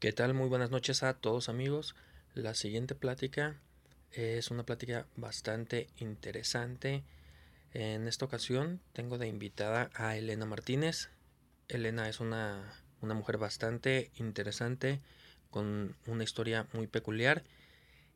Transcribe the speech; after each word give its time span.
¿Qué 0.00 0.12
tal? 0.12 0.32
Muy 0.32 0.48
buenas 0.48 0.70
noches 0.70 1.02
a 1.02 1.14
todos 1.14 1.48
amigos. 1.48 1.96
La 2.32 2.54
siguiente 2.54 2.94
plática 2.94 3.56
es 4.12 4.52
una 4.52 4.62
plática 4.62 5.08
bastante 5.16 5.88
interesante. 5.98 7.02
En 7.74 8.06
esta 8.06 8.24
ocasión 8.24 8.80
tengo 8.92 9.18
de 9.18 9.26
invitada 9.26 9.90
a 9.94 10.16
Elena 10.16 10.46
Martínez. 10.46 11.08
Elena 11.66 12.08
es 12.08 12.20
una, 12.20 12.80
una 13.00 13.14
mujer 13.14 13.38
bastante 13.38 14.12
interesante 14.18 15.00
con 15.50 15.96
una 16.06 16.22
historia 16.22 16.68
muy 16.74 16.86
peculiar. 16.86 17.42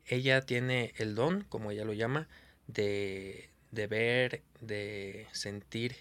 Ella 0.05 0.39
tiene 0.39 0.93
el 0.95 1.15
don, 1.15 1.43
como 1.49 1.71
ella 1.71 1.83
lo 1.83 1.91
llama, 1.91 2.29
de, 2.67 3.49
de 3.71 3.87
ver, 3.87 4.41
de 4.61 5.27
sentir 5.33 5.97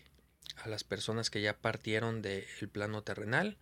a 0.63 0.69
las 0.69 0.85
personas 0.85 1.29
que 1.29 1.43
ya 1.43 1.57
partieron 1.57 2.23
del 2.23 2.47
plano 2.71 3.03
terrenal 3.03 3.57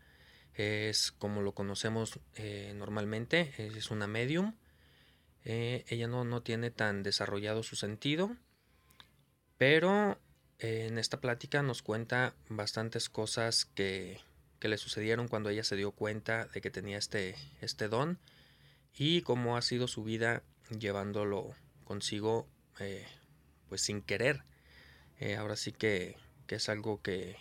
es 0.55 1.13
como 1.13 1.43
lo 1.43 1.53
conocemos 1.53 2.21
eh, 2.35 2.73
normalmente, 2.77 3.55
es 3.59 3.91
una 3.91 4.07
medium. 4.07 4.55
Eh, 5.45 5.85
ella 5.89 6.07
no, 6.07 6.25
no, 6.25 6.43
tiene 6.43 6.71
tan 6.71 7.03
desarrollado 7.03 7.63
su 7.63 7.77
sentido, 7.77 8.37
pero 9.57 10.21
eh, 10.59 10.87
en 10.89 10.99
esta 10.99 11.21
plática 11.21 11.63
nos 11.63 11.83
cuenta 11.83 12.35
bastantes 12.49 13.09
cosas 13.09 13.65
que, 13.65 14.21
que, 14.59 14.69
le 14.69 14.77
sucedieron 14.77 15.29
cuando 15.29 15.49
ella 15.49 15.65
se 15.65 15.77
dio 15.77 15.93
cuenta 15.93 16.47
de 16.47 16.61
que 16.61 16.71
tenía 16.71 16.99
este, 16.99 17.37
este 17.63 17.89
don 17.89 18.19
y 18.95 19.23
cómo 19.23 19.57
ha 19.57 19.63
sido 19.63 19.89
su 19.89 20.05
vida 20.05 20.43
llevándolo 20.79 21.55
consigo 21.85 22.47
pues 23.69 23.83
sin 23.83 24.01
querer. 24.01 24.43
ahora 25.39 25.57
sí 25.57 25.73
que, 25.73 26.17
que 26.47 26.55
es 26.55 26.69
algo 26.71 27.03
que 27.03 27.37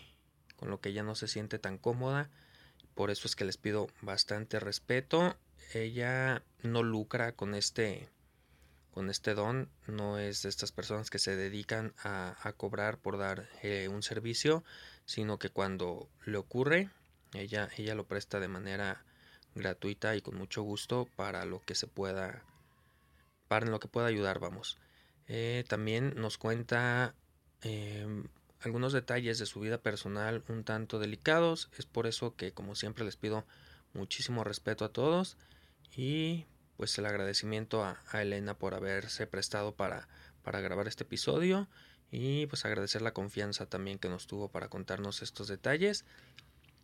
con 0.58 0.70
lo 0.70 0.82
que 0.82 0.90
ella 0.90 1.04
no 1.04 1.16
se 1.16 1.30
siente 1.30 1.60
tan 1.60 1.78
cómoda 1.78 2.30
por 3.00 3.12
eso 3.12 3.30
es 3.30 3.38
que 3.38 3.46
les 3.46 3.56
pido 3.56 3.88
bastante 4.02 4.60
respeto. 4.60 5.38
Ella 5.74 6.44
no 6.64 6.84
lucra 6.84 7.32
con 7.32 7.56
este 7.56 8.10
con 8.92 9.10
este 9.10 9.36
don, 9.36 9.70
no 9.88 10.20
es 10.20 10.42
de 10.42 10.50
estas 10.50 10.74
personas 10.74 11.10
que 11.10 11.18
se 11.18 11.38
dedican 11.38 11.94
a, 12.04 12.54
cobrar 12.58 12.98
por 12.98 13.18
dar 13.18 13.48
eh, 13.64 13.88
un 13.88 14.04
servicio, 14.04 14.66
sino 15.06 15.40
que 15.40 15.50
cuando 15.50 16.10
le 16.26 16.36
ocurre, 16.36 16.90
ella, 17.34 17.70
ella 17.78 17.96
lo 17.96 18.06
presta 18.06 18.42
de 18.42 18.50
manera 18.50 19.06
gratuita 19.56 20.18
y 20.18 20.22
con 20.22 20.36
mucho 20.36 20.64
gusto 20.64 21.08
para 21.16 21.46
lo 21.46 21.62
que 21.62 21.76
se 21.76 21.88
pueda, 21.88 22.44
para 23.48 23.68
lo 23.68 23.80
que 23.80 23.88
pueda 23.88 24.08
ayudar, 24.08 24.40
vamos. 24.40 24.78
Eh, 25.30 25.64
también 25.70 26.16
nos 26.18 26.38
cuenta 26.38 27.16
em, 27.62 28.26
algunos 28.62 28.94
detalles 28.94 29.40
de 29.40 29.46
su 29.46 29.60
vida 29.60 29.78
personal 29.78 30.44
un 30.50 30.64
tanto 30.64 31.00
delicados. 31.00 31.70
Es 31.78 31.86
por 31.86 32.08
eso 32.08 32.36
que 32.36 32.52
como 32.52 32.76
siempre 32.76 33.06
les 33.06 33.16
pido 33.16 33.46
muchísimo 33.94 34.44
respeto 34.44 34.86
a 34.86 34.90
todos 34.90 35.38
y 35.96 36.46
pues 36.78 36.98
el 36.98 37.06
agradecimiento 37.06 37.84
a, 37.84 37.98
Elena 38.14 38.54
por 38.54 38.74
haberse 38.74 39.28
prestado 39.28 39.74
para, 39.74 40.08
para 40.44 40.62
grabar 40.62 40.88
este 40.88 41.04
episodio 41.04 41.68
y 42.12 42.46
pues 42.48 42.66
agradecer 42.66 43.02
la 43.02 43.14
confianza 43.14 43.66
también 43.66 44.00
que 44.00 44.10
nos 44.10 44.28
tuvo 44.28 44.50
para 44.50 44.70
contarnos 44.70 45.22
estos 45.22 45.48
detalles. 45.48 46.06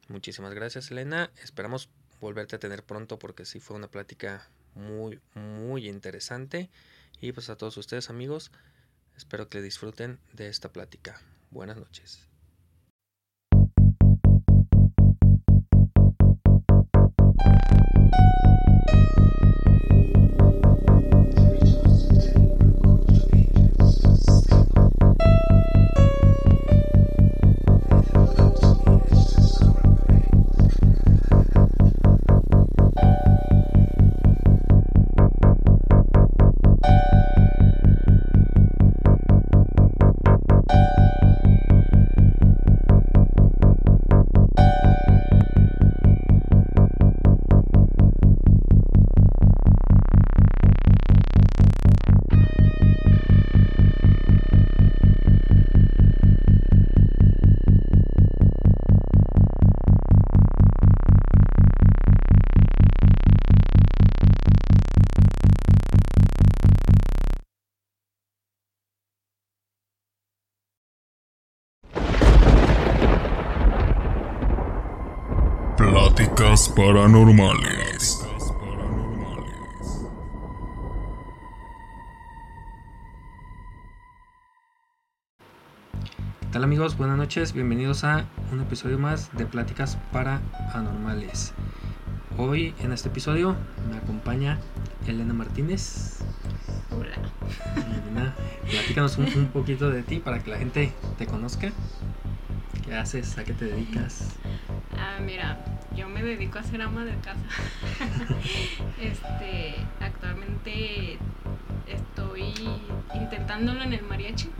Muchísimas 0.07 0.53
gracias 0.53 0.91
Elena, 0.91 1.31
esperamos 1.41 1.89
volverte 2.19 2.55
a 2.55 2.59
tener 2.59 2.83
pronto 2.83 3.19
porque 3.19 3.45
sí 3.45 3.59
fue 3.59 3.75
una 3.75 3.87
plática 3.87 4.47
muy 4.75 5.19
muy 5.33 5.87
interesante 5.87 6.69
y 7.21 7.31
pues 7.31 7.49
a 7.49 7.55
todos 7.55 7.77
ustedes 7.77 8.09
amigos 8.09 8.51
espero 9.15 9.47
que 9.47 9.61
disfruten 9.61 10.19
de 10.33 10.47
esta 10.49 10.69
plática. 10.71 11.21
Buenas 11.55 11.77
noches. 11.77 12.34
Paranormales. 76.85 78.23
¿Qué 86.41 86.47
tal 86.51 86.63
amigos? 86.63 86.95
Buenas 86.95 87.17
noches, 87.17 87.53
bienvenidos 87.53 88.03
a 88.03 88.25
un 88.51 88.61
episodio 88.61 88.99
más 88.99 89.35
de 89.35 89.47
Pláticas 89.47 89.97
Paranormales. 90.11 91.55
Hoy 92.37 92.75
en 92.79 92.91
este 92.91 93.09
episodio 93.09 93.55
me 93.89 93.97
acompaña 93.97 94.59
Elena 95.07 95.33
Martínez. 95.33 96.19
Hola. 96.91 97.15
Elena, 97.77 98.35
platícanos 98.69 99.17
un, 99.17 99.25
un 99.35 99.47
poquito 99.47 99.89
de 99.89 100.03
ti 100.03 100.19
para 100.19 100.43
que 100.43 100.51
la 100.51 100.59
gente 100.59 100.93
te 101.17 101.25
conozca. 101.25 101.71
¿Qué 102.85 102.93
haces? 102.93 103.35
¿A 103.39 103.43
qué 103.43 103.53
te 103.53 103.65
dedicas? 103.65 104.37
Ah, 104.95 105.17
mira, 105.19 105.57
yo 105.97 106.07
me 106.07 106.21
dedico 106.21 106.59
a 106.59 106.63
ser 106.63 106.83
ama 106.83 107.03
de 107.03 107.15
casa. 107.15 107.41
este, 109.01 109.75
actualmente 109.99 111.17
estoy 111.87 112.53
intentándolo 113.15 113.81
en 113.81 113.93
el 113.93 114.03
mariachi, 114.03 114.51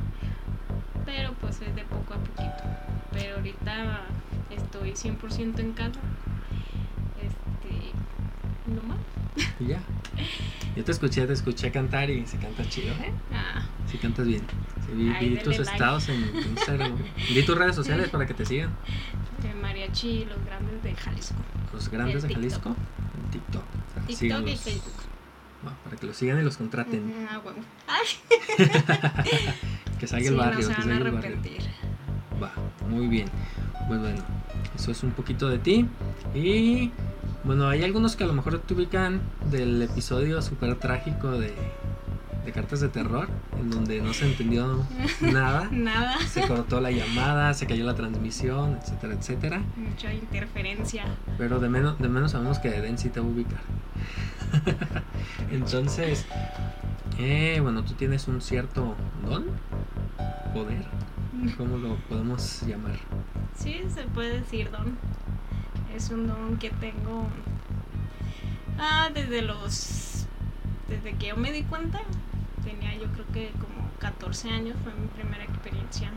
pero 1.05 1.33
pues 1.33 1.61
es 1.61 1.75
de 1.75 1.83
poco 1.83 2.15
a 2.15 2.17
poquito. 2.17 2.63
Pero 3.11 3.35
ahorita 3.35 4.01
estoy 4.49 4.93
100% 4.93 5.59
en 5.59 5.73
casa. 5.73 5.99
Este, 7.21 7.91
no 8.65 8.81
más. 8.87 9.14
Y 9.59 9.67
ya. 9.67 9.79
Yo 10.75 10.83
te 10.83 10.91
escuché, 10.91 11.25
te 11.25 11.33
escuché 11.33 11.71
cantar 11.71 12.09
y 12.09 12.25
se 12.25 12.37
canta 12.37 12.67
chido. 12.67 12.93
¿Eh? 12.95 13.13
Ah. 13.33 13.65
Sí 13.89 13.97
cantas 13.97 14.27
bien. 14.27 14.43
vi, 14.93 15.37
tus 15.37 15.59
estados 15.59 16.09
en 16.09 16.35
Instagram. 16.35 16.97
vi 17.33 17.43
tus 17.43 17.57
redes 17.57 17.75
sociales 17.75 18.09
para 18.09 18.25
que 18.25 18.33
te 18.33 18.45
sigan. 18.45 18.71
mariachi 19.61 20.25
Los 20.25 20.43
Grandes 20.45 20.83
de 20.83 20.95
Jalisco. 20.95 21.35
Los 21.73 21.89
Grandes 21.89 22.23
de 22.23 22.33
Jalisco 22.33 22.69
en 22.69 23.31
TikTok. 23.31 23.63
TikTok 24.07 24.47
y 24.47 24.57
Facebook. 24.57 24.93
para 25.83 25.95
que 25.95 26.07
los 26.07 26.17
sigan 26.17 26.39
y 26.39 26.43
los 26.43 26.57
contraten. 26.57 27.27
Ah, 27.29 27.39
bueno. 27.39 27.61
que 29.99 30.07
salga 30.07 30.27
el 30.27 30.35
barrio. 30.35 30.69
No 30.69 30.75
se 30.75 30.81
van 30.81 30.91
a 30.91 30.95
arrepentir. 30.95 31.61
Va, 32.41 32.51
muy 32.89 33.07
bien. 33.07 33.29
Pues 33.87 33.99
bueno, 33.99 34.23
eso 34.75 34.91
es 34.91 35.03
un 35.03 35.11
poquito 35.11 35.47
de 35.47 35.59
ti. 35.59 35.87
Y 36.33 36.91
bueno, 37.45 37.67
hay 37.69 37.83
algunos 37.83 38.15
que 38.15 38.23
a 38.23 38.27
lo 38.27 38.33
mejor 38.33 38.57
te 38.59 38.73
ubican 38.73 39.21
del 39.51 39.81
episodio 39.81 40.41
súper 40.41 40.75
trágico 40.75 41.31
de, 41.31 41.53
de 42.43 42.51
cartas 42.51 42.79
de 42.79 42.89
terror, 42.89 43.27
en 43.59 43.69
donde 43.69 44.01
no 44.01 44.13
se 44.13 44.25
entendió 44.25 44.83
nada. 45.21 45.69
nada. 45.71 46.17
Se 46.27 46.47
cortó 46.47 46.81
la 46.81 46.89
llamada, 46.89 47.53
se 47.53 47.67
cayó 47.67 47.85
la 47.85 47.93
transmisión, 47.93 48.79
etcétera, 48.81 49.13
etcétera. 49.13 49.61
Mucha 49.75 50.11
interferencia. 50.13 51.05
Pero 51.37 51.59
de 51.59 51.69
menos, 51.69 51.99
de 51.99 52.09
menos 52.09 52.31
sabemos 52.31 52.57
que 52.57 52.69
Den 52.69 52.97
sí 52.97 53.09
te 53.09 53.19
va 53.19 53.27
a 53.27 53.29
ubicar. 53.29 53.61
Entonces, 55.51 56.25
eh, 57.19 57.59
bueno, 57.61 57.83
tú 57.83 57.93
tienes 57.93 58.27
un 58.27 58.41
cierto 58.41 58.95
don, 59.23 59.45
poder, 60.51 60.85
¿cómo 61.57 61.77
lo 61.77 61.95
podemos 62.09 62.63
llamar? 62.63 62.97
Sí, 63.55 63.83
se 63.93 64.03
puede 64.03 64.39
decir 64.39 64.71
don 64.71 64.97
es 65.95 66.09
un 66.09 66.27
don 66.27 66.57
que 66.57 66.69
tengo 66.69 67.27
ah, 68.79 69.09
desde 69.13 69.41
los 69.41 70.25
desde 70.87 71.13
que 71.17 71.27
yo 71.27 71.37
me 71.37 71.51
di 71.51 71.63
cuenta 71.63 71.99
tenía 72.63 72.95
yo 72.95 73.07
creo 73.13 73.25
que 73.33 73.51
como 73.59 73.89
14 73.99 74.49
años 74.49 74.75
fue 74.83 74.93
mi 74.93 75.07
primera 75.07 75.43
experiencia 75.43 76.11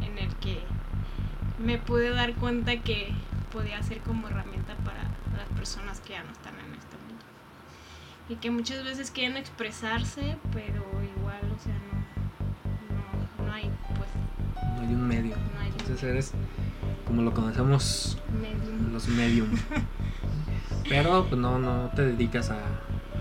en 0.00 0.18
el 0.18 0.34
que 0.36 0.60
me 1.58 1.78
pude 1.78 2.10
dar 2.10 2.34
cuenta 2.34 2.76
que 2.78 3.12
podía 3.52 3.82
ser 3.82 4.00
como 4.00 4.28
herramienta 4.28 4.74
para 4.84 5.02
las 5.36 5.48
personas 5.56 6.00
que 6.00 6.12
ya 6.12 6.22
no 6.22 6.32
están 6.32 6.54
en 6.54 6.74
este 6.74 6.96
mundo. 6.96 7.24
Y 8.28 8.36
que 8.36 8.50
muchas 8.50 8.84
veces 8.84 9.10
quieren 9.10 9.36
expresarse, 9.36 10.36
pero 10.52 10.82
igual, 11.16 11.40
o 11.56 11.62
sea, 11.62 11.74
no, 12.90 13.44
no, 13.44 13.46
no 13.46 13.52
hay, 13.52 13.70
pues... 13.96 14.10
No 14.74 14.80
hay 14.82 14.94
un 14.94 15.08
medio. 15.08 15.36
No 15.36 15.60
hay 15.60 15.68
un 15.68 15.80
Entonces 15.80 16.02
eres, 16.02 16.32
como 17.06 17.22
lo 17.22 17.32
conocemos. 17.32 18.18
Los 18.92 19.08
medium. 19.08 19.48
Pero 20.88 21.26
pues 21.28 21.40
no, 21.40 21.58
no 21.58 21.90
te 21.94 22.02
dedicas 22.02 22.50
a, 22.50 22.60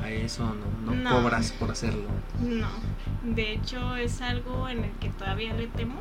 a 0.04 0.10
eso, 0.12 0.44
no, 0.86 0.94
no, 0.94 1.04
No. 1.04 1.10
cobras 1.16 1.52
por 1.54 1.72
hacerlo. 1.72 2.08
No, 2.40 2.68
de 3.24 3.54
hecho 3.54 3.96
es 3.96 4.22
algo 4.22 4.70
en 4.70 4.84
el 4.84 4.92
que 5.00 5.10
todavía 5.10 5.54
le 5.54 5.68
temo 5.68 5.96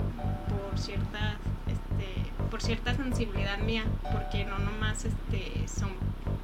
por 0.49 0.79
cierta, 0.79 1.37
este, 1.67 2.31
por 2.51 2.61
cierta 2.61 2.95
sensibilidad 2.95 3.59
mía, 3.59 3.85
porque 4.13 4.45
no 4.45 4.59
nomás 4.59 5.07
este, 5.07 5.67
son, 5.69 5.91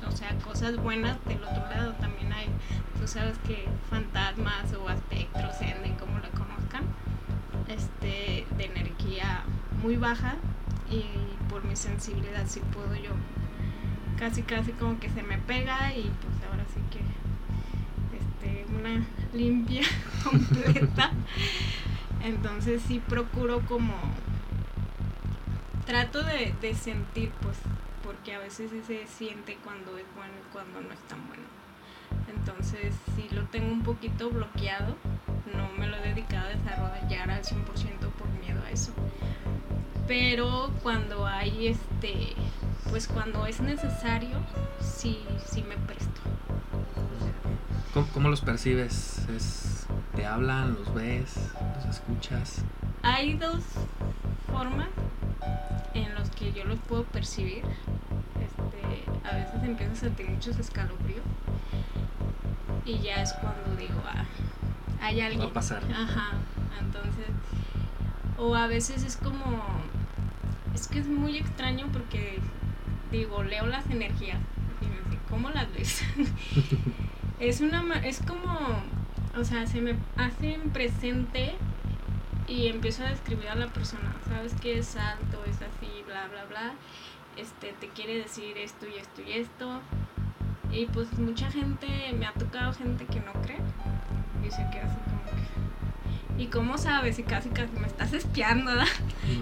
o 0.09 0.17
sea, 0.17 0.31
cosas 0.39 0.77
buenas 0.79 1.23
del 1.27 1.43
otro 1.45 1.69
lado, 1.69 1.93
también 2.01 2.33
hay, 2.33 2.47
tú 2.99 3.07
sabes 3.07 3.37
que 3.47 3.67
fantasmas 3.91 4.73
o 4.73 4.89
espectros, 4.89 5.61
enden 5.61 5.97
como 5.97 6.19
lo 6.19 6.31
conozcan, 6.31 6.85
este, 7.69 8.47
de 8.57 8.65
energía 8.65 9.43
muy 9.83 9.97
baja 9.97 10.37
y 10.91 11.05
por 11.51 11.65
mi 11.65 11.77
sensibilidad 11.77 12.47
sí 12.47 12.61
puedo 12.73 12.95
yo. 12.95 13.11
Casi 14.19 14.43
casi 14.43 14.73
como 14.73 14.99
que 15.01 15.11
se 15.11 15.23
me 15.23 15.39
pega 15.39 15.95
y 15.95 16.03
pues 16.03 16.49
ahora 16.49 16.65
sí 16.73 16.81
que 16.91 17.01
este 18.17 18.67
una 18.73 19.05
limpia 19.35 19.83
completa. 20.25 21.11
Entonces 22.23 22.83
sí 22.87 23.01
procuro 23.07 23.61
como 23.67 23.95
trato 25.87 26.23
de, 26.23 26.55
sentir 26.75 27.31
pues 27.41 27.57
porque 28.05 28.35
a 28.35 28.39
veces 28.39 28.71
se 28.87 29.07
siente 29.07 29.59
cuando 29.65 29.99
es 29.99 30.05
bueno 30.15 30.35
y 30.39 30.53
cuando 30.53 30.81
no 30.81 30.93
es 30.93 31.01
tan 31.09 31.27
bueno. 31.27 31.43
Entonces 32.29 32.95
sí 33.17 33.29
lo 33.35 33.45
tengo 33.45 33.73
un 33.73 33.83
poquito 33.83 34.31
bloqueado 34.31 34.97
no 35.55 35.69
me 35.79 35.87
lo 35.87 35.97
he 35.97 36.01
dedicado 36.01 36.47
a 36.47 36.51
desarrollar 36.51 37.31
al 37.31 37.43
100% 37.43 37.65
por 38.19 38.29
miedo 38.41 38.63
a 38.65 38.71
eso 38.71 38.93
pero 40.11 40.73
cuando 40.83 41.25
hay 41.25 41.69
este 41.69 42.35
pues 42.91 43.07
cuando 43.07 43.47
es 43.47 43.61
necesario 43.61 44.39
sí 44.81 45.21
sí 45.47 45.63
me 45.63 45.77
presto 45.77 46.21
¿Cómo, 47.95 48.09
cómo 48.13 48.29
los 48.29 48.41
percibes? 48.41 49.21
¿Es, 49.29 49.87
¿Te 50.17 50.27
hablan? 50.27 50.75
¿Los 50.75 50.93
ves? 50.95 51.37
¿Los 51.77 51.85
escuchas? 51.95 52.65
hay 53.03 53.35
dos 53.35 53.63
formas 54.51 54.89
en 55.95 56.13
los 56.17 56.29
que 56.31 56.53
yo 56.53 56.65
los 56.65 56.81
puedo 56.81 57.05
percibir 57.05 57.63
este, 58.43 59.29
a 59.29 59.37
veces 59.37 59.63
empiezo 59.63 59.93
a 59.93 59.95
sentir 59.95 60.29
muchos 60.29 60.59
escalofríos 60.59 61.25
y 62.85 62.99
ya 62.99 63.23
es 63.23 63.33
cuando 63.35 63.77
digo 63.79 64.03
ah 64.09 64.25
hay 65.01 65.21
alguien 65.21 65.47
Va 65.47 65.51
a 65.51 65.55
pasar. 65.55 65.83
Ajá, 65.85 66.33
entonces, 66.81 67.27
o 68.37 68.55
a 68.55 68.67
veces 68.67 69.03
es 69.03 69.17
como, 69.17 69.65
es 70.75 70.89
que 70.89 70.99
es 70.99 71.09
muy 71.09 71.37
extraño 71.37 71.87
porque, 71.93 72.39
digo, 73.11 73.43
leo 73.43 73.67
las 73.67 73.87
energías 73.87 74.39
y 74.81 74.87
me 74.87 74.97
dice, 74.97 75.19
¿cómo 75.29 75.51
las 75.51 75.73
ves? 75.73 76.03
es 77.41 77.61
una, 77.61 77.83
es 78.05 78.21
como, 78.21 78.83
o 79.37 79.45
sea, 79.45 79.67
se 79.67 79.81
me 79.81 79.95
hacen 80.17 80.71
presente 80.71 81.55
y 82.47 82.69
empiezo 82.69 83.05
a 83.05 83.11
describir 83.11 83.49
a 83.49 83.55
la 83.55 83.69
persona, 83.69 84.15
¿sabes 84.29 84.55
qué 84.61 84.79
es 84.79 84.97
alto, 84.97 85.45
es 85.47 85.57
así, 85.57 86.03
bla, 86.07 86.27
bla, 86.29 86.45
bla? 86.47 86.73
Este, 87.37 87.73
te 87.73 87.89
quiere 87.89 88.19
decir 88.19 88.59
esto 88.59 88.87
y 88.87 88.99
esto 88.99 89.23
y 89.23 89.33
esto. 89.33 89.81
Y 90.73 90.87
pues 90.87 91.13
mucha 91.19 91.51
gente, 91.51 91.87
me 92.19 92.27
ha 92.27 92.33
tocado 92.33 92.73
gente 92.73 93.07
que 93.07 93.21
no 93.21 93.33
cree 93.43 93.59
y 94.47 94.51
se 94.51 94.69
queda 94.71 94.87
así 94.87 94.99
como 95.05 95.23
que... 95.25 95.60
¿Y 96.41 96.47
cómo 96.47 96.79
sabes? 96.79 97.19
Y 97.19 97.23
casi 97.23 97.51
casi 97.51 97.79
me 97.79 97.87
estás 97.87 98.15
espiando, 98.15 98.71
¿verdad? 98.71 98.87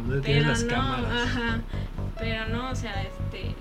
¿Dónde 0.06 0.20
tienes 0.20 0.42
Pero 0.42 0.48
las 0.48 0.64
no, 0.64 0.68
cámaras? 0.96 1.28
ajá. 1.28 1.60
Pero 2.18 2.48
no, 2.48 2.70
o 2.70 2.74
sea, 2.74 3.02
este... 3.02 3.54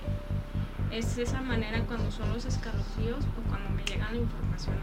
Es 0.92 1.18
esa 1.18 1.42
manera 1.42 1.81
cuando 1.81 2.10
son 2.10 2.34
los 2.34 2.45
escalofríos 2.45 3.24
o 3.25 3.50
cuando 3.50 3.69
me 3.69 3.84
llega 3.84 4.10
la 4.10 4.18
información. 4.18 4.75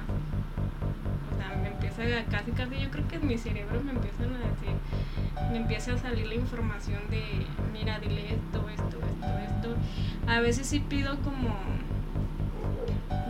O 1.33 1.37
sea, 1.37 1.57
me 1.61 1.69
empieza 1.69 2.03
a, 2.03 2.25
casi 2.27 2.53
casi, 2.53 2.79
yo 2.79 2.91
creo 2.91 3.09
que 3.09 3.17
en 3.17 3.27
mi 3.27 3.39
cerebro 3.39 3.83
me 3.83 3.91
empiezan 3.91 4.33
a 4.35 4.39
decir, 4.39 5.51
me 5.51 5.57
empieza 5.57 5.95
a 5.95 5.99
salir 5.99 6.27
la 6.27 6.35
información 6.35 7.01
de, 7.11 7.47
mira, 7.73 7.99
dile 7.99 8.35
esto, 8.35 8.69
esto, 8.69 8.99
esto, 8.99 9.39
esto. 9.39 9.77
A 10.29 10.41
veces 10.41 10.67
sí 10.69 10.79
pido 10.79 11.17
como 11.23 11.57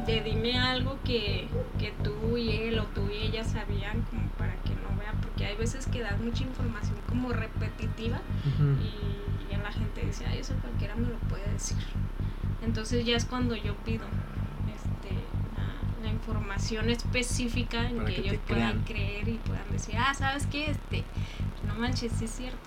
de 0.07 0.21
dime 0.21 0.59
algo 0.59 0.99
que, 1.05 1.49
que 1.79 1.93
tú 2.03 2.37
y 2.37 2.51
él 2.51 2.79
o 2.81 2.85
tú 2.87 3.09
y 3.09 3.29
ella 3.29 3.45
sabían 3.45 4.03
como 4.11 4.29
para 4.31 4.55
que 4.57 4.74
porque 5.35 5.47
hay 5.47 5.57
veces 5.57 5.87
que 5.87 6.01
das 6.01 6.21
mucha 6.21 6.45
información 6.45 6.97
como 7.09 7.31
repetitiva 7.31 8.21
y, 8.57 9.25
la 9.65 9.73
gente 9.73 10.05
dice, 10.05 10.27
ay, 10.27 10.41
eso 10.41 10.53
cualquiera 10.61 10.95
me 10.95 11.09
lo 11.09 11.17
puede 11.21 11.51
decir. 11.51 11.79
Entonces 12.63 13.07
ya 13.07 13.17
es 13.17 13.25
cuando 13.25 13.57
yo 13.57 13.75
pido 13.77 14.05
este, 14.75 15.15
la, 15.57 16.05
la 16.07 16.13
información 16.13 16.91
específica 16.91 17.89
en 17.89 17.97
Para 17.97 18.11
que, 18.11 18.21
ellos 18.21 18.37
puedan 18.47 18.83
crean. 18.83 18.85
creer 18.85 19.29
y 19.29 19.39
puedan 19.39 19.67
decir, 19.73 19.95
ah, 19.97 20.13
¿sabes 20.13 20.47
qué? 20.49 20.71
Este, 20.71 21.03
no 21.67 21.77
manches, 21.77 22.13
sí 22.13 22.27
es 22.27 22.31
cierto. 22.33 22.59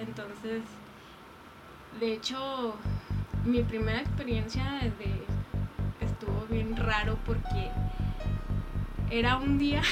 Entonces, 0.00 0.62
de 2.00 2.14
hecho, 2.14 2.74
mi 3.44 3.62
primera 3.62 4.00
experiencia 4.00 4.64
de, 4.98 6.06
estuvo 6.06 6.46
bien 6.50 6.74
raro 6.74 7.18
porque 7.26 7.70
era 9.12 9.36
un 9.36 9.58
día, 9.58 9.82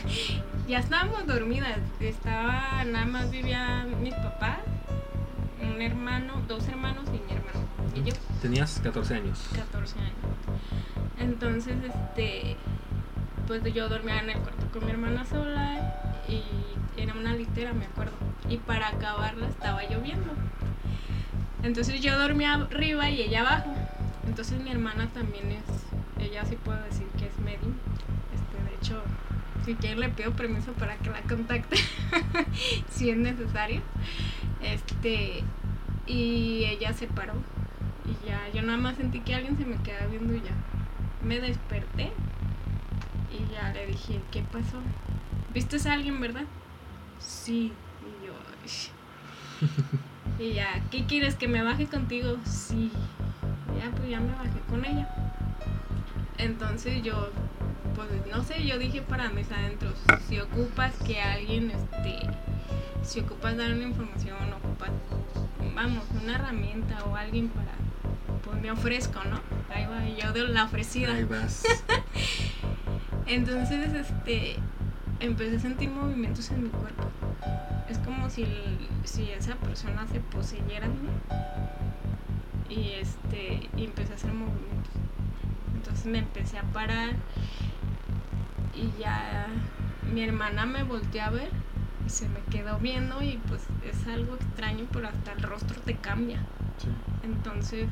ya 0.68 0.78
estábamos 0.78 1.26
dormidas, 1.26 1.78
estaba, 2.00 2.84
nada 2.84 3.06
más 3.06 3.30
vivía 3.30 3.86
mis 4.00 4.14
papás, 4.14 4.58
un 5.60 5.80
hermano, 5.80 6.42
dos 6.48 6.66
hermanos 6.68 7.04
y 7.08 7.18
mi 7.26 7.32
hermano, 7.32 7.66
y 7.94 8.02
yo. 8.10 8.14
Tenías 8.40 8.80
14 8.82 9.14
años. 9.14 9.48
14 9.54 9.98
años. 9.98 10.12
Entonces, 11.18 11.76
este, 11.84 12.56
pues 13.46 13.62
yo 13.74 13.88
dormía 13.88 14.20
en 14.20 14.30
el 14.30 14.38
cuarto 14.38 14.66
con 14.72 14.84
mi 14.84 14.90
hermana 14.90 15.24
sola 15.24 15.94
y 16.28 16.42
era 17.00 17.14
una 17.14 17.34
litera, 17.34 17.72
me 17.72 17.86
acuerdo. 17.86 18.12
Y 18.48 18.56
para 18.58 18.88
acabarla 18.88 19.48
estaba 19.48 19.82
lloviendo. 19.84 20.32
Entonces 21.62 22.00
yo 22.00 22.18
dormía 22.18 22.54
arriba 22.54 23.08
y 23.10 23.22
ella 23.22 23.40
abajo. 23.40 23.74
Entonces 24.26 24.60
mi 24.60 24.70
hermana 24.70 25.08
también 25.14 25.52
es, 25.52 26.24
ella 26.24 26.44
sí 26.44 26.56
puedo 26.56 26.82
decir 26.82 27.06
que 27.18 27.26
es 27.26 27.38
medium. 27.38 27.74
Este, 28.34 28.70
de 28.70 28.76
hecho, 28.76 29.02
si 29.64 29.74
quieren 29.74 30.00
le 30.00 30.08
pido 30.08 30.32
permiso 30.32 30.72
para 30.72 30.96
que 30.96 31.10
la 31.10 31.22
contacte 31.22 31.76
si 32.90 33.10
es 33.10 33.16
necesario. 33.16 33.80
Este, 34.62 35.42
y 36.06 36.64
ella 36.64 36.92
se 36.92 37.06
paró 37.06 37.34
y 38.04 38.26
ya, 38.26 38.48
yo 38.52 38.62
nada 38.62 38.78
más 38.78 38.96
sentí 38.96 39.20
que 39.20 39.34
alguien 39.34 39.56
se 39.56 39.64
me 39.64 39.76
quedaba 39.82 40.06
viendo 40.06 40.34
y 40.34 40.40
ya. 40.40 40.52
Me 41.22 41.40
desperté 41.40 42.12
y 43.30 43.52
ya 43.52 43.72
le 43.72 43.86
dije, 43.86 44.20
¿qué 44.30 44.42
pasó? 44.42 44.80
¿Viste 45.54 45.76
a 45.88 45.92
alguien, 45.92 46.20
verdad? 46.20 46.44
Sí. 47.18 47.72
Y 48.02 48.26
yo, 48.26 48.32
y 50.44 50.54
ya, 50.54 50.82
¿qué 50.90 51.06
quieres? 51.06 51.36
¿Que 51.36 51.46
me 51.46 51.62
baje 51.62 51.86
contigo? 51.86 52.38
Sí. 52.44 52.90
Ya, 53.78 53.90
pues 53.90 54.10
ya 54.10 54.20
me 54.20 54.32
bajé 54.32 54.60
con 54.68 54.84
ella. 54.84 55.08
Entonces 56.38 57.02
yo, 57.02 57.30
pues 57.94 58.08
no 58.30 58.42
sé, 58.42 58.66
yo 58.66 58.78
dije 58.78 59.02
para 59.02 59.28
mis 59.30 59.50
adentros, 59.50 59.94
si 60.28 60.38
ocupas 60.40 60.94
que 61.06 61.20
alguien, 61.20 61.70
este, 61.70 62.18
si 63.02 63.20
ocupas 63.20 63.56
dar 63.56 63.72
una 63.72 63.84
información, 63.84 64.36
ocupas, 64.52 64.90
vamos, 65.74 66.04
una 66.22 66.36
herramienta 66.36 67.04
o 67.04 67.16
alguien 67.16 67.48
para, 67.48 67.72
pues 68.44 68.60
me 68.60 68.70
ofrezco, 68.70 69.22
¿no? 69.24 69.40
Ahí 69.74 69.86
va, 69.86 70.06
yo 70.08 70.32
de 70.32 70.48
la 70.48 70.64
ofrecida. 70.64 71.14
Ahí 71.14 71.24
vas. 71.24 71.62
Entonces, 73.26 73.92
este, 73.94 74.56
empecé 75.20 75.56
a 75.56 75.60
sentir 75.60 75.90
movimientos 75.90 76.50
en 76.50 76.64
mi 76.64 76.68
cuerpo. 76.68 77.10
Es 77.88 77.98
como 77.98 78.28
si, 78.30 78.46
si 79.04 79.30
esa 79.30 79.54
persona 79.56 80.06
se 80.08 80.20
poseyera 80.20 80.88
de 80.88 80.94
mí. 80.94 81.08
Y 82.68 82.92
este, 83.00 83.68
y 83.76 83.84
empecé 83.84 84.12
a 84.12 84.16
hacer 84.16 84.32
movimientos. 84.32 84.92
Entonces 85.74 86.06
me 86.06 86.18
empecé 86.18 86.58
a 86.58 86.62
parar 86.62 87.16
y 88.74 89.00
ya 89.00 89.46
mi 90.12 90.22
hermana 90.22 90.66
me 90.66 90.82
volteó 90.82 91.22
a 91.22 91.30
ver 91.30 91.48
y 92.06 92.10
se 92.10 92.28
me 92.28 92.40
quedó 92.50 92.78
viendo 92.78 93.22
y 93.22 93.38
pues 93.48 93.62
es 93.84 94.06
algo 94.06 94.34
extraño, 94.34 94.86
pero 94.92 95.08
hasta 95.08 95.32
el 95.32 95.42
rostro 95.42 95.80
te 95.80 95.96
cambia. 95.96 96.38
Sí. 96.78 96.88
Entonces 97.22 97.88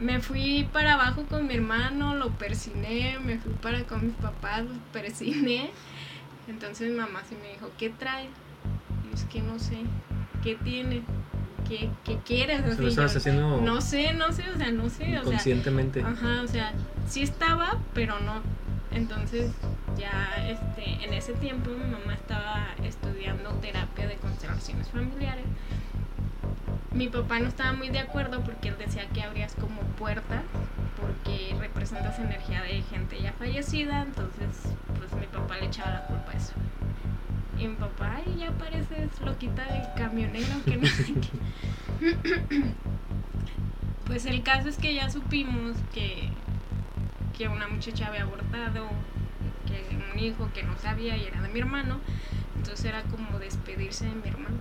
me 0.00 0.20
fui 0.20 0.68
para 0.72 0.94
abajo 0.94 1.24
con 1.26 1.46
mi 1.46 1.54
hermano, 1.54 2.14
lo 2.14 2.30
persiné, 2.30 3.18
me 3.24 3.38
fui 3.38 3.52
para 3.54 3.84
con 3.84 4.06
mis 4.06 4.16
papás, 4.16 4.64
los 4.64 4.78
persiné. 4.92 5.70
Entonces 6.48 6.90
mi 6.90 6.96
mamá 6.96 7.22
sí 7.28 7.36
me 7.40 7.52
dijo, 7.52 7.70
¿qué 7.78 7.90
trae? 7.90 8.24
Y 8.24 9.08
yo, 9.08 9.14
es 9.14 9.24
que 9.24 9.40
no 9.42 9.58
sé, 9.58 9.78
¿qué 10.42 10.56
tiene? 10.56 11.02
¿qué, 11.70 11.88
qué 12.04 12.18
quieres? 12.24 12.78
Lo 12.78 12.88
estabas 12.88 13.16
haciendo 13.16 13.60
no 13.60 13.80
sé, 13.80 14.12
no 14.12 14.32
sé, 14.32 14.44
o 14.52 14.56
sea, 14.56 14.70
no 14.72 14.88
sé. 14.88 15.18
O 15.18 15.22
conscientemente. 15.22 16.00
Sea, 16.00 16.10
ajá, 16.10 16.42
o 16.42 16.48
sea, 16.48 16.72
sí 17.08 17.22
estaba, 17.22 17.78
pero 17.94 18.18
no. 18.20 18.42
Entonces, 18.92 19.52
ya 19.96 20.34
este, 20.48 21.04
en 21.04 21.12
ese 21.12 21.32
tiempo 21.34 21.70
mi 21.70 21.90
mamá 21.90 22.14
estaba 22.14 22.66
estudiando 22.84 23.50
terapia 23.54 24.08
de 24.08 24.16
constelaciones 24.16 24.88
familiares. 24.88 25.44
Mi 26.92 27.08
papá 27.08 27.38
no 27.38 27.48
estaba 27.48 27.72
muy 27.72 27.88
de 27.88 28.00
acuerdo 28.00 28.42
porque 28.42 28.68
él 28.68 28.76
decía 28.78 29.08
que 29.08 29.22
abrías 29.22 29.54
como 29.54 29.80
puerta 29.96 30.42
porque 31.00 31.56
representas 31.58 32.18
energía 32.18 32.62
de 32.62 32.82
gente 32.82 33.20
ya 33.20 33.32
fallecida, 33.32 34.02
entonces 34.02 34.74
pues 34.98 35.12
mi 35.20 35.26
papá 35.26 35.56
le 35.58 35.66
echaba 35.66 35.90
la 35.90 36.06
culpa 36.06 36.32
a 36.32 36.36
eso. 36.36 36.52
Y 37.58 37.68
mi 37.68 37.76
papá, 37.76 38.16
ay, 38.16 38.36
ya 38.38 38.50
pareces 38.52 39.08
loquita 39.24 39.64
del 39.64 39.82
camionero, 39.96 40.62
que 40.64 40.76
no 40.76 40.86
sé 40.86 41.14
qué. 41.14 41.30
pues 44.06 44.26
el 44.26 44.42
caso 44.42 44.68
es 44.68 44.78
que 44.78 44.94
ya 44.94 45.10
supimos 45.10 45.76
que, 45.92 46.30
que 47.40 47.48
una 47.48 47.68
muchacha 47.68 48.08
había 48.08 48.24
abortado, 48.24 48.86
que 49.66 49.96
un 50.12 50.18
hijo 50.18 50.50
que 50.52 50.62
no 50.62 50.76
sabía 50.76 51.16
y 51.16 51.24
era 51.24 51.40
de 51.40 51.48
mi 51.48 51.60
hermano, 51.60 51.98
entonces 52.54 52.84
era 52.84 53.02
como 53.04 53.38
despedirse 53.38 54.04
de 54.04 54.14
mi 54.14 54.28
hermano. 54.28 54.58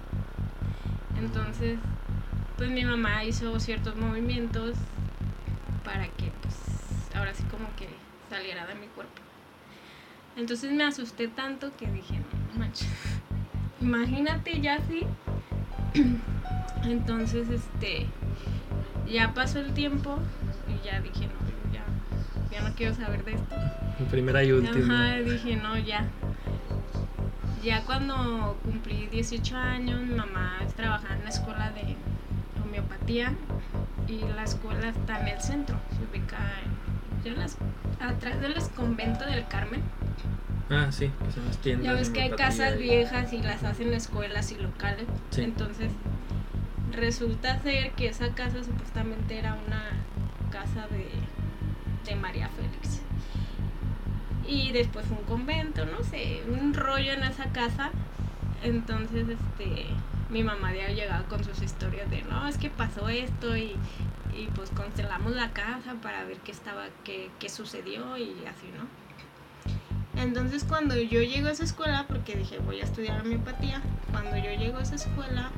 Entonces, 1.17 1.77
pues 2.55 2.69
mi 2.69 2.85
mamá 2.85 3.25
hizo 3.25 3.59
ciertos 3.59 3.97
movimientos 3.97 4.77
para 5.83 6.07
que, 6.07 6.31
pues, 6.41 6.55
ahora 7.13 7.33
sí 7.33 7.43
como 7.51 7.65
que 7.75 7.89
saliera 8.29 8.65
de 8.65 8.75
mi 8.75 8.87
cuerpo. 8.87 9.21
Entonces 10.37 10.71
me 10.71 10.85
asusté 10.85 11.27
tanto 11.27 11.75
que 11.75 11.85
dije, 11.85 12.19
no, 12.53 12.59
manches, 12.59 12.87
imagínate 13.81 14.61
ya 14.61 14.75
así. 14.75 15.05
Entonces, 16.85 17.49
este, 17.49 18.07
ya 19.05 19.33
pasó 19.33 19.59
el 19.59 19.73
tiempo 19.73 20.17
y 20.69 20.85
ya 20.85 21.01
dije, 21.01 21.27
no, 21.27 21.58
ya, 22.51 22.61
no 22.61 22.73
quiero 22.75 22.93
saber 22.95 23.23
de 23.25 23.33
esto. 23.33 23.55
Primera 24.09 24.43
y 24.43 24.51
última. 24.51 25.07
Ajá, 25.07 25.19
dije, 25.19 25.55
no, 25.55 25.77
ya. 25.77 26.05
Ya 27.63 27.83
cuando 27.83 28.57
cumplí 28.63 29.07
18 29.07 29.57
años, 29.57 30.01
mi 30.01 30.15
mamá 30.15 30.59
trabajaba 30.75 31.15
en 31.15 31.23
la 31.23 31.29
escuela 31.29 31.71
de 31.71 31.95
homeopatía 32.63 33.33
y 34.07 34.19
la 34.33 34.43
escuela 34.43 34.89
está 34.89 35.19
en 35.21 35.27
el 35.27 35.41
centro, 35.41 35.77
se 35.91 36.03
ubica 36.09 36.37
en, 37.25 37.37
las, 37.37 37.57
atrás 37.99 38.39
del 38.39 38.55
convento 38.75 39.25
del 39.25 39.45
Carmen. 39.47 39.81
Ah, 40.69 40.87
sí, 40.91 41.11
que 41.25 41.31
son 41.31 41.45
las 41.47 41.57
tiendas. 41.57 41.85
Ya 41.85 41.93
ves 41.93 42.09
que 42.09 42.21
hay 42.21 42.29
casas 42.31 42.77
viejas 42.77 43.33
y 43.33 43.41
las 43.41 43.63
hacen 43.63 43.93
escuelas 43.93 44.51
y 44.51 44.55
locales. 44.55 45.07
Entonces, 45.35 45.91
resulta 46.93 47.59
ser 47.59 47.91
que 47.91 48.07
esa 48.07 48.29
casa 48.33 48.63
supuestamente 48.63 49.37
era 49.37 49.57
una 49.67 49.83
casa 50.51 50.87
de, 50.87 51.09
María 52.15 52.49
Félix. 52.49 53.01
Y 54.47 54.71
después 54.71 55.05
un 55.11 55.23
convento, 55.25 55.85
no 55.85 56.03
sé, 56.03 56.41
un 56.49 56.73
rollo 56.73 57.13
en 57.13 57.23
esa 57.23 57.45
casa. 57.51 57.91
Entonces, 58.63 59.27
este, 59.29 59.85
mi 60.29 60.43
mamá 60.43 60.69
había 60.69 60.89
llegado 60.89 61.25
con 61.25 61.43
sus 61.43 61.61
historias 61.61 62.09
de, 62.09 62.23
no, 62.23 62.47
es 62.47 62.57
que 62.57 62.69
pasó 62.69 63.09
esto 63.09 63.55
y, 63.55 63.75
y 64.35 64.47
pues 64.55 64.69
constelamos 64.71 65.33
la 65.35 65.51
casa 65.51 65.95
para 66.01 66.23
ver 66.25 66.37
qué 66.37 66.51
estaba, 66.51 66.85
qué, 67.03 67.29
qué 67.39 67.49
sucedió 67.49 68.17
y 68.17 68.31
así, 68.45 68.67
¿no? 68.77 68.87
Entonces 70.21 70.65
cuando 70.65 70.95
yo 70.97 71.21
llego 71.21 71.47
a 71.47 71.51
esa 71.51 71.63
escuela, 71.63 72.05
porque 72.07 72.35
dije 72.35 72.59
voy 72.59 72.81
a 72.81 72.83
estudiar 72.83 73.21
homeopatía, 73.21 73.81
cuando 74.11 74.35
yo 74.35 74.51
llego 74.51 74.77
a 74.77 74.81
esa 74.81 74.95
escuela, 74.95 75.49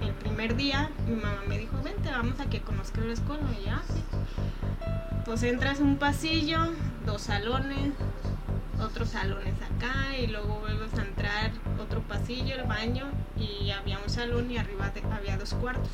el 0.00 0.12
primer 0.12 0.56
día 0.56 0.90
mi 1.06 1.16
mamá 1.16 1.42
me 1.48 1.58
dijo, 1.58 1.80
vente, 1.82 2.10
vamos 2.10 2.38
a 2.40 2.46
que 2.46 2.60
conozcas 2.60 3.04
la 3.04 3.12
escuela. 3.12 3.42
Y 3.60 3.64
ya, 3.64 3.82
sí. 3.88 4.02
Pues 5.24 5.42
entras 5.42 5.80
un 5.80 5.96
pasillo, 5.96 6.72
dos 7.04 7.22
salones, 7.22 7.92
otros 8.80 9.10
salones 9.10 9.54
acá 9.62 10.16
y 10.16 10.26
luego 10.26 10.60
vuelves 10.60 10.94
a 10.94 11.02
entrar 11.02 11.50
otro 11.80 12.00
pasillo, 12.02 12.54
el 12.54 12.64
baño 12.64 13.06
y 13.36 13.70
había 13.70 13.98
un 13.98 14.08
salón 14.08 14.50
y 14.50 14.58
arriba 14.58 14.92
había 15.12 15.36
dos 15.36 15.54
cuartos. 15.54 15.90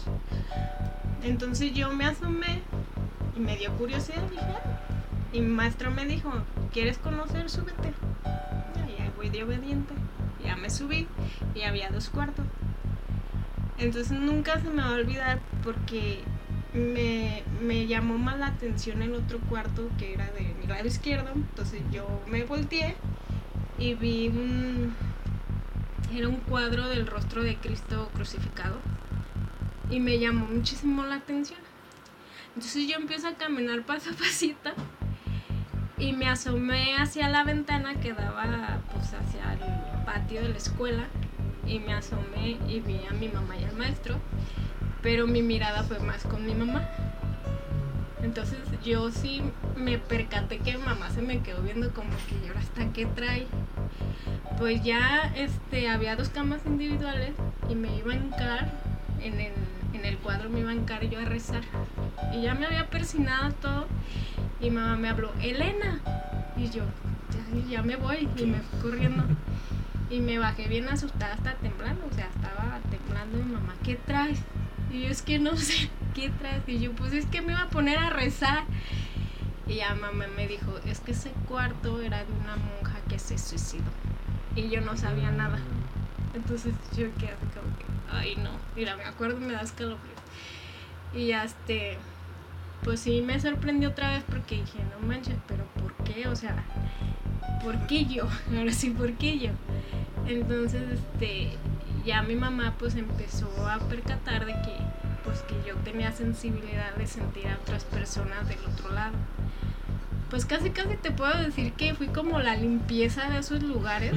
Entonces 1.23 1.73
yo 1.73 1.91
me 1.93 2.05
asomé 2.05 2.63
y 3.37 3.41
me 3.41 3.57
dio 3.57 3.73
curiosidad, 3.77 4.23
dije, 4.31 4.43
ah". 4.43 4.81
y 5.33 5.41
mi 5.41 5.49
maestro 5.49 5.91
me 5.91 6.07
dijo, 6.07 6.31
¿quieres 6.73 6.99
conocer? 6.99 7.51
Súbete. 7.51 7.93
Y 8.89 9.01
ahí 9.01 9.11
voy 9.17 9.31
de 9.31 9.43
obediente. 9.43 9.95
Ya 10.45 10.57
me 10.57 10.69
subí 10.69 11.09
y 11.55 11.63
había 11.63 11.91
dos 11.91 12.11
cuartos. 12.11 12.45
Entonces 13.79 14.13
nunca 14.13 14.61
se 14.61 14.71
me 14.71 14.83
va 14.83 14.89
a 14.89 14.93
olvidar 14.93 15.41
porque 15.63 16.21
me, 16.73 17.43
me, 17.61 17.87
llamó 17.87 18.19
más 18.19 18.39
la 18.39 18.47
atención 18.47 19.03
el 19.03 19.15
otro 19.15 19.41
cuarto 19.41 19.89
que 19.99 20.15
era 20.15 20.27
de 20.31 20.55
mi 20.61 20.67
lado 20.67 20.87
izquierdo. 20.87 21.31
Entonces 21.35 21.83
yo 21.91 22.07
me 22.29 22.45
volteé 22.45 22.97
y 23.79 23.95
vi 23.95 24.29
un. 24.29 24.95
Era 26.15 26.29
un 26.29 26.37
cuadro 26.37 26.89
del 26.89 27.07
rostro 27.07 27.43
de 27.43 27.57
Cristo 27.57 28.11
crucificado. 28.15 28.79
Y 29.91 30.01
me 30.01 30.19
llamó 30.19 30.47
muchísimo 30.47 31.05
la 31.05 31.17
atención. 31.17 31.61
Entonces 32.55 32.87
yo 32.87 32.97
empiezo 32.97 33.29
a 33.29 33.35
caminar 33.35 33.83
paso 33.87 34.11
a 34.11 34.13
pasito 34.15 34.71
y 35.99 36.13
me 36.13 36.29
asomé 36.29 36.97
hacia 36.97 37.29
la 37.29 37.45
ventana 37.45 37.95
que 38.01 38.13
daba 38.13 38.81
pues 38.93 39.15
hacia 39.15 39.53
el 39.55 40.05
patio 40.05 40.43
de 40.43 40.49
la 40.49 40.57
escuela 40.57 41.05
y 41.67 41.79
me 41.79 41.95
asomé 41.95 42.59
y 42.69 42.81
vi 42.81 43.01
a 43.11 43.13
mi 43.15 43.29
mamá 43.29 43.57
y 43.57 43.65
al 43.65 43.77
maestro, 43.77 44.17
pero 45.03 45.27
mi 45.27 45.43
mirada 45.43 45.83
fue 45.83 45.99
más 46.01 46.25
con 46.25 46.45
mi 46.45 46.55
mamá. 46.55 46.89
Entonces 48.23 48.59
yo 48.85 49.11
sí 49.11 49.43
me 49.77 49.99
percaté 49.99 50.59
que 50.59 50.79
mamá 50.79 51.11
se 51.11 51.21
me 51.21 51.41
quedó 51.41 51.63
viendo 51.63 51.93
como 51.93 52.11
que 52.29 52.49
ahora 52.49 52.61
hasta 52.61 52.93
qué 52.93 53.07
trae. 53.07 53.47
Pues 54.59 54.83
ya 54.83 55.33
este 55.37 55.89
había 55.89 56.17
dos 56.17 56.31
camas 56.31 56.65
individuales 56.65 57.33
y 57.69 57.75
me 57.75 57.95
iba 57.97 58.13
a 58.13 58.17
encar 58.17 58.73
en 59.21 59.41
el, 59.41 59.53
en 59.93 60.05
el 60.05 60.17
cuadro 60.19 60.49
me 60.49 60.61
iba 60.61 60.71
a 60.71 60.75
encar 60.75 61.05
yo 61.09 61.19
a 61.19 61.25
rezar. 61.25 61.63
Y 62.33 62.43
ya 62.43 62.55
me 62.55 62.67
había 62.67 62.89
persinado 62.89 63.53
todo 63.55 63.87
y 64.61 64.71
mamá 64.71 64.97
me 64.97 65.09
habló, 65.09 65.33
Elena. 65.43 66.01
Y 66.57 66.71
yo, 66.71 66.85
ya, 67.31 67.69
ya 67.69 67.83
me 67.83 67.97
voy. 67.97 68.29
Y 68.37 68.47
me 68.47 68.59
fui 68.61 68.81
corriendo. 68.81 69.25
Y 70.11 70.21
me 70.21 70.39
bajé 70.39 70.69
bien 70.69 70.89
asustada, 70.89 71.35
hasta 71.35 71.55
temblando. 71.55 72.07
O 72.11 72.15
sea, 72.15 72.27
estaba 72.27 72.81
temblando 72.91 73.39
mi 73.39 73.53
mamá, 73.53 73.75
¿qué 73.83 73.97
traes? 73.97 74.39
Y 74.91 75.03
yo, 75.03 75.09
es 75.09 75.23
que 75.23 75.39
no 75.39 75.57
sé, 75.57 75.91
¿qué 76.15 76.31
traes? 76.31 76.63
Y 76.67 76.79
yo, 76.79 76.93
pues 76.93 77.13
es 77.13 77.27
que 77.27 77.41
me 77.41 77.53
iba 77.53 77.63
a 77.63 77.71
poner 77.71 77.99
a 77.99 78.11
rezar. 78.11 78.65
Y 79.67 79.77
ya 79.77 79.95
mamá 79.95 80.27
me 80.37 80.47
dijo, 80.47 80.79
es 80.85 81.01
que 81.01 81.13
ese 81.13 81.31
cuarto 81.49 82.01
era 82.01 82.19
de 82.19 82.33
una 82.33 82.57
monja 82.57 83.01
que 83.09 83.19
se 83.19 83.39
suicidó. 83.39 83.91
Y 84.55 84.69
yo 84.69 84.81
no 84.83 84.97
sabía 84.97 85.31
nada. 85.31 85.59
Entonces 86.35 86.75
yo 86.97 87.13
quedé 87.15 87.35
como 87.55 87.77
que, 87.79 87.85
ay 88.11 88.37
no. 88.37 88.51
Mira, 88.77 88.97
me 88.97 89.05
acuerdo, 89.05 89.39
me 89.39 89.53
da 89.53 89.63
escalofríos. 89.63 90.19
Y 91.15 91.29
ya 91.29 91.45
este 91.45 91.99
pues 92.85 93.01
sí 93.01 93.23
me 93.23 93.41
sorprendió 93.41 93.89
otra 93.89 94.11
vez 94.11 94.25
porque 94.29 94.57
dije, 94.57 94.79
no 94.93 95.07
manches, 95.07 95.37
pero 95.49 95.65
¿por 95.81 95.95
qué? 96.05 96.29
O 96.29 96.37
sea, 96.37 96.63
¿por 97.63 97.87
qué 97.87 98.05
yo? 98.05 98.29
Ahora 98.57 98.73
sí, 98.73 98.91
¿por 98.91 99.15
qué 99.15 99.39
yo? 99.39 99.51
Entonces, 100.27 100.83
este, 100.91 101.53
ya 102.05 102.23
mi 102.23 102.37
mamá 102.37 102.75
pues 102.79 102.95
empezó 102.95 103.49
a 103.67 103.79
percatar 103.79 104.45
de 104.45 104.53
que 104.53 104.77
pues 105.25 105.41
que 105.41 105.55
yo 105.67 105.75
tenía 105.77 106.13
sensibilidad 106.13 106.95
de 106.97 107.07
sentir 107.07 107.49
a 107.49 107.57
otras 107.57 107.85
personas 107.85 108.47
del 108.47 108.59
otro 108.61 108.93
lado. 108.93 109.15
Pues 110.29 110.45
casi 110.45 110.71
casi 110.71 110.97
te 110.97 111.11
puedo 111.11 111.37
decir 111.39 111.73
que 111.73 111.95
fui 111.95 112.09
como 112.09 112.41
la 112.41 112.57
limpieza 112.57 113.31
de 113.31 113.39
esos 113.39 113.63
lugares, 113.63 114.15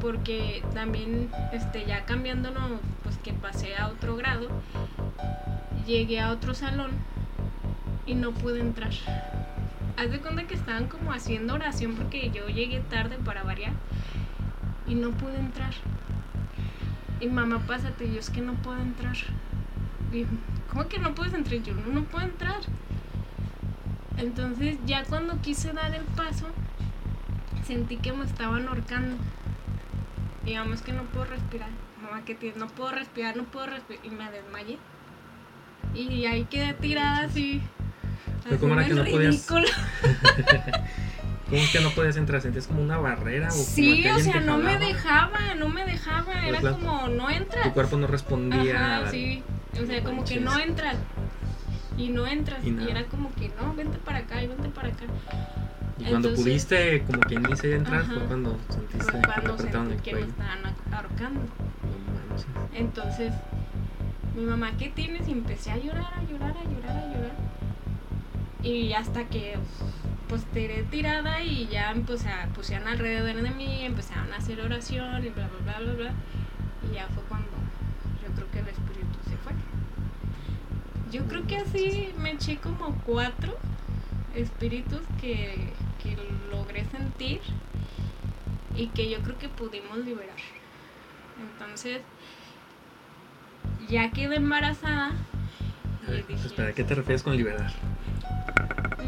porque 0.00 0.62
también 0.74 1.30
este 1.52 1.86
ya 1.86 2.04
cambiándonos, 2.04 2.80
pues 3.02 3.16
que 3.18 3.32
pasé 3.32 3.76
a 3.76 3.88
otro 3.88 4.16
grado, 4.16 4.48
llegué 5.86 6.20
a 6.20 6.30
otro 6.30 6.54
salón 6.54 6.90
y 8.06 8.14
no 8.14 8.32
pude 8.32 8.60
entrar. 8.60 8.92
Haz 9.96 10.10
de 10.10 10.18
cuenta 10.18 10.44
que 10.44 10.54
estaban 10.54 10.88
como 10.88 11.12
haciendo 11.12 11.54
oración 11.54 11.94
porque 11.94 12.30
yo 12.30 12.48
llegué 12.48 12.80
tarde 12.80 13.16
para 13.24 13.42
variar 13.42 13.72
y 14.86 14.94
no 14.94 15.10
pude 15.12 15.38
entrar. 15.38 15.72
Y 17.20 17.28
mamá, 17.28 17.60
pásate, 17.66 18.12
yo 18.12 18.18
es 18.18 18.30
que 18.30 18.40
no 18.40 18.54
puedo 18.54 18.78
entrar. 18.80 19.16
Y, 20.12 20.26
¿cómo 20.70 20.88
que 20.88 20.98
no 20.98 21.14
puedes 21.14 21.32
entrar? 21.32 21.62
Yo 21.62 21.74
no, 21.74 22.02
puedo 22.04 22.26
entrar. 22.26 22.60
Entonces 24.16 24.78
ya 24.84 25.04
cuando 25.04 25.40
quise 25.40 25.72
dar 25.72 25.94
el 25.94 26.02
paso, 26.02 26.46
sentí 27.64 27.96
que 27.96 28.12
me 28.12 28.24
estaban 28.24 28.66
ahorcando. 28.68 29.16
Y 30.44 30.54
vamos 30.54 30.82
que 30.82 30.92
no 30.92 31.04
puedo 31.04 31.26
respirar. 31.26 31.70
Mamá, 32.02 32.24
que 32.24 32.52
no 32.56 32.66
puedo 32.66 32.90
respirar, 32.90 33.36
no 33.36 33.44
puedo 33.44 33.66
respirar. 33.66 34.04
Y 34.04 34.10
me 34.10 34.30
desmayé. 34.30 34.78
Y 35.94 36.26
ahí 36.26 36.44
quedé 36.44 36.74
tirada 36.74 37.24
así 37.24 37.62
pero 38.44 38.58
¿cómo 38.60 38.74
era 38.74 38.86
que 38.86 38.94
no 38.94 39.04
podías? 39.04 39.46
¿Cómo 41.50 41.62
es 41.62 41.70
que 41.70 41.80
no 41.80 41.90
podías 41.90 42.16
entrar? 42.16 42.40
¿Sentías 42.40 42.66
como 42.66 42.82
una 42.82 42.96
barrera? 42.98 43.48
O 43.48 43.52
sí, 43.52 44.06
o 44.08 44.18
sea, 44.18 44.40
no 44.40 44.58
me 44.58 44.78
dejaba, 44.78 45.54
no 45.56 45.68
me 45.68 45.84
dejaba. 45.84 46.46
Era 46.46 46.60
como, 46.60 47.08
no 47.08 47.30
entra. 47.30 47.62
Tu 47.62 47.72
cuerpo 47.72 47.96
no 47.96 48.06
respondía. 48.06 49.08
sí. 49.10 49.42
O 49.80 49.86
sea, 49.86 50.02
como 50.02 50.24
que 50.24 50.40
no 50.40 50.58
entras. 50.58 50.96
Y 51.96 52.08
no 52.08 52.26
entras. 52.26 52.64
Y, 52.64 52.70
era 52.88 53.04
como 53.04 53.32
que, 53.34 53.50
no, 53.60 53.74
vente 53.74 53.98
para 53.98 54.18
acá 54.18 54.42
y 54.42 54.48
vente 54.48 54.68
para 54.68 54.88
acá. 54.88 55.04
Y 55.98 56.04
cuando 56.04 56.34
pudiste, 56.34 57.02
como 57.02 57.20
que 57.20 57.38
dice 57.38 57.76
entrar, 57.76 58.04
fue 58.04 58.18
cuando 58.24 58.58
sentiste 58.68 59.12
fue 59.12 59.20
cuando 59.20 59.58
sentí 59.58 60.02
que 60.02 60.14
me 60.14 60.20
estaban 60.22 60.74
ahorcando. 60.92 61.40
Entonces, 62.74 63.32
mi 64.34 64.44
mamá, 64.44 64.72
¿qué 64.76 64.88
tienes? 64.88 65.28
Y 65.28 65.32
empecé 65.32 65.70
a 65.70 65.76
llorar, 65.76 66.12
a 66.16 66.22
llorar, 66.22 66.56
a 66.56 66.64
llorar, 66.64 66.96
a 66.96 67.06
llorar. 67.14 67.53
Y 68.64 68.94
hasta 68.94 69.28
que 69.28 69.56
pues 70.28 70.44
tiré 70.46 70.82
tirada 70.84 71.42
y 71.42 71.66
ya 71.66 71.94
pues, 72.06 72.24
a, 72.26 72.46
pusieron 72.54 72.88
alrededor 72.88 73.42
de 73.42 73.50
mí, 73.50 73.84
empezaron 73.84 74.32
a 74.32 74.36
hacer 74.36 74.60
oración 74.60 75.24
y 75.24 75.28
bla, 75.28 75.48
bla, 75.48 75.78
bla, 75.78 75.80
bla, 75.80 75.92
bla. 75.94 76.12
Y 76.90 76.94
ya 76.94 77.06
fue 77.08 77.22
cuando 77.24 77.50
yo 78.22 78.34
creo 78.34 78.50
que 78.50 78.58
el 78.60 78.68
espíritu 78.68 79.18
se 79.28 79.36
fue. 79.36 79.52
Yo 81.12 81.26
creo 81.28 81.46
que 81.46 81.56
así 81.58 82.12
me 82.18 82.32
eché 82.32 82.56
como 82.56 82.94
cuatro 83.06 83.56
espíritus 84.34 85.02
que, 85.20 85.72
que 86.02 86.16
logré 86.50 86.84
sentir 86.86 87.40
y 88.74 88.88
que 88.88 89.10
yo 89.10 89.20
creo 89.20 89.38
que 89.38 89.48
pudimos 89.48 89.98
liberar. 89.98 90.36
Entonces, 91.40 92.00
ya 93.88 94.10
quedé 94.10 94.36
embarazada. 94.36 95.12
Y 96.08 96.32
dije, 96.32 96.46
espera, 96.46 96.72
¿qué 96.72 96.84
te 96.84 96.94
refieres 96.94 97.22
con 97.22 97.36
liberar? 97.36 97.72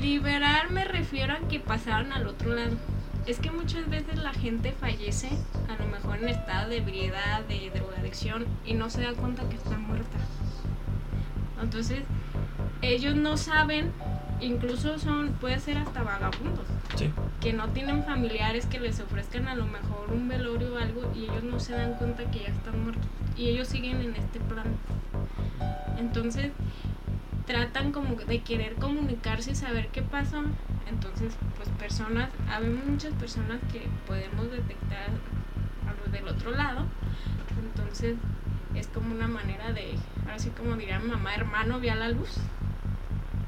Liberar 0.00 0.70
me 0.70 0.84
refiero 0.84 1.34
a 1.34 1.48
que 1.48 1.60
pasaron 1.60 2.12
al 2.12 2.26
otro 2.26 2.54
lado. 2.54 2.76
Es 3.26 3.40
que 3.40 3.50
muchas 3.50 3.88
veces 3.88 4.18
la 4.18 4.32
gente 4.32 4.72
fallece, 4.72 5.28
a 5.68 5.82
lo 5.82 5.88
mejor 5.88 6.18
en 6.18 6.28
estado 6.28 6.68
de 6.68 6.76
ebriedad, 6.76 7.42
de 7.48 7.70
drogadicción, 7.74 8.46
y 8.64 8.74
no 8.74 8.88
se 8.88 9.02
da 9.02 9.14
cuenta 9.14 9.48
que 9.48 9.56
está 9.56 9.76
muerta. 9.78 10.18
Entonces, 11.60 12.02
ellos 12.82 13.16
no 13.16 13.36
saben, 13.36 13.90
incluso 14.40 14.98
son, 14.98 15.32
puede 15.40 15.58
ser 15.58 15.78
hasta 15.78 16.02
vagabundos, 16.02 16.66
que 17.40 17.52
no 17.52 17.68
tienen 17.70 18.04
familiares 18.04 18.66
que 18.66 18.78
les 18.78 19.00
ofrezcan 19.00 19.48
a 19.48 19.56
lo 19.56 19.66
mejor 19.66 20.12
un 20.12 20.28
velorio 20.28 20.74
o 20.74 20.78
algo, 20.78 21.12
y 21.14 21.24
ellos 21.24 21.42
no 21.42 21.58
se 21.58 21.72
dan 21.72 21.94
cuenta 21.94 22.30
que 22.30 22.40
ya 22.40 22.48
están 22.48 22.82
muertos. 22.82 23.06
Y 23.36 23.48
ellos 23.48 23.68
siguen 23.68 24.00
en 24.00 24.14
este 24.14 24.38
plano. 24.40 24.70
Entonces, 25.98 26.52
tratan 27.46 27.92
como 27.92 28.16
de 28.16 28.40
querer 28.42 28.74
comunicarse 28.74 29.52
y 29.52 29.54
saber 29.54 29.88
qué 29.88 30.02
pasó. 30.02 30.42
Entonces, 30.88 31.34
pues 31.56 31.68
personas, 31.78 32.28
habemos 32.48 32.84
muchas 32.84 33.14
personas 33.14 33.58
que 33.72 33.86
podemos 34.06 34.50
detectar 34.50 35.08
a 35.86 35.94
los 36.02 36.12
del 36.12 36.28
otro 36.28 36.50
lado. 36.50 36.84
Entonces, 37.62 38.16
es 38.74 38.88
como 38.88 39.14
una 39.14 39.28
manera 39.28 39.72
de, 39.72 39.94
ahora 40.24 40.38
sí 40.38 40.50
como 40.50 40.76
diría 40.76 40.98
mamá, 40.98 41.34
hermano, 41.34 41.80
vi 41.80 41.88
a 41.88 41.94
la 41.94 42.08
luz. 42.08 42.36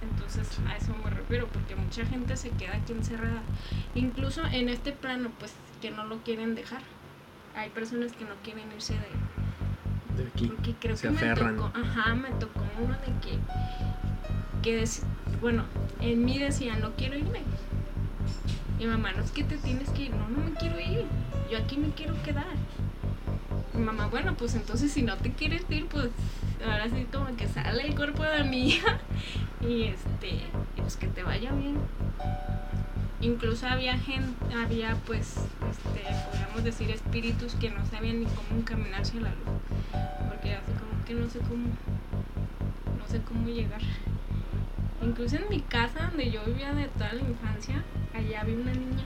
Entonces, 0.01 0.59
a 0.67 0.77
eso 0.77 0.95
me 1.05 1.11
refiero, 1.11 1.49
porque 1.49 1.77
mucha 1.77 2.07
gente 2.07 2.37
se 2.37 2.51
queda 2.51 2.77
aquí 2.77 2.93
encerrada. 2.93 3.43
Incluso 3.95 4.47
en 4.47 4.69
este 4.69 4.93
plano, 4.93 5.31
pues, 5.39 5.55
que 5.81 5.91
no 5.91 6.05
lo 6.05 6.19
quieren 6.19 6.55
dejar. 6.55 6.83
Hay 7.57 7.71
personas 7.71 8.13
que 8.13 8.25
no 8.25 8.35
quieren 8.43 8.71
irse 8.73 8.95
de, 8.95 9.09
de 10.19 10.29
aquí. 10.29 10.47
Porque 10.49 10.75
creo 10.79 10.97
se 10.97 11.09
que 11.09 11.15
aferran. 11.15 11.57
me 11.57 11.63
tocó, 11.63 11.79
ajá, 11.79 12.15
me 12.15 12.31
tocó 12.31 12.61
uno 12.81 12.95
de 12.95 13.29
que 13.29 13.39
que 14.63 14.85
bueno, 15.41 15.65
en 16.01 16.25
mí 16.25 16.39
decía, 16.39 16.77
no 16.77 16.93
quiero 16.93 17.17
irme. 17.17 17.41
Mi 18.79 18.87
mamá, 18.87 19.13
no 19.13 19.23
es 19.23 19.31
que 19.31 19.45
te 19.45 19.57
tienes 19.57 19.89
que 19.91 20.05
ir, 20.05 20.11
no, 20.11 20.29
no 20.29 20.45
me 20.45 20.53
quiero 20.53 20.79
ir, 20.79 21.05
yo 21.51 21.59
aquí 21.59 21.77
me 21.77 21.91
quiero 21.91 22.21
quedar. 22.23 22.47
Mi 23.73 23.83
mamá, 23.83 24.07
bueno, 24.09 24.35
pues 24.35 24.55
entonces 24.55 24.93
si 24.93 25.03
no 25.03 25.17
te 25.17 25.33
quieres 25.33 25.65
ir, 25.69 25.87
pues 25.87 26.11
ahora 26.65 26.89
sí 26.89 27.07
como 27.13 27.35
que 27.37 27.49
sale 27.49 27.87
el 27.87 27.95
cuerpo 27.95 28.25
de 28.25 28.45
mi 28.45 28.69
hija 28.69 28.99
y 29.61 29.85
este, 29.85 30.41
pues 30.77 30.97
que 30.97 31.07
te 31.07 31.23
vaya 31.23 31.53
bien. 31.53 31.77
Incluso 33.21 33.67
había 33.67 33.99
gente, 33.99 34.55
había 34.55 34.95
pues, 35.07 35.37
este, 35.71 36.03
podríamos 36.31 36.63
decir 36.63 36.91
espíritus 36.91 37.55
que 37.57 37.71
no 37.71 37.85
sabían 37.87 38.21
ni 38.21 38.27
cómo 38.27 38.61
encaminarse 38.61 39.19
a 39.19 39.23
la 39.23 39.31
luz, 39.31 39.61
porque 40.29 40.55
así 40.55 40.71
como 40.73 41.05
que 41.05 41.15
no 41.15 41.29
sé 41.29 41.41
cómo, 41.41 41.67
no 42.97 43.07
sé 43.09 43.21
cómo 43.23 43.49
llegar. 43.49 43.81
Incluso 45.03 45.37
en 45.37 45.49
mi 45.49 45.61
casa 45.63 46.07
donde 46.07 46.31
yo 46.31 46.45
vivía 46.45 46.73
de 46.75 46.87
toda 46.89 47.13
la 47.13 47.23
infancia, 47.23 47.83
allá 48.15 48.41
había 48.43 48.57
una 48.57 48.73
niña. 48.73 49.05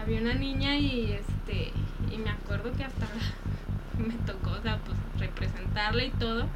Había 0.00 0.20
una 0.20 0.34
niña 0.34 0.76
y 0.76 1.12
este 1.12 1.72
y 2.12 2.18
me 2.18 2.30
acuerdo 2.30 2.72
que 2.76 2.84
hasta 2.84 3.08
me 3.98 4.14
tocó, 4.24 4.52
o 4.52 4.62
sea, 4.62 4.78
pues 4.84 4.96
representarla 5.18 6.04
y 6.04 6.10
todo. 6.10 6.46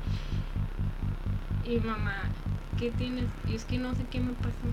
Y 1.64 1.78
mamá, 1.80 2.22
¿qué 2.78 2.92
tienes? 2.92 3.26
Y 3.48 3.56
es 3.56 3.64
que 3.64 3.78
no 3.78 3.94
sé 3.96 4.04
qué 4.08 4.20
me 4.20 4.34
pasó. 4.34 4.68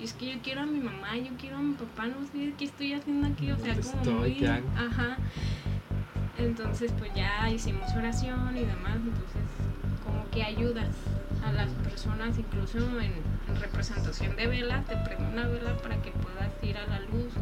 Y 0.00 0.04
es 0.04 0.14
que 0.14 0.32
yo 0.32 0.38
quiero 0.42 0.62
a 0.62 0.66
mi 0.66 0.80
mamá, 0.80 1.14
yo 1.18 1.36
quiero 1.38 1.58
a 1.58 1.60
mi 1.60 1.74
papá, 1.74 2.06
no 2.06 2.26
sé 2.26 2.54
qué 2.56 2.64
estoy 2.64 2.94
haciendo 2.94 3.28
aquí, 3.28 3.50
o 3.50 3.58
sea, 3.58 3.76
como 3.78 4.20
muy, 4.20 4.42
ajá. 4.46 5.18
Entonces, 6.38 6.90
pues 6.98 7.12
ya 7.14 7.50
hicimos 7.50 7.94
oración 7.94 8.56
y 8.56 8.64
demás, 8.64 8.96
entonces 8.96 9.42
como 10.02 10.26
que 10.30 10.42
ayudas 10.42 10.96
a 11.44 11.52
las 11.52 11.68
personas, 11.84 12.38
incluso 12.38 12.78
en, 12.98 13.12
representación 13.60 14.36
de 14.36 14.46
vela, 14.46 14.82
te 14.84 14.96
prendo 14.96 15.28
una 15.28 15.46
vela 15.46 15.76
para 15.76 16.00
que 16.00 16.12
puedas 16.12 16.50
ir 16.62 16.78
a 16.78 16.86
la 16.86 17.00
luz 17.00 17.34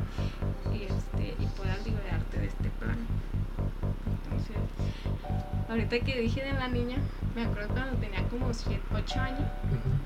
y, 0.73 0.83
este, 0.83 1.37
y 1.38 1.47
puedas 1.57 1.87
liberarte 1.87 2.40
de 2.40 2.47
este 2.47 2.71
plan. 2.71 2.97
Ahorita 5.68 6.01
que 6.01 6.20
dije 6.20 6.42
de 6.42 6.53
la 6.55 6.68
niña, 6.68 6.96
me 7.35 7.44
acuerdo 7.44 7.74
cuando 7.74 7.96
tenía 7.96 8.22
como 8.29 8.53
7, 8.53 8.81
8 8.94 9.20
años, 9.20 9.40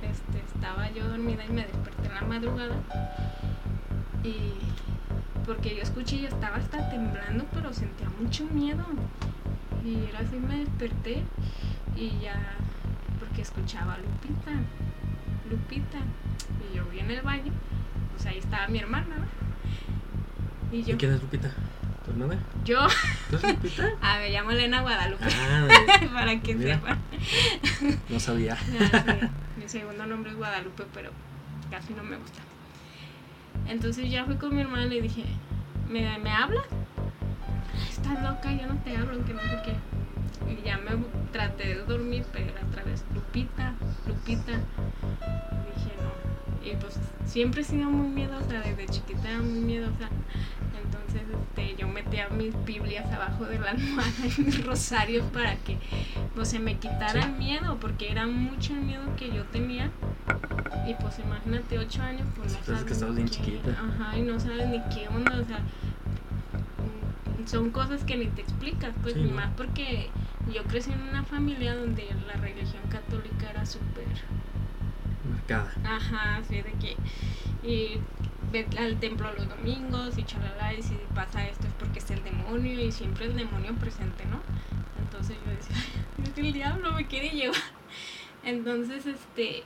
este, 0.03 0.39
estaba 0.55 0.91
yo 0.91 1.07
dormida 1.09 1.45
y 1.45 1.53
me 1.53 1.67
desperté 1.67 2.09
en 2.09 2.15
la 2.15 2.23
madrugada 2.23 2.77
y 4.25 4.37
porque 5.47 5.75
yo 5.77 5.83
escuché 5.83 6.17
y 6.17 6.27
estaba 6.27 6.57
hasta 6.57 6.89
temblando, 6.91 7.45
pero 7.53 7.73
sentía 7.73 8.09
mucho 8.21 8.45
miedo. 8.47 8.85
Y 9.85 10.05
era 10.09 10.21
así, 10.21 10.37
me 10.37 10.59
desperté 10.59 11.23
y 11.97 12.21
ya 12.21 12.37
que 13.35 13.43
escuchaba 13.43 13.97
Lupita, 13.99 14.53
Lupita. 15.51 15.99
Y 16.71 16.77
yo 16.77 16.85
vi 16.87 17.01
en 17.01 17.11
el 17.11 17.23
baño, 17.23 17.53
pues 18.13 18.27
ahí 18.27 18.39
estaba 18.39 18.69
mi 18.69 18.79
hermana, 18.79 19.17
Y 20.71 20.83
yo. 20.83 20.97
quién 20.99 21.13
es 21.13 21.23
Lupita? 21.23 21.51
¿Tu 22.05 22.11
hermana? 22.11 22.43
Yo. 22.65 22.87
¿Tú 23.31 23.37
eres 23.37 23.55
Lupita? 23.55 23.89
Ah, 24.01 24.19
me 24.21 24.31
llamo 24.31 24.51
Elena 24.51 24.81
Guadalupe. 24.81 25.25
Ah, 25.25 25.69
Para 26.13 26.41
que 26.41 26.59
sepan. 26.59 26.99
No 28.09 28.21
sabía. 28.21 28.57
Mi 29.57 29.69
segundo 29.69 30.07
nombre 30.07 30.33
es 30.33 30.37
Guadalupe, 30.37 30.85
pero 30.93 31.11
casi 31.71 31.95
no 31.95 32.03
me 32.03 32.17
gusta. 32.17 32.41
Entonces 33.69 34.11
ya 34.11 34.25
fui 34.25 34.37
con 34.37 34.55
mi 34.55 34.63
hermana 34.63 34.87
y 34.87 34.91
le 34.91 35.03
dije, 35.03 35.25
¿me, 35.89 36.19
¿me 36.19 36.31
hablas? 36.31 36.65
Estás 37.89 38.23
loca, 38.23 38.53
yo 38.53 38.67
no 38.67 38.77
te 38.83 38.97
hablo, 38.97 39.25
que 39.25 39.35
no 39.35 39.41
sé 39.41 39.59
qué. 39.65 40.51
Y 40.51 40.65
ya 40.65 40.79
me 40.79 40.91
traté 41.31 41.69
de 41.69 41.85
dormir, 41.85 42.25
pero 42.33 42.51
era 42.51 42.63
otra 42.67 42.83
vez 42.83 43.05
Lupita, 43.15 43.75
Lupita. 44.07 44.53
Y 44.53 45.79
dije, 45.79 45.93
no. 46.03 46.69
Y 46.69 46.77
pues 46.77 46.99
siempre 47.27 47.61
he 47.61 47.65
sido 47.65 47.89
muy 47.89 48.09
miedosa, 48.09 48.61
desde 48.61 48.87
chiquita 48.87 49.29
muy 49.39 49.61
miedosa. 49.61 50.09
Entonces 51.15 51.39
este, 51.41 51.77
yo 51.77 51.89
metía 51.89 52.29
mis 52.29 52.53
Biblias 52.65 53.11
abajo 53.13 53.45
de 53.45 53.59
la 53.59 53.71
almohada 53.71 54.27
y 54.37 54.41
mis 54.43 54.65
rosarios 54.65 55.25
para 55.33 55.57
que 55.57 55.79
pues, 56.35 56.49
se 56.49 56.59
me 56.59 56.77
quitara 56.77 57.25
el 57.25 57.33
miedo, 57.33 57.79
porque 57.81 58.11
era 58.11 58.27
mucho 58.27 58.73
el 58.73 58.81
miedo 58.81 59.05
que 59.17 59.33
yo 59.33 59.45
tenía. 59.45 59.91
Y 60.87 60.95
pues 60.95 61.19
imagínate, 61.19 61.79
ocho 61.79 62.03
años, 62.03 62.27
pues 62.37 62.53
no 62.53 62.65
sabes. 62.65 62.85
que 62.85 62.93
estabas 62.93 63.15
bien 63.15 63.29
chiquita. 63.29 63.71
Ajá, 63.71 64.17
y 64.17 64.23
no 64.23 64.41
sabes 64.41 64.69
ni 64.69 64.81
qué 64.95 65.09
onda, 65.09 65.39
o 65.41 65.45
sea 65.45 65.61
son 67.47 67.71
cosas 67.71 68.05
que 68.05 68.17
ni 68.17 68.27
te 68.27 68.43
explicas, 68.43 68.95
pues 69.03 69.17
ni 69.17 69.31
más 69.31 69.51
porque 69.57 70.11
yo 70.53 70.63
crecí 70.65 70.93
en 70.93 71.03
una 71.03 71.25
familia 71.25 71.75
donde 71.75 72.09
la 72.27 72.35
religión 72.35 72.83
católica 72.89 73.51
era 73.51 73.67
súper 73.67 74.07
marcada. 75.29 75.73
Ajá, 75.85 76.37
así 76.37 76.57
de 76.57 76.73
que 76.73 76.97
y 77.63 77.99
ve 78.51 78.67
al 78.79 78.99
templo 78.99 79.33
los 79.35 79.49
domingos 79.49 80.19
y 80.19 80.25
chalala 80.25 80.75
y 80.75 80.83
si 80.83 80.95
pasa 81.15 81.47
esto 81.47 81.67
es 81.67 81.73
porque 81.75 82.01
es 82.01 82.11
el 82.11 82.23
demonio 82.23 82.81
y 82.81 82.93
siempre 82.93 83.27
el 83.27 83.37
demonio 83.37 83.75
presente, 83.75 84.25
¿no? 84.27 84.41
Entonces 84.99 85.37
yo 85.45 85.51
decía, 85.53 85.77
es 86.23 86.31
que 86.31 86.41
el 86.41 86.53
diablo 86.53 86.93
me 86.93 87.07
quiere 87.07 87.31
llevar. 87.31 87.57
Entonces, 88.45 89.07
este, 89.07 89.63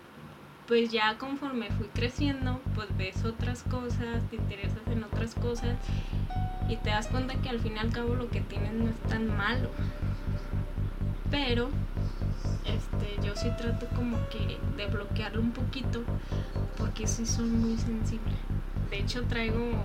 pues 0.66 0.90
ya 0.90 1.16
conforme 1.18 1.70
fui 1.70 1.86
creciendo, 1.88 2.60
pues 2.74 2.88
ves 2.96 3.24
otras 3.24 3.62
cosas, 3.62 4.22
te 4.30 4.36
interesas 4.36 4.86
en 4.90 5.04
otras 5.04 5.34
cosas 5.34 5.76
y 6.68 6.76
te 6.76 6.90
das 6.90 7.06
cuenta 7.06 7.34
que 7.36 7.48
al 7.48 7.60
fin 7.60 7.74
y 7.76 7.78
al 7.78 7.90
cabo 7.90 8.14
lo 8.14 8.28
que 8.28 8.40
tienes 8.40 8.72
no 8.72 8.90
es 8.90 8.98
tan 9.08 9.34
malo. 9.36 9.70
Pero 11.30 11.70
este, 12.64 13.26
yo 13.26 13.34
sí 13.36 13.48
trato 13.56 13.86
como 13.94 14.18
que 14.28 14.58
de 14.76 14.86
bloquearlo 14.88 15.40
un 15.40 15.52
poquito 15.52 16.02
porque 16.78 17.06
sí 17.06 17.26
soy 17.26 17.46
muy 17.48 17.76
sensible. 17.78 18.32
de 18.90 18.98
hecho 18.98 19.24
traigo 19.24 19.84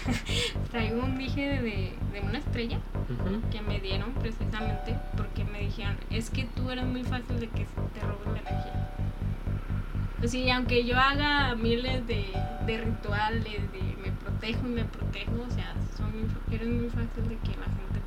traigo 0.70 1.02
un 1.04 1.18
dije 1.18 1.60
de, 1.62 1.92
de 2.12 2.20
una 2.20 2.38
estrella 2.38 2.78
Ujú. 3.08 3.40
que 3.50 3.60
me 3.62 3.80
dieron 3.80 4.12
precisamente 4.14 4.96
porque 5.16 5.44
me 5.44 5.60
dijeron, 5.60 5.96
es 6.10 6.30
que 6.30 6.44
tú 6.44 6.70
eres 6.70 6.84
muy 6.84 7.04
fácil 7.04 7.38
de 7.40 7.48
que 7.48 7.64
te 7.94 8.00
roben 8.00 8.34
la 8.34 8.40
energía. 8.40 8.72
Pues 10.18 10.30
sí, 10.32 10.50
aunque 10.50 10.84
yo 10.84 10.98
haga 10.98 11.54
miles 11.54 12.06
de, 12.06 12.26
de 12.66 12.78
rituales, 12.78 13.72
de 13.72 13.96
me 14.02 14.10
protejo 14.12 14.66
y 14.66 14.70
me 14.70 14.84
protejo, 14.84 15.32
o 15.48 15.54
sea, 15.54 15.74
son 15.96 16.10
muy, 16.18 16.28
eres 16.54 16.68
muy 16.68 16.88
fácil 16.88 17.28
de 17.28 17.36
que 17.36 17.56
la 17.58 17.66
gente 17.66 18.00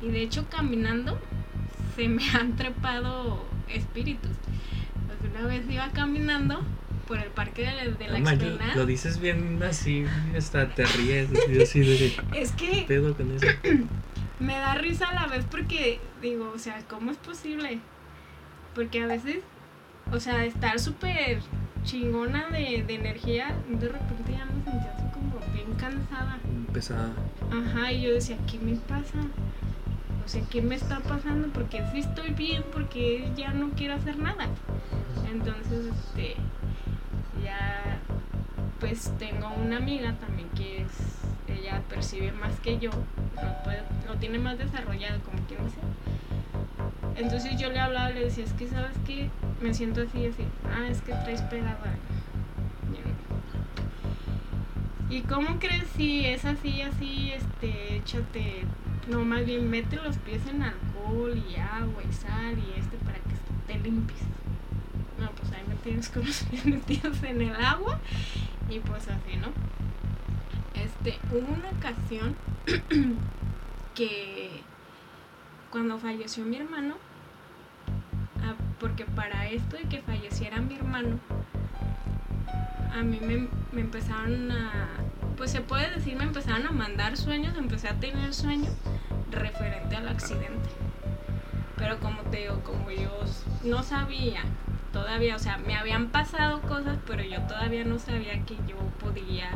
te... 0.00 0.06
Y 0.06 0.10
de 0.10 0.22
hecho 0.22 0.46
caminando 0.48 1.18
se 1.94 2.08
me 2.08 2.28
han 2.34 2.56
trepado 2.56 3.44
espíritus. 3.68 4.32
Pues 5.06 5.30
una 5.30 5.46
vez 5.46 5.68
iba 5.70 5.88
caminando 5.90 6.62
por 7.06 7.18
el 7.18 7.30
parque 7.30 7.62
de, 7.62 7.92
de 7.92 8.08
la 8.08 8.18
Explanada. 8.18 8.74
lo 8.74 8.86
dices 8.86 9.18
bien 9.20 9.60
así, 9.62 10.04
hasta 10.36 10.68
te 10.74 10.84
ríes. 10.84 11.28
Yo 11.50 11.62
así 11.62 11.80
de 11.80 12.14
Es 12.34 12.52
¿qué 12.52 12.70
que 12.70 12.84
pedo 12.86 13.16
con 13.16 13.30
eso. 13.34 13.46
me 14.40 14.54
da 14.54 14.74
risa 14.74 15.08
a 15.08 15.14
la 15.14 15.26
vez 15.26 15.44
porque 15.50 16.00
digo, 16.20 16.52
o 16.54 16.58
sea, 16.58 16.82
¿cómo 16.88 17.10
es 17.10 17.16
posible? 17.18 17.78
Porque 18.74 19.02
a 19.02 19.06
veces, 19.06 19.38
o 20.10 20.18
sea, 20.20 20.44
estar 20.44 20.78
súper 20.80 21.40
chingona 21.84 22.48
de, 22.48 22.84
de 22.86 22.94
energía, 22.94 23.54
de 23.68 23.88
repente 23.88 24.32
ya 24.32 24.44
me 24.46 24.62
sentía 24.64 24.92
así 24.96 25.04
como 25.12 25.38
bien 25.52 25.74
cansada. 25.78 26.38
Pesada. 26.72 27.12
Ajá, 27.50 27.92
y 27.92 28.02
yo 28.02 28.14
decía, 28.14 28.36
¿qué 28.50 28.58
me 28.58 28.76
pasa? 28.76 29.18
O 30.24 30.28
sea, 30.28 30.42
¿qué 30.50 30.62
me 30.62 30.76
está 30.76 31.00
pasando? 31.00 31.48
Porque 31.48 31.82
sí 31.92 31.98
estoy 31.98 32.30
bien, 32.30 32.62
porque 32.72 33.28
ya 33.36 33.52
no 33.52 33.70
quiero 33.70 33.94
hacer 33.94 34.18
nada. 34.18 34.46
Entonces, 35.30 35.86
este, 35.86 36.36
pues 38.82 39.12
tengo 39.16 39.48
una 39.64 39.76
amiga 39.76 40.12
también 40.14 40.48
que 40.56 40.82
es, 40.82 40.90
ella 41.46 41.80
percibe 41.88 42.32
más 42.32 42.58
que 42.58 42.80
yo, 42.80 42.90
lo, 44.08 44.16
tiene 44.16 44.40
más 44.40 44.58
desarrollado, 44.58 45.20
como 45.20 45.38
quien 45.46 45.64
dice. 45.64 45.78
Entonces 47.14 47.56
yo 47.60 47.70
le 47.70 47.78
hablaba 47.78 48.10
le 48.10 48.24
decía, 48.24 48.42
es 48.42 48.52
que 48.54 48.66
sabes 48.66 48.96
que 49.06 49.30
me 49.60 49.72
siento 49.72 50.02
así, 50.02 50.26
así, 50.26 50.42
ah, 50.64 50.88
es 50.90 51.00
que 51.00 51.12
traes 51.12 51.42
pegada. 51.42 51.96
¿Y 55.08 55.20
cómo 55.22 55.60
crees 55.60 55.86
si 55.96 56.26
es 56.26 56.44
así, 56.44 56.82
así, 56.82 57.30
este, 57.30 57.98
échate, 57.98 58.64
no, 59.08 59.24
más 59.24 59.46
bien 59.46 59.70
mete 59.70 59.94
los 59.96 60.16
pies 60.16 60.44
en 60.48 60.60
alcohol 60.60 61.40
y 61.48 61.54
agua 61.54 62.02
y 62.02 62.12
sal 62.12 62.58
y 62.58 62.80
este 62.80 62.96
para 62.96 63.18
que 63.18 63.72
te 63.72 63.78
limpies? 63.78 64.22
No, 65.20 65.30
pues 65.30 65.52
ahí 65.52 65.62
me 65.68 65.76
tienes 65.76 66.08
con 66.08 66.26
los 66.26 66.42
pies 66.50 66.66
metidos 66.66 67.22
en 67.22 67.42
el 67.42 67.54
agua 67.54 68.00
y 68.68 68.78
pues 68.80 69.08
así, 69.08 69.36
¿no? 69.36 69.48
Este, 70.74 71.18
hubo 71.30 71.52
una 71.52 71.70
ocasión 71.70 72.36
que 73.94 74.62
cuando 75.70 75.98
falleció 75.98 76.44
mi 76.44 76.56
hermano, 76.56 76.94
ah, 78.42 78.54
porque 78.80 79.04
para 79.04 79.48
esto 79.48 79.76
de 79.76 79.84
que 79.84 80.02
falleciera 80.02 80.60
mi 80.60 80.76
hermano, 80.76 81.18
a 82.94 83.02
mí 83.02 83.20
me, 83.20 83.48
me 83.72 83.80
empezaron 83.80 84.50
a, 84.50 84.88
pues 85.36 85.50
se 85.50 85.60
puede 85.60 85.90
decir, 85.90 86.16
me 86.16 86.24
empezaron 86.24 86.66
a 86.66 86.70
mandar 86.70 87.16
sueños, 87.16 87.56
empecé 87.56 87.88
a 87.88 87.98
tener 87.98 88.34
sueños 88.34 88.74
referente 89.30 89.96
al 89.96 90.08
accidente. 90.08 90.68
Pero 91.76 91.98
como 91.98 92.22
te 92.24 92.38
digo, 92.38 92.60
como 92.62 92.90
yo 92.90 93.10
no 93.64 93.82
sabía 93.82 94.42
todavía, 94.92 95.36
o 95.36 95.38
sea, 95.38 95.58
me 95.58 95.74
habían 95.74 96.08
pasado 96.08 96.60
cosas, 96.62 96.98
pero 97.06 97.22
yo 97.22 97.40
todavía 97.42 97.84
no 97.84 97.98
sabía 97.98 98.44
que 98.44 98.56
yo 98.68 98.76
podía 99.00 99.50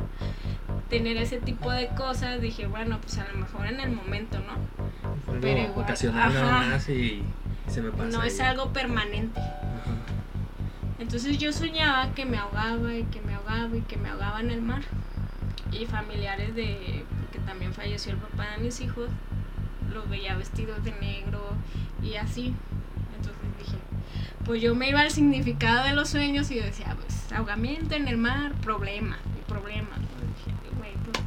tener 0.88 1.16
ese 1.16 1.38
tipo 1.38 1.70
de 1.70 1.88
cosas, 1.88 2.40
dije, 2.40 2.66
bueno, 2.66 2.99
pues 3.01 3.18
a 3.18 3.27
lo 3.29 3.38
mejor 3.38 3.66
en 3.66 3.81
el 3.81 3.92
momento, 3.92 4.38
¿no? 4.38 4.55
Fue 5.25 5.38
Pero 5.40 5.61
igual, 5.62 5.85
ocasional 5.85 6.31
ajá. 6.37 6.40
nada 6.42 6.66
más 6.70 6.88
y, 6.88 6.92
y 6.92 7.70
se 7.70 7.83
me 7.83 7.90
pasa. 7.90 8.16
No 8.16 8.22
es 8.22 8.40
algo 8.40 8.72
permanente. 8.72 9.40
Ajá. 9.40 9.96
Entonces 10.99 11.38
yo 11.38 11.53
soñaba 11.53 12.14
que 12.14 12.25
me 12.25 12.38
ahogaba 12.38 12.94
y 12.94 13.05
que 13.05 13.20
me 13.20 13.35
ahogaba 13.35 13.77
y 13.77 13.83
que 13.83 13.96
me 13.96 14.09
ahogaba 14.09 14.40
en 14.40 14.51
el 14.51 14.62
mar. 14.62 14.83
Y 15.72 15.85
familiares 15.87 16.55
de, 16.55 17.05
porque 17.20 17.38
también 17.40 17.72
falleció 17.75 18.12
el 18.12 18.18
papá 18.18 18.46
de 18.57 18.62
mis 18.62 18.81
hijos, 18.81 19.11
los 19.92 20.09
veía 20.09 20.37
vestidos 20.37 20.83
de 20.85 20.92
negro 20.92 21.40
y 22.03 22.14
así. 22.14 22.55
Entonces 23.16 23.42
dije, 23.59 23.77
pues 24.46 24.62
yo 24.62 24.76
me 24.76 24.88
iba 24.88 25.00
al 25.00 25.11
significado 25.11 25.85
de 25.85 25.92
los 25.92 26.09
sueños 26.09 26.50
y 26.52 26.61
decía, 26.61 26.96
pues 27.00 27.32
ahogamiento 27.32 27.96
en 27.96 28.06
el 28.06 28.16
mar, 28.16 28.52
problema, 28.62 29.18
problema. 29.48 29.96
Güey, 30.78 30.92
pues, 30.92 31.24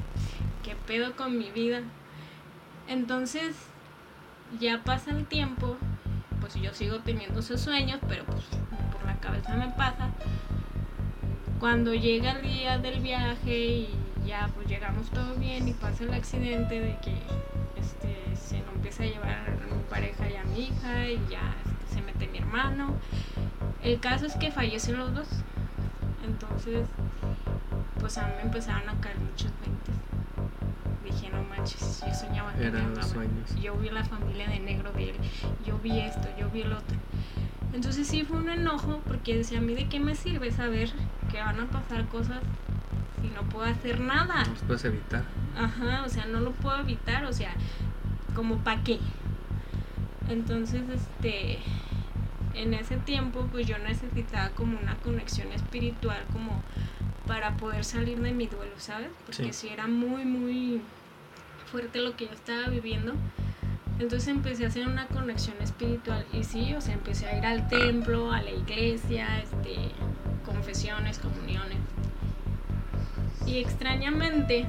¿qué 0.63 0.75
pedo 0.87 1.13
con 1.17 1.37
mi 1.37 1.51
vida? 1.51 1.81
Entonces, 2.87 3.57
ya 4.57 4.83
pasa 4.85 5.11
el 5.11 5.25
tiempo, 5.25 5.77
pues 6.39 6.55
yo 6.55 6.73
sigo 6.73 6.99
teniendo 6.99 7.41
esos 7.41 7.59
sueños, 7.59 7.99
pero 8.07 8.23
pues 8.23 8.45
por 8.93 9.05
la 9.05 9.19
cabeza 9.19 9.53
me 9.57 9.67
pasa. 9.67 10.11
Cuando 11.59 11.93
llega 11.93 12.31
el 12.31 12.41
día 12.41 12.77
del 12.77 13.01
viaje 13.01 13.57
y 13.57 13.89
ya 14.25 14.49
pues 14.55 14.67
llegamos 14.67 15.09
todo 15.09 15.35
bien 15.35 15.67
y 15.67 15.73
pasa 15.73 16.05
el 16.05 16.13
accidente 16.13 16.79
de 16.79 16.97
que 17.03 17.13
este, 17.77 18.15
se 18.37 18.61
nos 18.61 18.75
empieza 18.75 19.03
a 19.03 19.07
llevar 19.07 19.29
a 19.29 19.75
mi 19.75 19.83
pareja 19.89 20.29
y 20.29 20.35
a 20.37 20.43
mi 20.45 20.67
hija 20.67 21.09
y 21.09 21.19
ya 21.29 21.53
se 21.89 22.01
mete 22.01 22.27
mi 22.27 22.39
hermano. 22.39 22.95
El 23.83 23.99
caso 23.99 24.25
es 24.25 24.35
que 24.35 24.51
fallecen 24.51 24.97
los 24.97 25.13
dos. 25.13 25.27
Entonces, 26.25 26.87
pues 27.99 28.17
a 28.17 28.27
mí 28.27 28.33
me 28.37 28.43
empezaron 28.43 28.87
a 28.89 29.01
caer 29.01 29.17
muchos 29.19 29.51
veintes. 29.61 29.95
Dije, 31.03 31.29
no 31.31 31.43
manches, 31.43 32.03
yo 32.05 32.13
soñaba 32.13 32.53
que 32.53 32.67
Eran 32.67 32.95
los 32.95 33.07
sueños. 33.07 33.55
Yo 33.61 33.75
vi 33.75 33.89
la 33.89 34.03
familia 34.03 34.47
de 34.47 34.59
negro 34.59 34.91
de 34.93 35.11
él, 35.11 35.15
yo 35.65 35.77
vi 35.79 35.99
esto, 35.99 36.27
yo 36.37 36.49
vi 36.49 36.61
el 36.61 36.73
otro. 36.73 36.97
Entonces 37.73 38.07
sí 38.07 38.23
fue 38.23 38.37
un 38.37 38.49
enojo 38.49 39.01
porque 39.07 39.37
decía, 39.37 39.59
a 39.59 39.61
mí 39.61 39.75
de 39.75 39.87
qué 39.87 39.99
me 39.99 40.15
sirve 40.15 40.51
saber 40.51 40.91
que 41.31 41.39
van 41.39 41.59
a 41.59 41.65
pasar 41.67 42.07
cosas 42.07 42.39
si 43.21 43.27
no 43.29 43.41
puedo 43.43 43.65
hacer 43.65 43.99
nada. 43.99 44.43
No 44.43 44.51
los 44.51 44.63
puedes 44.63 44.85
evitar. 44.85 45.23
Ajá, 45.57 46.03
o 46.05 46.09
sea, 46.09 46.25
no 46.25 46.39
lo 46.39 46.51
puedo 46.51 46.79
evitar, 46.79 47.25
o 47.25 47.33
sea, 47.33 47.51
como 48.35 48.57
para 48.57 48.83
qué. 48.83 48.99
Entonces, 50.29 50.83
este, 50.89 51.57
en 52.53 52.73
ese 52.73 52.97
tiempo, 52.97 53.47
pues 53.51 53.67
yo 53.67 53.77
necesitaba 53.79 54.49
como 54.49 54.77
una 54.79 54.95
conexión 54.95 55.51
espiritual, 55.51 56.23
como 56.31 56.61
para 57.27 57.55
poder 57.57 57.83
salir 57.83 58.19
de 58.19 58.31
mi 58.31 58.47
duelo, 58.47 58.73
¿sabes? 58.77 59.09
Porque 59.25 59.53
Sí. 59.53 59.69
era 59.69 59.87
muy, 59.87 60.25
muy 60.25 60.81
fuerte 61.71 61.99
lo 61.99 62.15
que 62.15 62.25
yo 62.25 62.33
estaba 62.33 62.67
viviendo. 62.67 63.13
Entonces 63.99 64.29
empecé 64.29 64.65
a 64.65 64.69
hacer 64.69 64.87
una 64.87 65.07
conexión 65.07 65.57
espiritual 65.61 66.25
y 66.33 66.43
sí, 66.43 66.73
o 66.73 66.81
sea, 66.81 66.93
empecé 66.93 67.27
a 67.27 67.37
ir 67.37 67.45
al 67.45 67.67
templo, 67.67 68.31
a 68.31 68.41
la 68.41 68.51
iglesia, 68.51 69.39
este, 69.41 69.75
confesiones, 70.45 71.19
comuniones. 71.19 71.77
Y 73.45 73.57
extrañamente 73.57 74.65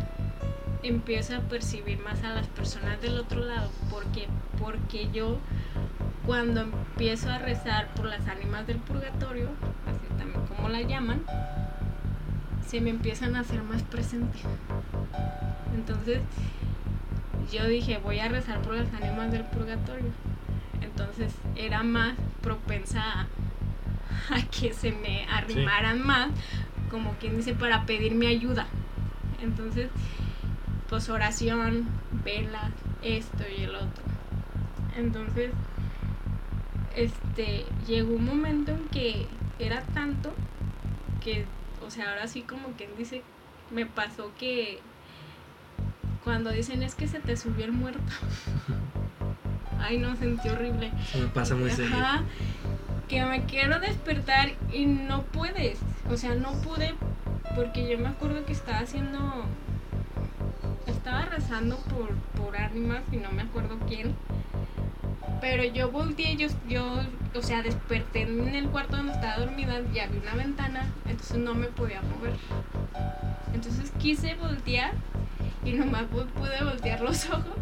empiezo 0.83 1.37
a 1.37 1.41
percibir 1.41 1.99
más 1.99 2.23
a 2.25 2.33
las 2.33 2.47
personas 2.49 3.01
del 3.01 3.19
otro 3.19 3.41
lado 3.41 3.71
porque 3.91 4.29
porque 4.59 5.11
yo 5.13 5.39
cuando 6.27 6.61
empiezo 6.61 7.31
a 7.31 7.39
rezar 7.39 7.89
por 7.95 8.07
las 8.07 8.27
ánimas 8.29 8.67
del 8.67 8.77
purgatorio, 8.77 9.49
así 9.87 10.07
también 10.19 10.47
como 10.47 10.69
la 10.69 10.83
llaman, 10.83 11.23
se 12.67 12.81
me 12.81 12.91
empiezan 12.91 13.35
a 13.35 13.41
hacer 13.41 13.63
más 13.63 13.83
presentes. 13.83 14.43
Entonces, 15.75 16.21
yo 17.51 17.67
dije, 17.67 17.99
voy 17.99 18.21
a 18.21 18.29
rezar 18.29 18.61
por 18.63 18.75
las 18.75 18.93
ánimas 18.95 19.33
del 19.33 19.45
purgatorio. 19.45 20.11
Entonces, 20.83 21.35
era 21.57 21.83
más 21.83 22.15
propensa 22.43 23.03
a, 23.03 23.27
a 24.35 24.43
que 24.51 24.73
se 24.73 24.93
me 24.93 25.25
arrimaran 25.25 26.01
más, 26.07 26.29
como 26.91 27.15
quien 27.15 27.37
dice, 27.37 27.55
para 27.55 27.87
pedirme 27.87 28.29
ayuda. 28.29 28.67
Entonces, 29.43 29.89
pues 30.91 31.09
oración, 31.09 31.87
velas, 32.25 32.73
esto 33.03 33.45
y 33.57 33.63
el 33.63 33.77
otro. 33.77 34.03
Entonces, 34.97 35.53
este, 36.97 37.65
llegó 37.87 38.15
un 38.15 38.27
momento 38.27 38.73
en 38.73 38.89
que 38.89 39.27
era 39.61 39.83
tanto 39.95 40.33
que, 41.23 41.47
o 41.87 41.91
sea, 41.91 42.11
ahora 42.11 42.27
sí 42.27 42.43
como 42.43 42.69
quien 42.77 42.91
dice, 42.99 43.23
me 43.71 43.87
pasó 43.87 44.33
que 44.39 44.81
cuando 46.25 46.51
dicen 46.51 46.83
es 46.83 46.95
que 46.97 47.07
se 47.07 47.21
te 47.21 47.37
subió 47.37 47.65
el 47.65 47.73
muerto. 47.73 48.01
Ay, 49.81 49.99
no, 49.99 50.15
sentí 50.17 50.49
horrible. 50.49 50.93
Me 51.19 51.27
pasa 51.29 51.55
muy 51.55 51.71
seguido. 51.71 51.97
Ajá, 51.97 52.25
que 53.09 53.25
me 53.25 53.45
quiero 53.45 53.81
despertar 53.81 54.51
y 54.73 54.87
no 54.87 55.23
puedes. 55.23 55.79
O 56.11 56.17
sea, 56.17 56.35
no 56.35 56.53
pude 56.61 56.95
porque 57.55 57.89
yo 57.89 57.99
me 57.99 58.09
acuerdo 58.09 58.45
que 58.45 58.53
estaba 58.53 58.79
haciendo. 58.79 59.19
Estaba 60.87 61.27
rezando 61.27 61.77
por, 61.77 62.15
por 62.41 62.57
ánimas 62.57 63.03
y 63.13 63.17
no 63.17 63.31
me 63.31 63.43
acuerdo 63.43 63.79
quién. 63.89 64.15
Pero 65.41 65.65
yo 65.65 65.91
volteé, 65.91 66.37
yo, 66.37 66.49
yo, 66.69 67.01
o 67.35 67.43
sea, 67.43 67.63
desperté 67.63 68.23
en 68.23 68.55
el 68.55 68.69
cuarto 68.69 68.97
donde 68.97 69.13
estaba 69.13 69.39
dormida 69.39 69.81
y 69.95 69.99
había 69.99 70.21
una 70.21 70.35
ventana, 70.35 70.87
entonces 71.07 71.39
no 71.39 71.55
me 71.55 71.67
podía 71.69 72.03
mover. 72.03 72.35
Entonces 73.55 73.91
quise 73.99 74.35
voltear 74.35 74.93
y 75.65 75.73
nomás 75.73 76.05
pude 76.05 76.63
voltear 76.63 77.01
los 77.01 77.29
ojos 77.31 77.57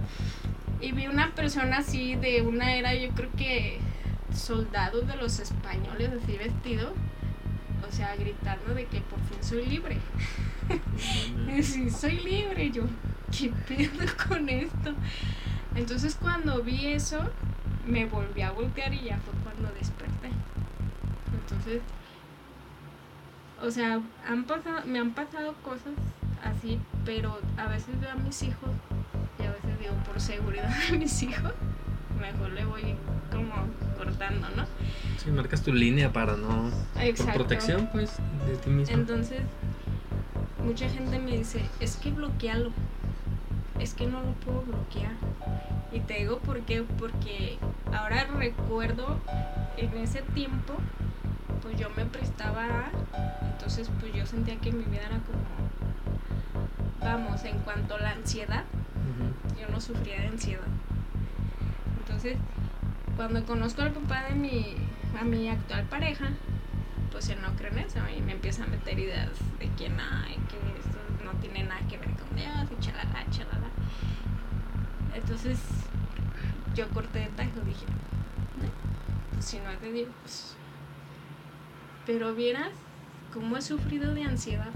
y 0.80 0.92
vi 0.92 1.06
una 1.06 1.34
persona 1.34 1.78
así 1.78 2.14
de 2.14 2.42
una 2.42 2.74
era, 2.74 2.94
yo 2.94 3.10
creo 3.10 3.30
que 3.36 3.78
soldados 4.34 5.06
de 5.06 5.16
los 5.16 5.40
españoles 5.40 6.10
así 6.22 6.36
vestido, 6.36 6.92
o 7.88 7.92
sea, 7.92 8.14
gritando 8.16 8.74
de 8.74 8.86
que 8.86 9.00
por 9.00 9.18
fin 9.20 9.42
soy 9.42 9.66
libre. 9.66 9.98
sí, 11.62 11.90
soy 11.90 12.18
libre, 12.20 12.70
yo, 12.70 12.82
¿qué 13.36 13.52
pedo 13.66 14.04
con 14.28 14.48
esto? 14.48 14.94
Entonces 15.74 16.16
cuando 16.20 16.62
vi 16.62 16.86
eso, 16.86 17.18
me 17.86 18.06
volví 18.06 18.42
a 18.42 18.52
voltear 18.52 18.92
y 18.92 19.04
ya 19.04 19.18
fue 19.18 19.34
cuando 19.42 19.72
desperté. 19.74 20.30
Entonces, 21.32 21.82
o 23.62 23.70
sea, 23.70 24.00
han 24.26 24.44
pasado, 24.44 24.82
me 24.86 24.98
han 24.98 25.12
pasado 25.12 25.54
cosas 25.64 25.94
así, 26.44 26.78
pero 27.04 27.38
a 27.56 27.66
veces 27.66 27.98
veo 28.00 28.10
a 28.10 28.16
mis 28.16 28.42
hijos 28.42 28.70
y 29.38 29.44
a 29.44 29.52
veces 29.52 29.78
digo, 29.78 29.94
por 30.06 30.20
seguridad 30.20 30.68
de 30.90 30.98
mis 30.98 31.22
hijos, 31.22 31.52
mejor 32.20 32.50
le 32.52 32.64
voy 32.64 32.94
como 33.30 33.54
cortando, 33.98 34.48
¿no? 34.56 34.64
Sí, 35.18 35.30
marcas 35.30 35.62
tu 35.62 35.72
línea 35.72 36.12
para 36.12 36.36
no... 36.36 36.70
Por 37.16 37.32
protección, 37.34 37.88
pues, 37.92 38.16
de 38.46 38.56
ti 38.56 38.70
mismo. 38.70 38.96
Entonces, 38.96 39.40
mucha 40.64 40.88
gente 40.88 41.18
me 41.18 41.32
dice, 41.32 41.60
es 41.80 41.96
que 41.96 42.10
bloquealo, 42.10 42.70
es 43.80 43.94
que 43.94 44.06
no 44.06 44.22
lo 44.22 44.32
puedo 44.32 44.62
bloquear. 44.62 45.12
Y 45.92 46.00
te 46.00 46.14
digo 46.14 46.38
por 46.38 46.60
qué, 46.60 46.82
porque 46.82 47.58
ahora 47.92 48.26
recuerdo 48.36 49.18
en 49.76 49.96
ese 49.98 50.22
tiempo, 50.22 50.74
pues 51.62 51.78
yo 51.78 51.88
me 51.96 52.04
prestaba, 52.04 52.90
entonces 53.52 53.90
pues 54.00 54.12
yo 54.14 54.26
sentía 54.26 54.56
que 54.56 54.72
mi 54.72 54.84
vida 54.84 55.02
era 55.06 55.18
como, 55.20 55.44
vamos, 57.00 57.44
en 57.44 57.58
cuanto 57.60 57.94
a 57.94 57.98
la 57.98 58.10
ansiedad, 58.10 58.64
yo 59.58 59.68
no 59.68 59.80
sufría 59.80 60.20
de 60.20 60.28
ansiedad. 60.28 60.66
Entonces, 62.00 62.36
cuando 63.18 63.44
conozco 63.44 63.82
al 63.82 63.90
papá 63.90 64.26
de 64.28 64.36
mi, 64.36 64.76
a 65.20 65.24
mi 65.24 65.48
actual 65.48 65.84
pareja, 65.86 66.28
pues 67.10 67.28
él 67.30 67.38
no 67.42 67.52
cree 67.56 67.72
en 67.72 67.78
eso 67.78 67.98
y 68.16 68.20
me 68.20 68.30
empieza 68.30 68.62
a 68.62 68.68
meter 68.68 68.96
ideas 68.96 69.30
de 69.58 69.68
que 69.72 69.88
nada, 69.88 70.24
que 70.28 70.56
esto 70.78 71.24
no 71.24 71.32
tiene 71.40 71.64
nada 71.64 71.80
que 71.88 71.98
ver 71.98 72.10
con 72.10 72.36
Dios 72.36 72.68
y 72.70 72.80
chalala, 72.80 73.26
chalala. 73.32 73.70
Entonces 75.12 75.58
yo 76.76 76.88
corté 76.90 77.18
de 77.18 77.26
tajo, 77.30 77.60
dije, 77.66 77.86
pues 79.32 79.44
si 79.44 79.58
no 79.58 79.68
es 79.70 79.80
de 79.80 79.90
Dios, 79.90 80.08
pues... 80.22 80.54
Pero 82.06 82.36
vieras 82.36 82.70
cómo 83.34 83.56
he 83.56 83.62
sufrido 83.62 84.14
de 84.14 84.22
ansiedad. 84.22 84.70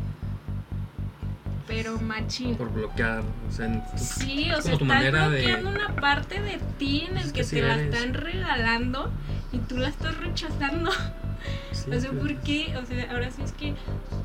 Pero 1.67 1.99
machín. 1.99 2.57
Por 2.57 2.73
bloquear, 2.73 3.23
o 3.49 3.53
sea, 3.53 3.87
sí, 3.97 4.51
o 4.51 4.61
sea, 4.61 4.75
estás 4.75 5.13
bloqueando 5.13 5.71
una 5.71 5.95
parte 5.97 6.41
de 6.41 6.59
ti 6.79 7.07
en 7.09 7.17
el 7.19 7.33
que, 7.33 7.45
te 7.45 7.63
la 7.63 7.77
están 7.77 8.15
regalando 8.15 9.11
y 9.53 9.59
tú 9.59 9.79
la 9.79 9.89
estás 9.89 10.17
rechazando. 10.19 10.91
O 11.91 12.01
sea, 12.01 12.11
¿por 12.13 12.37
qué? 12.41 12.77
O 12.77 12.87
sea, 12.87 13.11
ahora 13.11 13.31
sí 13.31 13.43
es 13.43 13.53
que, 13.53 13.75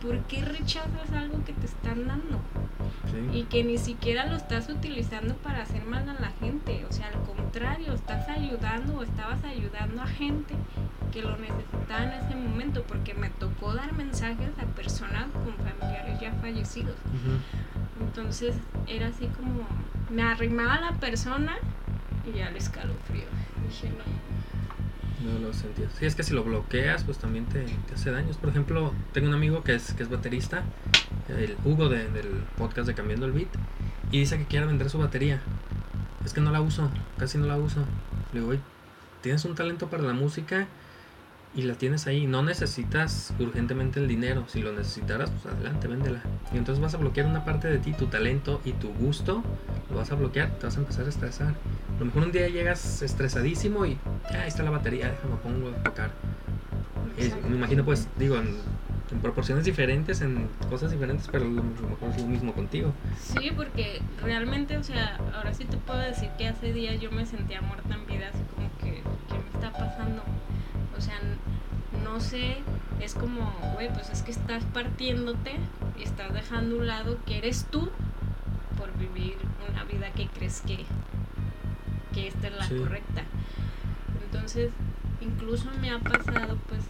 ¿por 0.01 0.19
qué 0.21 0.43
rechazas 0.43 1.11
algo 1.13 1.43
que 1.45 1.53
te 1.53 1.65
están 1.65 2.07
dando? 2.07 2.39
Y 3.33 3.43
que 3.43 3.63
ni 3.63 3.77
siquiera 3.77 4.25
lo 4.25 4.35
estás 4.35 4.69
utilizando 4.69 5.35
para 5.35 5.63
hacer 5.63 5.83
mal 5.85 6.07
a 6.09 6.13
la 6.13 6.31
gente. 6.39 6.85
O 6.89 6.93
sea, 6.93 7.07
al 7.07 7.21
contrario, 7.23 7.93
estás 7.93 8.27
ayudando 8.29 8.97
o 8.97 9.03
estabas 9.03 9.43
ayudando 9.43 10.01
a 10.01 10.07
gente 10.07 10.53
que 11.11 11.21
lo 11.21 11.37
necesitaba 11.37 12.03
en 12.03 12.11
ese 12.11 12.35
momento. 12.35 12.83
Porque 12.83 13.13
me 13.13 13.29
tocó 13.29 13.73
dar 13.73 13.93
mensajes 13.93 14.51
a 14.59 14.65
personas 14.75 15.25
con 15.31 15.55
familiares 15.55 16.19
ya 16.19 16.33
fallecidos. 16.33 16.95
Entonces 17.99 18.55
era 18.87 19.07
así 19.07 19.27
como, 19.27 19.65
me 20.09 20.23
arrimaba 20.23 20.75
a 20.75 20.81
la 20.81 20.91
persona 20.93 21.55
y 22.25 22.37
ya 22.37 22.51
le 22.51 22.59
escalofrío. 22.59 23.25
Dije, 23.67 23.89
no 23.89 24.17
no 25.23 25.39
lo 25.39 25.53
sentías. 25.53 25.91
Sí, 25.97 26.05
es 26.05 26.15
que 26.15 26.23
si 26.23 26.33
lo 26.33 26.43
bloqueas, 26.43 27.03
pues 27.03 27.17
también 27.17 27.45
te, 27.45 27.65
hace 27.93 28.11
daños. 28.11 28.37
Por 28.37 28.49
ejemplo, 28.49 28.93
tengo 29.13 29.27
un 29.27 29.33
amigo 29.33 29.63
que 29.63 29.75
es, 29.75 29.93
que 29.93 30.03
es 30.03 30.09
baterista, 30.09 30.63
el 31.29 31.55
Hugo 31.65 31.89
del 31.89 32.09
podcast 32.57 32.87
de 32.87 32.93
Cambiando 32.93 33.25
el 33.25 33.31
Beat, 33.31 33.49
y 34.11 34.19
dice 34.19 34.37
que 34.37 34.45
quiere 34.45 34.65
vender 34.65 34.89
su 34.89 34.99
batería. 34.99 35.41
Es 36.25 36.33
que 36.33 36.41
no 36.41 36.51
la 36.51 36.61
uso, 36.61 36.89
casi 37.17 37.37
no 37.37 37.45
la 37.45 37.57
uso. 37.57 37.85
Le 38.33 38.41
digo, 38.41 38.53
tienes 39.21 39.45
un 39.45 39.55
talento 39.55 39.89
para 39.89 40.03
la 40.03 40.13
música 40.13 40.67
y 41.57 41.63
la 41.63 41.73
tienes 41.73 42.05
ahí. 42.05 42.27
No 42.27 42.43
necesitas 42.43 43.33
urgentemente 43.39 43.99
el 43.99 44.07
dinero. 44.07 44.45
Si 44.47 44.61
lo 44.61 44.71
necesitaras, 44.71 45.31
pues 45.31 45.53
adelante, 45.53 45.87
véndela. 45.87 46.21
Y 46.53 46.57
entonces 46.57 46.81
vas 46.81 46.93
a 46.93 46.97
bloquear 46.97 47.25
una 47.25 47.43
parte 47.43 47.67
de 47.67 47.79
ti, 47.79 47.93
tu 47.93 48.05
talento 48.05 48.61
y 48.63 48.73
tu 48.73 48.93
gusto. 48.93 49.43
Lo 49.89 49.97
vas 49.97 50.11
a 50.11 50.15
bloquear, 50.15 50.51
te 50.51 50.67
vas 50.67 50.77
a 50.77 50.81
empezar 50.81 51.07
a 51.07 51.09
estresar. 51.09 51.55
A 51.95 51.99
lo 51.99 52.05
mejor 52.05 52.23
un 52.23 52.31
día 52.31 52.47
llegas 52.47 53.01
estresadísimo 53.01 53.87
y 53.87 53.97
ya 54.31 54.43
ahí 54.43 54.47
está 54.47 54.61
la 54.61 54.69
batería, 54.69 55.09
déjame 55.09 55.35
pongo 55.37 55.69
a 55.69 55.83
tocar. 55.83 56.11
me 57.49 57.55
imagino, 57.55 57.83
pues, 57.83 58.07
digo, 58.17 58.37
en, 58.37 58.55
proporciones 59.23 59.65
diferentes, 59.65 60.21
en 60.21 60.47
cosas 60.69 60.91
diferentes, 60.91 61.27
pero 61.31 61.45
a 61.45 61.47
lo 61.47 61.63
mejor 61.63 62.09
es 62.09 62.21
lo 62.21 62.27
mismo 62.27 62.53
contigo. 62.53 62.93
Sí, 63.19 63.51
porque 63.55 63.99
realmente, 64.21 64.77
o 64.77 64.83
sea, 64.83 65.17
ahora 65.33 65.55
sí 65.55 65.65
te 65.65 65.77
puedo 65.77 65.97
decir 65.97 66.29
que 66.37 66.49
hace 66.49 66.71
días 66.71 67.01
yo 67.01 67.09
me 67.09 67.25
sentía 67.25 67.61
muerta 67.61 67.95
en 67.95 68.05
vida, 68.05 68.29
así 68.31 68.43
como 68.53 68.69
que, 68.77 69.01
¿qué 69.01 69.33
me 69.33 69.59
está 69.59 69.71
pasando? 69.71 70.21
O 70.97 71.01
sea, 71.01 71.19
no 72.03 72.19
sé, 72.19 72.57
es 72.99 73.13
como, 73.13 73.51
güey, 73.73 73.93
pues 73.93 74.09
es 74.09 74.23
que 74.23 74.31
estás 74.31 74.63
partiéndote 74.65 75.55
y 75.97 76.03
estás 76.03 76.33
dejando 76.33 76.75
a 76.75 76.79
un 76.79 76.87
lado 76.87 77.17
que 77.25 77.37
eres 77.37 77.65
tú 77.69 77.89
por 78.77 78.91
vivir 78.97 79.37
una 79.69 79.83
vida 79.83 80.11
que 80.11 80.27
crees 80.27 80.61
que, 80.61 80.85
que 82.13 82.27
esta 82.27 82.47
es 82.47 82.57
la 82.57 82.67
correcta. 82.67 83.23
Entonces, 84.25 84.71
incluso 85.21 85.69
me 85.81 85.91
ha 85.91 85.99
pasado 85.99 86.57
pues 86.67 86.81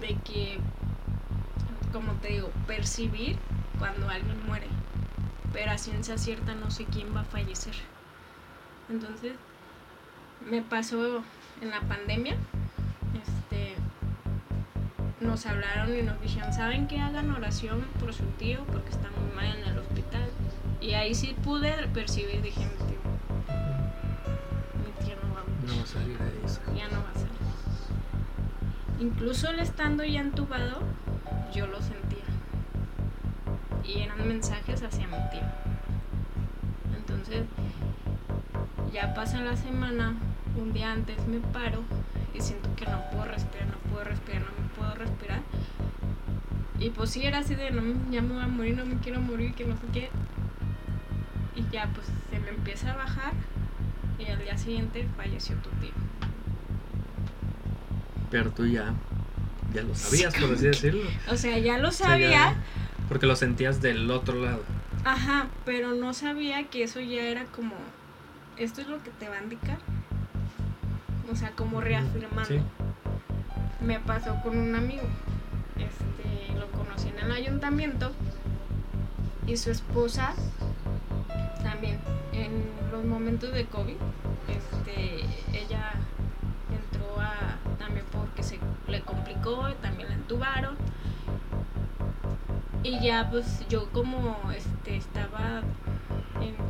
de 0.00 0.16
que, 0.24 0.58
como 1.92 2.12
te 2.14 2.28
digo, 2.28 2.50
percibir 2.66 3.36
cuando 3.78 4.08
alguien 4.08 4.46
muere, 4.46 4.68
pero 5.52 5.72
a 5.72 5.78
ciencia 5.78 6.16
cierta 6.16 6.54
no 6.54 6.70
sé 6.70 6.84
quién 6.86 7.14
va 7.14 7.20
a 7.20 7.24
fallecer. 7.24 7.74
Entonces, 8.88 9.34
me 10.48 10.62
pasó 10.62 11.22
en 11.60 11.70
la 11.70 11.80
pandemia, 11.80 12.34
este, 13.22 13.74
nos 15.20 15.46
hablaron 15.46 15.96
y 15.96 16.02
nos 16.02 16.20
dijeron, 16.20 16.52
¿saben 16.52 16.86
que 16.86 16.98
hagan 17.00 17.30
oración 17.30 17.84
por 17.98 18.14
su 18.14 18.24
tío 18.38 18.64
porque 18.64 18.90
está 18.90 19.08
muy 19.10 19.34
mal 19.34 19.56
en 19.56 19.64
el 19.68 19.78
hospital? 19.78 20.28
Y 20.80 20.94
ahí 20.94 21.14
sí 21.14 21.36
pude 21.44 21.72
percibir, 21.88 22.40
dije, 22.42 22.60
mi 22.60 22.86
tío, 22.86 23.00
mi 24.84 25.04
tío 25.04 25.16
no 25.22 25.34
va 25.34 25.40
a 25.40 25.66
No 25.66 25.76
va 25.76 25.82
a 25.82 25.86
salir 25.86 26.18
de 26.18 26.46
eso. 26.46 26.60
Ya 26.74 26.88
no 26.88 27.02
va 27.02 27.10
a 27.10 27.14
salir. 27.14 27.30
Incluso 29.00 29.50
él 29.50 29.60
estando 29.60 30.04
ya 30.04 30.20
entubado, 30.20 30.80
yo 31.54 31.66
lo 31.66 31.80
sentía. 31.82 32.24
Y 33.84 34.00
eran 34.00 34.26
mensajes 34.26 34.82
hacia 34.82 35.06
mi 35.06 35.16
tío. 35.30 35.40
Entonces, 36.96 37.44
ya 38.92 39.14
pasa 39.14 39.40
la 39.40 39.56
semana, 39.56 40.14
un 40.56 40.72
día 40.72 40.92
antes 40.92 41.16
me 41.26 41.38
paro 41.38 41.82
y 42.34 42.40
siento 42.40 42.74
que 42.76 42.86
no 42.86 43.02
puedo 43.10 43.24
respirar, 43.24 43.68
no 43.68 43.90
puedo 43.90 44.04
respirar, 44.04 44.42
no 44.42 44.62
me 44.62 44.68
puedo 44.76 44.94
respirar. 44.94 45.40
Y 46.78 46.90
pues 46.90 47.10
sí, 47.10 47.24
era 47.24 47.38
así 47.38 47.54
de, 47.54 47.70
no, 47.70 47.82
ya 48.10 48.22
me 48.22 48.34
voy 48.34 48.42
a 48.42 48.46
morir, 48.46 48.76
no 48.76 48.86
me 48.86 48.96
quiero 48.96 49.20
morir, 49.20 49.54
que 49.54 49.64
no 49.64 49.74
sé 49.74 49.82
qué. 49.92 50.10
Y 51.54 51.64
ya 51.70 51.88
pues 51.94 52.06
se 52.30 52.38
me 52.38 52.48
empieza 52.50 52.92
a 52.92 52.96
bajar 52.96 53.32
y 54.18 54.26
al 54.26 54.38
día 54.38 54.56
siguiente 54.56 55.06
falleció 55.16 55.56
tu 55.56 55.70
tío. 55.80 55.90
Pero 58.30 58.50
tú 58.50 58.66
ya, 58.66 58.94
ya 59.74 59.82
lo 59.82 59.94
sabías, 59.94 60.34
por 60.34 60.54
así 60.54 60.66
decirlo. 60.66 61.02
O 61.28 61.36
sea, 61.36 61.58
ya 61.58 61.78
lo 61.78 61.90
sabía. 61.90 62.54
porque 63.08 63.26
lo 63.26 63.36
sentías 63.36 63.82
del 63.82 64.10
otro 64.10 64.40
lado. 64.40 64.62
Ajá, 65.04 65.48
pero 65.64 65.94
no 65.94 66.14
sabía 66.14 66.64
que 66.68 66.84
eso 66.84 67.00
ya 67.00 67.22
era 67.22 67.44
como, 67.46 67.74
esto 68.56 68.80
es 68.80 68.86
lo 68.86 69.02
que 69.02 69.10
te 69.10 69.28
va 69.28 69.36
a 69.36 69.42
indicar 69.42 69.78
o 71.30 71.36
sea, 71.36 71.52
como 71.52 71.80
reafirmando. 71.80 72.64
Me 73.80 73.98
pasó 74.00 74.34
con 74.42 74.58
un 74.58 74.74
amigo, 74.74 75.02
este, 75.78 76.58
lo 76.58 76.70
conocí 76.72 77.08
en 77.08 77.18
el 77.18 77.32
ayuntamiento 77.32 78.12
y 79.46 79.56
su 79.56 79.70
esposa 79.70 80.34
también. 81.62 81.98
En 82.32 82.64
los 82.90 83.04
momentos 83.04 83.52
de 83.52 83.64
COVID, 83.66 83.96
este, 84.48 85.24
ella 85.56 85.92
entró 86.70 87.20
a 87.20 87.56
también 87.78 88.04
porque 88.12 88.42
se 88.42 88.58
le 88.88 89.00
complicó, 89.02 89.72
también 89.80 90.08
la 90.08 90.14
entubaron. 90.16 90.76
Y 92.82 93.00
ya 93.00 93.28
pues 93.30 93.66
yo 93.68 93.90
como 93.90 94.36
este 94.56 94.96
estaba 94.96 95.62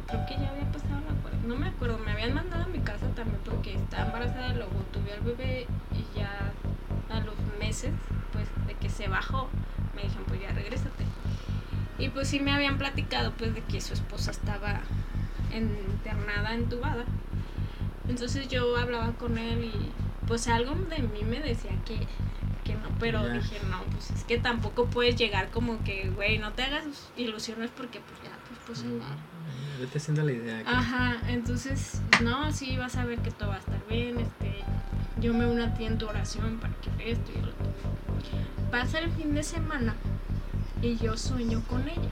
creo 0.07 0.27
que 0.27 0.35
ya 0.35 0.51
había 0.51 0.73
pasado 0.73 1.10
no 1.51 1.57
me 1.57 1.67
acuerdo, 1.67 1.99
me 1.99 2.13
habían 2.13 2.33
mandado 2.33 2.63
a 2.63 2.69
mi 2.69 2.79
casa 2.79 3.09
también 3.09 3.41
porque 3.45 3.75
estaba 3.75 4.07
embarazada, 4.07 4.55
luego 4.55 4.85
tuve 4.93 5.13
al 5.13 5.21
bebé 5.21 5.67
y 5.93 6.17
ya 6.19 6.53
a 7.11 7.21
los 7.21 7.35
meses, 7.59 7.93
pues 8.33 8.47
de 8.69 8.75
que 8.75 8.89
se 8.89 9.09
bajó, 9.09 9.49
me 9.97 10.03
dijeron, 10.03 10.25
pues 10.29 10.41
ya 10.41 10.53
regrésate. 10.53 11.05
Y 11.99 12.09
pues 12.11 12.29
sí 12.29 12.39
me 12.39 12.53
habían 12.53 12.79
platicado 12.79 13.33
pues 13.33 13.53
de 13.53 13.63
que 13.63 13.81
su 13.81 13.95
esposa 13.95 14.31
estaba 14.31 14.81
internada, 15.53 16.55
entubada. 16.55 17.05
Entonces 18.09 18.49
yo 18.49 18.77
hablaba 18.77 19.13
con 19.15 19.37
él 19.37 19.65
y 19.65 19.91
pues 20.29 20.47
algo 20.47 20.77
de 20.77 21.03
mí 21.03 21.25
me 21.25 21.41
decía 21.41 21.73
que, 21.85 21.99
que 22.65 22.75
no, 22.75 22.89
pero 23.01 23.29
dije, 23.29 23.57
no, 23.69 23.83
pues 23.91 24.11
es 24.13 24.23
que 24.23 24.39
tampoco 24.39 24.87
puedes 24.87 25.17
llegar 25.17 25.51
como 25.51 25.83
que, 25.83 26.11
güey, 26.11 26.39
no 26.39 26.53
te 26.53 26.63
hagas 26.63 26.85
ilusiones 27.17 27.71
porque 27.77 27.99
pues 27.99 28.23
ya, 28.23 28.31
pues 28.47 28.61
pues... 28.67 28.85
Vete 29.81 29.97
haciendo 29.97 30.23
la 30.23 30.33
idea. 30.33 30.63
Ajá, 30.67 31.17
entonces, 31.29 32.03
no, 32.23 32.53
sí, 32.53 32.77
vas 32.77 32.97
a 32.97 33.07
ver 33.07 33.19
que 33.21 33.31
todo 33.31 33.49
va 33.49 33.55
a 33.55 33.59
estar 33.61 33.81
bien, 33.89 34.21
este, 34.21 34.63
yo 35.23 35.33
me 35.33 35.47
uno 35.47 35.65
a 35.65 35.73
ti 35.73 35.87
en 35.87 35.97
tu 35.97 36.07
oración 36.07 36.59
para 36.59 36.75
que 36.75 37.11
esto 37.11 37.33
y 37.35 37.41
lo 37.41 37.49
otro. 37.49 37.73
Pasa 38.71 38.99
el 38.99 39.11
fin 39.13 39.35
de 39.35 39.43
semana 39.43 39.95
y 40.83 40.99
yo 40.99 41.17
sueño 41.17 41.63
con 41.67 41.89
ella. 41.89 42.11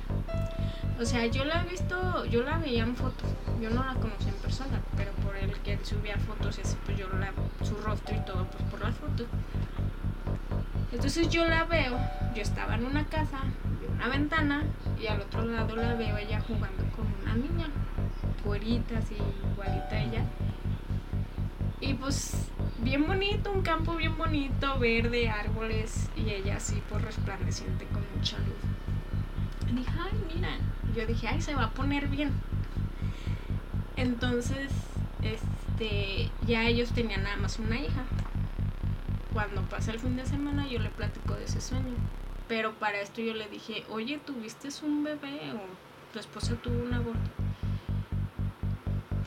O 0.99 1.05
sea, 1.05 1.27
yo 1.27 1.45
la 1.45 1.63
he 1.63 1.69
visto, 1.69 2.25
yo 2.25 2.43
la 2.43 2.57
veía 2.57 2.85
en 2.85 2.97
fotos, 2.97 3.29
yo 3.61 3.69
no 3.69 3.85
la 3.85 3.93
conocí 3.97 4.31
en 4.31 4.37
persona, 4.37 4.81
pero 4.97 5.13
por 5.23 5.37
el 5.37 5.53
que 5.59 5.75
él 5.75 5.81
subía 5.85 6.17
fotos 6.17 6.57
y 6.57 6.63
así, 6.63 6.75
pues 6.87 6.97
yo 6.97 7.07
la, 7.11 7.33
su 7.67 7.77
rostro 7.83 8.17
y 8.17 8.25
todo, 8.25 8.47
pues 8.47 8.65
por 8.71 8.81
las 8.81 8.97
fotos. 8.97 9.27
Entonces 10.91 11.29
yo 11.29 11.45
la 11.45 11.65
veo, 11.65 11.99
yo 12.35 12.41
estaba 12.41 12.77
en 12.77 12.87
una 12.87 13.05
casa, 13.05 13.41
una 13.95 14.09
ventana, 14.09 14.65
y 14.99 15.07
al 15.07 15.21
otro 15.21 15.45
lado 15.45 15.77
la 15.77 15.95
veo 15.97 16.17
ella 16.17 16.41
jugando 16.41 16.88
una 17.29 17.47
niña, 17.47 17.67
güerita, 18.45 18.99
así, 18.99 19.17
igualita 19.53 19.91
a 19.91 20.03
ella. 20.03 20.25
Y 21.81 21.95
pues 21.95 22.49
bien 22.79 23.07
bonito, 23.07 23.53
un 23.53 23.63
campo 23.63 23.95
bien 23.97 24.17
bonito, 24.17 24.79
verde, 24.79 25.29
árboles, 25.29 26.09
y 26.17 26.31
ella 26.31 26.57
así 26.57 26.83
pues 26.89 27.03
resplandeciente 27.03 27.85
con 27.87 28.03
mucha 28.17 28.39
luz. 28.39 29.75
Dije, 29.75 29.91
ay, 30.01 30.35
mira, 30.35 30.49
yo 30.97 31.07
dije, 31.07 31.29
ay, 31.29 31.41
se 31.41 31.55
va 31.55 31.65
a 31.65 31.71
poner 31.71 32.09
bien. 32.09 32.33
Entonces, 33.97 34.71
este, 35.23 36.31
ya 36.47 36.65
ellos 36.65 36.91
tenían 36.93 37.23
nada 37.25 37.37
más 37.37 37.59
una 37.59 37.79
hija. 37.79 38.05
Cuando 39.33 39.63
pasa 39.63 39.93
el 39.93 40.01
fin 40.01 40.17
de 40.17 40.27
semana 40.27 40.67
yo 40.67 40.79
le 40.79 40.89
platico 40.91 41.35
de 41.35 41.45
ese 41.45 41.61
sueño. 41.61 41.95
Pero 42.49 42.73
para 42.75 43.01
esto 43.01 43.21
yo 43.21 43.35
le 43.35 43.49
dije, 43.49 43.85
oye, 43.91 44.19
¿tuviste 44.19 44.69
un 44.83 45.05
bebé 45.05 45.53
o 45.53 45.88
tu 46.19 46.21
esposa 46.21 46.55
tuvo 46.65 46.83
un 46.83 46.93
aborto? 46.93 47.31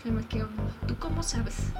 Se 0.04 0.12
me 0.12 0.26
quedó, 0.26 0.50
¿tú 0.88 0.98
cómo 0.98 1.24
sabes? 1.24 1.72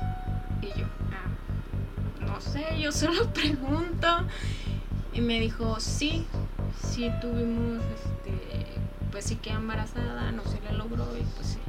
Y 0.62 0.68
yo, 0.80 0.86
ah, 1.12 2.26
no 2.26 2.40
sé, 2.40 2.80
yo 2.80 2.94
solo 2.94 3.28
pregunto. 3.34 4.08
Y 5.12 5.20
me 5.20 5.42
dijo, 5.42 5.82
sí, 5.82 6.26
sí 6.82 7.12
tuvimos, 7.20 7.84
este, 7.94 8.66
pues 9.12 9.26
sí 9.26 9.36
quedé 9.36 9.56
embarazada, 9.56 10.32
no 10.32 10.44
se 10.46 10.62
le 10.62 10.72
logró 10.78 11.06
y 11.18 11.24
pues 11.36 11.48
sí. 11.48 11.60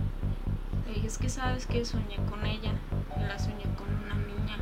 Le 0.87 0.94
dije, 0.94 1.09
es 1.09 1.18
que 1.18 1.28
sabes 1.28 1.66
que 1.66 1.85
soñé 1.85 2.16
con 2.31 2.46
ella, 2.46 2.72
la 3.26 3.40
soñé 3.40 3.64
con 3.76 3.88
una 4.05 4.14
niña 4.14 4.57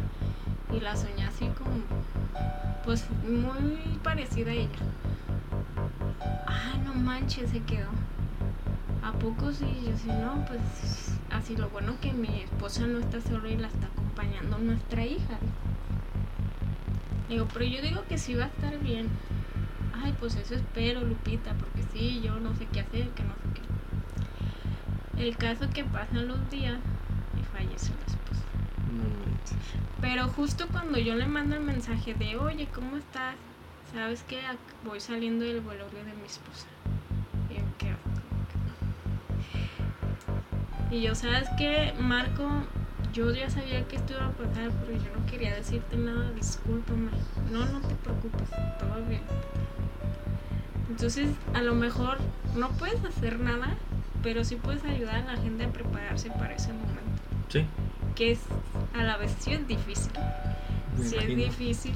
y 0.72 0.80
la 0.80 0.96
soñé 0.96 1.24
así 1.24 1.50
como, 1.58 1.82
pues 2.86 3.04
muy 3.28 3.98
parecida 4.02 4.52
a 4.52 4.54
ella. 4.54 4.78
Ah, 6.46 6.78
no 6.82 6.94
manches, 6.94 7.50
se 7.50 7.60
quedó. 7.60 7.90
¿A 9.02 9.12
poco 9.12 9.52
sí? 9.52 9.66
Yo 9.86 9.96
sí, 9.96 10.08
no, 10.08 10.44
pues 10.46 10.60
así 11.30 11.56
lo 11.56 11.68
bueno 11.70 11.94
que 12.00 12.12
mi 12.12 12.40
esposa 12.40 12.86
no 12.86 12.98
está 12.98 13.20
sola 13.20 13.48
y 13.48 13.56
la 13.56 13.68
está 13.68 13.86
acompañando 13.86 14.58
nuestra 14.58 15.04
hija. 15.04 15.38
Digo, 17.28 17.46
pero 17.52 17.64
yo 17.64 17.80
digo 17.80 18.02
que 18.08 18.18
sí 18.18 18.34
va 18.34 18.44
a 18.44 18.48
estar 18.48 18.78
bien. 18.80 19.08
Ay, 20.02 20.14
pues 20.18 20.36
eso 20.36 20.54
espero, 20.54 21.00
Lupita, 21.02 21.54
porque 21.54 21.82
sí, 21.92 22.20
yo 22.22 22.38
no 22.40 22.54
sé 22.56 22.66
qué 22.72 22.80
hacer, 22.80 23.08
que 23.10 23.22
no 23.22 23.34
sé 23.34 23.60
qué. 25.16 25.22
El 25.22 25.36
caso 25.36 25.68
que 25.72 25.84
pasan 25.84 26.28
los 26.28 26.50
días 26.50 26.78
y 27.40 27.44
fallece 27.56 27.90
la 27.90 28.06
esposa. 28.06 28.42
Pero 30.00 30.28
justo 30.28 30.66
cuando 30.72 30.98
yo 30.98 31.14
le 31.14 31.26
mando 31.26 31.56
el 31.56 31.62
mensaje 31.62 32.14
de, 32.14 32.36
oye, 32.36 32.66
¿cómo 32.74 32.96
estás? 32.96 33.36
¿Sabes 33.92 34.22
que 34.22 34.40
voy 34.84 35.00
saliendo 35.00 35.44
del 35.44 35.60
velorio 35.60 36.04
de 36.04 36.14
mi 36.14 36.26
esposa? 36.26 36.66
Y 37.50 37.54
yo, 37.54 37.60
¿qué? 37.78 37.94
Y 40.90 41.02
yo, 41.02 41.14
¿sabes 41.14 41.48
qué, 41.56 41.94
Marco? 42.00 42.48
Yo 43.12 43.32
ya 43.32 43.48
sabía 43.48 43.86
que 43.86 43.96
esto 43.96 44.14
iba 44.14 44.26
a 44.26 44.30
pasar, 44.32 44.70
pero 44.80 44.98
yo 44.98 45.10
no 45.16 45.24
quería 45.26 45.54
decirte 45.54 45.96
nada, 45.96 46.32
discúlpame. 46.32 47.10
No, 47.52 47.64
no 47.66 47.80
te 47.80 47.94
preocupes, 47.94 48.48
todo 48.78 49.04
bien. 49.08 49.22
Entonces, 50.88 51.30
a 51.54 51.62
lo 51.62 51.74
mejor 51.74 52.18
no 52.56 52.70
puedes 52.70 53.04
hacer 53.04 53.38
nada, 53.38 53.76
pero 54.22 54.44
sí 54.44 54.56
puedes 54.56 54.84
ayudar 54.84 55.16
a 55.28 55.34
la 55.34 55.40
gente 55.40 55.64
a 55.64 55.68
prepararse 55.68 56.28
para 56.30 56.54
ese 56.54 56.72
momento. 56.72 57.22
Sí. 57.48 57.64
Que 58.16 58.32
es, 58.32 58.40
a 58.92 59.04
la 59.04 59.16
vez 59.16 59.34
sí 59.38 59.52
es 59.52 59.66
difícil. 59.68 60.12
Me 60.98 61.04
sí 61.04 61.16
es 61.16 61.36
difícil 61.36 61.94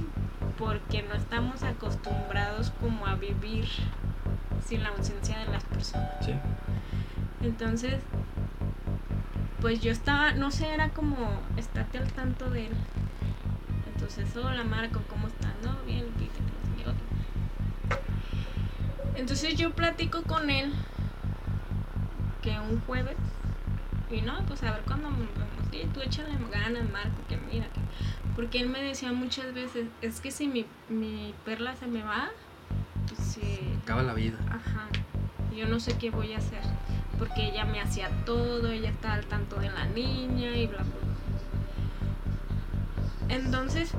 porque 0.57 1.03
no 1.03 1.15
estamos 1.15 1.65
acostumbrados 1.65 2.71
como 2.81 3.07
a 3.07 3.17
vivir 3.17 3.67
sin 4.65 4.85
la 4.85 4.91
ausencia 4.91 5.39
de 5.41 5.47
las 5.47 5.65
personas. 5.65 6.25
Sí. 6.25 6.33
Entonces, 7.43 7.97
pues 9.65 9.81
yo 9.81 9.91
estaba, 9.91 10.33
no 10.33 10.51
sé, 10.51 10.69
era 10.69 10.91
como, 10.91 11.17
estate 11.57 11.97
al 11.97 12.13
tanto 12.13 12.51
de 12.51 12.67
él. 12.67 12.73
Entonces, 13.95 14.37
hola 14.37 14.63
Marco, 14.63 15.01
¿cómo 15.09 15.27
estás? 15.27 15.55
No, 15.63 15.75
bien. 15.87 16.05
Entonces 19.15 19.55
yo 19.57 19.71
platico 19.71 20.23
con 20.25 20.51
él 20.51 20.71
que 22.43 22.51
un 22.61 22.79
jueves 22.83 23.17
y 24.11 24.21
no, 24.21 24.45
pues 24.45 24.63
a 24.65 24.73
ver 24.73 24.83
cuándo 24.83 25.09
nos 25.09 25.19
vemos. 25.19 25.71
Sí, 25.71 25.89
tú 25.95 26.03
échale 26.03 26.37
ganas, 26.53 26.91
Marco, 26.91 27.23
que 27.27 27.39
mira. 27.39 27.67
Que... 27.69 27.81
Porque 28.37 28.61
él 28.61 28.69
me 28.69 28.83
decía 28.83 29.13
muchas 29.13 29.55
veces, 29.55 29.87
es 30.03 30.21
que 30.21 30.31
si 30.31 30.47
mi, 30.47 30.67
mi 30.91 31.35
perla 31.47 31.75
se 31.75 31.87
me 31.87 32.03
va, 32.03 32.29
pues 33.09 33.19
sí, 33.19 33.79
Acaba 33.83 34.03
la 34.03 34.13
vida. 34.13 34.37
Ajá. 34.51 34.89
Yo 35.57 35.67
no 35.69 35.81
sé 35.81 35.97
qué 35.97 36.11
voy 36.11 36.35
a 36.35 36.37
hacer. 36.37 36.61
Porque 37.19 37.49
ella 37.49 37.65
me 37.65 37.81
hacía 37.81 38.09
todo, 38.25 38.71
ella 38.71 38.91
estaba 38.91 39.15
al 39.15 39.27
tanto 39.27 39.57
de 39.57 39.71
la 39.71 39.87
niña 39.87 40.57
y 40.57 40.67
bla, 40.67 40.79
bla. 40.79 40.95
Entonces, 43.29 43.93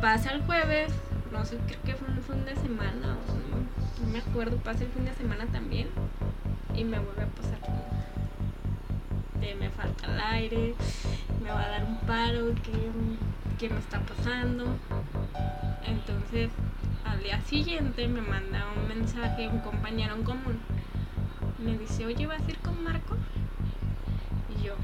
pasa 0.00 0.30
el 0.30 0.42
jueves, 0.42 0.92
no 1.30 1.44
sé, 1.44 1.58
creo 1.66 1.82
que 1.82 1.94
fue 1.94 2.08
un 2.08 2.22
fin 2.22 2.44
de 2.44 2.56
semana, 2.56 3.16
no, 3.16 4.04
no 4.04 4.12
me 4.12 4.18
acuerdo, 4.18 4.56
pasa 4.58 4.84
el 4.84 4.90
fin 4.90 5.04
de 5.04 5.14
semana 5.14 5.46
también. 5.46 5.88
Y 6.74 6.84
me 6.84 6.98
vuelve 6.98 7.22
a 7.22 7.26
pasar 7.26 7.58
me 9.58 9.70
falta 9.70 10.06
el 10.06 10.20
aire, 10.20 10.74
me 11.42 11.50
va 11.50 11.62
a 11.62 11.68
dar 11.68 11.84
un 11.84 11.98
paro, 11.98 12.54
¿qué, 12.62 12.72
qué 13.58 13.72
me 13.72 13.78
está 13.78 14.00
pasando? 14.00 14.76
Entonces, 15.86 16.50
al 17.04 17.22
día 17.22 17.40
siguiente 17.42 18.06
me 18.08 18.22
manda 18.22 18.64
un 18.76 18.88
mensaje 18.88 19.48
un 19.48 19.60
compañero 19.60 20.14
en 20.14 20.22
común. 20.22 20.60
Me 21.64 21.78
dice, 21.78 22.04
oye, 22.06 22.26
¿vas 22.26 22.40
a 22.46 22.50
ir 22.50 22.58
con 22.58 22.82
Marco? 22.82 23.16
Y 24.58 24.64
yo, 24.64 24.74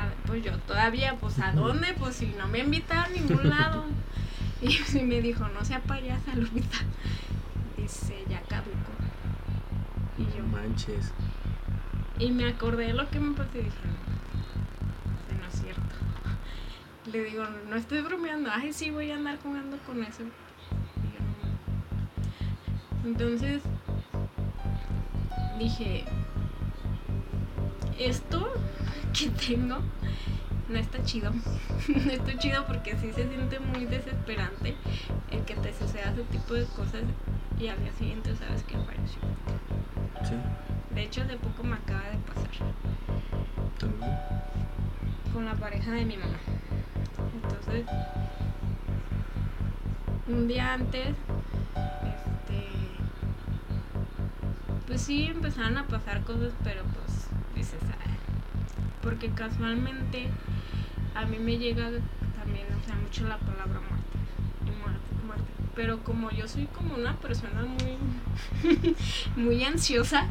a 0.00 0.06
ver, 0.06 0.16
pues 0.26 0.42
yo 0.44 0.58
todavía, 0.60 1.16
pues 1.20 1.38
¿a 1.38 1.52
dónde? 1.56 1.94
Pues 1.98 2.16
si 2.16 2.26
no 2.26 2.48
me 2.48 2.58
invitaron 2.60 3.04
a 3.04 3.08
ningún 3.08 3.48
lado. 3.48 3.84
Y 4.62 4.68
sí 4.86 5.02
me 5.02 5.20
dijo, 5.20 5.46
no 5.48 5.62
sea 5.64 5.80
payasa, 5.80 6.34
Lupita. 6.36 6.78
Dice, 7.76 8.24
ya 8.30 8.40
caduco. 8.42 8.92
Y 10.16 10.24
yo, 10.36 10.44
manches. 10.46 11.12
y 12.18 12.30
me 12.30 12.48
acordé 12.48 12.86
de 12.86 12.94
lo 12.94 13.10
que 13.10 13.20
me 13.20 13.34
pasó 13.36 13.50
y 13.58 13.62
dije, 13.64 13.76
no, 15.32 15.38
no 15.38 15.46
es 15.48 15.54
cierto. 15.60 15.82
Le 17.12 17.24
digo, 17.24 17.44
no 17.68 17.76
estoy 17.76 18.00
bromeando, 18.00 18.48
ay, 18.50 18.72
sí, 18.72 18.90
voy 18.90 19.10
a 19.10 19.16
andar 19.16 19.38
jugando 19.42 19.76
con 19.86 20.02
eso. 20.02 20.22
Y 20.22 21.08
yo, 21.12 21.20
"No". 23.02 23.08
Entonces, 23.10 23.62
dije, 25.58 26.04
esto 27.98 28.52
que 29.12 29.30
tengo 29.30 29.78
no 30.68 30.78
está 30.78 31.02
chido. 31.04 31.30
no 31.88 32.10
está 32.10 32.38
chido 32.38 32.66
porque 32.66 32.96
sí 32.96 33.12
se 33.12 33.28
siente 33.28 33.60
muy 33.60 33.84
desesperante 33.86 34.74
el 35.30 35.44
que 35.44 35.54
te 35.54 35.72
suceda 35.72 36.10
ese 36.12 36.22
tipo 36.24 36.54
de 36.54 36.64
cosas 36.66 37.02
y 37.58 37.68
al 37.68 37.78
día 37.80 37.92
siguiente 37.92 38.34
sabes 38.36 38.62
que 38.64 38.76
falleció. 38.78 39.20
Sí. 40.24 40.34
De 40.94 41.02
hecho, 41.02 41.22
hace 41.22 41.36
poco 41.36 41.64
me 41.64 41.74
acaba 41.74 42.08
de 42.08 42.18
pasar 42.18 42.48
También. 43.78 44.10
con 45.32 45.44
la 45.44 45.54
pareja 45.54 45.90
de 45.92 46.04
mi 46.04 46.16
mamá. 46.16 46.38
Entonces, 47.34 47.84
un 50.28 50.48
día 50.48 50.72
antes, 50.74 51.08
este, 51.08 52.68
pues 54.86 55.00
sí 55.02 55.26
empezaron 55.26 55.76
a 55.76 55.86
pasar 55.86 56.22
cosas, 56.22 56.52
pero 56.62 56.82
pues 56.84 57.23
dices, 57.54 57.80
"Ay", 58.06 58.16
porque 59.02 59.30
casualmente 59.30 60.28
a 61.14 61.24
mí 61.26 61.38
me 61.38 61.58
llega 61.58 61.90
también, 62.36 62.66
o 62.80 62.84
sea, 62.86 62.96
mucho 62.96 63.26
la 63.26 63.38
palabra 63.38 63.80
muerte, 63.80 64.16
y 64.66 64.80
muerte, 64.80 65.00
muerte. 65.26 65.44
pero 65.74 65.98
como 66.02 66.30
yo 66.30 66.48
soy 66.48 66.66
como 66.66 66.94
una 66.94 67.16
persona 67.18 67.62
muy, 67.64 67.96
muy 69.36 69.62
ansiosa, 69.64 70.26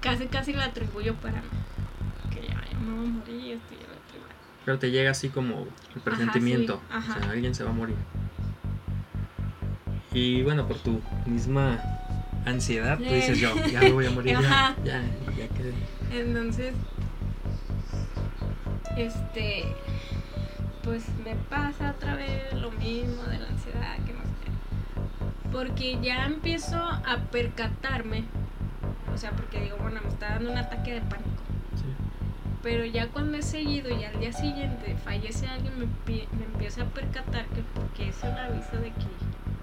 casi 0.00 0.26
casi 0.26 0.52
la 0.52 0.66
atribuyo 0.66 1.14
para 1.14 1.42
que 2.32 2.42
ya, 2.46 2.54
ya 2.70 2.78
me 2.78 2.92
voy 2.94 3.06
a 3.08 3.10
morir, 3.12 3.54
esto 3.54 3.74
ya 3.80 3.86
lo 3.88 3.94
atribuyo. 3.94 4.34
Pero 4.64 4.78
te 4.78 4.90
llega 4.90 5.10
así 5.10 5.30
como 5.30 5.68
el 5.94 6.00
presentimiento, 6.02 6.82
Ajá, 6.90 7.00
sí, 7.00 7.10
ajá. 7.12 7.18
o 7.18 7.22
sea, 7.22 7.30
alguien 7.32 7.54
se 7.54 7.64
va 7.64 7.70
a 7.70 7.74
morir. 7.74 7.96
Y 10.12 10.42
bueno, 10.42 10.66
por 10.66 10.78
tu 10.78 11.00
misma 11.26 11.78
ansiedad, 12.44 12.98
tú 12.98 13.04
dices 13.14 13.38
yo, 13.38 13.54
ya 13.70 13.80
me 13.80 13.92
voy 13.92 14.06
a 14.06 14.10
morir, 14.10 14.32
ya, 14.40 14.50
Ajá. 14.50 14.76
ya, 14.84 15.02
ya 15.36 15.48
que... 15.48 15.72
Entonces, 16.12 16.74
este, 18.96 19.64
pues 20.82 21.04
me 21.24 21.36
pasa 21.36 21.92
otra 21.96 22.16
vez 22.16 22.52
lo 22.54 22.72
mismo 22.72 23.22
de 23.24 23.38
la 23.38 23.48
ansiedad, 23.48 23.96
que 24.04 24.12
no 24.12 24.22
sé. 24.22 25.50
Porque 25.52 25.98
ya 26.02 26.26
empiezo 26.26 26.76
a 26.76 27.18
percatarme, 27.30 28.24
o 29.12 29.16
sea, 29.16 29.30
porque 29.30 29.60
digo, 29.60 29.76
bueno, 29.80 30.00
me 30.02 30.08
está 30.08 30.30
dando 30.30 30.50
un 30.50 30.58
ataque 30.58 30.94
de 30.94 31.00
pánico. 31.02 31.42
Sí. 31.76 31.84
Pero 32.62 32.84
ya 32.84 33.06
cuando 33.08 33.38
he 33.38 33.42
seguido 33.42 33.90
y 33.90 34.04
al 34.04 34.18
día 34.18 34.32
siguiente 34.32 34.96
fallece 35.04 35.46
alguien, 35.46 35.78
me, 35.78 35.86
me 36.06 36.44
empiezo 36.44 36.82
a 36.82 36.86
percatar 36.86 37.46
que 37.46 37.62
porque 37.74 38.08
es 38.08 38.20
un 38.22 38.36
aviso 38.36 38.76
de 38.76 38.90
que 38.90 39.06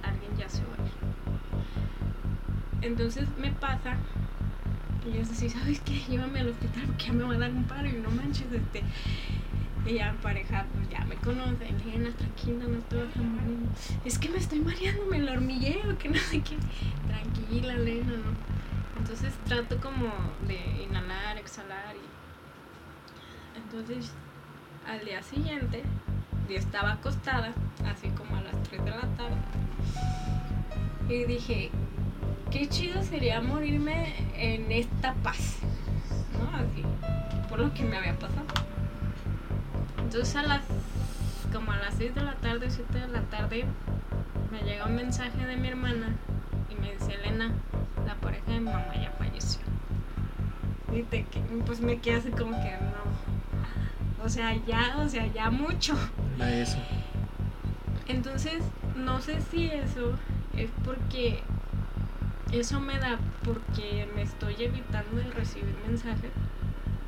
alguien 0.02 0.38
ya 0.38 0.48
se 0.48 0.62
va 0.64 0.76
a 0.76 0.86
ir. 0.86 0.94
Entonces 2.82 3.28
me 3.38 3.52
pasa 3.52 3.98
y 5.14 5.18
es 5.18 5.32
así, 5.32 5.50
¿sabes 5.50 5.80
qué? 5.82 6.00
Llévame 6.10 6.40
al 6.40 6.50
hospital 6.50 6.84
porque 6.88 7.06
ya 7.06 7.14
me 7.14 7.24
va 7.24 7.36
a 7.36 7.38
dar 7.38 7.52
un 7.52 7.64
paro 7.64 7.88
y 7.88 7.94
no 7.94 8.10
manches, 8.12 8.52
este. 8.52 8.84
Y 9.86 9.94
ya 9.96 10.14
pareja, 10.22 10.66
pues 10.74 10.90
ya 10.90 11.06
me 11.06 11.16
conocen, 11.16 11.78
Lena, 11.86 12.10
tranquila, 12.12 12.66
no 12.66 12.80
te 12.80 12.96
vas 12.98 13.16
a. 13.16 14.06
Es 14.06 14.18
que 14.20 14.30
me 14.30 14.38
estoy 14.38 14.60
mareando, 14.60 15.06
me 15.06 15.20
lo 15.20 15.32
hormigueo, 15.32 15.98
que 15.98 16.10
no 16.10 16.18
sé 16.18 16.42
qué. 16.42 16.58
Tranquila, 17.08 17.76
Lena, 17.76 18.12
¿no? 18.12 18.36
Entonces 19.00 19.34
trato 19.46 19.80
como 19.80 20.12
de 20.48 20.84
inhalar, 20.84 21.38
exhalar 21.38 21.96
y. 21.96 23.58
Entonces, 23.58 24.12
al 24.86 25.06
día 25.06 25.24
siguiente, 25.24 25.84
yo 26.50 26.56
estaba 26.56 26.94
acostada, 26.94 27.54
así 27.86 28.10
como 28.10 28.36
a 28.36 28.42
las 28.42 28.64
3 28.64 28.84
de 28.84 28.92
la 28.92 29.08
tarde. 29.16 29.38
Y 31.10 31.24
dije, 31.24 31.72
qué 32.52 32.68
chido 32.70 33.04
sería 33.04 33.42
morirme 33.42 34.14
en 34.38 34.72
esta 34.72 35.14
paz, 35.16 35.58
¿no? 36.34 36.50
Así, 36.58 36.84
por 37.50 37.60
lo 37.60 37.74
que 37.74 37.84
me 37.84 37.98
había 37.98 38.14
pasado. 38.18 38.46
Entonces 40.00 40.36
a 40.36 40.44
las, 40.44 40.62
como 41.54 41.72
a 41.72 41.78
las 41.78 41.96
6 41.96 42.16
de 42.16 42.22
la 42.22 42.34
tarde, 42.36 42.70
7 42.70 43.00
de 43.00 43.08
la 43.08 43.22
tarde, 43.22 43.66
me 44.52 44.62
llega 44.62 44.86
un 44.86 44.96
mensaje 44.96 45.46
de 45.46 45.58
mi 45.58 45.68
hermana 45.68 46.16
y 46.70 46.76
me 46.76 46.94
dice, 46.94 47.14
Elena, 47.16 47.52
la 48.06 48.16
pareja 48.16 48.52
de 48.52 48.60
mi 48.60 48.66
mamá 48.72 48.94
ya 48.96 49.12
falleció. 49.18 49.62
Y 50.94 51.04
te, 51.04 51.26
que- 51.26 51.42
pues 51.66 51.82
me 51.82 52.00
quedé 52.00 52.16
así 52.18 52.32
como 52.32 52.52
que 52.62 52.72
no. 52.72 54.24
O 54.24 54.30
sea, 54.30 54.56
ya, 54.66 54.96
o 54.98 55.10
sea, 55.10 55.28
ya 55.28 55.50
mucho. 55.52 55.96
Era 56.38 56.52
eso. 56.54 56.78
Entonces, 58.08 58.64
no 58.96 59.20
sé 59.22 59.42
si 59.52 59.66
eso 59.70 60.14
es 60.56 60.70
porque 60.86 61.44
eso 62.52 62.80
me 62.80 62.98
da 63.00 63.18
porque 63.44 64.08
me 64.16 64.22
estoy 64.24 64.56
evitando 64.60 65.20
el 65.22 65.32
recibir 65.32 65.74
mensajes. 65.88 66.32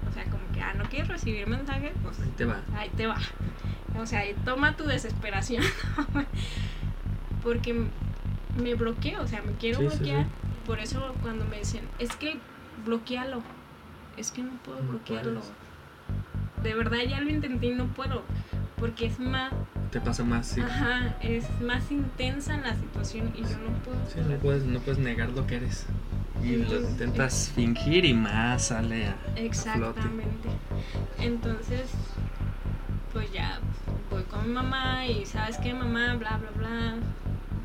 O 0.10 0.12
sea, 0.14 0.24
como 0.26 0.44
que, 0.54 0.62
ah, 0.62 0.74
no 0.74 0.84
quieres 0.86 1.08
recibir 1.08 1.48
mensajes, 1.48 1.92
pues 2.04 2.20
Ahí 2.20 2.30
te 2.36 2.46
va. 2.46 2.62
ahí 2.76 2.90
te 2.96 3.08
va. 3.08 3.18
O 3.98 4.06
sea, 4.06 4.20
ahí 4.20 4.36
toma 4.46 4.76
tu 4.76 4.86
desesperación. 4.86 5.64
porque 7.44 7.86
me 8.62 8.76
bloqueo, 8.76 9.22
o 9.24 9.28
sea, 9.28 9.42
me 9.42 9.54
quiero 9.54 9.80
Sí, 9.80 9.90
sí, 9.90 9.98
bloquear. 9.98 10.24
sí. 10.26 10.30
Por 10.66 10.80
eso 10.80 11.14
cuando 11.22 11.46
me 11.46 11.60
dicen, 11.60 11.88
es 12.00 12.16
que 12.16 12.38
bloquealo. 12.86 13.42
Es 14.18 14.32
que 14.32 14.44
no 14.44 14.52
puedo 14.64 14.82
No 14.82 14.90
bloquearlo. 14.92 15.40
puedes. 15.40 15.54
De 16.64 16.76
verdad 16.76 16.98
ya 17.08 17.22
lo 17.22 17.30
intenté 17.30 17.68
y 17.68 17.76
no 17.76 17.86
puedo. 17.88 18.24
Porque 18.78 19.06
es 19.06 19.20
más 19.20 19.52
Te 19.92 20.00
pasa 20.00 20.24
más, 20.24 20.46
sí. 20.48 20.62
Ajá, 20.62 21.16
es 21.20 21.46
más 21.62 21.90
intensa 21.92 22.58
la 22.58 22.76
situación 22.76 23.32
y 23.36 23.42
yo 23.42 23.58
no 23.58 23.72
puedo. 23.84 23.98
Sí, 24.08 24.20
no 24.28 24.38
puedes, 24.38 24.64
no 24.66 24.80
puedes 24.80 25.00
negar 25.00 25.30
lo 25.30 25.48
que 25.48 25.56
eres. 25.56 25.86
Y 26.44 26.58
lo 26.58 26.80
intentas 26.80 27.52
fingir 27.56 28.06
y 28.06 28.14
más 28.14 28.66
sale 28.68 29.08
a. 29.08 29.16
Exactamente. 29.36 30.48
Entonces, 31.20 31.90
pues 33.12 33.32
ya 33.32 33.60
voy 34.12 34.24
con 34.24 34.48
mi 34.48 34.54
mamá 34.54 35.08
y 35.08 35.26
sabes 35.26 35.58
qué, 35.58 35.74
mamá, 35.74 36.16
bla, 36.16 36.38
bla, 36.38 36.52
bla. 36.52 36.94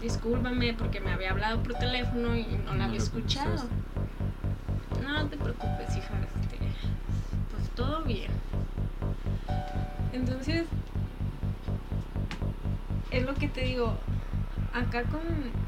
Discúlpame 0.01 0.73
porque 0.75 1.01
me 1.01 1.13
había 1.13 1.31
hablado 1.31 1.63
por 1.63 1.75
teléfono 1.75 2.35
y 2.37 2.45
no 2.65 2.73
No 2.73 2.75
la 2.75 2.87
había 2.87 2.99
escuchado. 2.99 3.55
escuchaste. 3.55 5.03
No 5.03 5.27
te 5.29 5.37
preocupes, 5.37 5.97
hija. 5.97 6.15
Este, 6.43 6.59
pues 7.51 7.71
todo 7.75 8.03
bien. 8.05 8.31
Entonces, 10.13 10.67
es 13.15 13.25
lo 13.25 13.35
que 13.35 13.49
te 13.49 13.63
digo. 13.63 13.99
Acá 14.73 15.03
con 15.05 15.21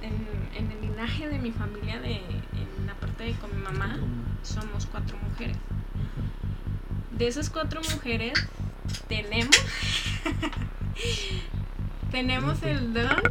en, 0.03 0.27
en 0.57 0.73
el 0.73 0.81
linaje 0.81 1.29
de 1.29 1.39
mi 1.39 1.53
familia, 1.53 2.01
de, 2.01 2.17
en 2.17 2.87
la 2.87 2.95
parte 2.95 3.25
de 3.25 3.35
con 3.35 3.55
mi 3.55 3.63
mamá, 3.63 3.99
somos 4.43 4.87
cuatro 4.87 5.17
mujeres. 5.19 5.57
De 7.13 7.29
esas 7.29 7.51
cuatro 7.51 7.81
mujeres, 7.95 8.33
tenemos. 9.09 9.57
tenemos 12.11 12.63
el 12.63 12.93
don, 12.93 13.23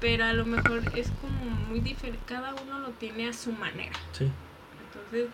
pero 0.00 0.24
a 0.24 0.32
lo 0.32 0.46
mejor 0.46 0.80
es 0.96 1.10
como 1.20 1.50
muy 1.68 1.80
diferente. 1.80 2.20
Cada 2.26 2.54
uno 2.54 2.78
lo 2.78 2.88
tiene 2.90 3.28
a 3.28 3.34
su 3.34 3.52
manera. 3.52 3.92
Sí. 4.12 4.30
Entonces, 4.86 5.28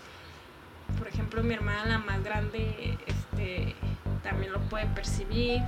por 0.99 1.07
ejemplo, 1.07 1.45
mi 1.45 1.55
hermana, 1.55 1.87
la 1.87 1.99
más 1.99 2.25
grande, 2.25 2.99
este, 3.07 3.77
también 4.23 4.53
lo 4.53 4.61
puede 4.63 4.87
percibir. 4.87 5.63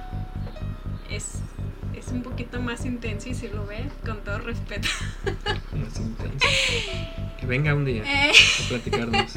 Es, 1.09 1.43
es 1.97 2.09
un 2.09 2.23
poquito 2.23 2.61
más 2.61 2.85
intenso 2.85 3.29
y 3.29 3.35
si 3.35 3.49
lo 3.49 3.67
ves, 3.67 3.93
con 4.05 4.21
todo 4.25 4.39
respeto. 4.39 4.89
Más 5.73 5.99
intenso. 5.99 6.47
Que 7.41 7.47
venga 7.47 7.75
un 7.75 7.87
día 7.87 8.03
Eh. 8.05 8.33
a 8.33 8.69
platicarnos. 8.69 9.35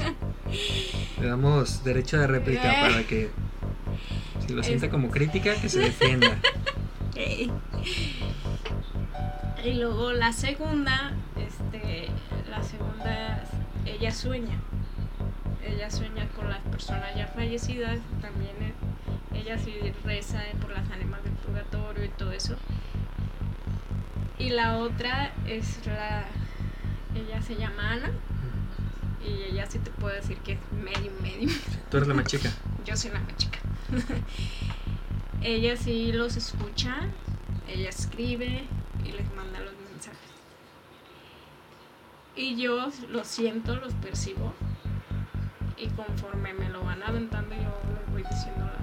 Le 1.22 1.26
damos 1.28 1.86
derecho 1.86 2.20
de 2.20 2.28
réplica 2.28 2.74
Eh. 2.74 2.82
para 2.92 3.04
que 3.08 3.30
si 4.46 4.54
lo 4.54 4.62
siente 4.62 4.88
Es- 4.88 4.92
como 4.92 5.10
crítica, 5.10 5.56
que 5.56 5.70
se 5.70 5.80
defienda. 5.80 6.38
Y 9.64 9.74
luego 9.76 10.12
la 10.12 10.34
segunda, 10.34 11.14
este, 11.38 12.08
la 12.50 12.62
segunda, 12.64 13.44
ella 13.86 14.12
sueña. 14.12 14.60
Ella 15.66 15.90
sueña 15.90 16.28
con 16.36 16.50
las 16.50 16.60
personas 16.64 17.16
ya 17.16 17.28
fallecidas, 17.28 18.00
también 18.22 18.52
eh, 18.62 18.74
ella 19.34 19.58
sí 19.58 19.74
reza 20.04 20.42
por 20.62 20.72
las 20.72 20.90
ánimas 20.92 21.24
del 21.24 21.34
purgatorio 21.34 22.06
y 22.06 22.10
todo 22.10 22.32
eso. 22.32 22.56
Y 24.40 24.50
la 24.50 24.78
otra 24.78 25.32
es 25.48 25.86
la, 25.86 26.26
ella 27.16 27.42
se 27.42 27.56
llama 27.56 27.92
Ana 27.92 28.12
y 29.26 29.52
ella 29.52 29.66
sí 29.70 29.80
te 29.80 29.92
puedo 29.92 30.14
decir 30.14 30.38
que 30.40 30.54
es 30.54 30.60
medium, 30.72 31.14
medium. 31.22 31.52
Tú 31.90 31.98
eres 31.98 32.08
la 32.10 32.14
más 32.14 32.26
chica. 32.26 32.52
Yo 32.86 32.96
soy 32.96 33.12
la 33.12 33.20
más 33.20 33.36
chica. 33.38 33.60
ella 35.42 35.78
sí 35.78 36.12
los 36.12 36.36
escucha, 36.36 36.98
ella 37.68 37.90
escribe 37.90 38.66
y 39.06 39.12
les 39.12 39.34
manda 39.36 39.60
los 39.60 39.74
mensajes. 39.92 40.20
Y 42.36 42.56
yo 42.60 42.90
los 43.10 43.28
siento, 43.28 43.76
los 43.76 43.94
percibo. 43.94 44.54
Y 45.78 45.88
conforme 45.90 46.54
me 46.54 46.70
lo 46.70 46.84
van 46.84 47.04
aventando, 47.04 47.54
yo 47.54 47.80
les 47.94 48.12
voy 48.12 48.24
diciendo 48.24 48.64
a 48.64 48.68
las 48.68 48.74
personas. 48.76 48.83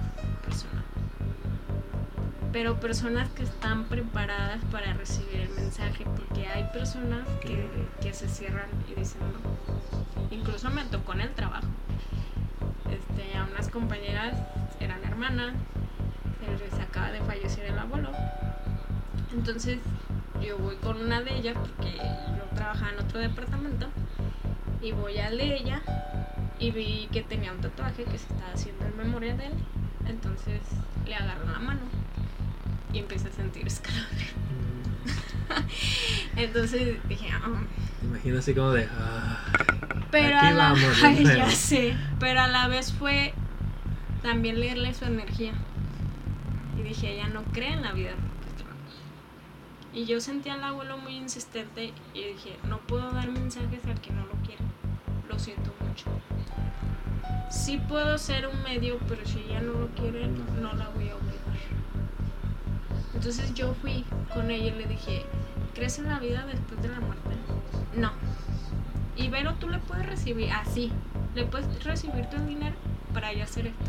Pero 2.51 2.79
personas 2.79 3.29
que 3.29 3.43
están 3.43 3.85
preparadas 3.85 4.63
para 4.71 4.93
recibir 4.93 5.41
el 5.41 5.49
mensaje, 5.49 6.05
porque 6.15 6.47
hay 6.47 6.65
personas 6.73 7.27
que, 7.41 7.69
que 8.01 8.13
se 8.13 8.27
cierran 8.27 8.67
y 8.89 8.99
dicen 8.99 9.21
no. 9.21 10.35
Incluso 10.35 10.69
me 10.69 10.83
tocó 10.85 11.13
en 11.13 11.21
el 11.21 11.31
trabajo 11.31 11.67
este, 12.91 13.37
a 13.37 13.45
unas 13.45 13.69
compañeras, 13.69 14.37
eran 14.79 15.03
hermanas, 15.03 15.53
se 16.39 16.65
les 16.65 16.73
acaba 16.79 17.11
de 17.11 17.21
fallecer 17.21 17.65
el 17.65 17.77
abuelo. 17.77 18.09
Entonces 19.33 19.79
yo 20.45 20.57
voy 20.57 20.75
con 20.75 20.99
una 21.01 21.21
de 21.21 21.37
ellas 21.37 21.55
porque 21.57 21.95
yo 21.95 22.43
trabajaba 22.55 22.91
en 22.91 22.99
otro 22.99 23.19
departamento 23.19 23.87
y 24.81 24.91
voy 24.91 25.17
al 25.19 25.37
de 25.37 25.55
ella 25.55 25.81
y 26.59 26.71
vi 26.71 27.07
que 27.11 27.23
tenía 27.23 27.51
un 27.51 27.61
tatuaje 27.61 28.03
que 28.03 28.17
se 28.17 28.33
estaba 28.33 28.51
haciendo 28.53 28.85
en 28.85 28.97
memoria 28.97 29.35
de 29.35 29.47
él. 29.47 29.53
Entonces 30.05 30.61
le 31.05 31.15
agarro 31.15 31.45
la 31.49 31.59
mano 31.59 32.00
y 32.93 32.99
empecé 32.99 33.29
a 33.29 33.31
sentir 33.31 33.65
escalofrío. 33.67 34.27
Entonces 36.35 36.97
dije, 37.07 37.29
Me 38.01 38.07
imagino 38.09 38.39
así 38.39 38.53
como 38.53 38.71
de. 38.71 38.87
"Ah, 38.91 39.37
Pero 40.11 40.37
Aquí 40.37 40.47
a 40.47 40.51
la, 40.51 40.63
vamos 40.73 40.83
Ay, 41.03 41.23
ya 41.23 41.49
sé. 41.49 41.95
Pero 42.19 42.41
a 42.41 42.47
la 42.47 42.67
vez 42.67 42.93
fue 42.93 43.33
también 44.21 44.59
leerle 44.59 44.93
su 44.93 45.05
energía. 45.05 45.53
Y 46.77 46.83
dije, 46.83 47.13
ella 47.13 47.27
no 47.27 47.43
cree 47.43 47.73
en 47.73 47.81
la 47.81 47.91
vida. 47.91 48.11
Y 49.93 50.05
yo 50.05 50.21
sentía 50.21 50.53
al 50.53 50.63
abuelo 50.63 50.97
muy 50.97 51.15
insistente 51.17 51.93
y 52.13 52.23
dije, 52.23 52.57
no 52.69 52.77
puedo 52.79 53.11
dar 53.11 53.29
mensajes 53.29 53.85
al 53.85 53.99
que 53.99 54.11
no 54.11 54.21
lo 54.25 54.31
quiere. 54.45 54.63
Lo 55.27 55.37
siento 55.37 55.73
mucho. 55.85 56.05
Sí 57.51 57.77
puedo 57.89 58.17
ser 58.17 58.47
un 58.47 58.63
medio, 58.63 58.97
pero 59.09 59.25
si 59.25 59.39
ella 59.39 59.59
no 59.59 59.73
lo 59.73 59.87
quiere, 59.89 60.27
no, 60.61 60.71
la 60.73 60.87
voy 60.89 61.09
a. 61.09 61.15
Entonces 63.21 63.53
yo 63.53 63.75
fui 63.75 64.03
con 64.33 64.49
ella 64.49 64.73
y 64.73 64.79
le 64.79 64.87
dije, 64.87 65.23
¿crees 65.75 65.99
en 65.99 66.07
la 66.09 66.17
vida 66.17 66.43
después 66.47 66.81
de 66.81 66.87
la 66.89 66.99
muerte? 67.01 67.29
No. 67.95 68.13
Y 69.15 69.27
Vero, 69.27 69.53
tú 69.59 69.69
le 69.69 69.77
puedes 69.77 70.07
recibir 70.07 70.51
así. 70.51 70.91
le 71.35 71.45
puedes 71.45 71.83
recibir 71.83 72.25
tu 72.31 72.39
dinero 72.39 72.75
para 73.13 73.29
ella 73.29 73.43
hacer 73.43 73.67
esto. 73.67 73.85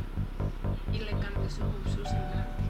Y 0.92 0.98
le 0.98 1.12
cambió 1.12 1.48
su, 1.48 1.62
su 1.90 2.04
semblante. 2.04 2.62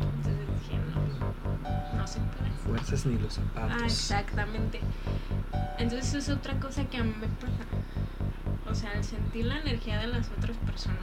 Entonces 0.00 0.44
dije, 0.60 0.80
no, 0.92 1.98
no 1.98 2.06
se 2.08 2.18
puede. 2.18 2.50
Fuerzas 2.64 3.06
ni 3.06 3.16
los 3.16 3.34
zapatos. 3.34 3.76
Ah, 3.80 3.84
exactamente. 3.86 4.80
Entonces 5.78 6.08
eso 6.08 6.18
es 6.18 6.36
otra 6.36 6.58
cosa 6.58 6.84
que 6.86 6.96
a 6.96 7.04
mí 7.04 7.14
me 7.20 7.28
pasa. 7.28 7.62
O 8.68 8.74
sea, 8.74 8.92
el 8.94 9.04
sentir 9.04 9.44
la 9.44 9.60
energía 9.60 10.00
de 10.00 10.08
las 10.08 10.28
otras 10.36 10.56
personas. 10.56 10.98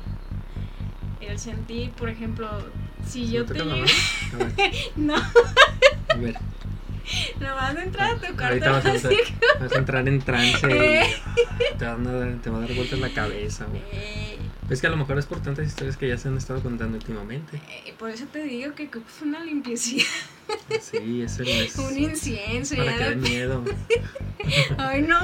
El 1.22 1.40
sentir, 1.40 1.92
por 1.92 2.10
ejemplo, 2.10 2.50
si 3.08 3.32
yo 3.32 3.46
te 3.46 3.54
llego... 3.56 3.76
no. 4.96 5.16
A 5.16 6.16
ver. 6.18 6.38
No 7.40 7.56
vas 7.56 7.76
a 7.76 7.84
entrar 7.84 8.12
a 8.12 8.16
tu 8.16 8.36
cuarto. 8.36 8.46
Ahorita 8.46 8.72
vas 8.72 8.86
a, 8.86 8.94
entrar, 8.94 9.14
vas 9.60 9.72
a 9.72 9.78
entrar 9.78 10.08
en 10.08 10.22
trance 10.22 10.68
y 10.68 11.78
te, 11.78 11.86
van 11.86 12.08
a 12.08 12.12
dar, 12.12 12.42
te 12.42 12.50
va 12.50 12.58
a 12.58 12.62
dar 12.62 12.74
vueltas 12.74 13.00
la 13.00 13.10
cabeza. 13.10 13.68
Eh. 13.92 14.38
Es 14.70 14.82
que 14.82 14.88
a 14.88 14.90
lo 14.90 14.98
mejor 14.98 15.20
es 15.20 15.26
por 15.26 15.42
tantas 15.42 15.68
historias 15.68 15.98
que 15.98 16.08
ya 16.08 16.18
se 16.18 16.30
han 16.30 16.38
estado 16.38 16.62
contando 16.62 16.98
últimamente. 16.98 17.62
Eh, 17.86 17.94
por 17.98 18.10
eso 18.10 18.26
te 18.32 18.44
digo 18.44 18.74
que 18.74 18.84
es 18.84 19.22
una 19.22 19.44
limpieza. 19.44 19.98
Sí, 20.82 21.22
eso 21.22 21.44
es. 21.44 21.78
Un 21.78 21.98
incienso. 21.98 22.76
Para 22.76 22.98
que 22.98 23.04
dé 23.04 23.16
miedo. 23.16 23.64
Ay, 24.78 25.02
no. 25.02 25.20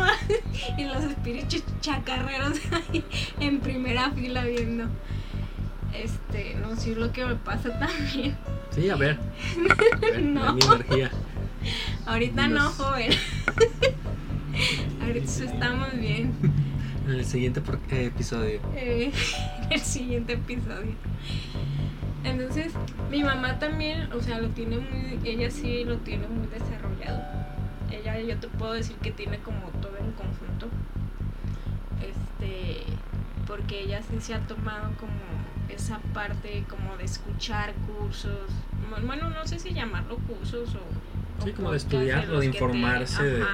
Y 0.77 0.83
los 0.85 1.03
espíritus 1.03 1.63
chacarreros 1.81 2.59
ahí 2.71 3.03
en 3.39 3.59
primera 3.59 4.11
fila 4.11 4.43
viendo. 4.43 4.89
Este, 5.93 6.55
no 6.55 6.75
sé 6.75 6.95
lo 6.95 7.11
que 7.11 7.25
me 7.25 7.35
pasa 7.35 7.77
también. 7.79 8.35
Sí, 8.71 8.89
a 8.89 8.95
ver. 8.95 9.17
A 9.93 9.97
ver 9.99 10.21
no. 10.23 10.53
Mi 10.53 10.61
energía. 10.63 11.11
Ahorita 12.05 12.47
no, 12.47 12.69
joven. 12.69 13.11
Ahorita 15.01 15.43
estamos 15.43 15.93
bien. 15.93 16.33
En 17.05 17.15
el 17.15 17.25
siguiente 17.25 17.61
episodio. 17.91 18.61
Eh, 18.75 19.11
en 19.63 19.71
el 19.71 19.79
siguiente 19.79 20.33
episodio. 20.33 20.93
Entonces, 22.23 22.73
mi 23.09 23.23
mamá 23.23 23.59
también, 23.59 24.11
o 24.13 24.21
sea, 24.21 24.39
lo 24.39 24.49
tiene 24.49 24.77
muy, 24.77 25.19
ella 25.23 25.49
sí 25.49 25.85
lo 25.85 25.97
tiene 25.97 26.27
muy 26.27 26.47
desarrollado. 26.47 27.23
Ella, 27.91 28.19
yo 28.19 28.37
te 28.39 28.47
puedo 28.47 28.73
decir 28.73 28.95
que 28.97 29.11
tiene 29.11 29.39
como 29.39 29.59
todo 29.81 29.97
en 29.97 30.11
conjunto. 30.11 30.67
Este, 32.01 32.83
porque 33.47 33.81
ella 33.81 34.01
sí 34.03 34.17
se 34.19 34.35
ha 34.35 34.39
tomado 34.41 34.95
como 34.97 35.13
esa 35.69 35.99
parte 36.13 36.63
como 36.69 36.97
de 36.97 37.05
escuchar 37.05 37.73
cursos. 37.73 38.49
Bueno, 39.05 39.29
no 39.29 39.47
sé 39.47 39.59
si 39.59 39.73
llamarlo 39.73 40.17
cursos 40.17 40.75
o... 40.75 41.43
Sí, 41.43 41.53
como 41.53 41.71
de 41.71 41.77
estudiarlo, 41.77 42.39
de 42.39 42.47
informarse. 42.47 43.23
De... 43.23 43.45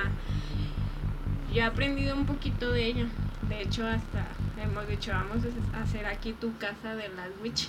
Yo 1.54 1.62
he 1.62 1.64
aprendido 1.64 2.16
un 2.16 2.26
poquito 2.26 2.72
de 2.72 2.86
ella. 2.86 3.06
De 3.48 3.62
hecho, 3.62 3.88
hasta 3.88 4.26
hemos 4.62 4.88
dicho, 4.88 5.12
vamos 5.12 5.38
a 5.74 5.82
hacer 5.82 6.06
aquí 6.06 6.34
tu 6.34 6.58
casa 6.58 6.96
de 6.96 7.10
las 7.10 7.30
witch. 7.42 7.68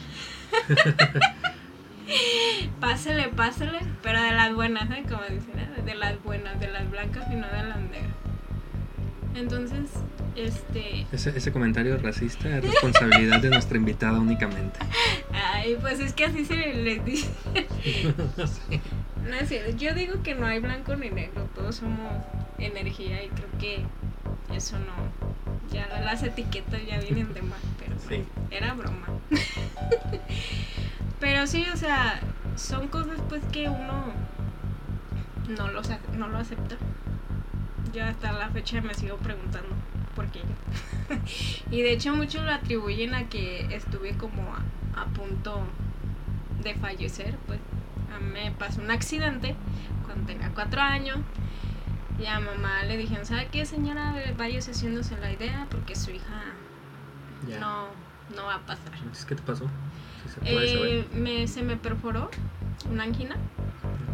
pásele, 2.80 3.28
pásele, 3.28 3.80
pero 4.02 4.22
de 4.22 4.32
las 4.32 4.54
buenas, 4.54 4.90
¿eh? 4.90 5.04
Como 5.08 5.22
dicen, 5.22 5.58
¿eh? 5.58 5.82
de 5.84 5.94
las 5.94 6.22
buenas, 6.22 6.58
de 6.60 6.68
las 6.68 6.90
blancas 6.90 7.26
y 7.30 7.34
no 7.34 7.46
de 7.46 7.62
las 7.62 7.78
negras. 7.78 8.25
Entonces, 9.36 9.90
este... 10.34 11.06
Ese, 11.12 11.36
ese 11.36 11.52
comentario 11.52 11.96
racista 11.98 12.56
es 12.56 12.64
responsabilidad 12.64 13.40
de 13.40 13.50
nuestra 13.50 13.76
invitada 13.76 14.18
únicamente. 14.18 14.78
Ay, 15.32 15.76
pues 15.80 16.00
es 16.00 16.12
que 16.12 16.24
así 16.24 16.44
se 16.44 16.54
les 16.56 17.04
dice. 17.04 17.28
no 19.28 19.34
es 19.34 19.48
cierto. 19.48 19.76
Yo 19.76 19.94
digo 19.94 20.22
que 20.22 20.34
no 20.34 20.46
hay 20.46 20.58
blanco 20.60 20.96
ni 20.96 21.10
negro, 21.10 21.48
todos 21.54 21.76
somos 21.76 22.12
energía 22.58 23.22
y 23.22 23.28
creo 23.28 23.48
que 23.58 23.84
eso 24.54 24.78
no, 24.78 25.72
ya 25.72 25.86
las 26.04 26.22
etiquetas 26.22 26.80
ya 26.86 26.98
vienen 27.00 27.32
de 27.34 27.42
más, 27.42 27.58
pero 27.78 28.24
era 28.50 28.74
broma. 28.74 29.06
pero 31.20 31.46
sí, 31.46 31.66
o 31.72 31.76
sea, 31.76 32.20
son 32.56 32.88
cosas 32.88 33.18
pues 33.28 33.42
que 33.52 33.68
uno 33.68 34.12
no, 35.56 35.68
los, 35.70 35.88
no 36.16 36.28
lo 36.28 36.38
acepta. 36.38 36.76
Yo 37.92 38.04
hasta 38.04 38.32
la 38.32 38.48
fecha 38.50 38.80
me 38.80 38.94
sigo 38.94 39.16
preguntando 39.16 39.74
por 40.14 40.26
qué 40.28 40.40
y 41.70 41.82
de 41.82 41.92
hecho 41.92 42.14
muchos 42.14 42.44
lo 42.44 42.50
atribuyen 42.50 43.14
a 43.14 43.28
que 43.28 43.74
estuve 43.74 44.16
como 44.16 44.42
a, 44.54 45.02
a 45.02 45.06
punto 45.06 45.60
de 46.62 46.74
fallecer, 46.74 47.36
pues 47.46 47.60
a 48.14 48.18
mí 48.18 48.30
me 48.32 48.50
pasó 48.52 48.80
un 48.80 48.90
accidente 48.90 49.54
cuando 50.04 50.26
tenía 50.26 50.50
cuatro 50.54 50.80
años 50.80 51.18
y 52.18 52.26
a 52.26 52.40
mamá 52.40 52.82
le 52.84 52.96
dijeron, 52.96 53.26
¿sabe 53.26 53.48
qué 53.52 53.66
señora? 53.66 54.14
Vaya 54.38 54.58
haciéndose 54.58 55.16
la 55.18 55.30
idea 55.30 55.66
porque 55.70 55.94
su 55.94 56.10
hija 56.10 56.54
no, 57.60 57.88
no 58.34 58.46
va 58.46 58.56
a 58.56 58.66
pasar. 58.66 58.92
¿Qué 59.28 59.34
te 59.34 59.42
pasó? 59.42 59.68
se, 60.26 60.40
eh, 60.44 61.06
me, 61.14 61.46
se 61.46 61.62
me 61.62 61.76
perforó 61.76 62.30
una 62.90 63.04
angina. 63.04 63.36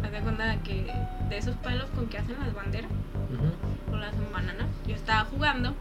Me 0.01 0.09
de 0.09 0.19
cuenta 0.21 0.57
que 0.63 0.93
de 1.29 1.37
esos 1.37 1.55
palos 1.57 1.89
con 1.95 2.07
que 2.07 2.17
hacen 2.17 2.37
las 2.39 2.53
banderas, 2.53 2.91
con 3.89 3.99
las 4.01 4.13
bananas, 4.31 4.67
yo 4.85 4.95
estaba 4.95 5.25
jugando, 5.25 5.73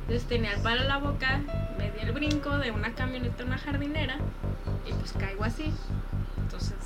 entonces 0.00 0.24
tenía 0.28 0.52
el 0.52 0.60
palo 0.60 0.82
en 0.82 0.88
la 0.88 0.98
boca, 0.98 1.40
me 1.78 1.90
di 1.90 2.00
el 2.02 2.12
brinco 2.12 2.58
de 2.58 2.70
una 2.70 2.92
camioneta 2.94 3.42
a 3.42 3.46
una 3.46 3.58
jardinera 3.58 4.18
y 4.88 4.92
pues 4.92 5.12
caigo 5.12 5.44
así. 5.44 5.72
Entonces 6.38 6.76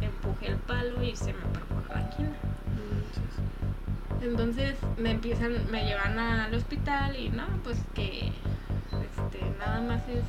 empujé 0.00 0.48
el 0.48 0.56
palo 0.56 1.02
y 1.02 1.16
se 1.16 1.32
me 1.32 1.40
perforó 1.52 1.82
la 1.88 2.06
angina. 2.06 2.36
Entonces 4.22 4.76
me 4.98 5.12
empiezan, 5.12 5.52
me 5.70 5.84
llevan 5.84 6.18
al 6.18 6.54
hospital 6.54 7.16
y 7.16 7.30
no, 7.30 7.46
pues 7.64 7.78
que 7.94 8.28
este, 8.28 9.40
nada 9.58 9.80
más 9.80 10.06
es 10.08 10.22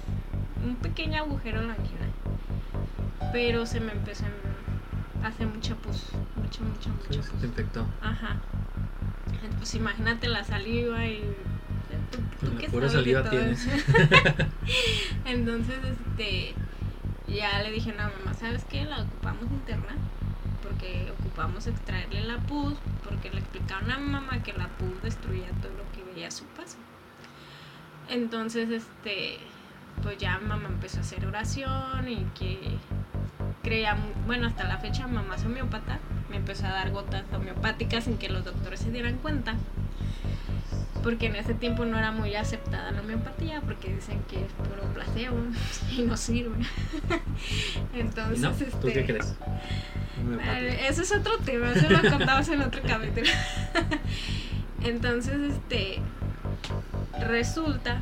un 0.66 0.76
pequeño 0.76 1.24
agujero 1.24 1.60
en 1.60 1.68
la 1.68 1.74
angina. 1.74 2.08
Pero 3.32 3.66
se 3.66 3.80
me 3.80 3.92
empezó 3.92 4.26
a 5.24 5.28
hacer 5.28 5.48
mucha 5.48 5.76
pus, 5.76 6.10
mucha, 6.36 6.64
mucha, 6.64 6.90
mucha 6.90 7.24
Se 7.24 7.46
infectó. 7.46 7.88
Ajá. 8.02 8.42
Pues 9.58 9.76
imagínate 9.76 10.28
la 10.28 10.44
saliva 10.44 11.06
y 11.06 11.22
tú, 12.12 12.46
tú 12.46 12.58
qué 12.58 12.70
sabes 12.70 12.92
saliva 12.92 13.30
tienes. 13.30 13.68
Entonces, 15.26 15.78
este, 15.84 16.54
ya 17.28 17.62
le 17.62 17.72
dije 17.72 17.92
a 17.92 17.96
la 17.96 18.12
mamá, 18.18 18.34
¿sabes 18.34 18.66
qué? 18.66 18.86
La 18.86 19.02
ocupamos 19.02 19.50
interna 19.52 19.96
porque 20.62 21.12
ocupamos 21.20 21.68
extraerle 21.68 22.24
la 22.24 22.38
pus, 22.38 22.76
porque 23.04 23.30
le 23.30 23.40
explicaron 23.40 23.92
a 23.92 24.00
mamá 24.00 24.44
que 24.44 24.54
la 24.54 24.68
pus 24.68 25.02
destruía 25.02 25.48
todo 25.62 25.72
lo 25.74 25.92
que 25.92 26.04
veía 26.12 26.28
a 26.28 26.32
su 26.32 26.46
paso. 26.46 26.78
Entonces, 28.10 28.70
este, 28.70 29.38
pues 30.04 30.18
ya 30.18 30.40
mamá 30.40 30.68
empezó 30.68 30.98
a 30.98 31.02
hacer 31.02 31.26
oración 31.26 32.08
y 32.08 32.26
que 32.38 32.78
creía, 33.62 33.98
bueno, 34.26 34.48
hasta 34.48 34.64
la 34.64 34.78
fecha 34.78 35.08
mamá 35.08 35.36
es 35.36 35.46
homeópata, 35.46 36.00
me 36.30 36.38
empezó 36.38 36.66
a 36.66 36.72
dar 36.72 36.92
gotas 36.92 37.24
homeopáticas 37.34 38.06
sin 38.06 38.18
que 38.18 38.30
los 38.30 38.44
doctores 38.46 38.80
se 38.80 38.92
dieran 38.92 39.18
cuenta. 39.18 39.56
Porque 41.04 41.26
en 41.26 41.36
ese 41.36 41.56
tiempo 41.56 41.84
no 41.86 41.98
era 41.98 42.12
muy 42.12 42.36
aceptada 42.36 42.92
la 42.92 43.02
homeopatía, 43.02 43.62
porque 43.62 43.92
dicen 43.92 44.22
que 44.30 44.46
es 44.46 44.52
puro 44.54 44.84
placebo 44.94 45.38
y 45.98 46.04
no 46.04 46.16
sirve. 46.16 46.58
Entonces, 47.96 48.72
¿Tú 48.80 48.88
qué 48.88 49.00
este, 49.00 49.06
crees? 49.06 49.36
Ese 50.88 51.02
es 51.02 51.12
otro 51.12 51.40
tema, 51.40 51.72
eso 51.72 51.90
lo 51.90 52.02
contamos 52.10 52.48
en 52.50 52.62
otro 52.62 52.82
capítulo. 52.86 53.28
Entonces, 54.84 55.54
este, 55.54 56.00
resulta 57.28 58.02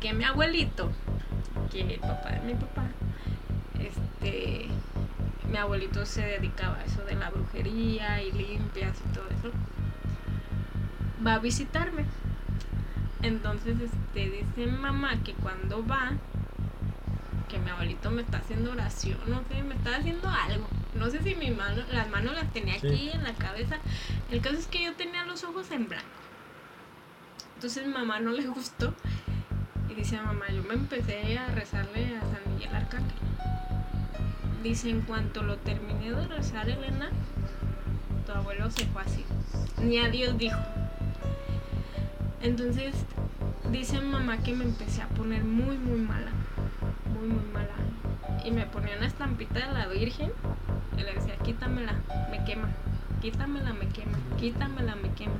que 0.00 0.12
mi 0.12 0.24
abuelito, 0.24 0.90
que 1.70 1.94
el 1.94 2.00
papá 2.00 2.30
de 2.30 2.40
mi 2.40 2.54
papá, 2.54 2.81
este, 4.22 4.66
mi 5.50 5.56
abuelito 5.58 6.06
se 6.06 6.22
dedicaba 6.22 6.76
a 6.76 6.84
eso 6.84 7.02
de 7.04 7.14
la 7.14 7.30
brujería 7.30 8.22
y 8.22 8.32
limpias 8.32 8.96
y 9.04 9.14
todo 9.14 9.26
eso, 9.28 9.50
va 11.26 11.34
a 11.34 11.38
visitarme. 11.38 12.04
Entonces, 13.22 13.76
este, 13.80 14.30
dice 14.30 14.70
mamá 14.70 15.22
que 15.22 15.34
cuando 15.34 15.86
va, 15.86 16.12
que 17.48 17.58
mi 17.58 17.70
abuelito 17.70 18.10
me 18.10 18.22
está 18.22 18.38
haciendo 18.38 18.72
oración, 18.72 19.18
no 19.26 19.42
sé, 19.48 19.62
me 19.62 19.74
está 19.74 19.96
haciendo 19.96 20.28
algo. 20.28 20.68
No 20.94 21.10
sé 21.10 21.22
si 21.22 21.34
mi 21.34 21.50
mano, 21.50 21.82
las 21.92 22.08
manos 22.10 22.34
las 22.34 22.52
tenía 22.52 22.74
aquí 22.74 23.10
en 23.10 23.24
la 23.24 23.34
cabeza. 23.34 23.78
El 24.30 24.40
caso 24.40 24.56
es 24.56 24.66
que 24.66 24.84
yo 24.84 24.94
tenía 24.94 25.24
los 25.24 25.44
ojos 25.44 25.70
en 25.70 25.88
blanco. 25.88 26.06
Entonces 27.56 27.86
mamá 27.86 28.20
no 28.20 28.32
le 28.32 28.46
gustó. 28.46 28.94
Y 29.88 29.94
dice 29.94 30.20
mamá, 30.20 30.46
yo 30.48 30.62
me 30.64 30.74
empecé 30.74 31.38
a 31.38 31.46
rezarle 31.48 32.16
a 32.16 32.20
San 32.20 32.54
Miguel 32.54 32.74
Arcángel. 32.74 33.22
Dice, 34.62 34.90
en 34.90 35.02
cuanto 35.02 35.42
lo 35.42 35.56
terminé 35.58 36.10
de 36.12 36.26
rezar, 36.28 36.68
Elena, 36.68 37.10
tu 38.26 38.32
abuelo 38.32 38.70
se 38.70 38.86
fue 38.86 39.02
así. 39.02 39.24
Ni 39.82 39.98
a 39.98 40.08
Dios 40.08 40.38
dijo. 40.38 40.58
Entonces, 42.42 42.94
dice 43.70 44.00
mamá 44.00 44.38
que 44.38 44.54
me 44.54 44.64
empecé 44.64 45.02
a 45.02 45.08
poner 45.08 45.44
muy, 45.44 45.76
muy 45.76 46.00
mala. 46.00 46.30
Muy, 47.12 47.28
muy 47.28 47.44
mala. 47.52 47.74
Y 48.44 48.50
me 48.50 48.66
ponía 48.66 48.96
una 48.96 49.06
estampita 49.06 49.66
de 49.66 49.72
la 49.72 49.86
Virgen 49.88 50.32
y 50.96 51.02
le 51.02 51.12
decía, 51.14 51.36
quítamela, 51.38 51.94
me 52.30 52.44
quema. 52.44 52.68
Quítamela, 53.20 53.72
me 53.72 53.88
quema. 53.88 54.18
Quítamela, 54.38 54.96
me 54.96 55.10
quema. 55.12 55.38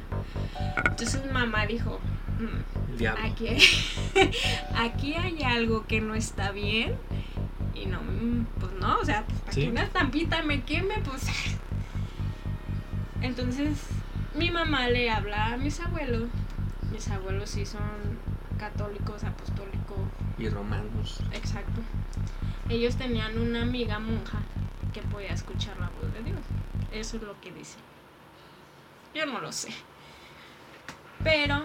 Entonces 0.84 1.20
mamá 1.32 1.66
dijo, 1.66 1.98
"Mm, 2.38 3.04
aquí, 3.24 3.48
aquí 4.76 5.14
hay 5.14 5.42
algo 5.42 5.84
que 5.86 6.00
no 6.00 6.14
está 6.14 6.52
bien. 6.52 6.96
Y 7.74 7.86
no, 7.86 7.98
pues 8.60 8.72
no, 8.80 8.98
o 8.98 9.04
sea, 9.04 9.24
pues, 9.26 9.40
para 9.40 9.52
Sí. 9.52 9.62
que 9.62 9.70
una 9.70 9.82
estampita 9.82 10.42
me 10.42 10.62
queme, 10.62 10.94
pues. 11.04 11.22
Entonces, 13.20 13.78
mi 14.34 14.50
mamá 14.50 14.88
le 14.88 15.10
habla 15.10 15.46
a 15.52 15.56
mis 15.56 15.80
abuelos. 15.80 16.28
Mis 16.90 17.08
abuelos 17.10 17.50
sí 17.50 17.64
son 17.64 17.80
católicos, 18.58 19.24
apostólicos, 19.24 19.98
Y 20.38 20.48
romanos. 20.48 21.20
exacto. 21.32 21.80
Ellos 22.68 22.96
tenían 22.96 23.38
una 23.38 23.62
amiga 23.62 23.98
monja 23.98 24.38
que 24.92 25.02
podía 25.02 25.32
escuchar 25.32 25.78
la 25.78 25.88
voz 26.00 26.12
de 26.12 26.22
Dios. 26.22 26.40
Eso 26.92 27.16
es 27.16 27.22
lo 27.22 27.40
que 27.40 27.50
dice. 27.52 27.78
Yo 29.14 29.26
no 29.26 29.40
lo 29.40 29.52
sé. 29.52 29.70
Pero, 31.22 31.64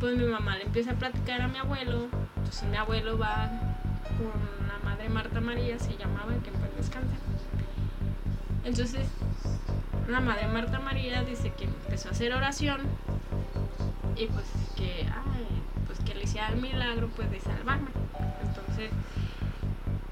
pues 0.00 0.16
mi 0.16 0.24
mamá 0.24 0.56
le 0.56 0.64
empieza 0.64 0.92
a 0.92 0.94
platicar 0.94 1.40
a 1.42 1.48
mi 1.48 1.58
abuelo. 1.58 2.08
Entonces 2.36 2.64
mi 2.68 2.76
abuelo 2.76 3.18
va 3.18 3.50
con 4.18 4.61
madre 4.92 5.08
Marta 5.08 5.40
María, 5.40 5.78
se 5.78 5.96
llamaba, 5.96 6.34
que 6.44 6.50
pues 6.50 6.76
descansa. 6.76 7.16
Entonces, 8.62 9.06
la 10.06 10.20
madre 10.20 10.46
Marta 10.48 10.80
María 10.80 11.22
dice 11.24 11.50
que 11.56 11.64
empezó 11.64 12.08
a 12.08 12.10
hacer 12.10 12.34
oración 12.34 12.82
y 14.16 14.26
pues 14.26 14.44
que, 14.76 15.06
pues 15.86 15.98
que 16.00 16.14
le 16.14 16.24
hiciera 16.24 16.48
el 16.48 16.60
milagro 16.60 17.08
pues 17.16 17.30
de 17.30 17.40
salvarme. 17.40 17.88
Entonces, 18.42 18.90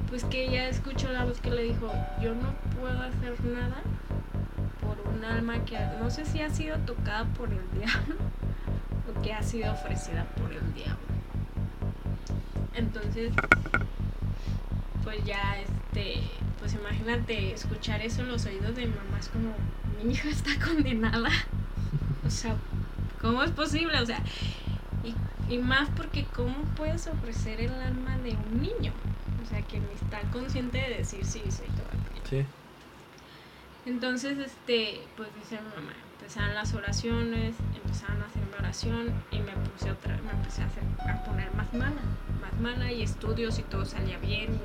pues 0.09 0.25
que 0.25 0.49
ella 0.49 0.69
escuchó 0.69 1.13
la 1.13 1.27
voz 1.27 1.43
que 1.43 1.51
le 1.51 1.63
dijo, 1.65 1.93
yo 2.23 2.35
no 2.35 2.55
puedo 2.81 3.03
hacer 3.03 3.39
nada 3.45 3.83
por 4.81 4.99
un 5.13 5.23
alma 5.27 5.63
que 5.67 5.79
no 6.01 6.11
sé 6.11 6.25
si 6.25 6.41
ha 6.41 6.49
sido 6.49 6.79
tocada 6.79 7.27
por 7.35 7.51
el 7.51 7.71
diablo 7.79 8.15
o 9.11 9.23
que 9.23 9.35
ha 9.35 9.43
sido 9.43 9.75
ofrecida 9.75 10.25
por 10.37 10.51
el 10.51 10.73
diablo. 10.73 10.97
Entonces, 12.73 13.33
pues 15.05 15.25
ya 15.25 15.59
este, 15.61 16.21
pues 16.59 16.75
imagínate 16.75 17.53
escuchar 17.53 18.01
eso 18.03 18.23
en 18.23 18.29
los 18.29 18.45
oídos 18.47 18.75
de 18.77 18.87
mi 18.87 18.95
mamá 18.95 19.19
es 19.19 19.29
como, 19.29 19.55
mi 20.03 20.13
hija 20.13 20.29
está 20.29 20.51
condenada. 20.65 21.31
O 22.27 22.31
sea, 22.31 22.57
¿cómo 23.21 23.43
es 23.43 23.51
posible? 23.51 23.99
O 24.01 24.07
sea, 24.07 24.23
y, 25.03 25.15
y 25.53 25.59
más 25.59 25.89
porque 25.97 26.25
¿cómo 26.35 26.57
puedes 26.77 27.07
ofrecer 27.07 27.61
el 27.61 27.73
alma 27.73 28.19
de 28.19 28.31
un 28.31 28.63
niño? 28.63 28.93
O 29.43 29.49
sea, 29.49 29.63
que 29.63 29.81
ni 29.81 29.93
está 29.95 30.21
consciente 30.31 30.79
de 30.79 30.99
decir 30.99 31.25
sí, 31.25 31.41
soy 31.51 31.67
todo. 31.69 31.91
Sí. 32.29 32.45
Entonces, 33.87 34.39
este, 34.39 35.01
pues 35.17 35.29
dice 35.35 35.61
mi 35.63 35.69
mamá, 35.83 35.95
empezaron 36.31 36.55
las 36.55 36.75
oraciones, 36.75 37.57
empezaron 37.75 38.23
a 38.23 38.27
hacer 38.27 38.43
mi 38.47 38.55
oración 38.57 39.13
y 39.33 39.41
me 39.41 39.51
puse 39.51 39.91
otra, 39.91 40.17
me 40.19 40.31
empecé 40.31 40.63
a, 40.63 40.67
hacer, 40.67 40.85
a 41.01 41.25
poner 41.25 41.53
más 41.55 41.75
mala, 41.75 42.01
más 42.41 42.61
mala 42.61 42.93
y 42.93 43.03
estudios 43.03 43.59
y 43.59 43.63
todo 43.63 43.85
salía 43.85 44.17
bien 44.19 44.61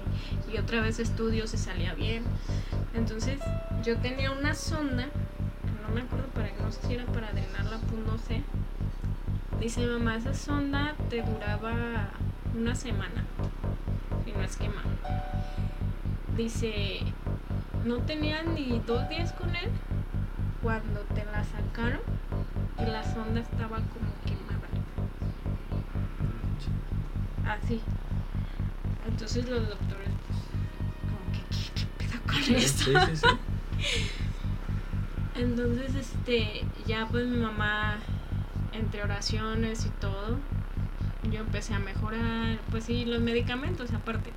y, 0.47 0.59
otra 0.59 0.81
vez 0.81 0.99
estudios 0.99 1.55
y 1.55 1.57
salía 1.57 1.95
bien. 1.95 2.23
Entonces, 2.93 3.39
yo 3.83 3.97
tenía 3.97 4.29
una 4.29 4.53
sonda, 4.53 5.07
no 5.81 5.95
me 5.95 6.01
acuerdo 6.01 6.27
para 6.35 6.51
no 6.61 6.71
sé 6.71 6.85
si 6.85 6.93
era 6.93 7.05
para 7.07 7.31
drenarla, 7.31 7.79
pues 7.79 8.05
no 8.05 8.19
sé. 8.19 8.43
Dice 9.59 9.87
mamá, 9.87 10.17
esa 10.17 10.35
sonda 10.35 10.93
te 11.09 11.23
duraba 11.23 12.11
una 12.55 12.75
semana, 12.75 13.25
y 14.23 14.33
no 14.33 14.43
es 14.43 14.55
que 14.55 14.69
más. 14.69 14.85
Dice, 16.37 16.99
no 17.85 18.03
tenía 18.03 18.43
ni 18.43 18.83
dos 18.85 19.09
días 19.09 19.31
con 19.31 19.55
él 19.55 19.71
cuando 20.65 21.01
te 21.13 21.23
la 21.25 21.43
sacaron 21.43 22.01
y 22.79 22.85
la 22.89 23.03
sonda 23.13 23.39
estaba 23.41 23.77
como 23.77 24.09
quemada. 24.25 24.67
Así. 27.47 27.79
Entonces 29.07 29.47
los 29.47 29.67
doctores, 29.67 30.09
pues, 30.27 30.39
como 31.11 31.31
que, 31.31 31.43
¿qué, 31.55 31.71
qué 31.75 32.07
pedo 32.07 32.19
con 32.25 32.41
Sí, 32.43 32.55
esto? 32.55 32.83
sí, 32.83 33.15
sí. 33.15 33.27
Entonces, 35.35 35.93
este, 35.93 36.63
ya 36.87 37.07
pues 37.11 37.27
mi 37.27 37.37
mamá, 37.37 37.97
entre 38.73 39.03
oraciones 39.03 39.85
y 39.85 39.89
todo, 40.01 40.37
yo 41.31 41.41
empecé 41.41 41.75
a 41.75 41.79
mejorar, 41.79 42.57
pues 42.71 42.85
sí, 42.85 43.05
los 43.05 43.21
medicamentos 43.21 43.93
aparte. 43.93 44.31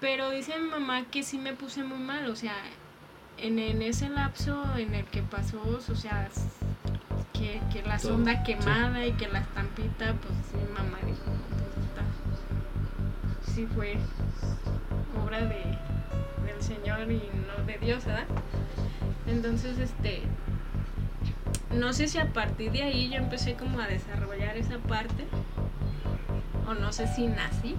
Pero 0.00 0.30
dice 0.30 0.56
mi 0.60 0.70
mamá 0.70 1.06
que 1.10 1.24
sí 1.24 1.36
me 1.38 1.54
puse 1.54 1.82
muy 1.82 1.98
mal, 1.98 2.30
o 2.30 2.36
sea, 2.36 2.54
en, 3.40 3.58
en 3.58 3.82
ese 3.82 4.08
lapso 4.08 4.62
en 4.76 4.94
el 4.94 5.04
que 5.06 5.22
pasó, 5.22 5.60
o 5.62 5.94
sea, 5.94 6.28
que, 7.32 7.60
que 7.72 7.82
la 7.82 7.98
Todo, 7.98 8.12
sonda 8.14 8.32
sí. 8.44 8.52
quemada 8.54 9.04
y 9.06 9.12
que 9.12 9.28
la 9.28 9.40
estampita, 9.40 10.14
pues 10.14 10.62
mi 10.62 10.72
mamá 10.72 10.98
dijo, 11.06 11.24
"No, 11.26 11.56
pues 11.56 11.86
está, 11.86 13.52
sí 13.52 13.66
fue 13.74 13.96
obra 15.24 15.38
de, 15.40 15.64
del 16.46 16.62
Señor 16.62 17.10
y 17.10 17.22
no 17.46 17.64
de 17.64 17.78
Dios, 17.78 18.04
¿verdad? 18.04 18.24
Entonces, 19.26 19.78
este, 19.78 20.22
no 21.74 21.92
sé 21.92 22.08
si 22.08 22.18
a 22.18 22.32
partir 22.32 22.72
de 22.72 22.82
ahí 22.82 23.08
yo 23.10 23.16
empecé 23.16 23.54
como 23.54 23.80
a 23.80 23.86
desarrollar 23.86 24.56
esa 24.56 24.78
parte, 24.78 25.26
o 26.66 26.74
no 26.74 26.92
sé 26.92 27.06
si 27.14 27.26
nací 27.28 27.76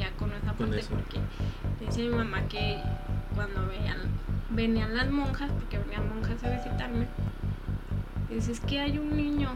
ya 0.00 0.10
con 0.16 0.32
esa 0.32 0.52
Con 0.54 0.68
parte, 0.70 0.78
eso. 0.80 0.94
porque 0.94 1.20
dice 1.84 2.02
mi 2.02 2.08
mamá 2.08 2.40
que 2.48 2.78
cuando 3.34 3.66
veían, 3.68 3.98
venían 4.50 4.96
las 4.96 5.10
monjas, 5.10 5.50
porque 5.52 5.78
venían 5.78 6.08
monjas 6.08 6.42
a 6.42 6.50
visitarme, 6.50 7.06
dice, 8.30 8.52
es 8.52 8.60
que 8.60 8.80
hay 8.80 8.98
un 8.98 9.14
niño 9.16 9.50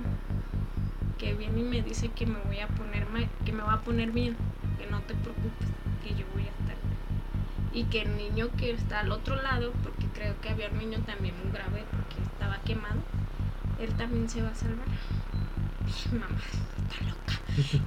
que 1.18 1.32
viene 1.34 1.60
y 1.60 1.64
me 1.64 1.82
dice 1.82 2.10
que 2.14 2.26
me 2.26 2.38
voy 2.40 2.60
a 2.60 2.68
poner 2.68 3.06
ma- 3.08 3.28
que 3.44 3.52
me 3.52 3.62
va 3.62 3.74
a 3.74 3.80
poner 3.80 4.10
bien, 4.12 4.36
que 4.78 4.86
no 4.90 5.00
te 5.00 5.14
preocupes, 5.14 5.68
que 6.02 6.10
yo 6.10 6.26
voy 6.34 6.42
a 6.42 6.50
estar 6.50 6.76
y 7.72 7.84
que 7.84 8.02
el 8.02 8.16
niño 8.16 8.48
que 8.58 8.70
está 8.72 9.00
al 9.00 9.10
otro 9.10 9.36
lado, 9.40 9.72
porque 9.82 10.06
creo 10.14 10.34
que 10.40 10.50
había 10.50 10.68
un 10.68 10.78
niño 10.78 10.98
también 11.06 11.34
muy 11.42 11.50
grave 11.52 11.84
porque 11.90 12.22
estaba 12.22 12.58
quemado, 12.64 13.00
él 13.80 13.92
también 13.94 14.28
se 14.28 14.42
va 14.42 14.50
a 14.50 14.54
salvar. 14.54 14.86
Dije, 15.86 16.08
Mamá, 16.12 16.36
está 16.76 17.04
loca. 17.08 17.40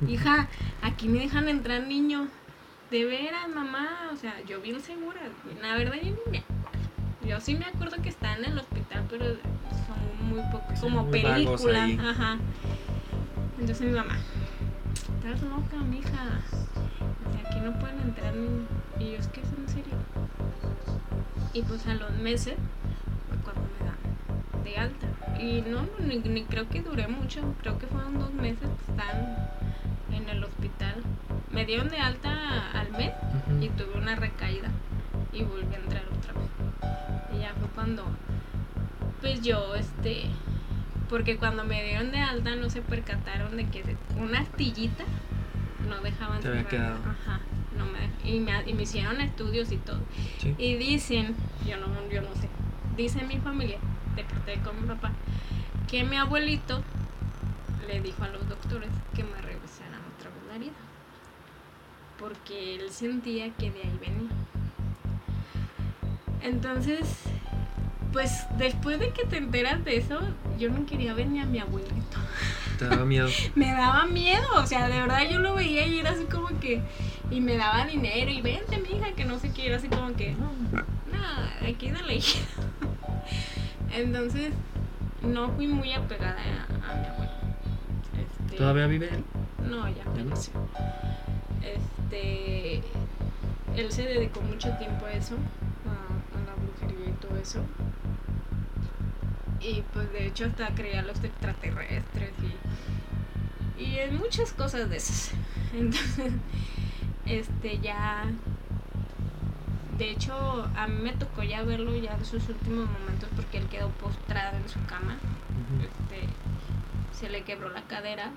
Hija, 0.12 0.48
aquí 0.82 1.08
me 1.08 1.20
dejan 1.20 1.48
entrar 1.48 1.84
niños. 1.84 2.28
De 2.92 3.06
veras, 3.06 3.50
mamá. 3.54 4.10
O 4.14 4.16
sea, 4.16 4.34
yo 4.46 4.62
bien 4.62 4.80
segura. 4.82 5.20
La 5.62 5.76
verdad, 5.78 5.96
yo 5.96 6.04
ni 6.04 6.32
me 6.32 6.38
acuerdo. 6.40 6.58
Yo 7.26 7.42
sí 7.42 7.56
me 7.56 7.66
acuerdo 7.66 8.02
que 8.02 8.10
está 8.10 8.36
en 8.38 8.46
el 8.46 8.58
hospital, 8.58 9.06
pero 9.10 9.26
son 9.26 10.30
muy 10.30 10.42
pocos, 10.52 10.80
como 10.80 11.04
muy 11.04 11.26
ahí. 11.26 12.00
Ajá. 12.00 12.38
Entonces 13.60 13.88
mi 13.88 13.94
mamá, 13.94 14.16
estás 14.94 15.42
loca, 15.42 15.76
mija. 15.78 16.40
O 17.28 17.32
sea, 17.32 17.50
aquí 17.50 17.60
no 17.60 17.78
pueden 17.80 18.00
entrar 18.02 18.34
niños. 18.34 18.70
Y 19.00 19.12
yo, 19.12 19.18
es 19.18 19.28
que 19.28 19.42
es 19.42 19.48
en 19.58 19.68
serio. 19.68 19.94
Y 21.54 21.64
pues 21.64 21.86
a 21.88 21.96
los 21.96 22.12
meses 22.18 22.56
cuando 23.44 23.62
me 23.62 23.86
dan 23.86 24.64
de 24.64 24.78
alta. 24.78 25.08
Y 25.38 25.62
no, 25.62 25.82
no, 25.82 26.06
ni, 26.06 26.20
ni 26.20 26.44
creo 26.46 26.70
que 26.70 26.82
duré 26.82 27.08
mucho. 27.10 27.42
Creo 27.62 27.78
que 27.78 27.88
fueron 27.88 28.20
dos 28.20 28.34
meses 28.34 28.70
que 28.86 28.92
están 28.92 29.50
en 30.14 30.30
el 30.30 30.44
hospital. 30.46 31.04
Me 31.52 31.66
dieron 31.66 31.90
de 31.90 31.98
alta 31.98 32.72
al 32.72 32.92
mes 32.92 33.12
y 33.62 33.70
tuve 33.70 33.98
una 33.98 34.16
recaída. 34.16 34.70
Y 35.32 35.44
volví 35.44 35.74
a 35.74 35.78
entrar 35.78 36.04
otra 36.18 36.34
vez. 36.34 36.50
Y 37.36 37.42
ya 37.42 37.54
fue 37.60 37.68
cuando, 37.70 38.06
pues 39.22 39.42
yo, 39.42 39.76
este, 39.76 40.26
porque 41.10 41.38
cuando 41.38 41.64
me 41.64 41.84
dieron 41.84 42.12
de 42.12 42.20
alta 42.20 42.56
no 42.56 42.70
se 42.70 42.82
percataron 42.82 43.56
de 43.58 43.68
que 43.70 43.84
una 44.18 44.40
astillita 44.40 45.04
no 45.88 46.02
dejaban 46.02 46.42
Te 46.42 46.50
había 46.50 46.66
quedado. 46.66 46.98
Ajá, 47.06 47.40
no 47.78 47.86
me 47.86 48.08
y, 48.30 48.40
me, 48.40 48.52
y 48.66 48.74
me 48.74 48.84
hicieron 48.84 49.22
estudios 49.22 49.72
y 49.72 49.78
todo. 49.78 50.00
Sí. 50.40 50.54
Y 50.58 50.76
dicen, 50.76 51.36
yo 51.66 51.78
no, 51.78 51.88
yo 52.10 52.22
no 52.22 52.34
sé, 52.36 52.50
dice 52.96 53.24
mi 53.24 53.38
familia, 53.38 53.78
de 54.16 54.24
parte 54.24 54.52
de 54.52 54.58
con 54.62 54.82
mi 54.82 54.88
papá, 54.88 55.12
que 55.88 56.04
mi 56.04 56.18
abuelito 56.18 56.84
le 57.88 58.02
dijo 58.02 58.24
a 58.24 58.28
los 58.28 58.48
doctores 58.50 58.90
que 59.16 59.24
me 59.24 59.42
regresaran 59.42 60.02
otra 60.16 60.30
vez 60.30 60.44
la 60.52 60.58
vida. 60.58 60.87
Porque 62.20 62.76
él 62.76 62.90
sentía 62.90 63.50
que 63.52 63.72
de 63.72 63.82
ahí 63.82 63.98
venía. 64.00 64.30
Entonces, 66.42 67.08
pues 68.12 68.46
después 68.58 69.00
de 69.00 69.10
que 69.12 69.26
te 69.26 69.38
enteras 69.38 69.84
de 69.84 69.98
eso, 69.98 70.20
yo 70.58 70.70
no 70.70 70.86
quería 70.86 71.14
ver 71.14 71.28
ni 71.28 71.40
a 71.40 71.46
mi 71.46 71.60
abuelito. 71.60 72.18
Te 72.80 72.86
daba 72.86 73.06
miedo. 73.06 73.28
me 73.56 73.72
daba 73.72 74.06
miedo, 74.06 74.48
o 74.56 74.66
sea, 74.66 74.88
de 74.88 75.00
verdad 75.00 75.22
yo 75.30 75.40
lo 75.40 75.56
veía 75.56 75.86
y 75.86 76.00
era 76.00 76.12
así 76.12 76.26
como 76.26 76.48
que. 76.60 76.82
Y 77.30 77.42
me 77.42 77.58
daba 77.58 77.86
dinero 77.86 78.32
y 78.32 78.42
vente, 78.42 78.78
mija, 78.78 79.12
que 79.12 79.26
no 79.26 79.38
sé 79.40 79.52
qué, 79.52 79.68
era 79.68 79.78
así 79.78 79.90
como 79.90 80.14
que. 80.16 80.36
Nada, 81.12 81.58
aquí 81.68 81.90
no 81.90 82.02
le 82.04 82.22
Entonces, 83.94 84.54
no 85.22 85.52
fui 85.52 85.68
muy 85.68 85.92
apegada 85.92 86.40
a, 86.40 86.96
mi 86.96 87.08
abuelo. 87.08 87.32
Este, 88.18 88.58
¿Todavía 88.58 88.88
vive 88.88 89.10
él? 89.10 89.24
No, 89.70 89.88
ya 89.90 90.04
falleció. 90.06 90.54
Este. 91.62 92.84
Él 93.76 93.92
se 93.92 94.04
dedicó 94.04 94.42
mucho 94.42 94.76
tiempo 94.78 95.06
a 95.06 95.12
eso, 95.14 95.36
a, 95.86 96.38
a 96.38 96.42
la 96.46 96.56
brujería 96.56 97.10
y 97.10 97.14
todo 97.14 97.38
eso 97.38 97.64
y 99.60 99.82
pues 99.94 100.12
de 100.12 100.28
hecho 100.28 100.46
hasta 100.46 100.74
creía 100.76 101.02
los 101.02 101.24
extraterrestres 101.24 102.34
y, 103.78 103.84
y 103.84 103.98
en 104.00 104.18
muchas 104.18 104.54
cosas 104.54 104.90
de 104.90 104.98
esas. 104.98 105.32
Entonces, 105.74 106.34
este 107.26 107.80
ya 107.80 108.26
de 109.98 110.12
hecho 110.12 110.70
a 110.76 110.88
mí 110.88 111.02
me 111.02 111.14
tocó 111.14 111.44
ya 111.44 111.64
verlo 111.64 111.96
ya 111.96 112.14
en 112.16 112.26
sus 112.26 112.48
últimos 112.50 112.90
momentos 112.90 113.30
porque 113.36 113.58
él 113.58 113.68
quedó 113.68 113.90
postrado 113.90 114.58
en 114.58 114.70
su 114.70 114.84
cama. 114.86 115.18
Este 115.82 116.36
se 117.12 117.30
le 117.30 117.44
quebró 117.44 117.70
la 117.70 117.84
cadera, 117.88 118.32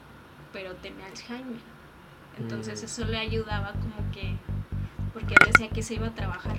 pero 0.53 0.75
tenía 0.77 1.07
Alzheimer. 1.07 1.61
Entonces 2.41 2.83
mm. 2.83 2.85
eso 2.85 3.05
le 3.05 3.19
ayudaba 3.19 3.73
como 3.73 4.11
que 4.13 4.37
porque 5.13 5.35
él 5.35 5.53
decía 5.53 5.69
que 5.69 5.83
se 5.83 5.95
iba 5.95 6.09
a 6.09 6.15
trabajar. 6.15 6.59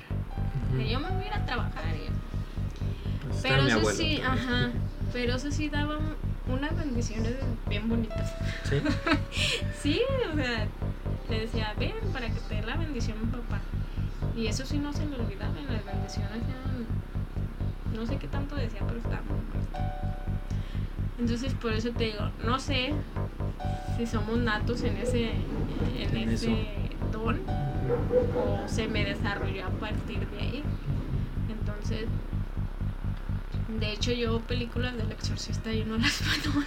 Que 0.78 0.90
yo 0.90 1.00
me 1.00 1.10
voy 1.10 1.24
a 1.24 1.28
ir 1.28 1.34
a 1.34 1.46
trabajar 1.46 1.96
y 1.96 2.12
pero 3.42 3.68
eso 3.68 3.92
sí, 3.92 4.22
ajá. 4.22 4.72
Pero 5.14 5.36
eso 5.36 5.52
sí 5.52 5.70
daba 5.70 6.00
unas 6.48 6.76
bendiciones 6.78 7.36
bien 7.68 7.90
bonitas. 7.90 8.34
¿Sí? 8.70 8.82
sí, 9.82 10.02
o 10.32 10.36
sea, 10.36 10.68
le 11.30 11.40
decía, 11.40 11.74
ven 11.78 11.94
para 12.14 12.28
que 12.28 12.40
te 12.42 12.56
dé 12.56 12.62
la 12.62 12.76
bendición 12.76 13.18
mi 13.20 13.28
papá. 13.28 13.60
Y 14.36 14.48
eso 14.48 14.66
sí 14.66 14.78
no 14.78 14.94
se 14.94 15.06
le 15.06 15.16
olvidaba, 15.16 15.58
en 15.58 15.74
las 15.74 15.84
bendiciones 15.86 16.38
eran, 16.38 16.86
no 17.96 18.06
sé 18.06 18.18
qué 18.18 18.28
tanto 18.28 18.56
decía, 18.56 18.82
pero 18.86 18.98
estaba 19.00 19.22
muy 19.22 19.40
Entonces 21.22 21.54
por 21.54 21.72
eso 21.72 21.92
te 21.92 22.06
digo, 22.06 22.32
no 22.44 22.60
sé 22.60 22.94
si 23.96 24.08
somos 24.08 24.40
natos 24.40 24.82
en 24.82 24.98
ese, 24.98 25.30
en, 26.00 26.30
ese 26.30 26.66
don 27.12 27.40
o 28.36 28.68
se 28.68 28.88
me 28.88 29.06
desarrolló 29.06 29.68
a 29.68 29.70
partir 29.70 30.28
de 30.30 30.40
ahí. 30.40 30.64
Entonces 31.48 32.08
de 33.80 33.94
hecho, 33.94 34.12
yo 34.12 34.40
películas 34.42 34.98
del 34.98 35.12
exorcista 35.12 35.72
yo 35.72 35.86
no 35.86 35.98
las 35.98 36.22
puedo 36.44 36.60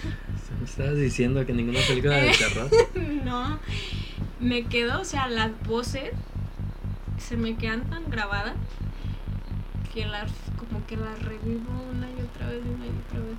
¿Me 0.59 0.65
estabas 0.65 0.95
diciendo 0.95 1.45
que 1.45 1.53
ninguna 1.53 1.79
película 1.87 2.15
de 2.15 2.31
terror? 2.31 2.69
no, 3.25 3.59
me 4.39 4.63
quedo, 4.65 5.01
o 5.01 5.05
sea, 5.05 5.27
las 5.27 5.51
voces 5.67 6.11
se 7.17 7.35
me 7.37 7.57
quedan 7.57 7.89
tan 7.89 8.09
grabadas 8.09 8.55
que 9.93 10.05
las, 10.05 10.31
como 10.57 10.85
que 10.87 10.97
las 10.97 11.21
revivo 11.21 11.71
una 11.91 12.07
y 12.09 12.21
otra 12.21 12.47
vez, 12.47 12.61
una 12.63 12.85
y 12.85 12.89
otra 12.89 13.19
vez. 13.19 13.37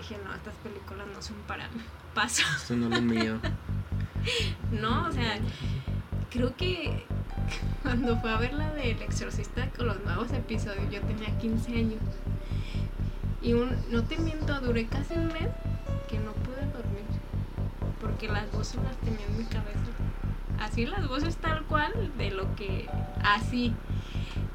Dije, 0.00 0.16
no, 0.24 0.34
estas 0.34 0.54
películas 0.54 1.06
no 1.14 1.20
son 1.20 1.36
para 1.46 1.68
mí. 1.68 1.82
Paso. 2.14 2.42
Esto 2.56 2.74
no 2.74 2.86
es 2.86 3.02
lo 3.02 3.02
mío. 3.02 3.38
no, 4.72 5.06
o 5.06 5.12
sea, 5.12 5.38
creo 6.30 6.56
que 6.56 7.04
cuando 7.82 8.18
fue 8.18 8.32
a 8.32 8.38
ver 8.38 8.54
la 8.54 8.72
del 8.72 9.02
exorcista 9.02 9.68
con 9.76 9.88
los 9.88 10.02
nuevos 10.02 10.32
episodios, 10.32 10.90
yo 10.90 11.02
tenía 11.02 11.36
15 11.36 11.72
años. 11.72 12.00
Y 13.42 13.52
un, 13.52 13.76
no 13.90 14.02
te 14.04 14.16
miento, 14.16 14.58
duré 14.62 14.86
casi 14.86 15.12
un 15.12 15.26
mes 15.26 15.50
que 16.08 16.18
no 16.18 16.32
pude 16.32 16.64
dormir. 16.72 17.04
Porque 18.00 18.28
las 18.28 18.50
voces 18.52 18.82
las 18.82 18.96
tenía 19.00 19.26
en 19.26 19.36
mi 19.36 19.44
cabeza. 19.44 19.90
Así 20.58 20.86
las 20.86 21.06
voces 21.08 21.36
tal 21.36 21.64
cual 21.64 21.92
de 22.16 22.30
lo 22.30 22.54
que 22.56 22.88
así. 23.22 23.74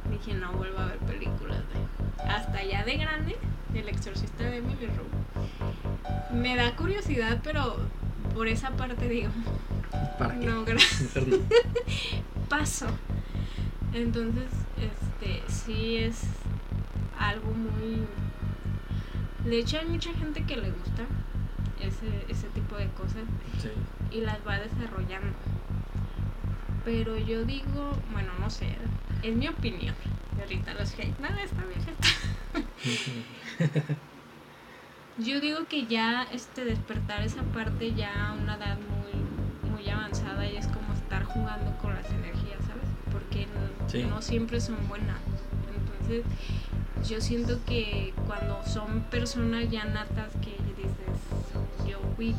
Dije, 0.10 0.34
no 0.34 0.52
vuelvo 0.54 0.80
a 0.80 0.88
ver 0.88 0.98
películas 1.00 1.58
de... 1.58 2.24
Hasta 2.30 2.64
ya 2.64 2.84
de 2.84 2.98
grande, 2.98 3.38
el 3.74 3.88
exorcista 3.90 4.44
de 4.44 4.58
Emily 4.58 4.88
Rose. 4.88 6.34
Me 6.34 6.56
da 6.56 6.76
curiosidad, 6.76 7.40
pero 7.44 7.78
por 8.34 8.48
esa 8.48 8.72
parte 8.72 9.08
digo... 9.08 9.30
¿Para 10.18 10.34
No, 10.36 10.66
gracias. 10.66 11.12
Paso. 12.50 12.88
Entonces, 13.94 14.50
este, 14.78 15.42
sí 15.52 15.98
es 15.98 16.22
algo 17.18 17.52
muy 17.52 18.06
de 19.46 19.60
hecho, 19.60 19.78
hay 19.78 19.86
mucha 19.86 20.12
gente 20.14 20.44
que 20.44 20.58
le 20.58 20.72
gusta 20.72 21.04
ese, 21.80 22.26
ese 22.30 22.48
tipo 22.50 22.76
de 22.78 22.88
cosas 22.88 23.24
y 24.10 24.22
las 24.22 24.40
va 24.46 24.58
desarrollando. 24.58 25.38
Pero 26.84 27.16
yo 27.18 27.46
digo, 27.46 27.92
bueno, 28.12 28.32
no 28.40 28.50
sé, 28.50 28.76
es 29.30 29.36
mi 29.36 29.48
opinión. 29.48 29.96
Y 30.38 30.42
ahorita 30.42 30.74
los 30.74 30.94
hate, 30.94 31.20
nada, 31.20 31.42
está 31.42 31.64
bien. 31.66 31.82
yo 35.18 35.40
digo 35.40 35.66
que 35.66 35.86
ya 35.88 36.28
este 36.32 36.66
despertar 36.66 37.24
esa 37.24 37.42
parte 37.44 37.94
ya 37.94 38.30
a 38.30 38.34
una 38.34 38.56
edad 38.56 38.78
muy, 38.78 39.72
muy 39.72 39.90
avanzada 39.90 40.46
y 40.48 40.58
es 40.58 40.68
como 40.68 40.94
estar 40.94 41.24
jugando 41.24 41.76
con 41.82 41.94
las 41.94 42.10
energías, 42.10 42.60
¿sabes? 42.68 42.90
Porque 43.12 43.48
no 44.04 44.22
siempre 44.22 44.60
son 44.60 44.88
buenas. 44.88 45.18
Entonces, 45.76 46.26
yo 47.08 47.22
siento 47.22 47.60
que 47.66 48.14
cuando 48.28 48.64
son 48.66 49.02
personas 49.10 49.70
ya 49.70 49.86
natas 49.86 50.34
que 50.42 50.58
dices, 50.76 51.88
yo 51.88 52.00
vi, 52.18 52.36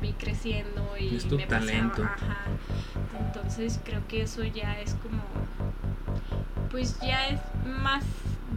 vi 0.00 0.12
creciendo 0.12 0.96
y 0.98 1.16
es 1.16 1.28
tu 1.28 1.36
me 1.36 1.46
talento. 1.46 2.02
ajá, 2.02 2.44
entonces 3.18 3.80
creo 3.84 4.06
que 4.08 4.22
eso 4.22 4.44
ya 4.44 4.78
es 4.80 4.94
como, 4.94 5.22
pues 6.76 7.00
ya 7.00 7.28
es 7.28 7.40
más 7.64 8.04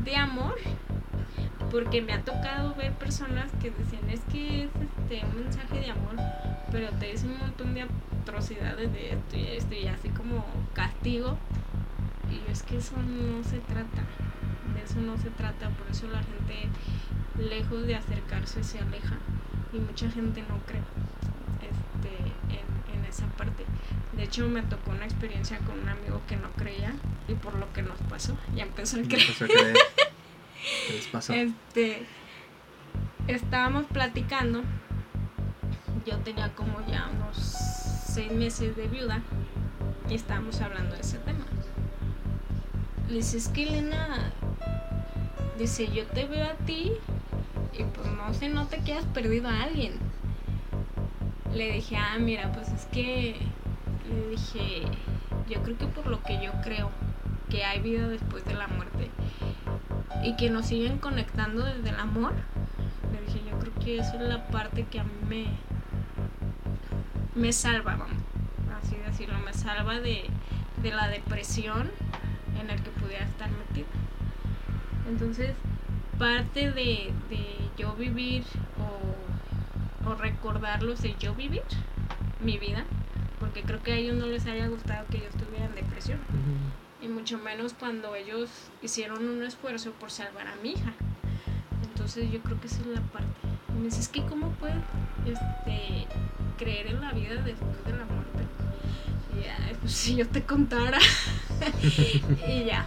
de 0.03 0.17
amor, 0.17 0.55
porque 1.71 2.01
me 2.01 2.11
ha 2.11 2.21
tocado 2.21 2.75
ver 2.75 2.91
personas 2.95 3.49
que 3.61 3.71
decían, 3.71 4.09
es 4.09 4.19
que 4.29 4.63
es 4.65 4.69
este, 4.75 5.25
un 5.25 5.43
mensaje 5.45 5.79
de 5.79 5.89
amor, 5.89 6.17
pero 6.69 6.89
te 6.99 7.13
dicen 7.13 7.31
un 7.31 7.39
montón 7.39 7.73
de 7.73 7.87
atrocidades 8.23 8.91
de 8.91 9.13
esto 9.13 9.37
y 9.37 9.45
esto 9.45 9.73
y 9.73 9.87
así 9.87 10.09
como 10.09 10.43
castigo, 10.73 11.37
y 12.29 12.51
es 12.51 12.61
que 12.63 12.79
eso 12.79 12.97
no 12.97 13.41
se 13.45 13.59
trata 13.59 14.03
de 14.75 14.83
eso 14.83 14.99
no 14.99 15.17
se 15.17 15.29
trata, 15.29 15.69
por 15.69 15.87
eso 15.89 16.05
la 16.09 16.21
gente 16.21 16.67
lejos 17.37 17.87
de 17.87 17.95
acercarse 17.95 18.65
se 18.65 18.79
aleja 18.79 19.15
y 19.71 19.79
mucha 19.79 20.11
gente 20.11 20.41
no 20.41 20.57
cree 20.67 20.81
esa 23.09 23.27
parte. 23.27 23.65
De 24.13 24.23
hecho 24.23 24.47
me 24.47 24.61
tocó 24.61 24.91
una 24.91 25.05
experiencia 25.05 25.57
con 25.59 25.79
un 25.79 25.89
amigo 25.89 26.21
que 26.27 26.35
no 26.35 26.51
creía 26.51 26.93
y 27.27 27.33
por 27.33 27.55
lo 27.55 27.71
que 27.73 27.81
nos 27.81 27.99
pasó, 28.09 28.37
ya 28.55 28.63
empezó 28.63 28.97
a 28.99 29.03
creer. 29.03 29.75
¿Qué 30.87 30.93
les 30.93 31.07
pasó? 31.07 31.33
Este, 31.33 32.05
estábamos 33.27 33.85
platicando, 33.85 34.63
yo 36.05 36.17
tenía 36.19 36.53
como 36.53 36.85
ya 36.87 37.09
unos 37.13 37.37
seis 37.37 38.31
meses 38.31 38.75
de 38.75 38.87
viuda 38.87 39.21
y 40.09 40.15
estábamos 40.15 40.59
hablando 40.61 40.95
de 40.95 41.01
ese 41.01 41.17
tema. 41.19 41.45
Le 43.07 43.15
dice, 43.15 43.37
es 43.37 43.47
que 43.47 43.63
Elena, 43.63 44.31
Dice, 45.59 45.89
yo 45.91 46.05
te 46.05 46.25
veo 46.25 46.45
a 46.45 46.53
ti 46.53 46.93
y 47.77 47.83
pues 47.83 48.07
no 48.07 48.33
sé, 48.33 48.47
no 48.47 48.67
te 48.67 48.79
quedas 48.79 49.03
perdido 49.13 49.49
a 49.49 49.63
alguien. 49.63 49.91
Le 51.53 51.71
dije, 51.71 51.97
ah, 51.97 52.17
mira, 52.19 52.51
pues 52.51 52.69
es 52.69 52.85
que, 52.85 53.35
le 54.07 54.29
dije, 54.29 54.83
yo 55.49 55.61
creo 55.63 55.77
que 55.77 55.87
por 55.87 56.07
lo 56.07 56.21
que 56.23 56.43
yo 56.43 56.51
creo, 56.63 56.91
que 57.49 57.63
hay 57.63 57.79
vida 57.79 58.07
después 58.07 58.45
de 58.45 58.53
la 58.53 58.67
muerte 58.67 59.09
y 60.23 60.35
que 60.35 60.49
nos 60.49 60.67
siguen 60.67 60.99
conectando 60.99 61.63
desde 61.63 61.89
el 61.89 61.99
amor, 61.99 62.33
le 63.11 63.21
dije, 63.25 63.49
yo 63.49 63.57
creo 63.57 63.73
que 63.75 63.97
eso 63.97 64.15
es 64.15 64.21
la 64.21 64.47
parte 64.47 64.85
que 64.85 64.99
a 64.99 65.03
mí 65.03 65.11
me, 65.27 65.45
me 67.35 67.51
salva, 67.51 67.95
vamos, 67.95 68.23
así 68.81 68.95
decirlo, 68.97 69.39
me 69.39 69.53
salva 69.53 69.99
de, 69.99 70.25
de 70.83 70.91
la 70.91 71.07
depresión 71.07 71.89
en 72.61 72.69
el 72.69 72.81
que 72.81 72.91
pudiera 72.91 73.25
estar 73.25 73.49
metida. 73.49 73.87
Entonces, 75.07 75.55
parte 76.19 76.71
de, 76.71 77.13
yo 77.77 77.93
vivir 77.93 78.43
o, 80.05 80.13
recordarlos 80.15 81.01
de 81.01 81.15
yo 81.19 81.33
vivir 81.35 81.63
mi 82.43 82.57
vida, 82.57 82.85
porque 83.39 83.63
creo 83.63 83.81
que 83.81 83.93
a 83.93 83.95
ellos 83.95 84.15
no 84.15 84.27
les 84.27 84.45
haya 84.45 84.67
gustado 84.67 85.05
que 85.09 85.19
yo 85.19 85.25
estuviera 85.25 85.65
en 85.65 85.75
depresión. 85.75 86.19
Y 87.01 87.07
mucho 87.07 87.37
menos 87.37 87.73
cuando 87.73 88.15
ellos 88.15 88.49
hicieron 88.81 89.27
un 89.27 89.43
esfuerzo 89.43 89.91
por 89.91 90.11
salvar 90.11 90.47
a 90.47 90.55
mi 90.57 90.71
hija. 90.71 90.93
Entonces 91.83 92.31
yo 92.31 92.39
creo 92.41 92.59
que 92.59 92.67
esa 92.67 92.81
es 92.81 92.87
la 92.87 93.01
parte. 93.01 93.39
Y 93.69 93.73
me 93.73 93.85
dices, 93.85 94.09
que 94.09 94.23
¿cómo 94.23 94.49
puedes 94.53 94.75
este, 95.25 96.07
creer 96.57 96.87
en 96.87 97.01
la 97.01 97.11
vida 97.13 97.35
después 97.35 97.85
de 97.85 97.91
la 97.91 98.05
muerte? 98.05 98.43
Y 99.37 99.43
ya, 99.43 99.79
pues 99.79 99.93
si 99.93 100.15
yo 100.15 100.27
te 100.27 100.43
contara. 100.43 100.99
y 102.47 102.65
ya, 102.65 102.85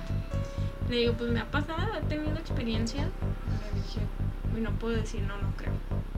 le 0.89 0.97
digo, 0.97 1.15
pues 1.15 1.31
me 1.31 1.41
ha 1.41 1.51
pasado, 1.51 1.95
he 1.95 2.03
tenido 2.03 2.37
experiencia. 2.37 3.03
Le 3.05 3.81
dije, 3.81 4.01
y 4.57 4.61
no 4.61 4.71
puedo 4.73 4.97
decir, 4.97 5.23
no, 5.23 5.37
no 5.39 5.57
creo. 5.57 5.72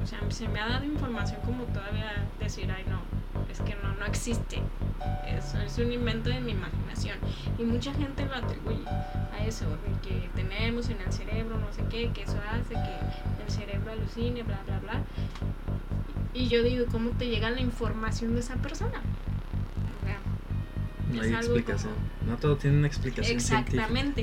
O 0.04 0.06
sea, 0.06 0.20
se 0.28 0.46
me 0.48 0.60
ha 0.60 0.68
dado 0.68 0.84
información 0.84 1.40
como 1.46 1.64
todavía 1.64 2.26
decir, 2.38 2.70
ay 2.70 2.84
no, 2.90 3.00
es 3.50 3.58
que 3.60 3.74
no, 3.82 3.94
no 3.94 4.04
existe. 4.04 4.60
Eso 5.26 5.58
es 5.60 5.78
un 5.78 5.92
invento 5.92 6.28
de 6.28 6.40
mi 6.40 6.52
imaginación. 6.52 7.16
Y 7.58 7.62
mucha 7.62 7.94
gente 7.94 8.26
lo 8.26 8.34
atribuye 8.34 8.86
a 8.86 9.46
eso, 9.46 9.64
que 10.02 10.28
tenemos 10.34 10.90
en 10.90 11.00
el 11.00 11.10
cerebro, 11.10 11.56
no 11.58 11.72
sé 11.72 11.82
qué, 11.88 12.12
que 12.12 12.24
eso 12.24 12.36
hace 12.50 12.74
que 12.74 13.44
el 13.44 13.50
cerebro 13.50 13.92
alucine, 13.92 14.42
bla, 14.42 14.60
bla, 14.66 14.78
bla. 14.80 15.02
Y 16.34 16.48
yo 16.48 16.62
digo, 16.62 16.84
¿cómo 16.92 17.10
te 17.10 17.28
llega 17.28 17.50
la 17.50 17.62
información 17.62 18.34
de 18.34 18.40
esa 18.40 18.56
persona? 18.56 19.00
no 21.14 21.22
hay 21.22 21.32
explicación. 21.32 21.92
No 22.26 22.36
todo 22.36 22.56
tiene 22.56 22.78
una 22.78 22.88
explicación. 22.88 23.36
Exactamente. 23.36 24.22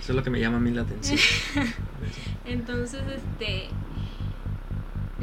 Eso 0.00 0.12
es 0.12 0.16
lo 0.16 0.22
que 0.22 0.30
me 0.30 0.40
llama 0.40 0.58
a 0.58 0.60
mí 0.60 0.70
la 0.70 0.82
atención. 0.82 1.18
Entonces, 2.44 3.02
este. 3.06 3.68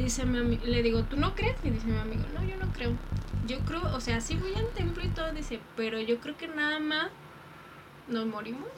Dice 0.02 0.26
mi 0.26 0.56
le 0.58 0.82
digo, 0.82 1.04
¿tú 1.04 1.16
no 1.16 1.32
crees? 1.36 1.56
Y 1.62 1.70
dice 1.70 1.86
mi 1.86 1.96
amigo, 1.96 2.24
no, 2.34 2.42
yo 2.42 2.56
no 2.56 2.72
creo. 2.72 2.90
Yo 3.46 3.60
creo, 3.60 3.82
o 3.94 4.00
sea, 4.00 4.20
sí 4.20 4.36
voy 4.36 4.52
al 4.54 4.66
templo 4.70 5.04
y 5.04 5.08
todo, 5.08 5.32
dice, 5.32 5.60
pero 5.76 6.00
yo 6.00 6.18
creo 6.18 6.36
que 6.36 6.48
nada 6.48 6.80
más 6.80 7.06
nos 8.08 8.26
morimos. 8.26 8.68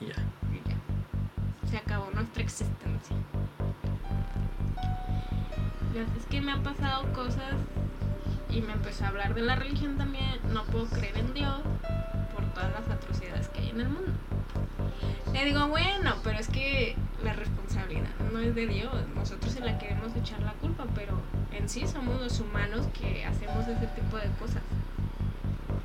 Y 0.00 0.06
ya. 0.06 0.14
Y 0.52 0.68
ya. 0.68 1.68
Se 1.68 1.76
acabó 1.76 2.12
nuestra 2.12 2.44
existencia. 2.44 3.16
Es 6.16 6.26
que 6.26 6.40
me 6.40 6.52
han 6.52 6.62
pasado 6.62 7.12
cosas 7.12 7.54
y 8.48 8.60
me 8.62 8.72
empezó 8.72 9.04
a 9.04 9.08
hablar 9.08 9.34
de 9.34 9.42
la 9.42 9.56
religión 9.56 9.98
también. 9.98 10.38
No 10.52 10.64
puedo 10.66 10.86
creer 10.86 11.18
en 11.18 11.34
Dios 11.34 11.60
por 12.32 12.44
todas 12.54 12.70
las 12.72 12.88
atrocidades 12.88 13.48
que 13.48 13.58
hay 13.58 13.70
en 13.70 13.80
el 13.80 13.88
mundo. 13.88 14.12
Le 15.32 15.44
digo, 15.44 15.66
bueno, 15.66 16.14
pero 16.22 16.38
es 16.38 16.48
que 16.48 16.96
la 17.24 17.32
responsabilidad 17.32 17.69
no 18.32 18.40
es 18.40 18.54
de 18.54 18.66
Dios. 18.66 18.92
Nosotros 19.14 19.52
se 19.52 19.60
la 19.60 19.78
queremos 19.78 20.14
echar 20.16 20.40
la 20.40 20.52
culpa, 20.54 20.86
pero 20.94 21.20
en 21.52 21.68
sí 21.68 21.86
somos 21.86 22.20
los 22.20 22.40
humanos 22.40 22.86
que 22.98 23.24
hacemos 23.24 23.66
ese 23.66 23.86
tipo 23.88 24.16
de 24.16 24.28
cosas. 24.38 24.62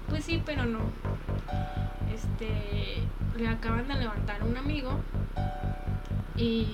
Pues 0.09 0.23
sí, 0.25 0.41
pero 0.45 0.65
no. 0.65 0.79
Este, 2.13 3.03
le 3.37 3.47
acaban 3.47 3.87
de 3.87 3.95
levantar 3.95 4.43
un 4.43 4.55
amigo 4.57 4.99
y, 6.35 6.67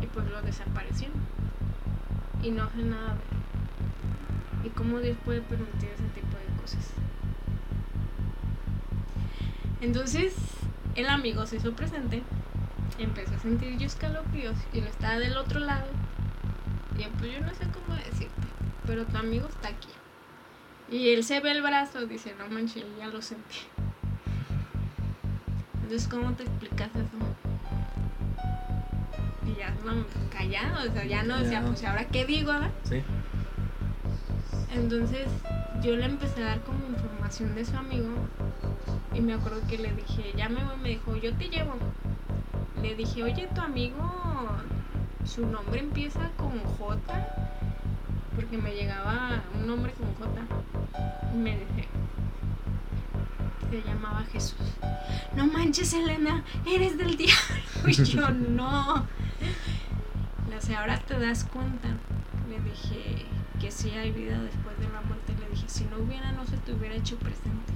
y 0.00 0.06
pues 0.12 0.28
lo 0.30 0.42
desaparecieron. 0.42 1.18
Y 2.42 2.50
no 2.50 2.64
hace 2.64 2.82
nada 2.82 3.16
¿Y 4.64 4.68
cómo 4.70 4.98
Dios 4.98 5.16
puede 5.24 5.40
permitir 5.40 5.88
ese 5.94 6.04
tipo 6.14 6.36
de 6.36 6.60
cosas? 6.60 6.90
Entonces, 9.80 10.34
el 10.94 11.08
amigo 11.08 11.46
se 11.46 11.56
hizo 11.56 11.72
presente, 11.72 12.22
empezó 12.98 13.34
a 13.34 13.38
sentir 13.38 13.78
yo 13.78 13.86
escalofríos 13.86 14.56
y 14.72 14.80
lo 14.80 14.88
estaba 14.88 15.18
del 15.18 15.36
otro 15.36 15.60
lado. 15.60 15.86
Y 16.98 17.04
pues 17.18 17.32
yo 17.32 17.40
no 17.40 17.54
sé 17.54 17.64
cómo 17.72 17.96
decirte, 17.96 18.48
pero 18.86 19.06
tu 19.06 19.16
amigo 19.16 19.48
está 19.48 19.68
aquí. 19.68 19.88
Y 20.90 21.10
él 21.10 21.24
se 21.24 21.40
ve 21.40 21.52
el 21.52 21.62
brazo, 21.62 22.06
dice, 22.06 22.34
no 22.38 22.48
manches, 22.48 22.84
ya 22.98 23.06
lo 23.06 23.22
sentí. 23.22 23.58
Entonces, 25.82 26.08
¿cómo 26.08 26.32
te 26.32 26.42
explicas 26.42 26.90
eso? 26.90 27.16
Y 29.46 29.58
ya, 29.58 29.70
no, 29.84 30.04
callado, 30.30 30.88
o 30.88 30.92
sea, 30.92 31.04
ya 31.04 31.22
no, 31.22 31.36
o 31.36 31.44
sea, 31.44 31.62
pues 31.62 31.82
ahora 31.84 32.04
qué 32.06 32.26
digo, 32.26 32.52
¿verdad? 32.52 32.70
Sí. 32.84 33.02
Entonces 34.74 35.26
yo 35.82 35.96
le 35.96 36.04
empecé 36.04 36.42
a 36.42 36.46
dar 36.46 36.60
como 36.60 36.86
información 36.86 37.54
de 37.54 37.64
su 37.64 37.76
amigo 37.76 38.10
y 39.14 39.20
me 39.20 39.34
acuerdo 39.34 39.60
que 39.68 39.78
le 39.78 39.92
dije, 39.92 40.32
ya 40.36 40.48
me 40.48 40.62
voy, 40.62 40.76
me 40.76 40.88
dijo, 40.90 41.16
yo 41.16 41.34
te 41.34 41.48
llevo. 41.48 41.74
Le 42.82 42.94
dije, 42.94 43.22
oye, 43.22 43.48
tu 43.54 43.60
amigo, 43.60 44.10
su 45.24 45.46
nombre 45.46 45.80
empieza 45.80 46.30
con 46.36 46.58
J, 46.60 46.98
porque 48.34 48.56
me 48.56 48.74
llegaba 48.74 49.42
un 49.54 49.66
nombre 49.66 49.92
con 49.92 50.14
J. 50.14 50.40
Y 51.34 51.36
me 51.36 51.50
dije, 51.50 51.88
se 53.70 53.82
llamaba 53.82 54.24
Jesús. 54.32 54.58
No 55.36 55.46
manches, 55.46 55.92
Elena, 55.92 56.42
eres 56.66 56.98
del 56.98 57.16
diablo. 57.18 57.88
Y 57.88 57.92
yo, 57.92 58.30
no. 58.30 59.06
O 60.56 60.62
sea, 60.62 60.80
ahora 60.80 60.98
te 60.98 61.18
das 61.18 61.44
cuenta. 61.44 61.88
Le 62.48 62.60
dije, 62.60 63.24
que 63.60 63.70
sí 63.70 63.90
hay 63.90 64.10
vida 64.10 64.38
después 64.42 64.78
de 64.78 64.88
la 64.92 65.00
muerte. 65.00 65.34
Le 65.40 65.48
dije, 65.48 65.66
si 65.68 65.84
no 65.84 65.98
hubiera, 65.98 66.32
no 66.32 66.44
se 66.46 66.58
te 66.58 66.72
hubiera 66.74 66.94
hecho 66.94 67.16
presente. 67.16 67.72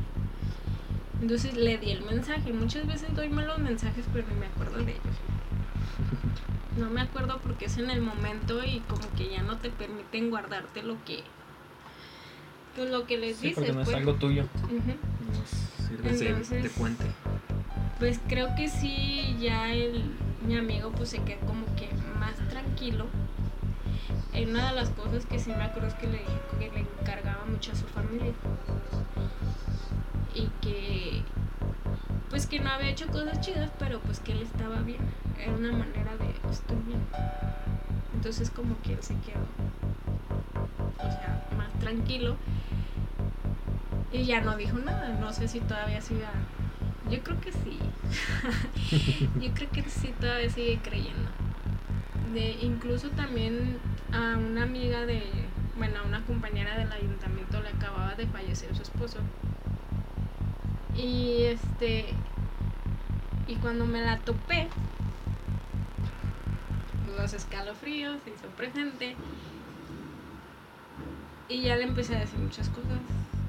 Entonces 1.25 1.57
le 1.57 1.79
di 1.79 1.91
el 1.91 2.03
mensaje. 2.03 2.53
Muchas 2.53 2.87
veces 2.87 3.15
doy 3.17 3.31
malos 3.31 3.59
mensajes, 3.59 4.05
pero 4.13 4.27
no 4.29 4.35
me 4.35 4.45
acuerdo 4.45 4.85
de 4.85 4.93
ellos. 4.93 5.03
No 6.77 6.91
me 6.91 7.01
acuerdo 7.01 7.39
porque 7.41 7.67
es 7.67 7.79
en 7.79 7.89
el 7.89 8.01
momento 8.01 8.61
y 8.65 8.81
como 8.89 9.09
que 9.17 9.31
ya 9.31 9.43
no 9.43 9.59
te 9.59 9.71
permiten 9.71 10.29
guardarte 10.29 10.83
lo 10.83 10.97
que 11.05 11.23
pues 12.75 12.91
lo 12.91 13.07
que 13.07 13.17
les 13.17 13.41
dices. 13.41 13.55
Porque 13.55 13.73
no 13.73 13.83
es 13.83 13.85
pues. 13.85 13.97
algo 13.97 14.15
tuyo. 14.15 14.49
de, 16.03 16.71
puente. 16.71 17.05
Pues 18.01 18.19
creo 18.29 18.57
que 18.57 18.69
sí, 18.69 19.37
ya 19.41 19.73
el, 19.73 20.03
mi 20.45 20.57
amigo 20.57 20.91
pues 20.91 21.11
se 21.11 21.23
queda 21.23 21.39
como 21.47 21.65
que 21.77 21.89
más 22.19 22.37
tranquilo 22.49 23.07
una 24.43 24.71
de 24.71 24.75
las 24.75 24.91
cosas 24.91 25.25
que 25.27 25.39
sí 25.39 25.51
me 25.51 25.63
acuerdo 25.63 25.89
es 25.89 25.95
que 25.95 26.07
le 26.07 26.19
que 26.59 26.71
le 26.71 26.81
encargaba 26.81 27.45
mucho 27.47 27.73
a 27.73 27.75
su 27.75 27.87
familia 27.87 28.33
y 30.35 30.49
que 30.61 31.23
pues 32.31 32.47
que 32.47 32.61
no 32.61 32.71
había 32.71 32.91
hecho 32.91 33.07
cosas 33.09 33.41
chidas 33.41 33.71
pero 33.79 34.01
pues 34.01 34.19
que 34.21 34.33
él 34.33 34.43
estaba 34.43 34.81
bien 34.81 35.01
era 35.39 35.53
una 35.53 35.73
manera 35.73 36.17
de 36.17 36.51
estoy 36.51 36.77
bien 36.87 37.01
entonces 38.15 38.51
como 38.51 38.81
que 38.83 38.95
él 38.95 39.03
se 39.03 39.15
quedó 39.21 39.47
o 40.99 41.11
sea 41.11 41.49
más 41.57 41.73
tranquilo 41.81 42.37
y 44.15 44.25
ya 44.27 44.41
no 44.41 44.57
dijo 44.57 44.79
nada. 44.79 45.09
No 45.21 45.33
sé 45.33 45.49
si 45.49 45.59
todavía 45.59 46.01
siga 46.01 46.31
yo 47.11 47.23
creo 47.23 47.41
que 47.41 47.53
sí. 47.53 47.79
Yo 49.41 49.53
creo 49.53 49.71
que 49.71 49.83
sí 49.83 50.15
todavía 50.19 50.49
sigue 50.49 50.79
creyendo. 50.83 51.29
De 52.33 52.53
incluso 52.63 53.11
también 53.11 53.79
a 54.13 54.37
una 54.39 54.63
amiga 54.63 55.05
de, 55.05 55.23
bueno, 55.77 56.01
a 56.01 56.03
una 56.05 56.25
compañera 56.25 56.79
del 56.79 56.91
ayuntamiento 56.91 57.61
le 57.61 57.69
acababa 57.69 58.15
de 58.15 58.27
fallecer 58.27 58.75
su 58.75 58.83
esposo. 58.83 59.19
Y 60.97 61.45
este, 61.45 62.07
y 63.47 63.57
cuando 63.57 63.85
me 63.85 64.01
la 64.01 64.19
topé, 64.19 64.69
los 67.17 67.33
escalofríos 67.33 68.23
se 68.25 68.31
hizo 68.31 68.47
presente. 68.57 69.17
Y 71.49 71.63
ya 71.63 71.77
le 71.77 71.85
empecé 71.85 72.17
a 72.17 72.21
decir 72.21 72.39
muchas 72.39 72.69
cosas 72.69 72.99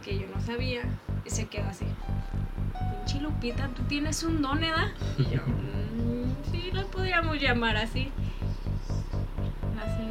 que 0.03 0.19
yo 0.19 0.27
no 0.33 0.41
sabía. 0.41 0.81
Y 1.23 1.29
se 1.29 1.47
quedó 1.47 1.69
así. 1.69 1.85
Pinche 3.05 3.19
tú 3.75 3.83
tienes 3.83 4.23
un 4.23 4.41
don, 4.41 4.63
¿edad? 4.63 4.87
Y 5.17 5.23
yo, 5.25 5.41
mm, 5.41 6.51
sí, 6.51 6.71
lo 6.71 6.85
podríamos 6.87 7.39
llamar 7.39 7.77
así 7.77 8.11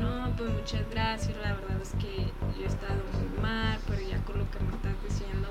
no, 0.01 0.31
pues 0.37 0.51
muchas 0.51 0.89
gracias, 0.91 1.37
la 1.39 1.55
verdad 1.55 1.81
es 1.81 1.93
que 1.93 2.33
yo 2.59 2.65
he 2.65 2.67
estado 2.67 3.01
muy 3.13 3.43
mal, 3.43 3.79
pero 3.87 4.01
ya 4.03 4.19
con 4.25 4.39
lo 4.39 4.51
que 4.51 4.59
me 4.61 4.75
estás 4.75 4.95
diciendo, 5.03 5.49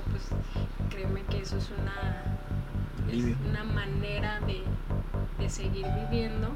créeme 0.90 1.22
que 1.24 1.40
eso 1.42 1.58
es 1.58 1.70
una, 1.72 2.24
una 3.50 3.64
manera 3.64 4.40
de, 4.42 4.64
seguir 5.50 5.86
viviendo 6.10 6.48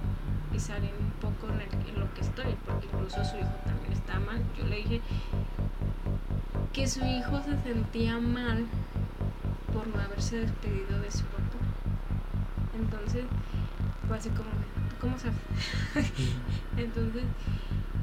y 0.55 0.59
salir 0.59 0.91
un 0.99 1.11
poco 1.19 1.47
en, 1.51 1.99
lo 1.99 2.11
que 2.13 2.21
estoy, 2.21 2.55
porque 2.65 2.87
incluso 2.87 3.23
su 3.25 3.37
hijo 3.37 3.53
también 3.65 3.93
está 3.93 4.17
mal. 4.19 4.41
Yo 4.57 4.65
le 4.65 4.77
dije 4.77 5.01
que 6.73 6.87
su 6.87 7.05
hijo 7.05 7.41
se 7.43 7.61
sentía 7.61 8.17
mal 8.17 8.65
por 9.73 9.87
no 9.87 10.01
haberse 10.01 10.37
despedido 10.37 10.99
de 11.01 11.11
su 11.11 11.25
papá. 11.25 11.57
Entonces, 12.75 13.25
fue 14.07 14.17
así 14.17 14.29
como, 14.29 14.49
¿cómo 15.01 15.19
sabes? 15.19 15.37
Entonces, 16.77 17.23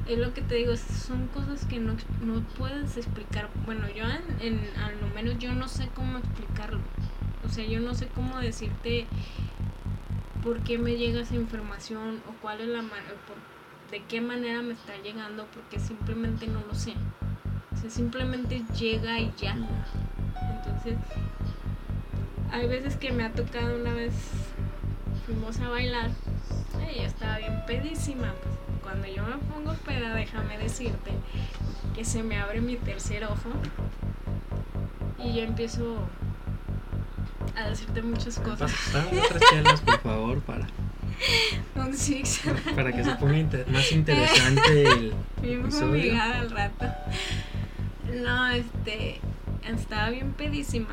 es 0.07 0.19
lo 0.19 0.33
que 0.33 0.41
te 0.41 0.55
digo, 0.55 0.75
son 0.77 1.27
cosas 1.27 1.65
que 1.65 1.79
no, 1.79 1.95
no 2.23 2.41
puedes 2.57 2.97
explicar. 2.97 3.49
Bueno, 3.65 3.87
yo 3.89 4.03
en, 4.05 4.47
en, 4.47 4.59
al 4.77 4.95
menos 5.13 5.39
yo 5.39 5.53
no 5.53 5.67
sé 5.67 5.89
cómo 5.95 6.19
explicarlo. 6.19 6.79
O 7.45 7.49
sea, 7.49 7.65
yo 7.65 7.79
no 7.79 7.95
sé 7.95 8.07
cómo 8.07 8.39
decirte 8.39 9.07
por 10.43 10.59
qué 10.59 10.77
me 10.77 10.95
llega 10.95 11.21
esa 11.21 11.35
información 11.35 12.21
o 12.29 12.33
cuál 12.41 12.61
es 12.61 12.67
la 12.67 12.83
de 13.91 14.03
qué 14.03 14.21
manera 14.21 14.61
me 14.61 14.73
está 14.73 14.97
llegando, 14.97 15.47
porque 15.53 15.79
simplemente 15.79 16.47
no 16.47 16.61
lo 16.67 16.75
sé. 16.75 16.93
O 17.73 17.77
sea, 17.77 17.89
simplemente 17.89 18.61
llega 18.77 19.19
y 19.19 19.31
ya. 19.37 19.55
Entonces, 20.57 20.97
hay 22.51 22.67
veces 22.67 22.95
que 22.95 23.11
me 23.11 23.23
ha 23.23 23.31
tocado 23.31 23.75
una 23.75 23.93
vez, 23.93 24.13
fuimos 25.25 25.59
a 25.59 25.69
bailar, 25.69 26.09
ella 26.89 27.07
estaba 27.07 27.37
bien 27.37 27.63
pedísima, 27.67 28.33
pues 28.43 28.54
cuando 28.85 29.07
yo 29.07 29.23
me 29.23 29.35
pongo 29.51 29.73
peda, 29.85 30.13
déjame 30.13 30.57
decirte 30.57 31.11
que 31.95 32.05
se 32.05 32.23
me 32.23 32.37
abre 32.39 32.61
mi 32.61 32.75
tercer 32.77 33.25
ojo 33.25 33.49
y 35.19 35.33
yo 35.35 35.43
empiezo 35.43 35.97
a 37.55 37.67
decirte 37.69 38.01
muchas 38.01 38.39
cosas. 38.39 38.71
otras 38.95 39.41
chelas, 39.49 39.81
por 39.81 39.99
favor, 39.99 40.39
para. 40.41 40.67
Un 41.75 41.93
six. 41.95 42.41
Para 42.75 42.91
que 42.91 43.03
se 43.03 43.15
ponga 43.15 43.37
inter- 43.37 43.67
más 43.69 43.91
interesante 43.91 44.83
el 44.83 45.13
Bien 45.41 45.71
fumigada 45.71 46.39
al 46.39 46.51
rato. 46.51 46.85
No, 48.13 48.49
este. 48.49 49.19
Estaba 49.63 50.09
bien 50.09 50.31
pedísima. 50.33 50.89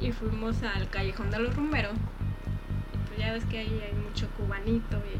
Y 0.00 0.12
fuimos 0.12 0.62
al 0.62 0.88
Callejón 0.88 1.30
de 1.30 1.38
los 1.40 1.54
Rumberos. 1.54 1.92
Y 1.94 3.08
pues 3.08 3.18
ya 3.20 3.32
ves 3.34 3.44
que 3.44 3.58
ahí 3.58 3.80
hay 3.86 3.92
mucho 4.02 4.26
cubanito. 4.30 4.96
Y 4.96 5.18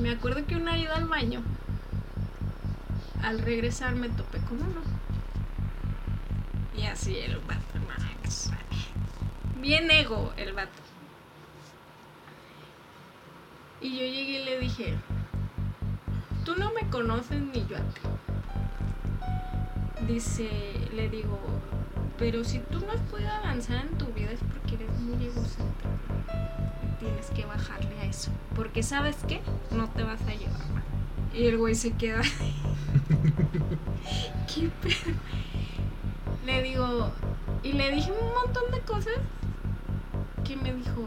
me 0.00 0.10
acuerdo 0.10 0.46
que 0.46 0.56
una 0.56 0.78
ida 0.78 0.96
al 0.96 1.06
baño. 1.06 1.42
Al 3.22 3.38
regresar 3.40 3.94
me 3.94 4.08
topé 4.08 4.38
con 4.40 4.62
uno. 4.62 4.80
Y 6.76 6.86
así 6.86 7.18
el 7.18 7.36
vato, 7.38 7.60
Max. 7.86 8.50
Bien 9.60 9.90
ego 9.90 10.32
el 10.36 10.52
vato. 10.54 10.70
Y 13.82 13.90
yo 13.90 14.04
llegué 14.04 14.40
y 14.40 14.44
le 14.44 14.58
dije, 14.58 14.94
tú 16.44 16.54
no 16.56 16.72
me 16.72 16.88
conoces 16.90 17.40
ni 17.40 17.66
yo. 17.66 17.76
Dice, 20.06 20.50
le 20.94 21.08
digo, 21.08 21.38
pero 22.18 22.44
si 22.44 22.58
tú 22.58 22.80
no 22.80 22.92
has 22.92 23.00
podido 23.02 23.30
avanzar 23.30 23.86
en 23.86 23.98
tu 23.98 24.06
vida 24.06 24.30
es 24.32 24.40
porque 24.40 24.74
eres 24.74 24.90
muy 25.00 25.26
egocéntrico. 25.26 25.79
Tienes 27.00 27.30
que 27.34 27.46
bajarle 27.46 27.98
a 28.00 28.04
eso. 28.04 28.30
Porque 28.54 28.82
sabes 28.82 29.16
qué, 29.26 29.40
no 29.70 29.88
te 29.88 30.02
vas 30.02 30.20
a 30.22 30.34
llevar 30.34 30.68
mal. 30.72 30.82
Y 31.34 31.46
el 31.46 31.56
güey 31.58 31.74
se 31.74 31.92
queda. 31.92 32.22
¿Qué 34.54 34.70
pedo? 34.82 35.16
Le 36.44 36.62
digo, 36.62 37.12
y 37.62 37.72
le 37.72 37.90
dije 37.90 38.12
un 38.12 38.32
montón 38.32 38.70
de 38.70 38.80
cosas 38.80 39.14
que 40.44 40.56
me 40.56 40.74
dijo, 40.74 41.06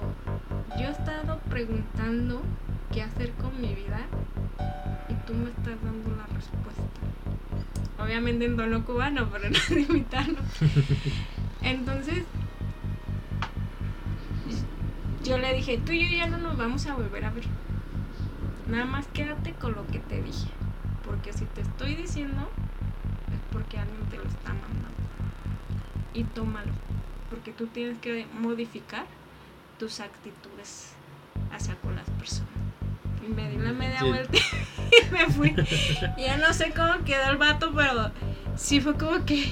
yo 0.77 0.87
he 0.87 0.91
estado 0.91 1.39
preguntando 1.49 2.41
qué 2.91 3.03
hacer 3.03 3.31
con 3.33 3.59
mi 3.59 3.73
vida 3.73 4.05
y 5.09 5.13
tú 5.27 5.33
me 5.33 5.49
estás 5.49 5.81
dando 5.83 6.15
la 6.15 6.25
respuesta. 6.27 6.83
Obviamente 7.99 8.45
en 8.45 8.55
tono 8.57 8.85
cubano, 8.85 9.29
pero 9.31 9.49
no 9.49 9.59
de 9.69 9.81
imitarlo. 9.81 10.39
Entonces, 11.61 12.23
yo 15.24 15.38
le 15.38 15.53
dije, 15.53 15.78
tú 15.78 15.91
y 15.91 16.09
yo 16.09 16.17
ya 16.17 16.28
no 16.28 16.38
nos 16.38 16.57
vamos 16.57 16.86
a 16.88 16.93
volver 16.95 17.26
a 17.26 17.30
ver. 17.32 17.45
Nada 18.67 18.86
más 18.86 19.07
quédate 19.07 19.53
con 19.53 19.74
lo 19.74 19.86
que 19.88 19.99
te 19.99 20.21
dije. 20.21 20.47
Porque 21.05 21.34
si 21.34 21.45
te 21.45 21.61
estoy 21.61 21.95
diciendo, 21.95 22.49
es 23.32 23.39
porque 23.51 23.78
alguien 23.78 24.01
te 24.09 24.17
lo 24.17 24.24
está 24.24 24.49
mandando. 24.53 24.88
Y 26.13 26.24
tómalo. 26.24 26.71
Porque 27.30 27.51
tú 27.51 27.67
tienes 27.67 27.97
que 27.99 28.26
modificar 28.39 29.05
tus 29.80 29.99
actitudes 29.99 30.93
hacia 31.51 31.76
con 31.76 31.95
las 31.95 32.09
personas. 32.11 32.49
Y 33.26 33.30
me 33.34 33.49
di 33.49 33.57
la 33.57 33.71
media 33.74 33.99
Sí. 33.99 34.07
vuelta 34.07 34.38
y 35.07 35.11
me 35.11 35.26
fui. 35.28 35.55
Ya 36.17 36.38
no 36.38 36.53
sé 36.53 36.74
cómo 36.76 37.03
quedó 37.05 37.30
el 37.32 37.38
vato, 37.38 37.71
pero 37.76 38.11
sí 38.55 38.80
fue 38.82 38.95
como 38.95 39.26
que. 39.26 39.45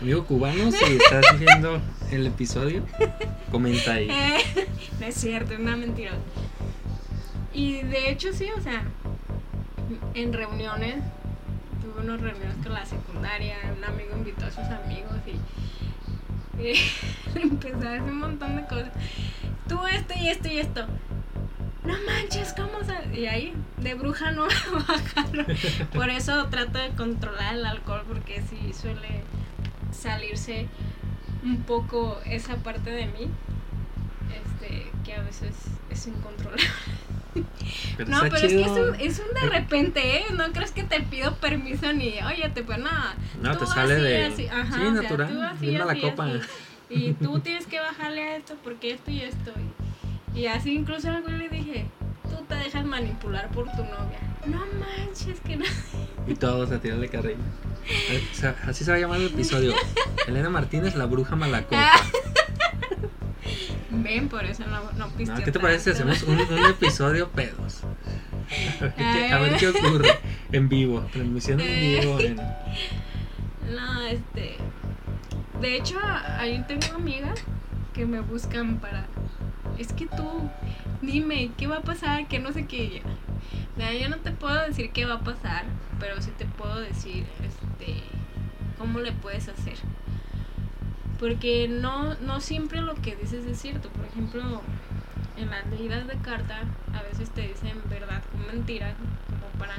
Amigo 0.00 0.24
cubano, 0.26 0.70
si 0.70 0.96
estás 0.96 1.24
viendo 1.38 1.80
el 2.10 2.26
episodio, 2.26 2.82
comenta 3.50 3.94
ahí. 3.94 4.08
eh, 4.10 4.68
no 5.00 5.06
es 5.06 5.14
cierto, 5.14 5.54
es 5.54 5.60
una 5.60 5.76
mentira. 5.76 6.12
Y 7.52 7.82
de 7.82 8.10
hecho, 8.10 8.32
sí, 8.32 8.48
o 8.56 8.60
sea, 8.60 8.82
en 10.14 10.32
reuniones, 10.32 10.96
tuve 11.80 12.02
unas 12.02 12.20
reuniones 12.20 12.56
con 12.62 12.72
la 12.72 12.84
secundaria, 12.84 13.56
un 13.76 13.84
amigo 13.84 14.16
invitó 14.16 14.46
a 14.46 14.50
sus 14.50 14.64
amigos 14.64 15.14
y, 15.26 16.62
y 16.62 16.74
empezó 17.40 17.88
a 17.88 17.92
decir 17.92 18.10
un 18.10 18.18
montón 18.18 18.56
de 18.56 18.64
cosas. 18.64 18.90
Tú 19.68 19.86
esto 19.86 20.14
y 20.20 20.28
esto 20.28 20.48
y 20.48 20.58
esto. 20.58 20.86
No 21.84 21.94
manches, 22.06 22.54
¿cómo 22.54 22.82
se...? 22.82 23.18
Y 23.18 23.26
ahí, 23.26 23.54
de 23.78 23.94
bruja 23.94 24.32
no 24.32 24.46
bajaron. 24.88 25.46
Por 25.92 26.10
eso 26.10 26.46
trato 26.48 26.78
de 26.78 26.90
controlar 26.90 27.54
el 27.54 27.66
alcohol, 27.66 28.02
porque 28.08 28.42
sí 28.48 28.72
suele 28.72 29.22
salirse 29.94 30.66
un 31.42 31.62
poco 31.62 32.20
esa 32.26 32.56
parte 32.56 32.90
de 32.90 33.06
mí, 33.06 33.28
este, 34.32 34.90
que 35.04 35.14
a 35.14 35.22
veces 35.22 35.54
es 35.90 36.06
incontrolable. 36.06 36.62
Pero 37.96 38.10
No, 38.10 38.20
pero 38.20 38.36
chido. 38.36 38.46
es 38.46 38.52
que 38.52 38.62
es 38.62 38.70
un, 38.70 38.94
es 39.00 39.18
un 39.26 39.34
de 39.34 39.48
repente, 39.48 40.18
¿eh? 40.18 40.24
No 40.36 40.52
crees 40.52 40.70
que 40.72 40.84
te 40.84 41.00
pido 41.02 41.34
permiso 41.36 41.92
ni, 41.92 42.14
oye, 42.22 42.48
te 42.54 42.62
pues 42.62 42.78
nada. 42.78 43.14
No, 43.42 43.52
tú 43.56 43.64
te 43.64 43.70
sale 43.72 43.94
así, 43.94 44.02
de. 44.02 44.24
así, 44.26 44.46
ajá, 44.48 44.74
sí, 44.76 44.80
o 44.80 44.92
sea, 44.92 45.02
natural. 45.02 45.32
tú 45.32 45.42
así, 45.42 45.66
Viendo 45.66 45.84
la 45.84 45.92
así, 45.92 46.00
copa. 46.00 46.26
así. 46.26 46.38
Y 46.90 47.12
tú 47.14 47.40
tienes 47.40 47.66
que 47.66 47.80
bajarle 47.80 48.22
a 48.22 48.36
esto 48.36 48.56
porque 48.62 48.92
esto 48.92 49.10
y 49.10 49.20
esto. 49.22 49.52
Y, 50.34 50.40
y 50.40 50.46
así 50.46 50.74
incluso 50.74 51.10
al 51.10 51.22
güey 51.22 51.38
le 51.38 51.48
dije, 51.48 51.86
te 52.54 52.64
dejas 52.64 52.84
manipular 52.84 53.48
por 53.50 53.64
tu 53.72 53.82
novia. 53.84 54.18
No 54.46 54.58
manches, 54.78 55.40
que 55.40 55.56
no. 55.56 55.64
Y 56.26 56.34
todos 56.34 56.70
a 56.70 56.80
tirarle 56.80 57.08
carrilla. 57.08 57.38
Así 58.66 58.84
se 58.84 58.90
va 58.90 58.96
a 58.96 59.00
llamar 59.00 59.20
el 59.20 59.26
episodio. 59.26 59.74
Elena 60.26 60.50
Martínez, 60.50 60.94
la 60.94 61.06
bruja 61.06 61.36
malacopa. 61.36 61.92
Ven, 63.90 64.28
por 64.28 64.44
eso 64.44 64.64
no, 64.66 64.82
no 64.92 65.06
No, 65.06 65.08
pisteo 65.16 65.44
¿Qué 65.44 65.52
te 65.52 65.60
parece 65.60 65.84
si 65.84 65.90
hacemos 65.90 66.22
un, 66.24 66.40
un 66.40 66.66
episodio 66.66 67.28
pedos? 67.30 67.82
A 68.80 68.84
ver, 68.84 68.94
qué, 68.94 69.32
a 69.32 69.38
ver 69.38 69.56
qué 69.56 69.68
ocurre 69.68 70.18
en 70.52 70.68
vivo, 70.68 71.00
transmisión 71.12 71.60
en 71.60 72.00
vivo. 72.00 72.20
en- 72.20 72.36
No, 72.36 74.02
este. 74.02 74.56
De 75.60 75.76
hecho, 75.76 75.98
ahí 76.02 76.62
tengo 76.66 76.96
amigas 76.96 77.40
que 77.92 78.04
me 78.04 78.20
buscan 78.20 78.78
para. 78.80 79.06
Es 79.78 79.92
que 79.92 80.06
tú, 80.06 80.48
dime, 81.02 81.50
¿qué 81.56 81.66
va 81.66 81.78
a 81.78 81.82
pasar? 81.82 82.26
Que 82.28 82.38
no 82.38 82.52
sé 82.52 82.66
qué. 82.66 83.02
Mira, 83.76 83.92
yo 83.94 84.08
no 84.08 84.18
te 84.18 84.30
puedo 84.30 84.54
decir 84.66 84.90
qué 84.92 85.04
va 85.04 85.14
a 85.14 85.20
pasar, 85.20 85.64
pero 85.98 86.20
sí 86.22 86.30
te 86.36 86.44
puedo 86.44 86.78
decir, 86.80 87.26
este, 87.44 88.02
cómo 88.78 89.00
le 89.00 89.12
puedes 89.12 89.48
hacer. 89.48 89.76
Porque 91.18 91.68
no, 91.68 92.14
no 92.16 92.40
siempre 92.40 92.80
lo 92.80 92.94
que 92.94 93.16
dices 93.16 93.46
es 93.46 93.60
cierto. 93.60 93.88
Por 93.88 94.04
ejemplo, 94.04 94.62
en 95.36 95.50
las 95.50 95.66
leídas 95.66 96.06
de 96.06 96.16
carta, 96.18 96.60
a 96.92 97.02
veces 97.02 97.30
te 97.30 97.42
dicen 97.42 97.80
verdad 97.88 98.22
con 98.30 98.46
mentira, 98.46 98.94
como 99.26 99.46
para. 99.58 99.74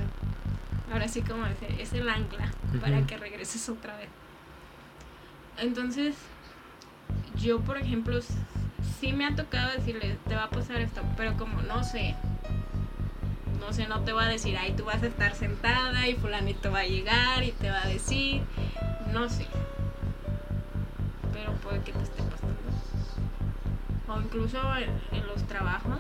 Ahora 0.92 1.08
sí, 1.08 1.22
como 1.22 1.46
dice, 1.46 1.82
es 1.82 1.94
el 1.94 2.08
ancla 2.10 2.52
para 2.82 3.06
que 3.06 3.18
regreses 3.18 3.68
otra 3.70 3.96
vez. 3.98 4.10
Entonces, 5.58 6.16
yo, 7.38 7.62
por 7.62 7.78
ejemplo, 7.78 8.20
sí 9.00 9.14
me 9.14 9.26
ha 9.26 9.36
tocado 9.36 9.72
decirle, 9.72 10.18
te 10.28 10.36
va 10.36 10.46
a 10.46 10.50
pasar 10.50 10.82
esto, 10.82 11.02
pero 11.18 11.36
como 11.38 11.62
no 11.62 11.84
sé, 11.84 12.16
no 13.60 13.74
sé, 13.74 13.88
no 13.88 14.02
te 14.02 14.14
va 14.14 14.26
a 14.26 14.30
decir, 14.30 14.58
ay, 14.58 14.74
tú 14.74 14.86
vas 14.86 15.02
a 15.04 15.08
estar 15.08 15.34
sentada 15.36 16.08
y 16.08 16.16
fulanito 16.16 16.72
va 16.72 16.80
a 16.80 16.86
llegar 16.86 17.44
y 17.44 17.52
te 17.52 17.70
va 17.70 17.84
a 17.84 17.88
decir, 17.88 18.42
no 19.12 19.30
sé. 19.30 19.48
Pero 21.34 21.54
puede 21.54 21.82
que 21.82 21.92
te 21.92 22.04
esté 22.04 22.24
pasando. 22.24 22.56
O 24.08 24.22
incluso 24.22 24.60
en, 24.78 25.20
en 25.20 25.28
los 25.28 25.44
trabajos, 25.48 26.00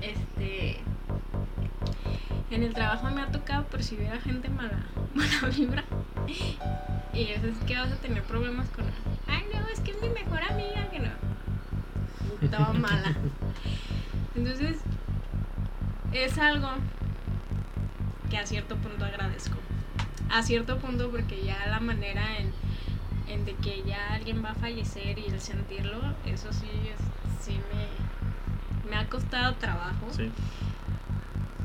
este, 0.00 0.80
en 2.50 2.62
el 2.62 2.74
trabajo 2.74 3.08
me 3.10 3.22
ha 3.22 3.30
tocado 3.30 3.64
percibir 3.66 4.08
a 4.08 4.20
gente 4.20 4.48
mala, 4.48 4.86
mala 5.14 5.48
vibra. 5.56 5.84
Y 7.14 7.22
eso 7.30 7.46
es 7.48 7.56
que 7.66 7.76
vas 7.76 7.90
a 7.92 7.96
tener 7.96 8.22
problemas 8.22 8.68
con 8.70 8.84
Ay, 9.26 9.44
no, 9.54 9.66
es 9.68 9.80
que 9.80 9.92
es 9.92 10.00
mi 10.02 10.08
mejor 10.10 10.42
amiga, 10.42 10.88
que 10.90 11.00
no. 11.00 11.10
Toda 12.50 12.72
mala. 12.72 13.14
Entonces, 14.36 14.78
es 16.12 16.38
algo 16.38 16.68
que 18.30 18.38
a 18.38 18.46
cierto 18.46 18.76
punto 18.76 19.04
agradezco. 19.04 19.56
A 20.30 20.42
cierto 20.42 20.78
punto 20.78 21.10
porque 21.10 21.44
ya 21.44 21.66
la 21.66 21.80
manera 21.80 22.22
en, 22.38 22.52
en 23.28 23.44
de 23.44 23.54
que 23.56 23.82
ya 23.84 24.14
alguien 24.14 24.44
va 24.44 24.50
a 24.50 24.54
fallecer 24.54 25.18
y 25.18 25.26
el 25.26 25.40
sentirlo, 25.40 26.00
eso 26.26 26.52
sí, 26.52 26.68
es- 26.88 27.44
sí 27.44 27.58
me, 27.72 28.90
me 28.90 28.96
ha 28.96 29.06
costado 29.08 29.54
trabajo 29.56 30.08
Sí. 30.12 30.30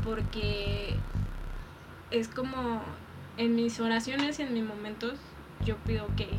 Porque 0.06 0.95
es 2.12 2.28
como 2.28 2.82
en 3.38 3.56
mis 3.56 3.80
oraciones 3.80 4.39
y 4.39 4.43
en 4.43 4.53
mis 4.53 4.64
momentos 4.64 5.14
yo 5.66 5.76
pido 5.78 6.06
que 6.16 6.30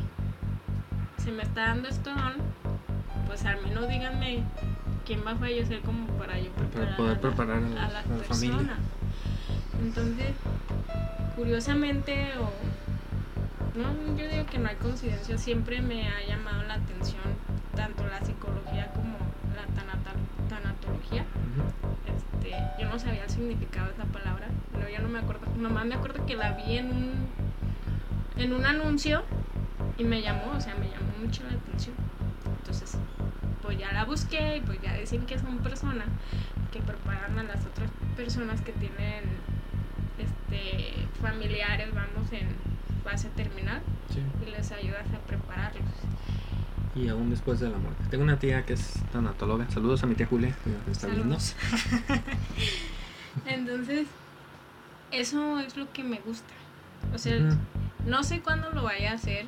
se 1.17 1.31
me 1.31 1.43
está 1.43 1.67
dando 1.67 1.89
esto 1.89 2.11
pues 3.27 3.45
al 3.45 3.61
menos 3.61 3.87
díganme 3.89 4.43
quién 5.05 5.25
va 5.25 5.31
a 5.31 5.35
fallecer 5.35 5.81
como 5.81 6.07
para 6.17 6.39
yo 6.39 6.49
preparar 6.51 6.85
Para 6.85 6.97
poder 6.97 7.11
a 7.11 7.15
la- 7.15 7.21
preparar 7.21 7.57
a 7.57 7.59
la, 7.69 7.85
a 7.85 7.89
la 7.91 7.99
a 7.99 8.03
la 8.03 8.23
familia. 8.23 8.77
Entonces, 9.83 10.31
curiosamente, 11.35 12.31
o 12.39 12.49
no, 13.77 14.17
yo 14.17 14.27
digo 14.27 14.45
que 14.47 14.57
no 14.57 14.69
hay 14.69 14.75
coincidencia, 14.77 15.37
siempre 15.37 15.81
me 15.81 16.07
ha 16.07 16.25
llamado 16.27 16.63
la 16.63 16.75
atención 16.75 17.21
tanto 17.75 18.05
la 18.07 18.19
psicología 18.25 18.46
Este, 22.51 22.81
yo 22.83 22.89
no 22.89 22.97
sabía 22.99 23.23
el 23.23 23.29
significado 23.29 23.87
de 23.87 23.93
esa 23.93 24.05
palabra, 24.05 24.47
no, 24.73 24.87
yo 24.89 24.99
no 25.01 25.09
me 25.09 25.19
acuerdo, 25.19 25.47
nomás 25.57 25.85
me 25.85 25.95
acuerdo 25.95 26.25
que 26.25 26.35
la 26.35 26.51
vi 26.53 26.77
en 26.77 26.91
un, 26.91 27.27
en 28.37 28.53
un 28.53 28.65
anuncio 28.65 29.23
y 29.97 30.03
me 30.03 30.21
llamó, 30.21 30.51
o 30.55 30.61
sea, 30.61 30.75
me 30.75 30.89
llamó 30.89 31.11
mucho 31.21 31.43
la 31.43 31.57
atención. 31.57 31.95
Entonces, 32.59 32.97
pues 33.61 33.77
ya 33.77 33.91
la 33.91 34.05
busqué 34.05 34.57
y 34.57 34.61
pues 34.61 34.81
ya 34.81 34.93
dicen 34.93 35.25
que 35.25 35.37
son 35.39 35.57
personas 35.59 36.07
que 36.71 36.79
preparan 36.79 37.37
a 37.39 37.43
las 37.43 37.65
otras 37.65 37.89
personas 38.15 38.61
que 38.61 38.71
tienen 38.73 39.23
este 40.17 40.93
familiares, 41.21 41.89
vamos, 41.93 42.31
en 42.31 42.47
fase 43.03 43.29
terminal 43.29 43.81
Sí. 44.13 44.21
y 44.45 44.51
les 44.51 44.71
ayudas 44.71 45.05
a 45.13 45.19
prepararlos. 45.27 45.83
Y 46.97 47.09
aún 47.09 47.29
después 47.29 47.59
de 47.59 47.69
la 47.69 47.77
muerte. 47.77 48.03
Tengo 48.09 48.23
una 48.23 48.39
tía 48.39 48.65
que 48.65 48.73
es 48.73 48.93
tanatóloga. 49.11 49.69
Saludos 49.69 50.03
a 50.03 50.07
mi 50.07 50.15
tía 50.15 50.25
Julia, 50.25 50.55
que 50.85 50.91
está 50.91 51.07
viendo. 51.07 51.37
Entonces, 53.45 54.07
eso 55.11 55.59
es 55.59 55.77
lo 55.77 55.91
que 55.93 56.03
me 56.03 56.19
gusta. 56.19 56.53
O 57.13 57.17
sea, 57.17 57.37
no 58.05 58.23
sé 58.23 58.41
cuándo 58.41 58.71
lo 58.71 58.83
vaya 58.83 59.11
a 59.11 59.15
hacer 59.15 59.45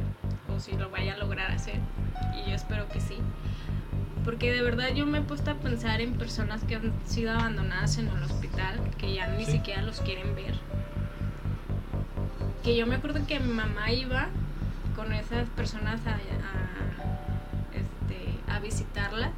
o 0.55 0.59
si 0.59 0.73
lo 0.73 0.89
vaya 0.89 1.13
a 1.15 1.17
lograr 1.17 1.51
hacer. 1.51 1.79
Y 2.35 2.49
yo 2.49 2.55
espero 2.55 2.87
que 2.89 2.99
sí. 3.01 3.17
Porque 4.23 4.51
de 4.51 4.61
verdad 4.61 4.89
yo 4.93 5.05
me 5.05 5.19
he 5.19 5.21
puesto 5.21 5.49
a 5.51 5.55
pensar 5.55 6.01
en 6.01 6.13
personas 6.13 6.63
que 6.63 6.75
han 6.75 6.93
sido 7.05 7.31
abandonadas 7.31 7.97
en 7.97 8.09
el 8.09 8.21
hospital, 8.23 8.79
que 8.97 9.13
ya 9.15 9.27
ni 9.27 9.45
Sí. 9.45 9.53
siquiera 9.53 9.81
los 9.81 10.01
quieren 10.01 10.35
ver. 10.35 10.53
Que 12.63 12.75
yo 12.77 12.85
me 12.85 12.95
acuerdo 12.95 13.25
que 13.25 13.39
mi 13.39 13.51
mamá 13.53 13.91
iba 13.91 14.27
con 14.95 15.13
esas 15.13 15.49
personas 15.49 16.01
a, 16.05 16.11
a, 16.11 16.17
a 18.49 18.59
visitarla 18.59 19.31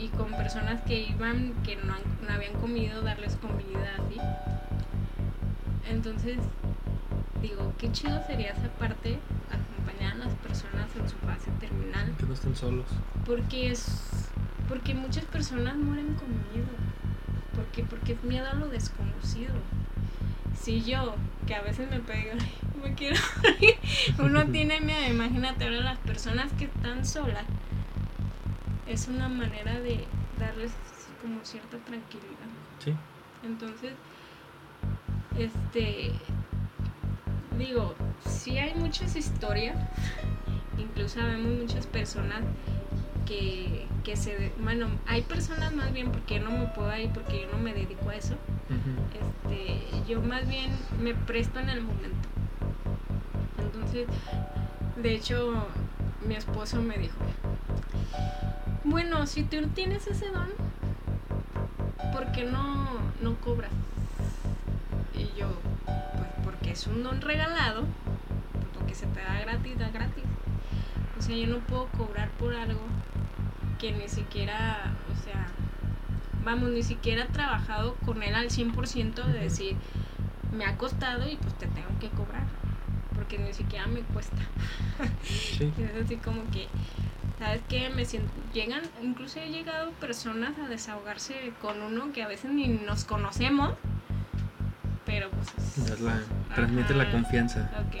y 0.00 0.08
con 0.08 0.30
personas 0.32 0.82
que 0.82 1.00
iban 1.08 1.52
que 1.64 1.76
no, 1.76 1.94
han- 1.94 2.26
no 2.26 2.32
habían 2.34 2.52
comido, 2.54 3.02
darles 3.02 3.36
comida 3.36 3.90
así. 4.04 4.18
Entonces, 5.90 6.38
digo, 7.40 7.72
qué 7.78 7.90
chido 7.92 8.20
sería 8.26 8.50
esa 8.52 8.68
parte, 8.78 9.18
acompañar 9.50 10.12
a 10.14 10.16
las 10.26 10.34
personas 10.34 10.86
en 10.96 11.08
su 11.08 11.16
fase 11.18 11.50
terminal, 11.60 12.12
Que 12.18 12.26
no 12.26 12.34
estén 12.34 12.56
solos. 12.56 12.86
porque 13.24 13.70
es 13.70 13.86
porque 14.68 14.94
muchas 14.94 15.24
personas 15.26 15.76
mueren 15.76 16.14
con 16.14 16.28
miedo. 16.52 16.66
porque 17.54 17.84
Porque 17.84 18.12
es 18.14 18.24
miedo 18.24 18.46
a 18.50 18.54
lo 18.54 18.68
desconocido. 18.68 19.54
Si 20.60 20.82
yo, 20.82 21.14
que 21.46 21.54
a 21.54 21.62
veces 21.62 21.88
me 21.90 22.00
pego, 22.00 22.36
me 22.82 22.92
quiero 22.94 23.16
uno 24.18 24.44
tiene 24.52 24.80
miedo, 24.80 25.06
imagínate 25.08 25.64
ahora 25.64 25.80
las 25.80 25.98
personas 26.00 26.52
que 26.58 26.64
están 26.64 27.06
solas, 27.06 27.44
es 28.88 29.08
una 29.08 29.28
manera 29.28 29.80
de 29.80 30.04
darles 30.38 30.72
como 31.20 31.44
cierta 31.44 31.78
tranquilidad. 31.78 32.48
Sí. 32.78 32.94
Entonces, 33.44 33.92
este, 35.38 36.12
digo, 37.58 37.94
sí 38.26 38.58
hay 38.58 38.74
muchas 38.74 39.16
historias, 39.16 39.76
incluso 40.78 41.20
vemos 41.20 41.62
muchas 41.62 41.86
personas 41.86 42.42
que, 43.26 43.86
que 44.04 44.16
se, 44.16 44.52
bueno, 44.60 44.88
hay 45.06 45.22
personas 45.22 45.74
más 45.74 45.92
bien 45.92 46.12
porque 46.12 46.38
yo 46.38 46.44
no 46.44 46.50
me 46.50 46.66
puedo 46.66 46.96
ir 46.96 47.10
porque 47.10 47.42
yo 47.42 47.48
no 47.52 47.58
me 47.58 47.74
dedico 47.74 48.08
a 48.08 48.16
eso, 48.16 48.36
este, 49.12 49.80
yo 50.08 50.22
más 50.22 50.48
bien 50.48 50.70
me 51.00 51.14
presto 51.14 51.58
en 51.58 51.68
el 51.68 51.82
momento. 51.82 52.28
Entonces, 53.58 54.06
de 55.02 55.14
hecho, 55.14 55.66
mi 56.26 56.34
esposo 56.34 56.80
me 56.80 56.96
dijo, 56.98 57.16
bueno, 58.86 59.26
si 59.26 59.42
tú 59.42 59.56
tienes 59.74 60.06
ese 60.06 60.30
don, 60.30 60.48
¿por 62.12 62.30
qué 62.32 62.44
no, 62.44 62.88
no 63.20 63.34
cobras? 63.36 63.70
Y 65.14 65.38
yo, 65.38 65.48
pues 65.84 66.28
porque 66.44 66.70
es 66.70 66.86
un 66.86 67.02
don 67.02 67.20
regalado, 67.20 67.84
pues 68.52 68.80
lo 68.80 68.86
que 68.86 68.94
se 68.94 69.06
te 69.06 69.20
da 69.20 69.40
gratis, 69.40 69.78
da 69.78 69.88
gratis. 69.90 70.24
O 71.18 71.22
sea, 71.22 71.36
yo 71.36 71.46
no 71.48 71.58
puedo 71.58 71.86
cobrar 71.88 72.30
por 72.38 72.54
algo 72.54 72.80
que 73.78 73.92
ni 73.92 74.08
siquiera, 74.08 74.94
o 75.12 75.24
sea, 75.24 75.48
vamos, 76.44 76.70
ni 76.70 76.82
siquiera 76.82 77.24
he 77.24 77.28
trabajado 77.28 77.94
con 78.06 78.22
él 78.22 78.34
al 78.34 78.50
100% 78.50 79.24
de 79.24 79.40
decir, 79.40 79.76
me 80.56 80.64
ha 80.64 80.76
costado 80.78 81.28
y 81.28 81.36
pues 81.36 81.54
te 81.54 81.66
tengo 81.66 81.88
que 82.00 82.08
cobrar, 82.10 82.44
porque 83.14 83.38
ni 83.38 83.52
siquiera 83.52 83.86
me 83.86 84.00
cuesta. 84.00 84.42
Sí. 85.24 85.72
Y 85.76 85.82
es 85.82 86.04
así 86.04 86.16
como 86.16 86.48
que, 86.50 86.68
¿sabes 87.38 87.60
qué? 87.68 87.88
Me 87.90 88.04
siento, 88.04 88.30
llegan, 88.52 88.82
incluso 89.02 89.40
he 89.40 89.48
llegado 89.50 89.90
personas 89.92 90.52
a 90.58 90.68
desahogarse 90.68 91.52
con 91.60 91.80
uno 91.82 92.12
que 92.12 92.22
a 92.22 92.28
veces 92.28 92.50
ni 92.50 92.68
nos 92.68 93.04
conocemos, 93.04 93.74
pero 95.04 95.28
pues 95.30 95.88
es- 95.90 96.00
la, 96.00 96.20
transmite 96.54 96.94
la 96.94 97.10
confianza. 97.10 97.70
Ok. 97.86 97.96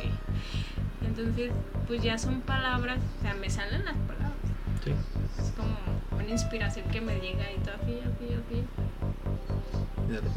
Entonces, 1.06 1.52
pues 1.86 2.02
ya 2.02 2.18
son 2.18 2.40
palabras, 2.40 2.98
o 3.18 3.22
sea, 3.22 3.34
me 3.34 3.48
salen 3.48 3.84
las 3.84 3.94
palabras. 3.94 4.32
Sí. 4.84 4.92
Es 5.42 5.50
como 5.52 5.76
una 6.18 6.30
inspiración 6.30 6.86
que 6.90 7.00
me 7.00 7.14
llega 7.20 7.44
y 7.52 7.58
todo 7.58 7.74
así, 7.82 8.00
así, 8.00 8.34
así. 8.34 8.64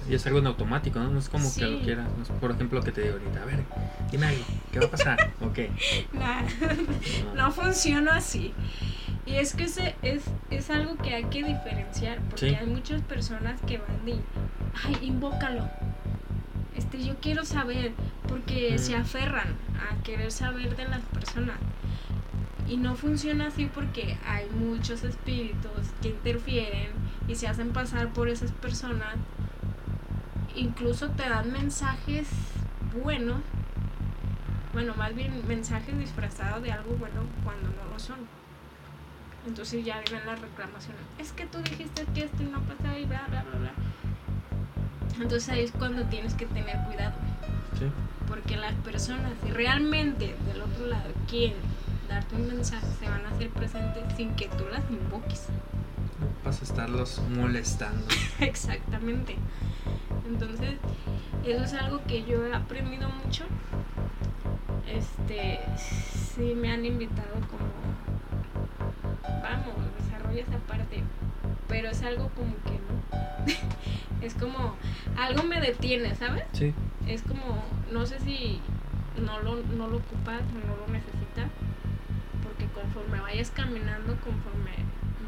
Y 0.10 0.16
es 0.16 0.26
algo 0.26 0.40
en 0.40 0.48
automático, 0.48 1.00
¿no? 1.00 1.10
No 1.12 1.20
es 1.20 1.30
como 1.30 1.54
que 1.54 1.66
lo 1.68 1.80
quieras. 1.82 2.08
No 2.18 2.24
es, 2.24 2.30
por 2.30 2.52
ejemplo, 2.52 2.82
que 2.82 2.92
te 2.92 3.02
digo 3.02 3.14
ahorita, 3.14 3.42
a 3.42 3.46
ver, 3.46 3.64
dime 4.12 4.28
algo, 4.28 4.44
¿qué 4.72 4.80
va 4.80 4.86
a 4.88 4.92
pasar? 4.92 5.32
Nah, 6.14 6.42
No. 7.36 7.36
no 7.46 7.52
funciona 7.52 8.16
así. 8.18 8.54
Y 9.26 9.36
es 9.36 9.54
que 9.54 9.66
ese 9.66 9.96
es, 10.02 10.24
es 10.50 10.70
algo 10.72 10.96
que 10.98 11.14
hay 11.14 11.26
que 11.26 11.44
diferenciar, 11.44 12.20
porque 12.30 12.50
Sí. 12.50 12.56
hay 12.56 12.66
muchas 12.66 13.02
personas 13.04 13.60
que 13.68 13.78
van 13.78 14.06
de, 14.06 14.16
ay, 14.86 14.98
invócalo. 15.02 15.70
Este, 16.76 17.04
yo 17.04 17.16
quiero 17.22 17.46
saber, 17.46 17.92
porque 18.28 18.74
Mm. 18.76 18.80
se 18.80 18.96
aferran 18.96 19.56
a 19.78 20.02
querer 20.04 20.32
saber 20.32 20.76
de 20.76 20.86
las 20.88 21.02
personas. 21.02 21.58
Y 22.68 22.78
no 22.78 22.96
funciona 22.96 23.48
así 23.48 23.66
porque 23.74 24.18
hay 24.26 24.48
muchos 24.52 25.04
espíritus 25.04 25.72
que 26.02 26.10
interfieren 26.10 26.90
y 27.28 27.36
se 27.36 27.48
hacen 27.48 27.72
pasar 27.72 28.10
por 28.14 28.30
esas 28.30 28.52
personas. 28.52 29.16
Incluso 30.60 31.08
te 31.12 31.24
dan 31.30 31.54
mensajes 31.54 32.28
buenos, 33.02 33.40
bueno, 34.74 34.94
más 34.96 35.16
bien 35.16 35.32
mensajes 35.48 35.98
disfrazados 35.98 36.62
de 36.62 36.74
algo 36.74 36.98
bueno 36.98 37.22
cuando 37.46 37.70
no 37.70 37.90
lo 37.90 37.98
son. 37.98 38.18
Entonces 39.48 39.86
ya 39.86 40.02
vienen 40.02 40.28
las 40.28 40.42
reclamaciones. 40.42 41.02
Es 41.18 41.32
que 41.32 41.46
tú 41.46 41.60
dijiste 41.60 42.04
que 42.14 42.26
esto 42.26 42.44
no 42.44 42.60
pasaba 42.64 42.98
y 43.00 43.06
bla, 43.06 43.26
bla, 43.30 43.44
bla, 43.44 43.58
bla. 43.58 43.72
Entonces 45.22 45.48
ahí 45.48 45.64
es 45.64 45.72
cuando 45.72 46.04
tienes 46.04 46.34
que 46.34 46.46
tener 46.46 46.78
cuidado. 46.88 47.14
Sí. 47.80 47.86
Porque 48.28 48.58
las 48.58 48.74
personas, 48.76 49.32
si 49.42 49.52
realmente 49.52 50.36
del 50.46 50.62
otro 50.62 50.88
lado 50.88 51.10
quieren 51.30 51.56
darte 52.10 52.36
un 52.36 52.48
mensaje, 52.48 52.86
se 53.00 53.10
van 53.10 53.26
a 53.26 53.30
hacer 53.30 53.50
presentes 53.52 54.04
sin 54.18 54.36
que 54.36 54.50
tú 54.50 54.66
las 54.70 54.84
invoques. 54.92 55.46
Vas 56.44 56.60
a 56.60 56.66
estarlos 56.66 57.22
molestando. 57.30 58.06
Exactamente. 58.42 59.38
Entonces, 60.30 60.76
eso 61.44 61.64
es 61.64 61.74
algo 61.74 62.04
que 62.06 62.24
yo 62.24 62.46
he 62.46 62.54
aprendido 62.54 63.10
mucho. 63.10 63.46
Este, 64.88 65.60
sí 65.78 66.54
me 66.56 66.72
han 66.72 66.86
invitado 66.86 67.36
como, 67.50 67.66
vamos, 69.42 69.76
desarrolla 69.98 70.42
esa 70.42 70.58
parte. 70.60 71.04
Pero 71.68 71.90
es 71.90 72.04
algo 72.04 72.30
como 72.36 72.54
que 72.64 72.80
no. 72.88 74.22
es 74.22 74.36
como, 74.36 74.76
algo 75.18 75.44
me 75.44 75.60
detiene, 75.60 76.16
¿sabes? 76.16 76.44
Sí. 76.54 76.74
es 77.08 77.24
como, 77.24 77.64
no 77.92 78.06
sé 78.06 78.20
si 78.20 78.60
no 79.20 79.40
lo, 79.40 79.64
no 79.64 79.88
lo 79.88 79.98
ocupas 79.98 80.42
o 80.42 80.68
no 80.68 80.78
lo 80.78 80.88
necesitas, 80.94 81.50
porque 82.44 82.66
conforme 82.68 83.20
vayas 83.20 83.50
caminando, 83.50 84.16
conforme 84.24 84.72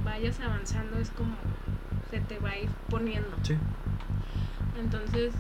vayas 0.04 0.40
avanzando, 0.40 0.98
es 1.00 1.10
como 1.10 1.36
se 2.12 2.20
te 2.20 2.40
va 2.40 2.52
a 2.52 2.60
ir 2.60 2.70
poniendo. 2.90 3.36
Sí. 3.42 3.58
Entonces, 4.80 5.34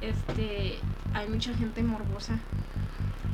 este, 0.00 0.78
hay 1.14 1.28
mucha 1.28 1.54
gente 1.54 1.82
morbosa 1.82 2.38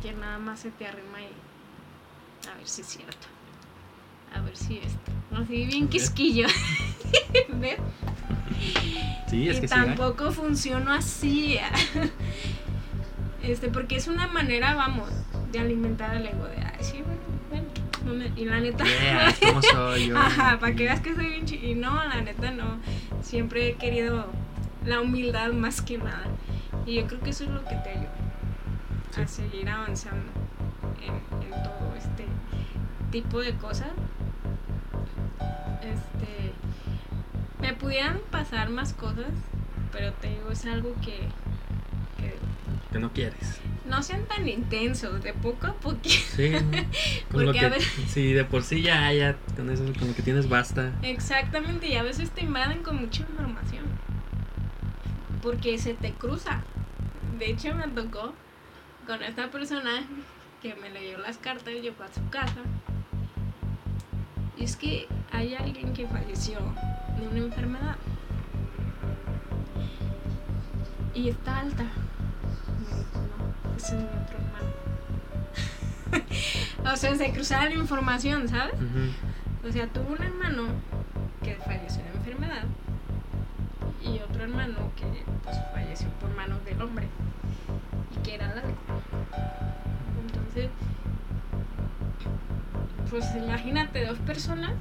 que 0.03 0.13
nada 0.13 0.39
más 0.39 0.61
se 0.61 0.71
te 0.71 0.87
arrima 0.87 1.21
y 1.21 2.49
a 2.49 2.57
ver 2.57 2.67
si 2.69 2.81
es 2.83 2.87
cierto. 2.87 3.27
A 4.35 4.41
ver 4.41 4.57
si 4.57 4.79
esto. 4.79 5.13
Así 5.35 5.67
bien 5.67 5.89
quisquillo. 5.89 6.47
¿Ves? 7.55 7.79
Sí, 9.29 9.49
es 9.49 9.59
y 9.59 9.61
que 9.63 9.69
sí. 9.69 9.75
¿eh? 9.75 9.77
tampoco 9.85 10.33
funciona 10.33 10.97
así. 10.97 11.59
Este, 13.43 13.69
porque 13.69 13.95
es 13.95 14.09
una 14.09 14.27
manera, 14.27 14.75
vamos, 14.75 15.09
de 15.53 15.61
alimentar 15.61 16.17
el 16.17 16.27
ego 16.27 16.47
de, 16.47 16.57
ay, 16.57 16.83
sí, 16.83 17.01
bueno, 17.01 17.21
bueno. 17.49 17.69
no 18.05 18.13
me-". 18.15 18.33
Y 18.41 18.45
la 18.45 18.59
neta. 18.59 18.83
Yeah, 18.85 19.33
¿cómo 19.41 19.63
soy 19.63 20.07
yo? 20.09 20.19
Ajá, 20.19 20.59
para 20.59 20.75
que 20.75 20.83
veas 20.83 21.01
que 21.01 21.15
soy 21.15 21.27
bien 21.27 21.47
chi- 21.47 21.61
Y 21.71 21.75
no, 21.77 21.95
la 21.95 22.23
neta 22.23 22.51
no. 22.51 22.81
Siempre 23.27 23.69
he 23.69 23.75
querido 23.75 24.27
la 24.85 25.01
humildad 25.01 25.51
más 25.51 25.83
que 25.83 25.99
nada. 25.99 26.29
Y 26.87 26.95
yo 26.95 27.09
creo 27.09 27.21
que 27.21 27.31
eso 27.31 27.43
es 27.43 27.51
lo 27.51 27.65
que 27.65 27.75
te 27.75 27.91
ayuda 27.91 28.13
a 29.17 29.27
seguir 29.27 29.69
avanzando 29.69 30.31
en, 31.03 31.15
en 31.43 31.51
todo 31.65 31.93
este 31.99 32.25
tipo 33.11 33.41
de 33.41 33.57
cosas. 33.57 33.89
Este. 35.83 36.53
Me 37.61 37.73
pudieran 37.75 38.21
pasar 38.31 38.71
más 38.71 38.93
cosas, 38.93 39.33
pero 39.91 40.13
te 40.13 40.29
digo, 40.29 40.53
es 40.53 40.65
algo 40.65 40.95
que. 41.05 41.29
que 42.19 42.37
Que 42.93 42.99
no 43.01 43.13
quieres. 43.13 43.61
No 43.89 44.03
sean 44.03 44.25
tan 44.27 44.49
intensos, 44.49 45.23
de 45.23 45.33
poco 45.33 45.67
a 45.69 45.75
poquito. 45.75 46.09
Sí, 46.37 46.53
Porque 47.31 47.61
a 47.61 47.69
veces- 47.69 47.93
sí, 48.09 48.33
de 48.33 48.45
por 48.45 48.63
sí 48.63 48.83
ya, 48.83 49.13
ya, 49.13 49.37
con 49.57 49.71
eso, 49.71 49.85
con 49.99 50.09
lo 50.09 50.15
que 50.15 50.23
tienes 50.23 50.49
basta. 50.49 50.93
Exactamente, 51.03 51.89
y 51.89 51.97
a 51.97 52.03
veces 52.03 52.31
te 52.31 52.43
invaden 52.43 52.83
con 52.83 52.97
mucha 53.01 53.23
información. 53.23 53.85
Porque 55.43 55.79
se 55.79 55.95
te 55.95 56.13
cruza. 56.13 56.63
De 57.39 57.51
hecho, 57.51 57.75
me 57.75 57.87
tocó 57.89 58.35
con 59.07 59.23
esta 59.23 59.51
persona 59.51 60.03
que 60.63 60.75
me 60.75 60.91
leyó 60.91 61.19
las 61.19 61.39
cartas, 61.39 61.73
llegó 61.75 62.03
a 62.03 62.13
su 62.13 62.29
casa. 62.31 62.63
Y 64.57 64.65
es 64.65 64.75
que 64.77 65.07
hay 65.31 65.55
alguien 65.55 65.93
que 65.93 66.07
falleció 66.09 66.59
de 67.21 67.29
una 67.29 67.39
enfermedad. 67.39 67.97
Y 71.15 71.29
está 71.29 71.61
alta. 71.61 71.85
Ese 73.77 73.95
es 73.97 74.03
mi 74.03 74.09
otro 74.09 74.39
hermano. 74.39 74.67
o 76.93 76.97
sea, 76.97 77.15
se 77.15 77.33
cruzaba 77.33 77.65
la 77.67 77.75
información, 77.75 78.49
¿sabes? 78.49 78.75
O 79.67 79.73
sea, 79.73 79.87
tuvo 79.89 80.13
un 80.15 80.23
hermano 80.23 80.65
que 81.43 81.57
falleció 81.57 82.03
de 82.03 82.11
enfermedad 82.11 82.65
y 84.03 84.19
otro 84.21 84.45
hermano 84.45 84.93
que 84.97 85.25
pues, 85.43 85.57
falleció 85.73 86.09
por 86.21 86.35
manos 86.35 86.65
del 86.65 86.81
hombre 86.81 87.09
y 88.15 88.23
que 88.23 88.35
era 88.37 88.55
largo. 88.55 88.75
Entonces, 90.27 90.71
pues 93.11 93.25
imagínate 93.37 94.07
dos 94.07 94.19
personas, 94.19 94.73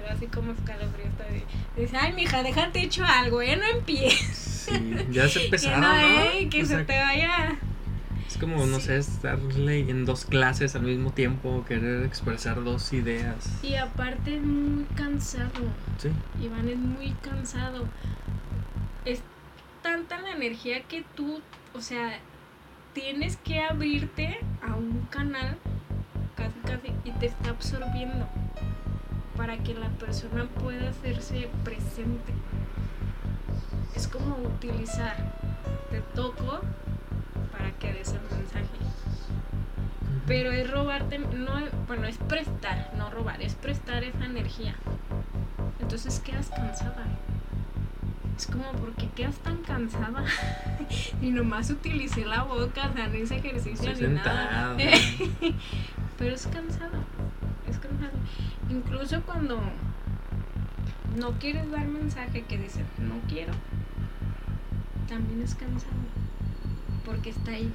queda 0.00 0.12
así 0.14 0.26
como 0.26 0.52
de- 0.52 1.80
Dice, 1.82 1.96
ay, 1.96 2.12
mija, 2.12 2.42
déjate 2.42 2.82
hecho 2.82 3.04
algo, 3.04 3.40
¿eh? 3.42 3.56
No 3.56 3.64
empieces. 3.78 4.66
Sí, 4.68 4.94
ya 5.10 5.24
es 5.24 5.38
pesado, 5.50 5.80
no, 5.80 5.94
eh, 6.00 6.48
que 6.50 6.62
O 6.62 6.66
se 6.66 6.74
sea, 6.74 6.86
te 6.86 6.98
vaya. 6.98 7.56
Es 8.26 8.36
como, 8.36 8.64
no 8.66 8.76
Sí. 8.78 8.86
sé, 8.86 8.98
estarle 8.98 9.80
en 9.90 10.04
dos 10.04 10.24
clases 10.24 10.74
al 10.76 10.82
mismo 10.82 11.12
tiempo, 11.12 11.64
querer 11.66 12.04
expresar 12.04 12.62
dos 12.62 12.92
ideas. 12.92 13.48
Y 13.62 13.74
aparte 13.74 14.36
es 14.36 14.42
muy 14.42 14.84
cansado. 14.94 15.50
Sí, 15.98 16.10
Iván 16.42 16.68
es 16.68 16.76
muy 16.76 17.10
cansado. 17.22 17.86
Es 19.04 19.20
tanta 19.82 20.20
la 20.20 20.32
energía 20.32 20.82
que 20.82 21.04
tú, 21.16 21.40
o 21.74 21.80
sea, 21.80 22.18
tienes 22.92 23.36
que 23.38 23.60
abrirte 23.62 24.38
a 24.62 24.74
un 24.74 25.06
canal 25.10 25.56
casi 26.36 26.58
casi 26.60 26.92
y 27.04 27.10
te 27.12 27.26
está 27.26 27.50
absorbiendo 27.50 28.28
para 29.40 29.56
que 29.56 29.72
la 29.72 29.88
persona 29.88 30.44
pueda 30.44 30.90
hacerse 30.90 31.48
presente. 31.64 32.34
Es 33.96 34.06
como 34.06 34.36
utilizar, 34.36 35.16
te 35.90 36.00
toco 36.14 36.60
para 37.50 37.72
que 37.78 37.90
des 37.90 38.12
el 38.12 38.20
mensaje. 38.36 38.66
Pero 40.26 40.52
es 40.52 40.70
robarte, 40.70 41.18
no, 41.20 41.52
bueno, 41.86 42.06
es 42.06 42.18
prestar, 42.18 42.92
no 42.98 43.08
robar, 43.08 43.40
es 43.40 43.54
prestar 43.54 44.04
esa 44.04 44.26
energía. 44.26 44.74
Entonces 45.80 46.20
quedas 46.20 46.50
cansada. 46.50 47.06
Es 48.36 48.46
como, 48.46 48.70
porque 48.72 49.08
quedas 49.16 49.36
tan 49.38 49.56
cansada? 49.62 50.22
y 51.22 51.30
nomás 51.30 51.70
utilicé 51.70 52.26
la 52.26 52.42
boca, 52.42 52.90
o 52.90 52.92
sea, 52.92 53.08
no 53.08 53.16
hice 53.16 53.38
ejercicio 53.38 53.90
Estoy 53.90 54.08
ni 54.08 54.14
nada. 54.16 54.76
Pero 56.18 56.34
es 56.34 56.46
cansado, 56.46 56.98
es 57.70 57.78
cansado. 57.78 58.12
Incluso 58.68 59.22
cuando 59.22 59.60
no 61.16 61.32
quieres 61.38 61.70
dar 61.70 61.86
mensaje 61.86 62.42
que 62.42 62.58
dice, 62.58 62.84
no 62.98 63.14
quiero, 63.28 63.52
también 65.08 65.42
es 65.42 65.54
cansado. 65.54 65.92
Porque 67.04 67.30
está 67.30 67.52
ahí. 67.52 67.72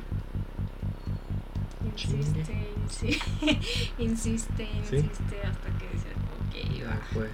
Insiste, 1.86 2.54
insiste, 2.84 3.60
insiste, 4.00 4.68
Sí. 4.90 4.98
insiste 4.98 5.42
hasta 5.44 5.70
que 5.78 5.88
dice, 5.94 6.08
ok, 6.40 6.88
va. 6.88 7.00
pues. 7.14 7.32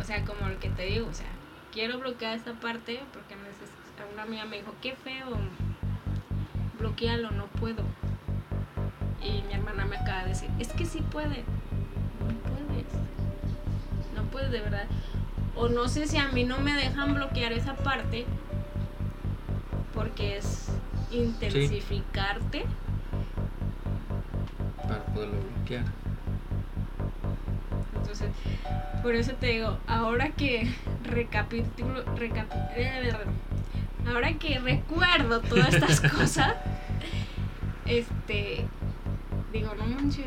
O 0.00 0.04
sea, 0.04 0.24
como 0.24 0.48
lo 0.48 0.58
que 0.58 0.70
te 0.70 0.84
digo, 0.86 1.06
o 1.08 1.14
sea, 1.14 1.26
quiero 1.72 1.98
bloquear 1.98 2.36
esta 2.36 2.52
parte 2.54 3.00
porque 3.12 3.34
neces- 3.34 4.12
una 4.12 4.24
amiga 4.24 4.44
me 4.46 4.56
dijo, 4.56 4.74
qué 4.82 4.96
feo, 4.96 5.26
bloquealo, 6.80 7.30
no 7.30 7.46
puedo. 7.46 7.84
Y 9.22 9.42
mi 9.46 9.52
hermana 9.54 9.84
me 9.86 9.96
acaba 9.96 10.22
de 10.24 10.30
decir, 10.30 10.50
es 10.58 10.68
que 10.72 10.84
sí 10.84 11.00
puede, 11.12 11.44
puedes, 12.34 12.86
no 14.16 14.22
puedes 14.30 14.50
de 14.50 14.60
verdad. 14.60 14.84
O 15.54 15.68
no 15.68 15.88
sé 15.88 16.06
si 16.06 16.16
a 16.18 16.28
mí 16.28 16.44
no 16.44 16.58
me 16.58 16.72
dejan 16.74 17.14
bloquear 17.14 17.52
esa 17.52 17.74
parte 17.76 18.24
porque 19.94 20.38
es 20.38 20.68
intensificarte. 21.10 22.64
Para 24.82 25.04
poderlo 25.06 25.36
bloquear. 25.56 25.84
Entonces, 27.96 28.28
por 29.02 29.14
eso 29.14 29.32
te 29.34 29.46
digo, 29.48 29.78
ahora 29.86 30.30
que 30.30 30.70
recapitulo, 31.04 32.04
recapi- 32.16 32.70
eh, 32.76 33.12
ahora 34.06 34.32
que 34.34 34.58
recuerdo 34.58 35.40
todas 35.40 35.74
estas 35.74 36.00
cosas, 36.12 36.54
este, 37.86 38.64
digo, 39.52 39.74
no 39.78 39.86
manches, 39.86 40.26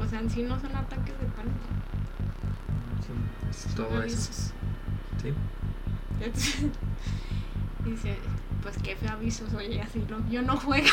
o 0.00 0.06
sea, 0.06 0.20
en 0.20 0.30
sí 0.30 0.42
no 0.42 0.58
son 0.60 0.74
ataques 0.76 1.18
de 1.20 1.26
pánico. 1.26 1.58
Sí, 3.50 3.68
todo 3.76 3.86
eso. 3.86 3.98
avisos. 3.98 4.52
Sí. 5.22 5.32
Entonces, 6.20 6.66
dice, 7.84 8.16
pues 8.62 8.76
qué 8.82 8.96
feo 8.96 9.12
aviso 9.12 9.48
soy 9.50 9.78
así, 9.78 10.04
¿no? 10.08 10.28
Yo 10.30 10.42
no 10.42 10.56
juego, 10.56 10.88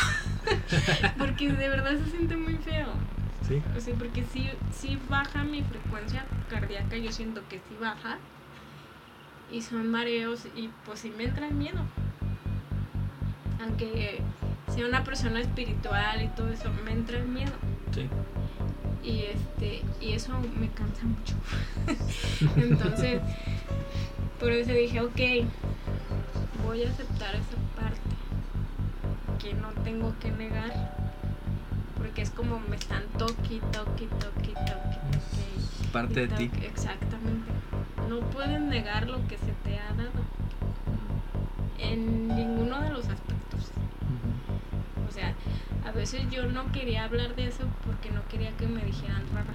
porque 1.18 1.52
de 1.52 1.68
verdad 1.68 1.92
se 2.04 2.10
siente 2.10 2.36
muy 2.36 2.56
feo. 2.56 2.88
Sí. 3.46 3.60
O 3.76 3.80
sea, 3.80 3.94
porque 3.94 4.24
sí, 4.32 4.48
sí 4.72 4.98
baja 5.08 5.42
mi 5.42 5.62
frecuencia 5.62 6.24
cardíaca, 6.48 6.96
yo 6.96 7.10
siento 7.10 7.42
que 7.48 7.56
sí 7.56 7.76
baja. 7.80 8.18
Y 9.50 9.60
son 9.60 9.90
mareos 9.90 10.46
y 10.56 10.70
pues 10.86 11.00
sí 11.00 11.12
me 11.16 11.24
entra 11.24 11.48
el 11.48 11.54
miedo. 11.54 11.80
Aunque 13.60 14.22
sea 14.68 14.86
una 14.86 15.04
persona 15.04 15.40
espiritual 15.40 16.22
y 16.22 16.28
todo 16.28 16.48
eso, 16.48 16.70
me 16.84 16.92
entra 16.92 17.18
el 17.18 17.28
miedo. 17.28 17.52
Sí. 17.92 18.08
Y 19.02 19.24
este, 19.24 19.82
y 20.00 20.12
eso 20.12 20.32
me 20.58 20.68
cansa 20.68 21.02
mucho. 21.04 21.34
Entonces, 22.56 23.20
por 24.38 24.50
eso 24.50 24.72
dije, 24.72 25.00
ok, 25.00 25.20
voy 26.64 26.84
a 26.84 26.88
aceptar 26.88 27.34
esa 27.34 27.56
parte 27.76 28.00
que 29.40 29.54
no 29.54 29.68
tengo 29.82 30.14
que 30.20 30.30
negar. 30.30 30.96
Porque 31.96 32.22
es 32.22 32.30
como 32.30 32.60
me 32.60 32.76
están 32.76 33.02
toqui, 33.18 33.60
toqui, 33.72 34.06
toqui, 34.06 34.52
toqui, 34.54 34.54
toqui. 34.54 35.88
Parte 35.92 36.26
de 36.26 36.28
ti. 36.36 36.50
Exactamente. 36.62 37.50
No 38.08 38.20
pueden 38.30 38.68
negar 38.68 39.08
lo 39.08 39.26
que 39.28 39.38
se 39.38 39.52
te 39.64 39.78
ha 39.78 39.92
dado. 39.94 40.10
En 41.78 42.28
ninguno 42.28 42.80
de 42.82 42.90
los 42.90 43.08
aspectos. 43.08 43.41
O 45.12 45.14
sea, 45.14 45.34
a 45.86 45.90
veces 45.92 46.22
yo 46.30 46.46
no 46.46 46.72
quería 46.72 47.04
hablar 47.04 47.36
de 47.36 47.46
eso 47.46 47.64
porque 47.84 48.10
no 48.10 48.26
quería 48.30 48.50
que 48.56 48.66
me 48.66 48.82
dijeran 48.82 49.22
rara. 49.34 49.52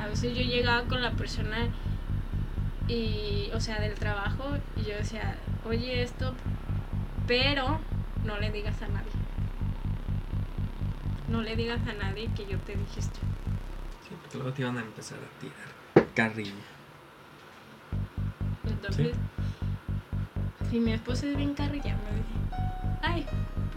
A 0.00 0.06
veces 0.06 0.36
yo 0.36 0.44
llegaba 0.44 0.84
con 0.84 1.02
la 1.02 1.10
persona 1.10 1.66
y, 2.86 3.50
o 3.52 3.58
sea, 3.58 3.80
del 3.80 3.94
trabajo 3.94 4.56
y 4.76 4.84
yo 4.84 4.94
decía, 4.94 5.36
oye 5.64 6.04
esto, 6.04 6.32
pero 7.26 7.80
no 8.24 8.38
le 8.38 8.52
digas 8.52 8.80
a 8.82 8.86
nadie. 8.86 9.10
No 11.28 11.42
le 11.42 11.56
digas 11.56 11.80
a 11.88 11.92
nadie 11.94 12.30
que 12.36 12.46
yo 12.46 12.56
te 12.58 12.76
dije 12.76 13.00
esto. 13.00 13.18
Sí, 14.08 14.14
porque 14.22 14.38
luego 14.38 14.52
te 14.52 14.62
iban 14.62 14.78
a 14.78 14.82
empezar 14.82 15.18
a 15.18 15.40
tirar 15.40 16.06
carrilla. 16.14 16.52
Entonces, 18.64 19.16
si 20.70 20.78
mi 20.78 20.92
esposa 20.92 21.26
es 21.26 21.36
bien 21.36 21.54
carrilla, 21.54 21.96
me 21.96 22.16
dice, 22.16 22.38
ay, 23.02 23.26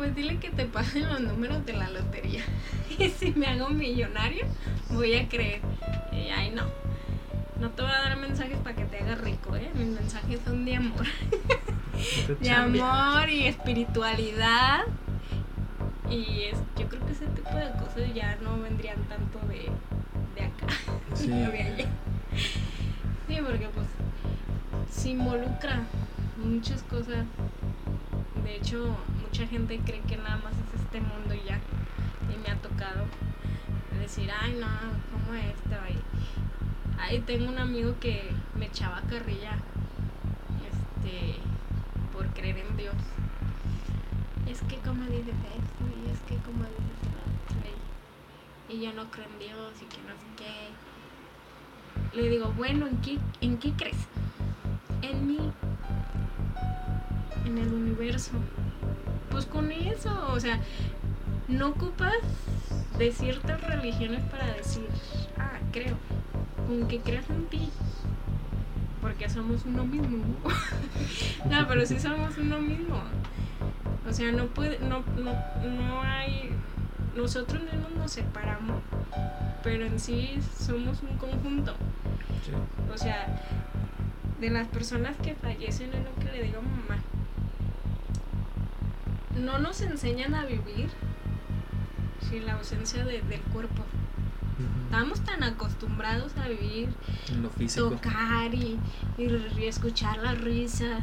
pues 0.01 0.15
dile 0.15 0.37
que 0.37 0.49
te 0.49 0.65
pasen 0.65 1.07
los 1.07 1.19
números 1.21 1.63
de 1.63 1.73
la 1.73 1.87
lotería. 1.87 2.41
y 2.97 3.07
si 3.09 3.33
me 3.33 3.45
hago 3.45 3.69
millonario, 3.69 4.47
voy 4.89 5.13
a 5.13 5.29
creer. 5.29 5.61
Y 6.11 6.29
ay, 6.29 6.49
no. 6.49 6.63
No 7.59 7.69
te 7.69 7.83
voy 7.83 7.91
a 7.91 8.01
dar 8.01 8.17
mensajes 8.17 8.57
para 8.63 8.75
que 8.75 8.85
te 8.85 8.97
hagas 8.97 9.21
rico, 9.21 9.55
¿eh? 9.55 9.69
Mis 9.75 9.89
mensajes 9.89 10.39
son 10.43 10.65
de 10.65 10.77
amor. 10.77 11.05
De 12.39 12.49
amor 12.49 13.29
y 13.29 13.45
espiritualidad. 13.45 14.79
Y 16.09 16.45
es, 16.51 16.57
yo 16.79 16.89
creo 16.89 17.05
que 17.05 17.11
ese 17.11 17.27
tipo 17.27 17.53
de 17.53 17.69
cosas 17.73 18.11
ya 18.15 18.39
no 18.41 18.59
vendrían 18.59 18.97
tanto 19.03 19.37
de, 19.47 19.69
de 20.35 20.47
acá. 20.47 20.65
Sí. 21.13 21.27
de 21.27 21.45
allá. 21.45 21.85
Sí, 23.27 23.37
porque 23.45 23.69
pues 23.75 23.87
se 24.89 25.09
involucra 25.09 25.83
muchas 26.43 26.81
cosas. 26.81 27.23
De 28.43 28.55
hecho, 28.55 28.97
mucha 29.31 29.47
gente 29.47 29.79
cree 29.85 30.01
que 30.01 30.17
nada 30.17 30.35
más 30.43 30.51
es 30.51 30.81
este 30.81 30.99
mundo 30.99 31.33
y 31.33 31.41
ya. 31.47 31.57
Y 32.33 32.37
me 32.37 32.49
ha 32.49 32.55
tocado 32.57 33.05
decir, 33.97 34.29
ay 34.29 34.57
no, 34.59 34.67
¿cómo 35.09 35.33
esto? 35.35 35.77
Ay, 36.99 37.19
tengo 37.25 37.47
un 37.47 37.57
amigo 37.57 37.95
que 38.01 38.29
me 38.55 38.65
echaba 38.65 38.99
carrilla 39.09 39.57
este, 40.67 41.35
por 42.11 42.27
creer 42.33 42.57
en 42.57 42.75
Dios. 42.75 42.95
es 44.49 44.61
que 44.63 44.75
como 44.79 45.05
dice 45.05 45.31
esto 45.31 45.85
y 45.95 46.11
es 46.11 46.19
que 46.27 46.35
como 46.43 46.65
dice 46.65 46.91
y 48.67 48.81
yo 48.81 48.91
no 48.93 49.09
creo 49.11 49.25
en 49.27 49.39
Dios 49.39 49.73
y 49.81 49.85
que 49.85 49.97
no 50.07 50.13
sé 50.13 50.25
qué. 52.13 52.17
Le 52.17 52.29
digo, 52.29 52.53
bueno, 52.57 52.87
¿en 52.87 52.97
qué, 52.97 53.17
¿en 53.39 53.57
qué 53.57 53.71
crees? 53.71 53.97
En 55.01 55.27
mí, 55.27 55.39
en 57.45 57.57
el 57.57 57.73
universo. 57.73 58.31
Pues 59.31 59.45
con 59.45 59.71
eso, 59.71 60.29
o 60.31 60.39
sea, 60.39 60.59
no 61.47 61.69
ocupas 61.69 62.13
de 62.97 63.11
ciertas 63.11 63.61
religiones 63.61 64.21
para 64.29 64.45
decir, 64.53 64.87
ah, 65.37 65.59
creo. 65.71 65.95
Con 66.67 66.87
que 66.87 66.99
creas 66.99 67.29
en 67.29 67.45
ti, 67.47 67.69
porque 69.01 69.29
somos 69.29 69.65
uno 69.65 69.83
mismo. 69.83 70.23
no, 71.49 71.67
pero 71.67 71.85
sí 71.85 71.99
somos 71.99 72.37
uno 72.37 72.59
mismo. 72.59 73.01
O 74.07 74.13
sea, 74.13 74.31
no 74.31 74.45
puede, 74.47 74.79
no, 74.79 75.03
no, 75.17 75.33
no 75.69 76.01
hay, 76.01 76.51
nosotros 77.15 77.63
mismos 77.63 77.91
nos 77.97 78.11
separamos, 78.11 78.81
pero 79.63 79.85
en 79.85 79.99
sí 79.99 80.39
somos 80.59 81.01
un 81.01 81.17
conjunto. 81.17 81.73
O 82.93 82.97
sea, 82.97 83.27
de 84.39 84.49
las 84.49 84.67
personas 84.67 85.15
que 85.17 85.35
fallecen 85.35 85.93
es 85.93 86.03
lo 86.03 86.15
que 86.15 86.31
le 86.37 86.43
digo 86.43 86.59
a 86.59 86.61
mamá. 86.61 87.01
No 89.41 89.57
nos 89.57 89.81
enseñan 89.81 90.35
a 90.35 90.45
vivir 90.45 90.89
sin 92.29 92.45
la 92.45 92.53
ausencia 92.53 93.03
del 93.03 93.41
cuerpo. 93.53 93.83
Estamos 94.85 95.21
tan 95.21 95.43
acostumbrados 95.43 96.37
a 96.37 96.47
vivir, 96.47 96.93
en 97.29 97.41
lo 97.41 97.49
tocar 97.49 98.53
y, 98.53 98.77
y, 99.17 99.65
escuchar 99.65 100.19
la 100.19 100.33
risa, 100.33 100.99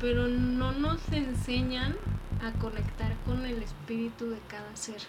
pero 0.00 0.28
no 0.28 0.72
nos 0.72 1.00
enseñan 1.12 1.96
a 2.42 2.52
conectar 2.58 3.14
con 3.26 3.44
el 3.44 3.62
espíritu 3.62 4.30
de 4.30 4.38
cada 4.48 4.74
ser, 4.74 5.02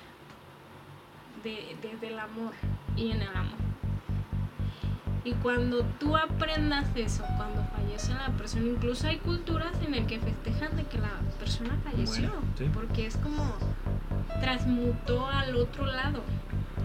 desde 1.43 2.07
el 2.07 2.19
amor 2.19 2.53
y 2.97 3.11
en 3.11 3.21
el 3.21 3.35
amor. 3.35 3.66
Y 5.27 5.33
cuando 5.43 5.83
tú 5.99 6.15
aprendas 6.15 6.85
eso, 6.95 7.21
cuando 7.35 7.61
fallece 7.75 8.13
la 8.13 8.29
persona, 8.37 8.65
incluso 8.65 9.07
hay 9.07 9.17
culturas 9.17 9.73
en 9.85 9.91
las 9.91 10.07
que 10.07 10.19
festejan 10.19 10.77
de 10.77 10.83
que 10.85 10.97
la 10.99 11.11
persona 11.37 11.77
falleció, 11.83 12.31
porque 12.73 13.07
es 13.07 13.17
como 13.17 13.43
transmutó 14.39 15.27
al 15.27 15.53
otro 15.57 15.85
lado. 15.85 16.21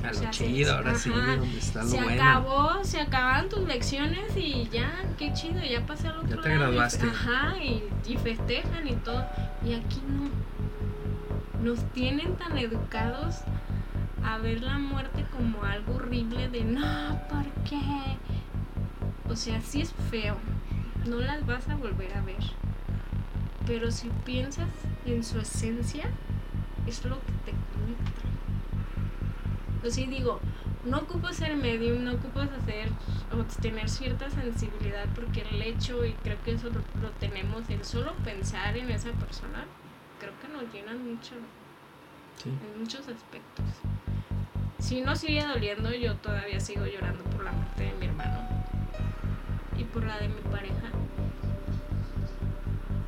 A 0.03 0.11
lo 0.13 0.31
chido, 0.33 0.75
ahora 0.75 0.97
sí, 0.97 1.11
donde 1.11 1.57
está 1.57 1.83
lo 1.85 1.89
se 1.89 2.03
bueno. 2.03 2.21
acabó, 2.21 2.83
se 2.85 3.01
acaban 3.01 3.49
tus 3.49 3.61
lecciones 3.69 4.37
y 4.37 4.69
ya, 4.73 4.91
qué 5.17 5.33
chido, 5.33 5.61
ya 5.63 5.87
pasé 5.87 6.09
al 6.09 6.19
otro 6.19 6.31
Ya 6.37 6.43
te 6.43 6.49
lado. 6.49 6.61
graduaste. 6.63 7.07
Ajá, 7.07 7.55
y, 7.63 7.85
y 8.09 8.17
festejan 8.17 8.89
y 8.89 8.95
todo. 8.97 9.25
Y 9.65 9.75
aquí 9.75 10.03
no. 10.09 10.31
Nos 11.63 11.79
tienen 11.93 12.35
tan 12.35 12.59
educados 12.59 13.37
a 14.25 14.39
ver 14.39 14.63
la 14.63 14.79
muerte 14.79 15.25
como 15.37 15.63
algo 15.65 15.95
horrible 15.97 16.49
de 16.49 16.65
no, 16.65 17.21
¿por 17.29 17.45
qué? 17.69 17.81
O 19.29 19.37
sea, 19.37 19.61
sí 19.61 19.81
es 19.81 19.93
feo. 20.11 20.37
No 21.07 21.17
las 21.17 21.45
vas 21.47 21.69
a 21.69 21.77
volver 21.77 22.15
a 22.15 22.23
ver. 22.23 22.37
Pero 23.67 23.91
si 23.91 24.09
piensas 24.25 24.69
en 25.07 25.23
su 25.25 25.39
esencia, 25.41 26.05
es 26.87 27.05
lo 27.05 27.17
que 27.17 27.33
te 27.45 27.53
conecta. 27.53 28.23
Pues 29.81 29.95
sí 29.95 30.07
digo, 30.07 30.41
no 30.85 30.99
ocupas 30.99 31.37
ser 31.37 31.57
medium, 31.57 32.05
no 32.05 32.13
ocupas 32.13 32.49
hacer 32.53 32.89
o 33.33 33.43
tener 33.61 33.89
cierta 33.89 34.31
sensibilidad 34.31 35.07
porque 35.15 35.43
el 35.43 35.63
hecho, 35.63 36.05
y 36.05 36.13
creo 36.23 36.37
que 36.45 36.53
eso 36.53 36.69
lo, 36.69 36.81
lo 37.01 37.11
tenemos, 37.19 37.69
el 37.71 37.85
solo 37.85 38.13
pensar 38.25 38.77
en 38.77 38.91
esa 38.91 39.11
persona, 39.13 39.65
creo 40.21 40.33
que 40.41 40.49
nos 40.49 40.73
llena 40.73 40.93
mucho 40.95 41.35
Sí. 42.43 42.49
en 42.49 42.81
muchos 42.81 43.01
aspectos. 43.01 43.65
Si 44.83 45.01
no 45.01 45.15
sigue 45.15 45.47
doliendo, 45.47 45.91
yo 45.95 46.17
todavía 46.17 46.59
sigo 46.59 46.85
llorando 46.85 47.23
por 47.25 47.45
la 47.45 47.53
muerte 47.53 47.85
de 47.85 47.93
mi 47.95 48.07
hermano 48.07 48.41
y 49.79 49.85
por 49.85 50.05
la 50.05 50.19
de 50.19 50.29
mi 50.29 50.41
pareja. 50.43 50.91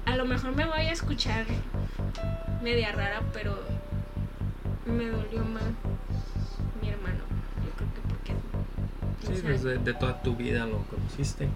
A 0.06 0.16
lo 0.16 0.24
mejor 0.24 0.54
me 0.54 0.64
voy 0.64 0.78
a 0.78 0.92
escuchar 0.92 1.44
media 2.62 2.92
rara, 2.92 3.22
pero 3.32 3.58
me 4.86 5.06
dolió 5.06 5.44
más 5.44 5.64
mi 6.80 6.90
hermano. 6.90 7.24
Yo 7.64 7.70
creo 7.76 7.92
que 7.92 8.00
porque... 8.08 8.34
Sí, 9.26 9.42
desde 9.42 9.78
de 9.78 9.94
toda 9.94 10.22
tu 10.22 10.36
vida 10.36 10.66
lo 10.66 10.78
conociste. 10.84 11.48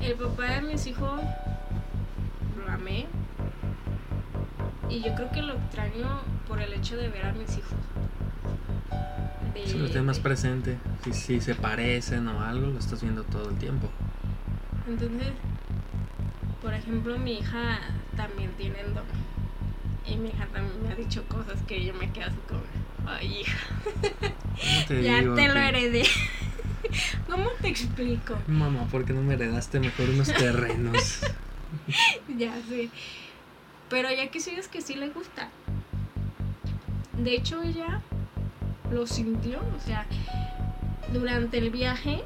El 0.00 0.14
papá 0.14 0.44
de 0.44 0.62
mis 0.62 0.86
hijos 0.86 1.20
lo 2.56 2.72
amé. 2.72 3.06
Y 4.88 5.02
yo 5.02 5.14
creo 5.16 5.30
que 5.32 5.42
lo 5.42 5.54
extraño 5.54 6.20
por 6.46 6.62
el 6.62 6.72
hecho 6.72 6.96
de 6.96 7.08
ver 7.08 7.26
a 7.26 7.32
mis 7.32 7.58
hijos. 7.58 7.74
De- 9.54 9.66
Si 9.66 9.78
lo 9.78 9.86
tienes 9.86 10.04
más 10.04 10.18
presente, 10.20 10.76
si, 11.04 11.12
si 11.12 11.40
se 11.40 11.54
parecen 11.54 12.26
o 12.28 12.40
algo, 12.40 12.68
lo 12.68 12.78
estás 12.78 13.02
viendo 13.02 13.22
todo 13.24 13.50
el 13.50 13.56
tiempo. 13.58 13.88
Entonces, 14.88 15.28
por 16.62 16.74
ejemplo, 16.74 17.18
mi 17.18 17.38
hija 17.38 17.80
también 18.16 18.50
tiene 18.52 18.80
el 18.80 18.94
don. 18.94 19.04
Y 20.06 20.16
mi 20.16 20.28
hija 20.30 20.46
también 20.52 20.82
me 20.82 20.92
ha 20.92 20.96
dicho 20.96 21.22
cosas 21.28 21.60
que 21.66 21.84
yo 21.84 21.94
me 21.94 22.10
quedo 22.10 22.26
así 22.26 22.36
como, 22.48 22.62
ay 23.06 23.40
hija, 23.40 23.58
¿Cómo 24.02 24.86
te 24.88 25.02
ya 25.02 25.20
digo 25.20 25.34
te 25.34 25.48
lo 25.48 25.54
heredé. 25.60 26.02
¿Cómo 27.30 27.48
te 27.60 27.68
explico? 27.68 28.36
Mamá, 28.48 28.86
¿por 28.86 29.04
qué 29.04 29.12
no 29.12 29.22
me 29.22 29.34
heredaste 29.34 29.78
mejor 29.80 30.08
unos 30.10 30.28
terrenos? 30.32 31.20
Ya 32.36 32.52
sé. 32.68 32.88
Pero 33.88 34.10
ya 34.10 34.28
que 34.30 34.40
sigues 34.40 34.66
que 34.66 34.80
sí 34.82 34.96
le 34.96 35.10
gusta. 35.10 35.50
De 37.16 37.34
hecho, 37.34 37.62
ella 37.62 38.00
lo 38.90 39.06
sintió. 39.06 39.58
O 39.76 39.80
sea, 39.84 40.06
durante 41.12 41.58
el 41.58 41.70
viaje, 41.70 42.22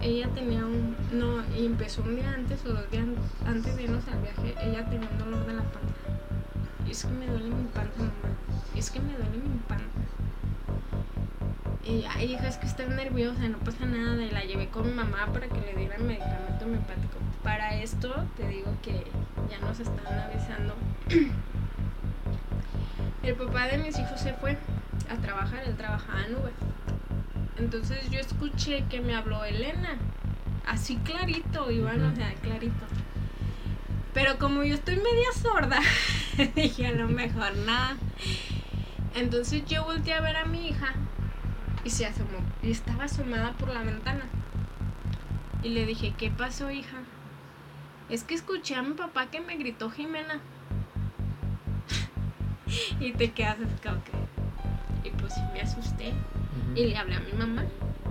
ella 0.00 0.28
tenía 0.34 0.64
un. 0.64 0.96
No, 1.12 1.42
empezó 1.56 2.02
un 2.02 2.16
día 2.16 2.32
antes 2.34 2.64
o 2.64 2.70
dos 2.70 2.90
días 2.90 3.06
antes 3.46 3.76
de 3.76 3.84
irnos 3.84 4.06
al 4.08 4.20
viaje, 4.20 4.54
ella 4.62 4.88
tenía 4.88 5.08
un 5.08 5.18
dolor 5.18 5.46
de 5.46 5.54
la 5.54 5.62
panza. 5.62 5.92
Es 6.88 7.04
que 7.04 7.12
me 7.12 7.26
duele 7.26 7.48
mi 7.48 7.64
panza, 7.68 7.98
mamá. 7.98 8.12
Es 8.76 8.90
que 8.90 9.00
me 9.00 9.12
duele 9.12 9.38
mi 9.38 9.58
panza. 9.68 9.84
Y 11.84 12.04
ay, 12.04 12.32
hija, 12.32 12.48
es 12.48 12.58
que 12.58 12.66
está 12.66 12.86
nerviosa, 12.86 13.48
no 13.48 13.58
pasa 13.58 13.84
nada. 13.86 14.22
Y 14.22 14.30
la 14.30 14.44
llevé 14.44 14.68
con 14.68 14.86
mi 14.86 14.92
mamá 14.92 15.26
para 15.32 15.48
que 15.48 15.60
le 15.60 15.74
diera 15.74 15.98
medicamento 15.98 16.64
homeopático. 16.64 17.18
Para 17.42 17.74
esto, 17.82 18.14
te 18.36 18.46
digo 18.46 18.72
que 18.82 19.04
ya 19.50 19.58
nos 19.60 19.80
están 19.80 20.06
avisando. 20.06 20.74
El 23.22 23.34
papá 23.36 23.66
de 23.66 23.78
mis 23.78 23.98
hijos 23.98 24.20
se 24.20 24.32
fue 24.34 24.58
a 25.10 25.14
trabajar, 25.16 25.62
él 25.64 25.76
trabajaba 25.76 26.24
en 26.26 26.34
Uber. 26.36 26.52
Entonces 27.58 28.10
yo 28.10 28.18
escuché 28.18 28.84
que 28.90 29.00
me 29.00 29.14
habló 29.14 29.44
Elena. 29.44 29.96
Así 30.66 30.96
clarito, 30.96 31.70
Iván, 31.70 32.02
o 32.02 32.06
Ujú. 32.08 32.16
sea, 32.16 32.32
clarito. 32.34 32.84
Pero 34.14 34.38
como 34.38 34.62
yo 34.64 34.74
estoy 34.74 34.96
media 34.96 35.32
sorda, 35.40 35.80
dije 36.56 36.86
a 36.86 36.92
lo 36.92 37.08
mejor 37.08 37.56
nada. 37.58 37.96
Entonces 39.14 39.64
yo 39.66 39.84
volteé 39.84 40.14
a 40.14 40.20
ver 40.20 40.36
a 40.36 40.44
mi 40.44 40.68
hija 40.68 40.92
y 41.84 41.90
se 41.90 42.06
asomó. 42.06 42.38
Y 42.62 42.70
estaba 42.70 43.04
asomada 43.04 43.52
por 43.52 43.68
la 43.72 43.82
ventana. 43.82 44.24
Y 45.62 45.68
le 45.70 45.86
dije, 45.86 46.14
¿qué 46.18 46.30
pasó, 46.30 46.70
hija? 46.70 46.98
Es 48.08 48.24
que 48.24 48.34
escuché 48.34 48.74
a 48.74 48.82
mi 48.82 48.94
papá 48.94 49.26
que 49.26 49.40
me 49.40 49.56
gritó 49.56 49.90
Jimena. 49.90 50.40
y 53.00 53.12
te 53.12 53.30
quedas 53.32 53.56
así 53.58 53.74
como 53.82 54.02
que. 54.04 55.08
Y 55.08 55.10
pues 55.12 55.34
me 55.52 55.60
asusté. 55.60 56.12
Y 56.74 56.86
le 56.86 56.96
hablé 56.96 57.16
a 57.16 57.20
mi 57.20 57.32
mamá. 57.32 57.64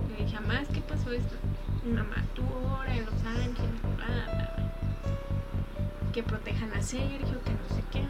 Y 0.08 0.18
le 0.18 0.24
dije, 0.24 0.40
mamá, 0.40 0.60
¿qué 0.72 0.80
pasó 0.80 1.10
esto? 1.10 1.36
Mi 1.84 1.92
mamá, 1.92 2.16
tú 2.34 2.42
ora 2.78 2.94
en 2.94 3.04
Los 3.06 3.24
Ángeles, 3.24 3.82
bla, 3.82 4.06
bla, 4.06 4.54
bla. 4.54 6.12
Que 6.12 6.22
protejan 6.22 6.72
a 6.74 6.82
Sergio, 6.82 7.42
que 7.44 7.50
no 7.50 7.76
sé 7.76 7.82
qué. 7.90 8.04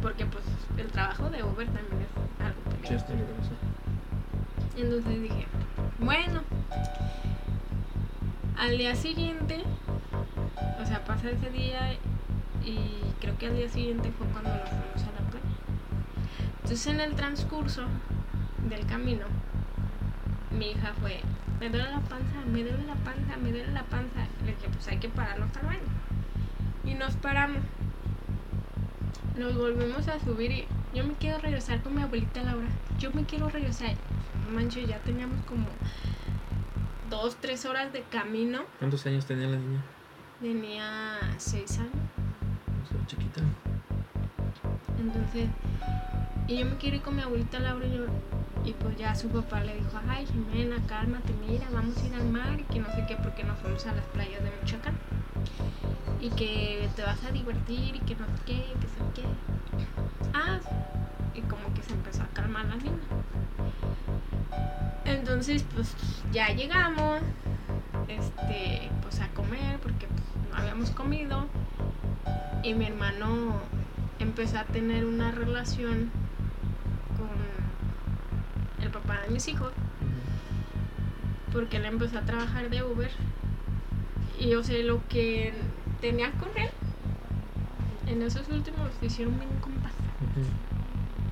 Porque 0.00 0.26
pues 0.26 0.44
el 0.76 0.88
trabajo 0.88 1.30
de 1.30 1.42
Uber 1.42 1.66
también 1.66 2.02
es 2.02 2.44
algo 2.44 2.60
peligroso. 2.62 2.94
es 2.94 3.02
peligroso. 3.04 3.50
Entonces 4.76 5.22
dije, 5.22 5.46
bueno. 5.98 6.42
Al 8.58 8.78
día 8.78 8.94
siguiente, 8.94 9.62
o 10.80 10.86
sea, 10.86 11.04
pasa 11.04 11.30
ese 11.30 11.50
día 11.50 11.94
y 12.64 13.00
creo 13.20 13.36
que 13.36 13.46
al 13.46 13.56
día 13.56 13.68
siguiente 13.68 14.12
fue 14.16 14.26
cuando 14.28 14.50
nos 14.50 14.68
fuimos 14.68 15.02
a. 15.02 15.11
Entonces 16.72 16.94
en 16.94 17.00
el 17.00 17.14
transcurso 17.16 17.82
del 18.66 18.86
camino, 18.86 19.26
mi 20.50 20.70
hija 20.70 20.94
fue, 21.02 21.20
me 21.60 21.68
duele 21.68 21.90
la 21.90 22.00
panza, 22.00 22.40
me 22.50 22.62
duele 22.62 22.86
la 22.86 22.94
panza, 22.94 23.36
me 23.36 23.50
duele 23.50 23.70
la 23.72 23.82
panza. 23.82 24.26
Le 24.46 24.52
dije, 24.52 24.68
pues 24.72 24.88
hay 24.88 24.96
que 24.96 25.10
pararnos 25.10 25.54
al 25.54 25.66
baño. 25.66 25.80
Y 26.86 26.94
nos 26.94 27.14
paramos. 27.16 27.58
Nos 29.36 29.54
volvimos 29.54 30.08
a 30.08 30.18
subir 30.18 30.50
y 30.50 30.64
yo 30.94 31.04
me 31.04 31.12
quiero 31.12 31.36
regresar 31.40 31.82
con 31.82 31.94
mi 31.94 32.00
abuelita 32.00 32.42
Laura. 32.42 32.68
Yo 32.98 33.12
me 33.12 33.24
quiero 33.24 33.50
regresar. 33.50 33.94
No 34.46 34.54
Manches, 34.58 34.88
ya 34.88 34.98
teníamos 35.00 35.44
como 35.44 35.66
dos, 37.10 37.36
tres 37.36 37.66
horas 37.66 37.92
de 37.92 38.00
camino. 38.04 38.62
¿Cuántos 38.78 39.04
años 39.04 39.26
tenía 39.26 39.46
la 39.46 39.58
niña? 39.58 39.82
Tenía 40.40 41.18
seis 41.36 41.78
años. 41.78 41.92
O 42.82 42.88
sea, 42.88 43.06
chiquita. 43.06 43.42
Entonces, 44.98 45.50
y 46.52 46.58
yo 46.58 46.66
me 46.66 46.76
quiero 46.76 46.96
ir 46.96 47.02
con 47.02 47.16
mi 47.16 47.22
abuelita 47.22 47.58
Laura 47.58 47.86
y 47.86 47.96
yo, 47.96 48.04
y 48.64 48.74
pues 48.74 48.96
ya 48.98 49.14
su 49.14 49.28
papá 49.28 49.64
le 49.64 49.74
dijo, 49.74 49.98
ay 50.06 50.26
Jimena, 50.26 50.76
cálmate, 50.86 51.32
mira, 51.48 51.66
vamos 51.72 51.96
a 51.96 52.06
ir 52.06 52.14
al 52.14 52.28
mar 52.28 52.60
y 52.60 52.64
que 52.64 52.78
no 52.78 52.92
sé 52.92 53.06
qué, 53.08 53.16
porque 53.16 53.42
nos 53.42 53.58
fuimos 53.58 53.86
a 53.86 53.94
las 53.94 54.04
playas 54.06 54.42
de 54.44 54.50
Michoacán. 54.60 54.94
Y 56.20 56.28
que 56.30 56.88
te 56.94 57.02
vas 57.02 57.24
a 57.24 57.30
divertir 57.30 57.96
y 57.96 58.00
que 58.00 58.14
no 58.16 58.26
sé 58.26 58.42
qué, 58.44 58.66
que 58.80 58.86
sé 58.86 59.02
qué. 59.14 59.22
Ah, 60.34 60.60
y 61.34 61.40
como 61.40 61.72
que 61.74 61.82
se 61.82 61.94
empezó 61.94 62.22
a 62.22 62.26
calmar 62.26 62.66
la 62.66 62.76
niña. 62.76 62.98
Entonces, 65.06 65.64
pues 65.74 65.96
ya 66.32 66.48
llegamos, 66.48 67.22
este, 68.08 68.90
pues 69.00 69.20
a 69.20 69.28
comer, 69.28 69.80
porque 69.80 70.06
pues, 70.06 70.22
no 70.50 70.56
habíamos 70.58 70.90
comido. 70.90 71.46
Y 72.62 72.74
mi 72.74 72.86
hermano 72.86 73.56
empezó 74.20 74.58
a 74.58 74.64
tener 74.64 75.06
una 75.06 75.32
relación 75.32 76.21
mis 79.32 79.48
hijos, 79.48 79.72
porque 81.52 81.76
él 81.78 81.84
empezó 81.84 82.18
a 82.18 82.22
trabajar 82.22 82.70
de 82.70 82.82
Uber. 82.82 83.10
Y 84.38 84.50
yo 84.50 84.62
sé 84.64 84.82
lo 84.82 85.06
que 85.08 85.52
tenía 86.00 86.30
con 86.32 86.48
él, 86.56 86.70
en 88.06 88.22
esos 88.22 88.48
últimos 88.48 88.90
hicieron 89.00 89.38
bien 89.38 89.50
compas. 89.60 89.92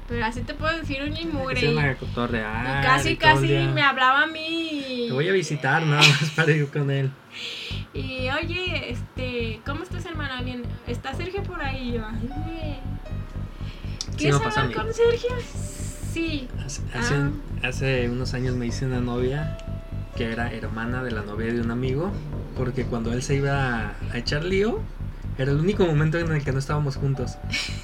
Pero 0.09 0.25
así 0.25 0.41
te 0.43 0.55
puedo 0.55 0.77
decir 0.77 1.01
mugre. 1.33 1.61
Se 1.61 1.73
Y, 2.81 2.83
casi, 2.83 3.09
y 3.11 3.17
casi 3.17 3.47
me 3.47 3.83
hablaba 3.83 4.23
a 4.23 4.27
mí. 4.27 5.05
Te 5.07 5.13
voy 5.13 5.29
a 5.29 5.33
visitar 5.33 5.85
nada 5.85 6.03
más 6.03 6.31
para 6.37 6.51
ir 6.51 6.69
con 6.69 6.91
él. 6.91 7.11
Y 7.95 8.29
oye, 8.31 8.91
este, 8.91 9.61
¿cómo 9.65 9.83
estás, 9.85 10.05
hermana? 10.07 10.43
Bien, 10.43 10.63
¿está 10.87 11.15
Sergio 11.15 11.43
por 11.43 11.63
ahí? 11.63 11.93
Yo, 11.93 12.05
ay, 12.05 12.29
güey. 12.29 12.75
Sí, 14.11 14.17
¿Quieres 14.17 14.39
me 14.39 14.45
pasa 14.45 14.61
a 14.61 14.65
hablar 14.65 14.79
mí. 14.79 14.85
con 14.85 14.95
Sergio? 14.95 15.31
Sí. 16.13 16.49
Hace, 16.65 16.83
hace, 16.93 17.15
Ah. 17.15 17.31
Hace 17.63 18.09
unos 18.09 18.35
años 18.35 18.57
me 18.57 18.67
hice 18.67 18.87
una 18.87 19.01
novia 19.01 19.59
que 20.17 20.33
era 20.33 20.53
hermana 20.53 21.03
de 21.03 21.11
la 21.13 21.23
novia 21.23 21.53
de 21.53 21.61
un 21.61 21.71
amigo, 21.71 22.11
porque 22.57 22.85
cuando 22.85 23.13
él 23.13 23.23
se 23.23 23.37
iba 23.37 23.95
a, 24.13 24.19
echar 24.19 24.45
lío, 24.45 24.81
era 25.39 25.53
el 25.53 25.59
único 25.59 25.87
momento 25.87 26.19
en 26.19 26.31
el 26.31 26.45
que 26.45 26.53
no 26.53 26.59
estábamos 26.59 26.97
juntos. 26.97 27.39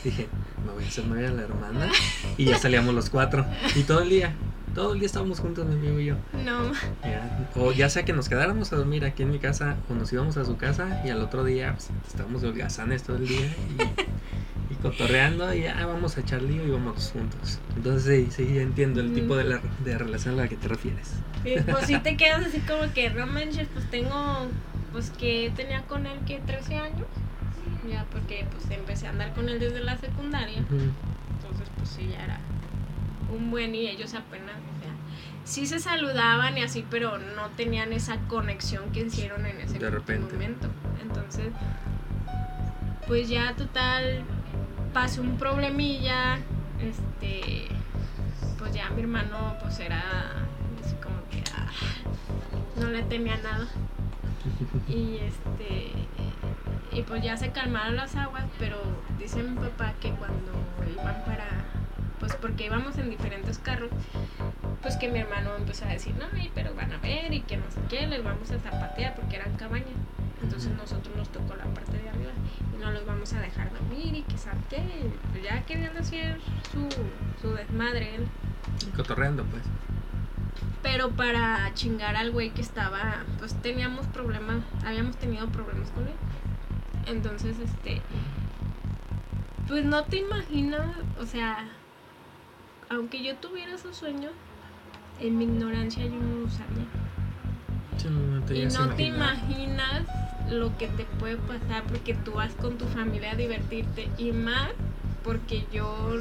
Dije, 0.04 0.28
me 0.66 0.72
voy 0.72 0.84
a 0.84 0.88
hacer 0.88 1.06
novia 1.06 1.30
de 1.30 1.36
la 1.36 1.42
hermana 1.42 1.88
y 2.36 2.44
ya 2.44 2.58
salíamos 2.58 2.94
los 2.94 3.08
cuatro. 3.08 3.46
Y 3.74 3.84
todo 3.84 4.02
el 4.02 4.10
día, 4.10 4.34
todo 4.74 4.92
el 4.92 4.98
día 4.98 5.06
estábamos 5.06 5.40
juntos, 5.40 5.66
mi 5.66 5.74
amigo 5.74 5.98
y 5.98 6.06
yo. 6.06 6.16
No, 6.44 6.72
Ya, 7.02 7.48
O 7.54 7.72
ya 7.72 7.88
sea 7.88 8.04
que 8.04 8.12
nos 8.12 8.28
quedáramos 8.28 8.72
a 8.72 8.76
dormir 8.76 9.04
aquí 9.04 9.22
en 9.22 9.30
mi 9.30 9.38
casa 9.38 9.76
o 9.88 9.94
nos 9.94 10.12
íbamos 10.12 10.36
a 10.36 10.44
su 10.44 10.56
casa 10.56 11.00
y 11.04 11.08
al 11.08 11.22
otro 11.22 11.44
día 11.44 11.72
pues, 11.72 11.90
estábamos 12.06 12.42
de 12.42 12.48
holgazanes 12.48 13.02
todo 13.02 13.16
el 13.16 13.28
día 13.28 13.46
y, 13.46 13.76
cotorreando 14.82 15.52
y 15.54 15.62
ya 15.62 15.84
vamos 15.86 16.16
a 16.16 16.20
echar 16.20 16.42
lío 16.42 16.66
y 16.66 16.70
vamos 16.70 17.10
juntos. 17.12 17.58
Entonces 17.76 18.26
sí, 18.30 18.44
sí, 18.44 18.54
ya 18.54 18.62
entiendo 18.62 19.00
el 19.00 19.12
tipo 19.12 19.36
de, 19.36 19.44
la, 19.44 19.60
de 19.84 19.98
relación 19.98 20.34
a 20.34 20.42
la 20.42 20.48
que 20.48 20.56
te 20.56 20.68
refieres. 20.68 21.14
pues 21.42 21.86
si 21.86 21.98
te 21.98 22.16
quedas 22.16 22.46
así 22.46 22.60
como 22.60 22.92
que, 22.92 23.10
no 23.10 23.26
manches, 23.26 23.68
pues 23.72 23.88
tengo, 23.90 24.48
pues 24.92 25.10
que 25.10 25.52
tenía 25.56 25.82
con 25.82 26.06
él 26.06 26.18
que 26.26 26.38
13 26.40 26.76
años. 26.76 27.06
Ya, 27.90 28.04
porque 28.10 28.46
pues 28.50 28.70
empecé 28.70 29.06
a 29.06 29.10
andar 29.10 29.32
con 29.34 29.48
él 29.48 29.60
desde 29.60 29.80
la 29.80 29.96
secundaria. 29.96 30.58
Entonces, 30.58 31.68
pues 31.76 31.88
sí, 31.90 32.08
ya 32.10 32.24
era 32.24 32.40
un 33.36 33.50
buen 33.50 33.74
y 33.74 33.86
ellos 33.88 34.14
apenas, 34.14 34.54
o 34.56 34.82
sea, 34.82 34.92
sí 35.44 35.66
se 35.66 35.78
saludaban 35.78 36.56
y 36.58 36.62
así, 36.62 36.84
pero 36.90 37.18
no 37.18 37.48
tenían 37.56 37.92
esa 37.92 38.18
conexión 38.28 38.90
que 38.92 39.00
hicieron 39.02 39.46
en 39.46 39.60
ese 39.60 39.78
De 39.78 39.90
repente. 39.90 40.32
momento. 40.32 40.68
Entonces, 41.02 41.48
pues 43.06 43.28
ya 43.28 43.54
total, 43.54 44.22
pasó 44.96 45.20
un 45.20 45.36
problemilla, 45.36 46.38
este, 46.80 47.68
pues 48.58 48.72
ya 48.72 48.88
mi 48.88 49.02
hermano, 49.02 49.54
pues 49.60 49.78
era 49.78 50.02
así 50.82 50.94
como 51.02 51.16
que 51.28 51.44
ah, 51.54 51.68
no 52.80 52.88
le 52.88 53.02
temía 53.02 53.36
nada. 53.42 53.66
Y 54.88 55.18
este 55.18 55.92
y 56.92 57.02
pues 57.02 57.22
ya 57.22 57.36
se 57.36 57.50
calmaron 57.50 57.96
las 57.96 58.16
aguas, 58.16 58.44
pero 58.58 58.78
dice 59.18 59.42
mi 59.42 59.54
papá 59.56 59.92
que 60.00 60.12
cuando 60.12 60.52
iban 60.90 61.22
para 61.26 61.46
pues 62.18 62.34
porque 62.36 62.64
íbamos 62.64 62.96
en 62.96 63.10
diferentes 63.10 63.58
carros, 63.58 63.90
pues 64.80 64.96
que 64.96 65.08
mi 65.08 65.18
hermano 65.18 65.56
empezó 65.58 65.84
a 65.84 65.88
decir, 65.88 66.14
"No, 66.14 66.24
pero 66.54 66.74
van 66.74 66.90
a 66.92 66.96
ver 66.96 67.34
y 67.34 67.42
que 67.42 67.58
no 67.58 67.70
sé 67.70 67.80
qué, 67.90 68.06
les 68.06 68.24
vamos 68.24 68.50
a 68.50 68.58
zapatear 68.60 69.14
porque 69.14 69.36
eran 69.36 69.58
cabañas." 69.58 70.00
Entonces 70.42 70.72
nosotros 70.76 71.16
nos 71.16 71.28
tocó 71.30 71.56
la 71.56 71.64
parte 71.64 71.98
de 71.98 72.08
arriba 72.08 72.32
y 72.74 72.78
no 72.78 72.90
los 72.90 73.06
vamos 73.06 73.32
a 73.32 73.40
dejar 73.40 73.72
dormir 73.72 74.14
y 74.16 74.22
que 74.22 74.36
qué, 74.68 74.76
y 74.76 75.30
pues 75.32 75.42
ya 75.42 75.64
querían 75.64 75.96
hacer 75.96 76.38
su 76.72 76.88
su 77.40 77.54
desmadre 77.54 78.16
él. 78.16 78.26
Cotorreando 78.94 79.44
pues. 79.44 79.62
Pero 80.82 81.10
para 81.10 81.72
chingar 81.74 82.16
al 82.16 82.30
güey 82.30 82.50
que 82.50 82.62
estaba, 82.62 83.24
pues 83.38 83.54
teníamos 83.60 84.06
problemas, 84.06 84.62
habíamos 84.84 85.16
tenido 85.16 85.48
problemas 85.48 85.90
con 85.90 86.04
él. 86.04 86.14
Entonces, 87.06 87.56
este, 87.58 88.00
pues 89.66 89.84
no 89.84 90.04
te 90.04 90.18
imaginas, 90.18 90.96
o 91.20 91.26
sea, 91.26 91.68
aunque 92.88 93.22
yo 93.22 93.36
tuviera 93.36 93.74
esos 93.74 93.96
sueños, 93.96 94.32
en 95.20 95.38
mi 95.38 95.44
ignorancia 95.44 96.04
yo 96.04 96.14
no 96.14 96.42
lo 96.42 96.50
sabía. 96.50 96.86
Sí, 97.96 98.08
no 98.08 98.42
te 98.42 98.54
Y 98.56 98.66
no 98.66 98.88
te 98.94 99.02
imaginas 99.04 100.02
lo 100.50 100.76
que 100.78 100.86
te 100.88 101.04
puede 101.04 101.36
pasar 101.36 101.82
porque 101.88 102.14
tú 102.14 102.32
vas 102.34 102.54
con 102.54 102.78
tu 102.78 102.86
familia 102.86 103.32
a 103.32 103.34
divertirte 103.36 104.08
y 104.18 104.32
más 104.32 104.70
porque 105.24 105.66
yo, 105.72 106.14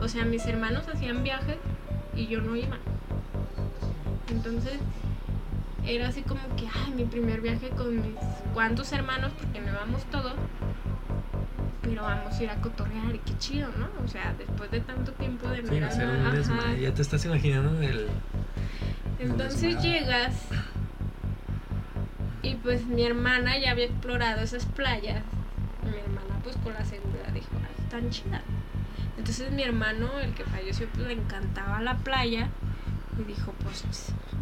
o 0.00 0.08
sea, 0.08 0.24
mis 0.24 0.44
hermanos 0.46 0.88
hacían 0.88 1.22
viajes 1.22 1.58
y 2.16 2.26
yo 2.26 2.40
no 2.40 2.56
iba. 2.56 2.78
Entonces 4.28 4.78
era 5.86 6.08
así 6.08 6.22
como 6.22 6.40
que, 6.56 6.66
ay, 6.66 6.92
mi 6.94 7.04
primer 7.04 7.40
viaje 7.40 7.70
con 7.70 7.96
mis 7.96 8.16
cuantos 8.52 8.92
hermanos 8.92 9.32
porque 9.38 9.60
no 9.60 9.68
íbamos 9.72 10.04
todos. 10.10 10.34
Pero 11.82 12.02
vamos 12.02 12.38
a 12.38 12.42
ir 12.42 12.50
a 12.50 12.60
cotorrear 12.60 13.14
y 13.14 13.18
qué 13.20 13.36
chido, 13.38 13.70
¿no? 13.78 13.88
O 14.04 14.08
sea, 14.08 14.34
después 14.36 14.70
de 14.70 14.80
tanto 14.80 15.12
tiempo 15.12 15.48
de 15.48 15.66
Sí, 15.66 15.78
hacer 15.78 16.08
un 16.08 16.26
ajá. 16.26 16.30
desmadre. 16.36 16.80
Ya 16.80 16.92
te 16.92 17.02
estás 17.02 17.24
imaginando 17.24 17.80
el. 17.80 18.08
Entonces 19.18 19.82
llegas 19.82 20.34
y 22.42 22.54
pues 22.54 22.86
mi 22.86 23.04
hermana 23.04 23.58
ya 23.58 23.72
había 23.72 23.86
explorado 23.86 24.42
esas 24.42 24.66
playas. 24.66 25.22
Mi 25.84 25.98
hermana 25.98 26.40
pues 26.42 26.56
con 26.56 26.74
la 26.74 26.84
seguridad 26.84 27.28
dijo, 27.32 27.50
"Ah, 27.56 27.82
están 27.82 28.10
chidas. 28.10 28.42
Entonces 29.18 29.52
mi 29.52 29.62
hermano, 29.62 30.08
el 30.20 30.32
que 30.32 30.44
falleció, 30.44 30.88
pues 30.94 31.06
le 31.06 31.12
encantaba 31.14 31.80
la 31.80 31.96
playa 31.98 32.48
y 33.18 33.24
dijo, 33.24 33.52
pues, 33.62 33.84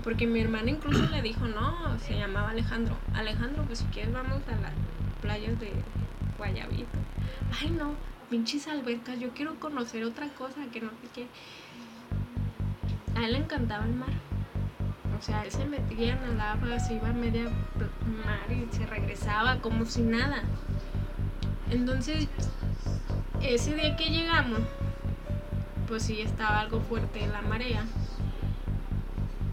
porque 0.04 0.26
mi 0.26 0.40
hermana 0.40 0.70
incluso 0.70 1.04
le 1.10 1.20
dijo, 1.22 1.46
no, 1.46 1.98
se 1.98 2.16
llamaba 2.16 2.50
Alejandro. 2.50 2.96
Alejandro, 3.14 3.64
pues 3.64 3.80
si 3.80 3.84
quieres 3.86 4.12
vamos 4.12 4.40
a 4.46 4.52
las 4.60 4.72
playas 5.20 5.58
de 5.58 5.72
Guayabito. 6.36 6.98
Ay 7.60 7.70
no, 7.70 7.94
pinches 8.30 8.68
albercas, 8.68 9.18
yo 9.18 9.30
quiero 9.30 9.58
conocer 9.58 10.04
otra 10.04 10.28
cosa 10.28 10.60
que 10.72 10.80
no 10.80 10.90
sé 10.90 11.08
qué. 11.14 11.26
A 13.18 13.24
él 13.24 13.32
le 13.32 13.38
encantaba 13.38 13.84
el 13.84 13.94
mar. 13.94 14.27
O 15.18 15.22
sea, 15.22 15.42
él 15.44 15.50
se 15.50 15.64
metía, 15.64 16.16
nadaba, 16.16 16.78
se 16.78 16.94
iba 16.94 17.08
a 17.08 17.12
media 17.12 17.44
mar 17.44 18.50
y 18.50 18.68
se 18.74 18.86
regresaba 18.86 19.56
como 19.60 19.84
si 19.84 20.02
nada. 20.02 20.42
Entonces, 21.70 22.28
ese 23.42 23.74
día 23.74 23.96
que 23.96 24.10
llegamos, 24.10 24.60
pues 25.88 26.04
sí 26.04 26.20
estaba 26.20 26.60
algo 26.60 26.80
fuerte 26.80 27.26
la 27.26 27.42
marea. 27.42 27.84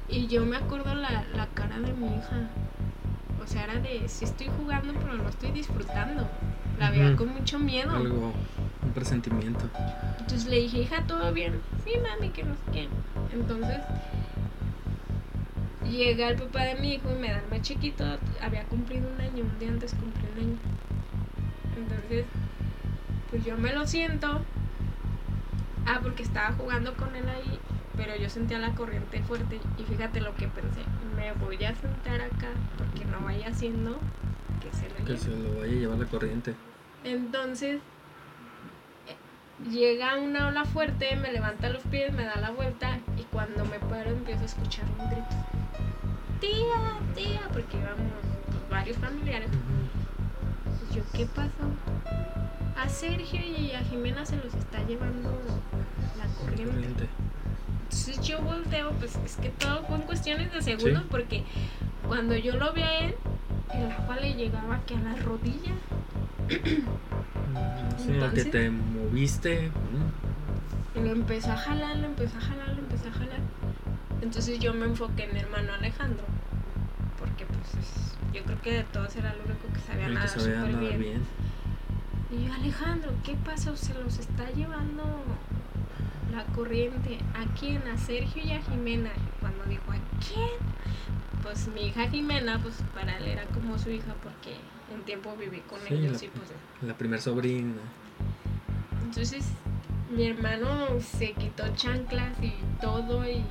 Y 0.08 0.28
yo 0.28 0.46
me 0.46 0.58
acuerdo 0.58 0.94
la, 0.94 1.26
la 1.34 1.48
cara 1.48 1.80
de 1.80 1.94
mi 1.94 2.08
hija. 2.08 2.50
O 3.44 3.48
sea, 3.48 3.64
era 3.64 3.76
de, 3.76 4.08
sí 4.08 4.26
estoy 4.26 4.50
jugando, 4.58 4.94
pero 4.94 5.16
no 5.16 5.30
estoy 5.30 5.52
disfrutando. 5.52 6.28
La 6.80 6.92
veía 6.92 7.16
con 7.16 7.30
mucho 7.34 7.58
miedo. 7.58 7.96
Algo. 7.96 8.34
Un 8.84 8.92
presentimiento. 8.92 9.66
Entonces 10.20 10.46
le 10.46 10.58
dije, 10.58 10.80
hija, 10.80 11.04
¿todo 11.08 11.34
bien? 11.34 11.60
Sí, 11.84 11.92
mami, 11.98 12.30
que 12.30 12.44
no 12.44 12.54
sé 12.54 12.72
qué. 12.72 12.90
Entonces, 13.34 13.80
llega 15.90 16.30
el 16.30 16.36
papá 16.38 16.64
de 16.64 16.76
mi 16.76 16.94
hijo 16.96 17.10
y 17.12 17.20
me 17.20 17.30
da 17.32 17.40
el 17.40 17.50
más 17.50 17.62
chiquito. 17.62 18.04
Había 18.42 18.64
cumplido 18.66 19.08
un 19.14 19.22
año, 19.22 19.44
un 19.44 19.60
día 19.60 19.70
antes 19.70 19.94
cumplió 19.94 20.30
un 20.34 20.40
año. 20.40 20.58
Entonces, 21.78 22.26
pues 23.30 23.46
yo 23.46 23.58
me 23.58 23.74
lo 23.74 23.86
siento. 23.88 24.42
Ah, 25.88 26.00
porque 26.02 26.24
estaba 26.24 26.54
jugando 26.56 26.96
con 26.96 27.16
él 27.16 27.28
ahí, 27.30 27.60
pero 27.96 28.16
yo 28.16 28.30
sentía 28.30 28.58
la 28.58 28.72
corriente 28.74 29.22
fuerte. 29.24 29.60
Y 29.78 29.84
fíjate 29.84 30.20
lo 30.22 30.36
que 30.36 30.48
pensé, 30.48 30.82
me 31.16 31.32
voy 31.34 31.64
a 31.64 31.76
sentar 31.76 32.22
acá 32.22 32.50
porque 32.78 33.06
no 33.06 33.20
vaya 33.22 33.48
haciendo 33.50 34.00
que 34.62 34.76
se 34.76 34.90
lo 34.90 34.96
Que 34.96 35.04
lleve. 35.14 35.18
se 35.20 35.30
lo 35.30 35.60
vaya 35.60 35.74
a 35.74 35.76
llevar 35.76 35.98
la 36.00 36.06
corriente. 36.06 36.56
Entonces 37.04 37.82
eh, 39.08 39.70
llega 39.70 40.18
una 40.18 40.48
ola 40.48 40.66
fuerte, 40.66 41.16
me 41.18 41.32
levanta 41.32 41.70
los 41.70 41.84
pies, 41.84 42.12
me 42.14 42.24
da 42.24 42.36
la 42.38 42.50
vuelta 42.50 42.98
y 43.16 43.22
cuando 43.24 43.64
me 43.66 43.78
paro 43.80 44.10
empiezo 44.10 44.42
a 44.42 44.46
escuchar 44.46 44.86
un 44.98 45.06
grito. 45.08 45.36
Tía, 46.40 47.00
tía, 47.16 47.42
porque 47.54 47.78
íbamos 47.78 48.12
pues, 48.48 48.70
varios 48.70 48.98
familiares. 48.98 49.50
Pues 50.80 50.96
yo, 50.96 51.04
¿qué 51.14 51.26
pasó? 51.26 51.50
a 52.78 52.90
Sergio 52.90 53.40
y 53.40 53.72
a 53.72 53.80
Jimena 53.80 54.26
se 54.26 54.36
los 54.36 54.54
está 54.54 54.84
llevando 54.86 55.30
la 56.18 56.26
corriente. 56.40 57.08
Entonces 57.84 58.20
yo 58.20 58.42
volteo, 58.42 58.92
pues 59.00 59.16
es 59.26 59.38
que 59.38 59.48
todo 59.50 59.84
fue 59.86 59.96
en 59.96 60.02
cuestiones 60.02 60.52
de 60.52 60.62
segundos 60.62 61.04
Sí. 61.04 61.08
porque 61.10 61.44
cuando 62.06 62.36
yo 62.36 62.58
lo 62.58 62.74
vi 62.74 62.82
a 62.82 63.00
él, 63.00 63.16
el 63.74 63.92
agua 63.92 64.18
le 64.18 64.34
llegaba 64.36 64.82
que 64.86 64.96
a 64.96 65.00
la 65.00 65.16
rodilla. 65.16 65.72
Sí, 66.50 68.08
que 68.08 68.14
Entonces- 68.14 68.52
te 68.52 68.70
moviste. 68.70 69.72
Y 70.96 71.00
lo 71.00 71.12
empezó 71.12 71.54
a 71.54 71.58
jalar, 71.58 71.96
lo 71.98 72.06
empezó 72.08 72.38
a 72.38 72.42
jalar, 72.42 72.68
lo 72.68 72.75
empezó 72.75 72.75
a 72.75 72.75
jalar. 72.75 72.75
Entonces 74.26 74.58
yo 74.60 74.74
me 74.74 74.86
enfoqué 74.88 75.26
en 75.26 75.34
mi 75.34 75.40
hermano 75.40 75.74
Alejandro. 75.74 76.26
Porque 77.20 77.46
pues 77.46 77.76
es- 77.76 78.18
yo 78.34 78.44
creo 78.44 78.60
que 78.64 78.72
de 78.72 78.84
todos 78.86 79.16
era 79.16 79.32
el 79.32 79.40
único 79.42 79.68
que 79.72 79.80
sabía 79.82 80.08
nadar 80.10 80.28
sabía 80.30 80.62
súper 80.62 80.76
bien. 80.80 81.00
bien. 81.00 81.24
Y 82.32 82.48
yo, 82.48 82.54
Alejandro, 82.56 83.12
¿qué 83.24 83.36
pasó? 83.46 83.78
Se 83.78 83.94
los 83.94 84.18
está 84.18 84.50
llevando 84.50 85.04
la 86.34 86.44
corriente. 86.56 87.20
¿A 87.36 87.46
quién? 87.60 87.88
A 87.88 87.98
Sergio 88.00 88.44
y 88.44 88.52
a 88.52 88.62
Jimena. 88.64 89.12
Y 89.16 89.40
Cuando 89.42 89.64
dijo, 89.66 89.92
¿a 89.92 90.00
quién? 90.28 90.50
Pues 91.44 91.68
mi 91.68 91.86
hija 91.86 92.10
Jimena, 92.10 92.58
pues 92.64 92.74
para 92.96 93.18
él 93.20 93.28
era 93.28 93.44
como 93.46 93.78
su 93.78 93.92
hija 93.92 94.16
porque 94.24 94.56
un 94.92 95.04
tiempo 95.04 95.36
viví 95.38 95.60
con 95.70 95.80
Sí, 95.88 95.94
ellos 95.94 96.20
la- 96.20 96.26
y 96.26 96.30
pues 96.30 96.50
La 96.82 96.98
primer 96.98 97.22
sobrina. 97.22 97.76
entonces 99.04 99.46
mi 100.10 100.26
hermano 100.28 100.88
se 101.00 101.34
quitó 101.34 101.64
chanclas 101.76 102.36
y 102.42 102.56
todo 102.82 103.30
y 103.30 103.44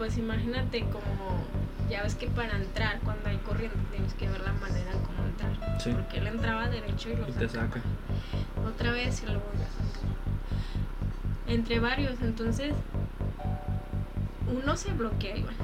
pues 0.00 0.16
imagínate 0.16 0.80
como 0.84 1.44
ya 1.90 2.02
ves 2.02 2.14
que 2.14 2.26
para 2.28 2.56
entrar 2.56 3.00
cuando 3.00 3.28
hay 3.28 3.36
corriente 3.36 3.76
tienes 3.90 4.14
que 4.14 4.26
ver 4.30 4.40
la 4.40 4.54
manera 4.54 4.92
como 4.92 5.28
entrar. 5.28 5.78
Sí. 5.78 5.92
Porque 5.92 6.16
él 6.20 6.26
entraba 6.28 6.70
derecho 6.70 7.10
y 7.10 7.16
lo 7.16 7.28
Y 7.28 7.32
te 7.32 7.46
sacaba. 7.46 7.66
saca. 7.74 7.80
Otra 8.66 8.92
vez 8.92 9.22
y 9.22 9.26
lo 9.26 9.40
volvió 9.40 9.62
a 9.62 9.68
sacar. 9.68 10.10
Entre 11.48 11.80
varios, 11.80 12.18
entonces 12.22 12.72
uno 14.50 14.74
se 14.74 14.90
bloquea, 14.94 15.36
Iván. 15.36 15.54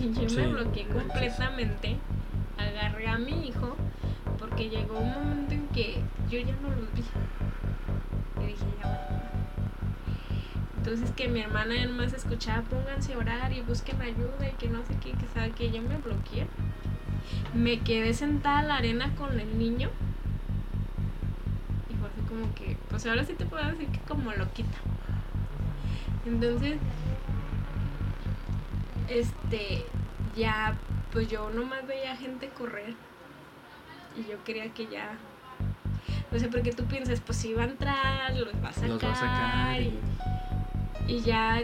Y 0.00 0.12
yo 0.18 0.30
Sí, 0.30 0.36
me 0.36 0.46
bloqueé 0.46 0.86
completamente. 0.86 1.98
Agarré 2.56 3.06
a 3.08 3.18
mi 3.18 3.48
hijo 3.48 3.76
porque 4.38 4.70
llegó 4.70 4.98
un 4.98 5.12
momento 5.12 5.52
en 5.52 5.68
que 5.68 6.00
yo 6.30 6.38
ya 6.38 6.54
no 6.62 6.70
los 6.70 6.90
vi. 6.94 7.04
Y 8.42 8.46
dije, 8.46 8.64
ya 8.82 8.88
va. 8.88 9.13
Entonces 10.84 11.12
que 11.12 11.28
mi 11.28 11.40
hermana 11.40 11.76
además 11.78 12.12
escuchaba, 12.12 12.60
pónganse 12.60 13.14
a 13.14 13.18
orar 13.18 13.50
y 13.54 13.62
busquen 13.62 14.02
ayuda 14.02 14.50
y 14.50 14.52
que 14.58 14.68
no 14.68 14.84
sé 14.84 14.94
qué, 15.02 15.12
que 15.12 15.26
sabe 15.32 15.52
que 15.52 15.70
yo 15.70 15.80
me 15.80 15.96
bloqueé. 15.96 16.46
Me 17.54 17.80
quedé 17.80 18.12
sentada 18.12 18.60
en 18.60 18.68
la 18.68 18.76
arena 18.76 19.14
con 19.16 19.40
el 19.40 19.58
niño 19.58 19.88
y 21.88 21.94
fue 21.94 22.08
así 22.10 22.20
como 22.28 22.54
que, 22.54 22.76
pues 22.90 23.06
ahora 23.06 23.24
sí 23.24 23.32
te 23.32 23.46
puedo 23.46 23.66
decir 23.66 23.88
que 23.88 23.98
como 24.00 24.30
loquita. 24.34 24.76
Entonces, 26.26 26.76
este, 29.08 29.86
ya, 30.36 30.76
pues 31.12 31.28
yo 31.28 31.48
nomás 31.48 31.86
veía 31.86 32.14
gente 32.14 32.50
correr 32.50 32.94
y 34.18 34.30
yo 34.30 34.44
quería 34.44 34.68
que 34.68 34.86
ya, 34.88 35.16
no 36.30 36.38
sé, 36.38 36.48
porque 36.48 36.72
tú 36.72 36.84
piensas, 36.84 37.20
pues 37.20 37.38
si 37.38 37.54
va 37.54 37.62
a 37.62 37.68
entrar, 37.68 38.36
los 38.36 38.54
va 38.62 38.68
a 38.68 38.72
sacar, 38.74 38.90
Los 38.90 39.02
va 39.02 39.12
a 39.12 39.14
sacar. 39.14 39.80
y, 39.80 39.98
y- 41.08 41.20
ya, 41.20 41.62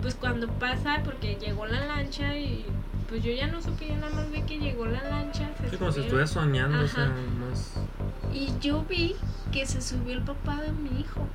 pues 0.00 0.14
cuando 0.14 0.48
pasa, 0.48 1.00
porque 1.04 1.36
llegó 1.36 1.66
la 1.66 1.84
lancha 1.86 2.36
y 2.36 2.64
pues 3.08 3.22
yo 3.22 3.32
ya 3.32 3.46
no 3.46 3.60
supe, 3.60 3.86
ya 3.88 3.96
nada 3.96 4.14
más 4.14 4.30
vi 4.30 4.42
que 4.42 4.58
llegó 4.58 4.86
la 4.86 5.02
lancha. 5.04 5.50
se 5.60 5.70
Sí, 5.70 5.76
como 5.76 5.92
si 5.92 6.00
subieron. 6.02 6.20
estuvieras 6.24 6.30
soñando, 6.30 6.80
o 6.84 6.88
sea, 6.88 7.12
más. 7.38 7.74
Y 8.32 8.52
yo 8.60 8.82
vi 8.88 9.14
que 9.52 9.66
se 9.66 9.80
subió 9.82 10.14
el 10.14 10.22
papá 10.22 10.60
de 10.62 10.72
mi 10.72 11.00
hijo, 11.00 11.26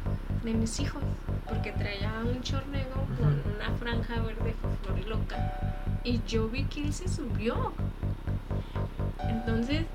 de 0.43 0.53
mis 0.53 0.79
hijos, 0.79 1.03
porque 1.47 1.71
traía 1.71 2.11
un 2.25 2.41
chornego 2.41 2.95
con 3.19 3.41
una 3.55 3.71
franja 3.77 4.15
verde 4.21 4.55
loca. 5.07 5.37
Y 6.03 6.21
yo 6.27 6.49
vi 6.49 6.63
que 6.65 6.85
él 6.85 6.93
se 6.93 7.07
subió. 7.07 7.73
Entonces, 9.29 9.85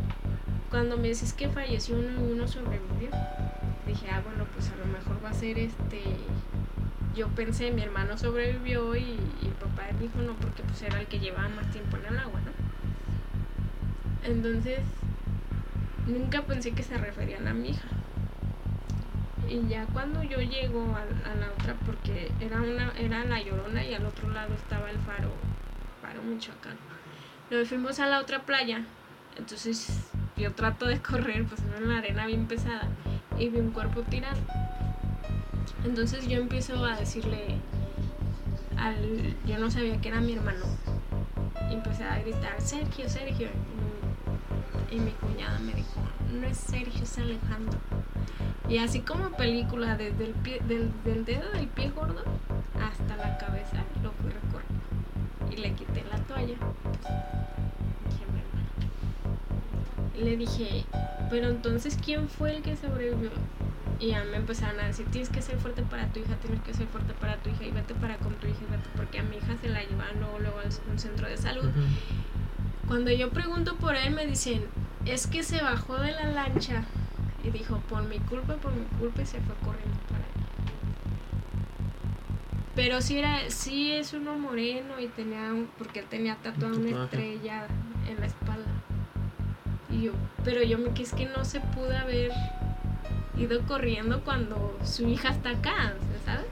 cuando 0.71 0.97
me 0.97 1.09
dices 1.09 1.33
que 1.33 1.49
falleció 1.49 1.97
uno 1.97 2.29
y 2.29 2.33
uno 2.33 2.47
sobrevivió, 2.49 3.11
dije, 3.87 4.09
ah, 4.11 4.21
bueno, 4.25 4.45
pues 4.55 4.71
a 4.71 4.77
lo 4.77 4.87
mejor 4.87 5.25
va 5.25 5.31
a 5.31 5.35
ser 5.35 5.59
este. 5.59 6.03
Yo 7.15 7.29
pensé, 7.29 7.71
mi 7.71 7.83
hermano 7.83 8.17
sobrevivió 8.17 8.97
y, 8.97 9.19
y 9.43 9.47
el 9.47 9.53
papá 9.53 9.83
hijo 10.03 10.21
no, 10.23 10.35
porque 10.35 10.63
pues 10.63 10.83
era 10.83 11.01
el 11.01 11.07
que 11.07 11.19
llevaba 11.19 11.49
más 11.49 11.71
tiempo 11.71 11.97
en 11.97 12.07
el 12.07 12.19
agua, 12.19 12.41
¿no? 12.41 12.53
Entonces, 14.25 14.81
nunca 16.07 16.43
pensé 16.43 16.73
que 16.73 16.83
se 16.83 16.97
referían 16.97 17.47
a 17.49 17.55
mi 17.55 17.71
hija. 17.71 17.89
Y 19.49 19.69
ya 19.69 19.85
cuando 19.87 20.23
yo 20.23 20.39
llego 20.39 20.95
a, 20.97 21.03
a 21.31 21.35
la 21.35 21.51
otra, 21.59 21.75
porque 21.85 22.31
era 22.41 22.61
una 22.61 22.93
era 22.99 23.25
la 23.25 23.43
Llorona 23.43 23.85
y 23.85 23.95
al 23.95 24.07
otro 24.07 24.31
lado 24.31 24.55
estaba 24.55 24.91
el 24.91 24.99
faro, 24.99 25.31
faro 26.01 26.23
Michoacán. 26.23 26.77
Nos 27.51 27.69
fuimos 27.69 28.01
a 28.01 28.07
la 28.07 28.21
otra 28.21 28.41
playa, 28.43 28.85
entonces 29.37 30.11
yo 30.37 30.53
trato 30.53 30.87
de 30.87 31.01
correr, 31.03 31.45
pues 31.45 31.61
en 31.63 31.89
la 31.89 31.99
arena 31.99 32.27
bien 32.27 32.47
pesada, 32.47 32.89
y 33.39 33.49
vi 33.49 33.59
un 33.59 33.73
cuerpo 33.73 34.03
tirado. 34.03 34.41
Entonces 35.85 36.29
yo 36.29 36.39
empiezo 36.39 36.85
a 36.85 36.97
decirle 36.97 37.57
al, 38.77 39.37
yo 39.47 39.59
no 39.59 39.71
sabía 39.71 40.01
que 40.01 40.09
era 40.09 40.21
mi 40.21 40.35
hermano, 40.35 40.65
empecé 41.71 42.05
a 42.05 42.19
gritar, 42.21 42.61
Sergio, 42.61 43.09
Sergio. 43.09 43.49
Y, 44.91 45.01
mi 45.01 45.11
cuñada 45.13 45.59
me 45.59 45.73
dijo, 45.73 46.01
no 46.33 46.47
es 46.47 46.59
Sergio, 46.59 47.03
es 47.03 47.19
Alejandro. 47.19 47.79
Y 48.69 48.79
así 48.79 49.01
como 49.01 49.31
película, 49.31 49.97
desde 49.97 50.27
el 50.27 50.33
pie, 50.35 50.61
del, 50.67 50.93
dedo 51.25 51.51
del 51.53 51.67
pie 51.69 51.91
gordo 51.91 52.23
hasta 52.81 53.17
la 53.17 53.39
cabeza, 53.39 53.85
lo 54.03 54.13
fui 54.13 54.31
recorriendo. 54.31 55.51
Y 55.51 55.57
le 55.57 55.75
quité 55.75 56.05
la 56.11 56.19
toalla. 56.25 56.57
Y 60.15 60.25
le 60.25 60.37
dije, 60.37 60.85
pero 61.31 61.49
entonces, 61.49 61.99
¿quién 62.03 62.29
fue 62.29 62.57
el 62.57 62.63
que 62.63 62.77
sobrevivió? 62.77 63.31
Y 63.99 64.09
ya 64.09 64.25
me 64.25 64.37
empezaron 64.37 64.81
a 64.81 64.87
decir, 64.87 65.07
tienes 65.07 65.29
que 65.29 65.43
ser 65.43 65.59
fuerte 65.59 65.83
para 65.83 66.09
tu 66.09 66.21
hija, 66.21 66.35
tienes 66.37 66.61
que 66.63 66.75
ser 66.75 66.87
fuerte 66.89 67.13
para 67.15 67.37
tu 67.37 67.51
hija 67.51 67.65
y 67.65 67.71
vete 67.71 67.95
para 67.95 68.17
con 68.17 68.35
tu 68.35 68.49
hija 68.49 68.59
y 68.61 68.71
vete, 68.71 68.89
porque 68.97 69.21
a 69.21 69.23
mi 69.23 69.37
hija 69.37 69.57
se 69.61 69.69
la 69.69 69.83
llevan 69.85 70.19
luego, 70.19 70.39
luego 70.41 70.59
a 70.59 70.91
un 70.91 70.99
centro 70.99 71.29
de 71.29 71.37
salud. 71.37 71.71
Cuando 72.89 73.11
yo 73.13 73.31
pregunto 73.31 73.77
por 73.77 73.95
él 73.95 74.13
me 74.13 74.27
dicen, 74.27 74.67
es 75.07 75.27
que 75.27 75.43
se 75.43 75.63
bajó 75.63 75.99
de 75.99 76.13
la 76.13 76.27
lancha 76.27 76.85
y 77.45 77.51
dijo, 77.51 77.81
por 77.89 78.03
mi 78.05 78.19
culpa, 78.19 78.55
por 78.55 78.73
mi 78.73 78.85
culpa 78.99 79.23
y 79.23 79.27
se 79.27 79.41
fue 79.41 79.55
corriendo 79.65 79.99
para 80.09 80.19
allá. 80.19 80.33
Pero 82.75 83.01
sí 83.03 83.19
era, 83.19 83.51
sí 83.51 83.93
es 83.93 84.15
uno 84.15 84.39
moreno 84.39 84.99
y 84.99 85.09
tenía 85.09 85.53
un, 85.53 85.69
porque 85.79 86.01
él 86.01 86.07
tenía 86.09 86.37
tatuada 86.37 86.75
Un 86.75 86.87
una 86.87 87.05
estrella 87.05 87.67
en 88.09 88.21
la 88.21 88.27
espalda. 88.27 88.71
Y 89.91 90.03
yo, 90.03 90.13
pero 90.45 90.63
yo 90.63 90.79
me 90.79 90.91
que 90.91 91.03
es 91.03 91.13
que 91.13 91.27
no 91.27 91.45
se 91.45 91.61
pudo 91.61 91.97
haber 91.97 92.33
ido 93.37 93.61
corriendo 93.63 94.23
cuando 94.23 94.77
su 94.85 95.09
hija 95.09 95.31
está 95.31 95.51
acá, 95.51 95.95
¿sabes? 96.25 96.47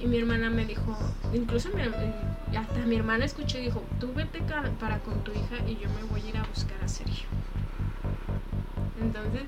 Y 0.00 0.06
mi 0.06 0.18
hermana 0.18 0.50
me 0.50 0.64
dijo, 0.64 0.96
incluso 1.32 1.70
mi, 1.70 1.82
y 2.52 2.56
hasta 2.56 2.78
mi 2.80 2.96
hermana 2.96 3.24
escuchó 3.24 3.58
y 3.58 3.62
dijo, 3.62 3.82
tú 3.98 4.12
vete 4.14 4.40
para 4.78 4.98
con 5.00 5.24
tu 5.24 5.32
hija 5.32 5.56
y 5.66 5.76
yo 5.76 5.88
me 5.90 6.04
voy 6.10 6.22
a 6.22 6.28
ir 6.28 6.36
a 6.36 6.44
buscar 6.44 6.82
a 6.84 6.88
Sergio. 6.88 7.28
Entonces, 9.00 9.44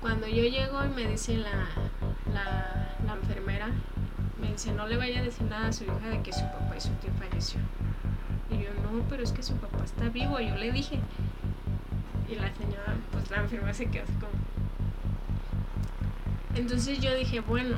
cuando 0.00 0.26
yo 0.26 0.42
llego 0.44 0.84
y 0.84 0.88
me 0.88 1.06
dice 1.06 1.36
la, 1.36 1.68
la, 2.32 2.94
la 3.06 3.14
enfermera, 3.14 3.68
me 4.40 4.52
dice, 4.52 4.72
no 4.72 4.86
le 4.86 4.96
vaya 4.96 5.20
a 5.20 5.22
decir 5.22 5.46
nada 5.46 5.68
a 5.68 5.72
su 5.72 5.84
hija 5.84 6.08
de 6.08 6.22
que 6.22 6.32
su 6.32 6.42
papá 6.42 6.76
y 6.76 6.80
su 6.80 6.90
tío 6.94 7.10
falleció. 7.18 7.60
Y 8.50 8.62
yo, 8.62 8.70
no, 8.82 9.04
pero 9.10 9.22
es 9.22 9.32
que 9.32 9.42
su 9.42 9.54
papá 9.56 9.84
está 9.84 10.08
vivo, 10.08 10.40
yo 10.40 10.56
le 10.56 10.72
dije. 10.72 10.98
Y 12.30 12.34
la 12.36 12.54
señora, 12.54 12.96
pues 13.10 13.30
la 13.30 13.38
enfermera 13.38 13.74
se 13.74 13.86
quedó. 13.86 14.04
Entonces 16.58 16.98
yo 16.98 17.14
dije, 17.14 17.38
bueno, 17.38 17.76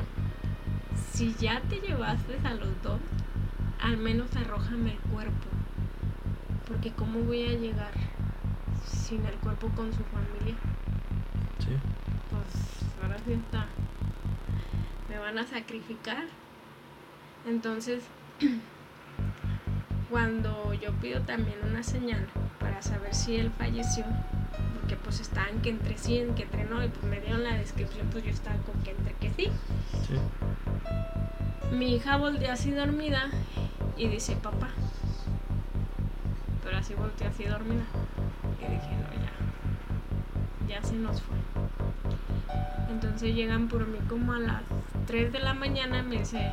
si 1.13 1.35
ya 1.35 1.61
te 1.69 1.77
llevaste 1.81 2.39
a 2.45 2.55
los 2.55 2.83
dos, 2.83 2.99
al 3.79 3.99
menos 3.99 4.35
arrójame 4.35 4.93
el 4.93 4.99
cuerpo. 5.13 5.49
Porque 6.67 6.91
¿cómo 6.91 7.21
voy 7.21 7.45
a 7.45 7.53
llegar 7.59 7.93
sin 8.87 9.27
el 9.27 9.35
cuerpo 9.35 9.69
con 9.77 9.93
su 9.93 10.03
familia? 10.05 10.55
Sí. 11.59 11.77
Pues 12.31 13.03
ahora 13.03 13.19
sí 13.27 13.35
está. 13.35 13.67
Me 15.11 15.19
van 15.19 15.37
a 15.39 15.47
sacrificar. 15.47 16.25
Entonces, 17.47 18.03
cuando 20.11 20.73
yo 20.73 20.93
pido 21.03 21.21
también 21.21 21.59
una 21.69 21.83
señal 21.83 22.27
para 22.59 22.81
saber 22.81 23.15
si 23.15 23.37
él 23.37 23.51
falleció, 23.59 24.07
pues 25.11 25.23
estaban 25.23 25.61
que 25.61 25.71
entre 25.71 25.99
sí, 25.99 26.19
en 26.19 26.37
que 26.37 26.45
entre 26.45 26.63
no, 26.67 26.85
y 26.85 26.89
pues 26.89 27.03
me 27.03 27.21
dieron 27.21 27.43
la 27.43 27.57
descripción, 27.57 28.07
pues 28.13 28.23
yo 28.23 28.31
estaba 28.31 28.57
con 28.59 28.81
que 28.85 28.93
entre 28.93 29.13
que 29.15 29.31
sí. 29.31 29.51
Sí. 30.07 30.15
Mi 31.75 31.97
hija 31.97 32.17
voltea 32.17 32.53
así 32.53 32.71
dormida 32.71 33.29
y 33.97 34.07
dice, 34.07 34.37
papá. 34.37 34.69
Pero 36.63 36.77
así 36.77 36.95
volteó 36.95 37.29
así 37.29 37.43
dormida. 37.43 37.83
Y 38.61 38.71
dije, 38.71 38.91
no, 39.01 40.69
ya. 40.69 40.77
Ya 40.77 40.83
se 40.87 40.95
nos 40.95 41.21
fue. 41.21 41.37
Entonces 42.89 43.35
llegan 43.35 43.67
por 43.67 43.89
mí 43.89 43.99
como 44.09 44.35
a 44.35 44.39
las 44.39 44.63
3 45.09 45.33
de 45.33 45.41
la 45.41 45.55
mañana, 45.55 46.05
me 46.05 46.19
dice, 46.19 46.53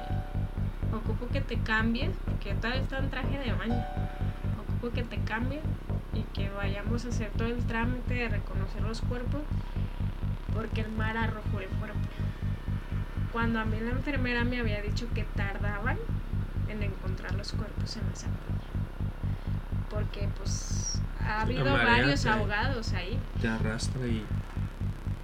ocupo 0.92 1.28
que 1.28 1.42
te 1.42 1.60
cambies, 1.60 2.10
porque 2.26 2.56
todavía 2.56 2.82
está 2.82 2.98
en 2.98 3.12
traje 3.12 3.38
de 3.38 3.54
baño, 3.54 3.86
ocupo 4.60 4.96
que 4.96 5.04
te 5.04 5.20
cambies 5.20 5.62
y 6.18 6.24
que 6.34 6.50
vayamos 6.50 7.06
a 7.06 7.10
hacer 7.10 7.30
todo 7.38 7.48
el 7.48 7.66
trámite 7.66 8.14
de 8.14 8.30
reconocer 8.30 8.82
los 8.82 9.02
cuerpos, 9.02 9.42
porque 10.54 10.82
el 10.82 10.92
mar 10.92 11.16
arrojó 11.18 11.60
el 11.60 11.68
cuerpo. 11.68 12.00
Cuando 13.32 13.60
a 13.60 13.66
mí 13.66 13.80
la 13.80 13.92
enfermera 13.92 14.44
me 14.44 14.60
había 14.60 14.82
dicho 14.82 15.08
que 15.14 15.24
tardaban 15.36 15.98
en 16.70 16.82
encontrar 16.84 17.36
los 17.36 17.52
cuerpos 17.52 17.96
en 17.98 18.04
esa 18.12 18.28
playa. 18.28 18.58
Porque 19.90 20.28
pues 20.38 21.02
ha 21.24 21.42
habido 21.42 21.66
La 21.66 21.84
varios 21.84 22.24
te- 22.24 22.30
ahogados 22.30 22.94
ahí. 22.94 23.20
Te 23.42 23.48
arrastra 23.48 24.08
y. 24.08 24.26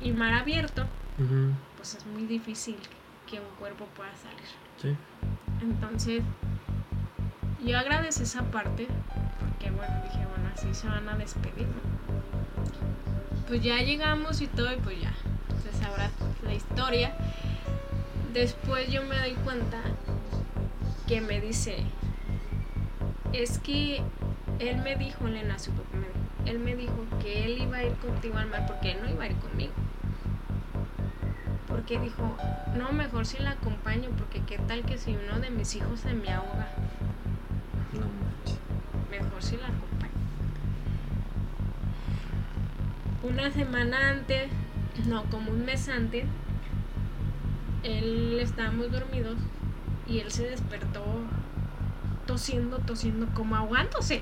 Y 0.02 0.11
mar 0.11 0.34
abierto, 0.34 0.86
Ujú, 1.18 1.53
pues 1.78 1.95
es 1.95 2.06
muy 2.06 2.26
difícil 2.26 2.76
que 3.26 3.40
un 3.40 3.48
cuerpo 3.57 3.86
pueda 3.95 4.11
salir. 4.18 4.48
Sí. 4.82 4.95
Entonces, 5.61 6.24
yo 7.65 7.78
agradecí 7.80 8.24
esa 8.24 8.41
parte, 8.44 8.88
porque 9.40 9.72
bueno, 9.72 9.94
dije, 10.03 10.26
bueno, 10.26 10.32
así 10.54 10.74
se 10.74 10.88
van 10.88 11.08
a 11.10 11.16
despedir. 11.18 11.68
Pues 13.48 13.62
ya 13.62 13.78
llegamos 13.80 14.42
y 14.42 14.48
todo, 14.48 14.72
y 14.74 14.78
pues 14.78 15.02
ya, 15.02 15.14
se 15.64 15.78
sabrá 15.78 16.10
la 16.44 16.54
historia. 16.54 17.14
Después 18.34 18.92
yo 18.92 19.04
me 19.04 19.18
doy 19.18 19.34
cuenta 19.44 19.80
que 21.08 21.22
me 21.22 21.40
dice, 21.42 21.78
es 23.32 23.60
que 23.60 24.02
él 24.60 24.78
me 24.82 24.96
dijo, 24.96 25.28
Elena, 25.28 25.60
su 25.60 25.72
papá 25.72 25.98
me 25.98 26.08
dijo, 26.08 26.20
él 26.46 26.60
me 26.60 26.76
dijo 26.76 27.06
que 27.22 27.46
él 27.46 27.62
iba 27.62 27.78
a 27.78 27.84
ir 27.84 27.94
contigo 27.96 28.38
al 28.38 28.48
mar 28.48 28.66
porque 28.68 28.92
él 28.92 28.98
no 29.04 29.10
iba 29.10 29.24
a 29.26 29.28
ir 29.28 29.36
conmigo. 29.36 29.74
Porque 31.68 32.00
dijo, 32.00 32.38
no, 32.78 32.92
mejor 32.92 33.26
si 33.26 33.38
la 33.40 33.52
acompaño, 33.52 34.10
porque 34.18 34.42
qué 34.46 34.58
tal 34.60 34.84
que 34.84 34.98
si 34.98 35.16
uno 35.16 35.40
de 35.40 35.50
mis 35.50 35.76
hijos 35.76 36.00
se 36.00 36.14
me 36.14 36.32
ahoga, 36.32 36.70
No 37.94 38.02
manches. 38.02 38.60
mejor 39.12 39.44
si 39.44 39.58
la 39.58 39.64
acompaño. 39.68 39.82
Una 43.24 43.50
semana 43.52 44.10
antes, 44.10 44.52
no, 45.08 45.24
como 45.26 45.52
un 45.52 45.64
mes 45.64 45.88
antes, 45.88 46.26
él 47.84 48.38
estábamos 48.41 48.91
dormidos 48.91 49.38
y 50.08 50.20
él 50.20 50.30
se 50.30 50.44
despertó 50.50 51.04
tosiendo, 52.26 52.80
tosiendo, 52.80 53.28
como 53.34 53.56
ahogándose. 53.56 54.22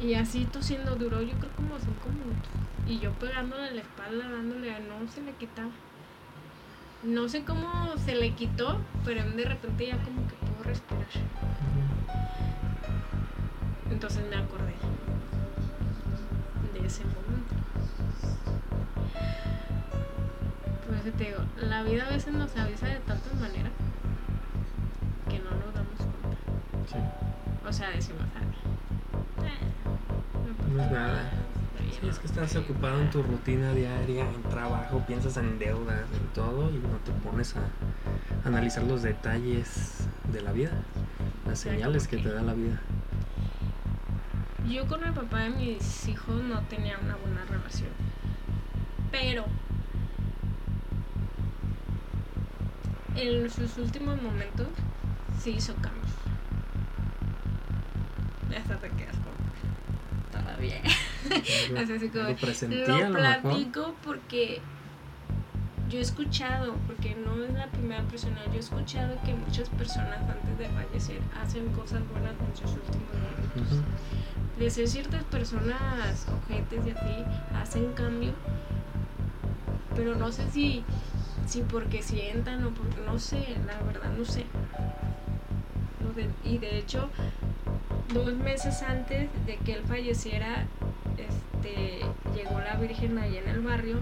Y 0.00 0.14
así 0.14 0.46
tosiendo 0.46 0.96
duró 0.96 1.20
yo 1.20 1.36
creo 1.38 1.52
como 1.56 1.78
cinco 1.78 2.08
minutos. 2.08 2.50
Y 2.86 3.00
yo 3.00 3.12
pegándole 3.12 3.72
la 3.72 3.82
espalda, 3.82 4.28
dándole, 4.30 4.70
no 4.80 5.06
se 5.10 5.20
le 5.22 5.32
quitaba. 5.32 5.70
No 7.02 7.28
sé 7.28 7.44
cómo 7.44 7.96
se 7.98 8.14
le 8.14 8.32
quitó, 8.32 8.80
pero 9.04 9.28
de 9.30 9.44
repente 9.44 9.86
ya 9.86 9.98
como 9.98 10.26
que 10.26 10.34
pudo 10.36 10.64
respirar. 10.64 11.06
Entonces 13.90 14.24
me 14.28 14.36
acordé 14.36 14.74
de 16.72 16.86
ese 16.86 17.04
momento. 17.04 17.27
Eso 21.08 21.16
te 21.16 21.24
digo, 21.24 21.38
la 21.56 21.82
vida 21.82 22.06
a 22.06 22.10
veces 22.10 22.34
nos 22.34 22.54
avisa 22.56 22.86
de 22.86 22.96
tantas 23.00 23.34
maneras 23.34 23.72
que 25.28 25.38
no 25.38 25.50
nos 25.50 25.74
damos 25.74 25.96
cuenta. 25.98 26.38
Sí. 26.86 26.98
O 27.66 27.72
sea, 27.72 27.90
decimos, 27.90 28.22
ah, 28.36 29.44
eh, 29.46 30.74
No 30.74 30.82
es 30.82 30.90
nada. 30.90 31.30
Sí, 32.00 32.06
es 32.08 32.18
que 32.18 32.26
estás 32.26 32.54
ocupado 32.56 33.00
en 33.00 33.10
tu 33.10 33.22
rutina 33.22 33.72
diaria, 33.72 34.24
en 34.28 34.42
trabajo, 34.50 35.02
piensas 35.06 35.36
en 35.38 35.58
deudas, 35.58 36.02
en 36.12 36.26
todo, 36.34 36.70
y 36.70 36.74
no 36.74 36.96
te 37.04 37.12
pones 37.28 37.56
a 37.56 37.60
analizar 38.46 38.84
los 38.84 39.02
detalles 39.02 40.06
de 40.32 40.42
la 40.42 40.52
vida, 40.52 40.70
las 41.46 41.58
señales 41.58 42.06
que 42.06 42.18
que- 42.18 42.22
te 42.22 42.32
da 42.32 42.42
la 42.42 42.54
vida. 42.54 42.78
Yo 44.70 44.86
con 44.86 45.02
el 45.02 45.12
papá 45.12 45.40
de 45.40 45.50
mis 45.50 46.08
hijos 46.08 46.42
no 46.44 46.60
tenía 46.62 46.98
una 46.98 47.16
buena 47.16 47.44
relación. 47.46 47.88
Pero 49.10 49.44
en 53.20 53.50
sus 53.50 53.76
últimos 53.78 54.20
momentos 54.22 54.68
sí 55.42 55.50
hizo 55.56 55.74
cambios. 55.76 56.06
Hasta 58.56 58.76
te 58.78 58.88
quedas 58.90 59.16
como 59.16 60.42
todavía. 60.42 60.80
Así, 61.80 61.92
así 61.96 62.08
como, 62.08 62.24
Lo 62.28 62.86
Lo 62.86 62.98
lo 63.00 63.10
mejor. 63.10 63.42
platico 63.42 63.94
porque 64.04 64.60
yo 65.90 65.98
he 65.98 66.02
escuchado, 66.02 66.74
porque 66.86 67.14
no 67.14 67.44
es 67.44 67.52
la 67.54 67.66
primera 67.66 68.02
persona, 68.04 68.38
yo 68.46 68.54
he 68.54 68.58
escuchado 68.58 69.16
que 69.24 69.34
muchas 69.34 69.68
personas 69.70 70.18
antes 70.28 70.58
de 70.58 70.66
fallecer 70.68 71.20
hacen 71.42 71.68
cosas 71.72 72.02
buenas 72.10 72.34
en 72.46 72.56
sus 72.56 72.70
últimos 72.76 73.08
momentos 73.14 73.72
Ujú. 73.72 73.82
de 74.60 74.70
ser 74.70 74.88
ciertas 74.88 75.24
personas 75.24 76.26
ojetes 76.44 76.86
y 76.86 76.90
así 76.90 77.24
hacen 77.54 77.92
cambio 77.92 78.32
pero 79.96 80.14
no 80.14 80.30
sé 80.30 80.48
si 80.50 80.84
si 81.48 81.62
porque 81.62 82.02
sientan 82.02 82.64
o 82.64 82.70
porque 82.70 83.00
no 83.04 83.18
sé 83.18 83.56
la 83.66 83.78
verdad 83.84 84.10
no 84.16 84.24
sé. 84.24 84.44
Y 86.44 86.58
de 86.58 86.78
hecho 86.78 87.10
dos 88.12 88.32
meses 88.34 88.82
antes 88.82 89.28
de 89.46 89.56
que 89.58 89.74
él 89.74 89.82
falleciera 89.86 90.66
este 91.16 92.00
llegó 92.34 92.58
la 92.60 92.76
virgen 92.76 93.18
ahí 93.18 93.36
en 93.36 93.48
el 93.48 93.60
barrio 93.60 93.98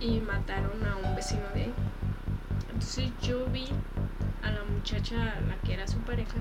y 0.00 0.20
mataron 0.20 0.84
a 0.86 0.96
un 0.96 1.14
vecino 1.14 1.42
de 1.54 1.62
ahí 1.62 1.74
entonces 2.68 3.10
yo 3.22 3.46
vi 3.46 3.66
a 4.42 4.50
la 4.50 4.64
muchacha 4.64 5.16
la 5.16 5.56
que 5.64 5.74
era 5.74 5.86
su 5.86 5.98
pareja 5.98 6.36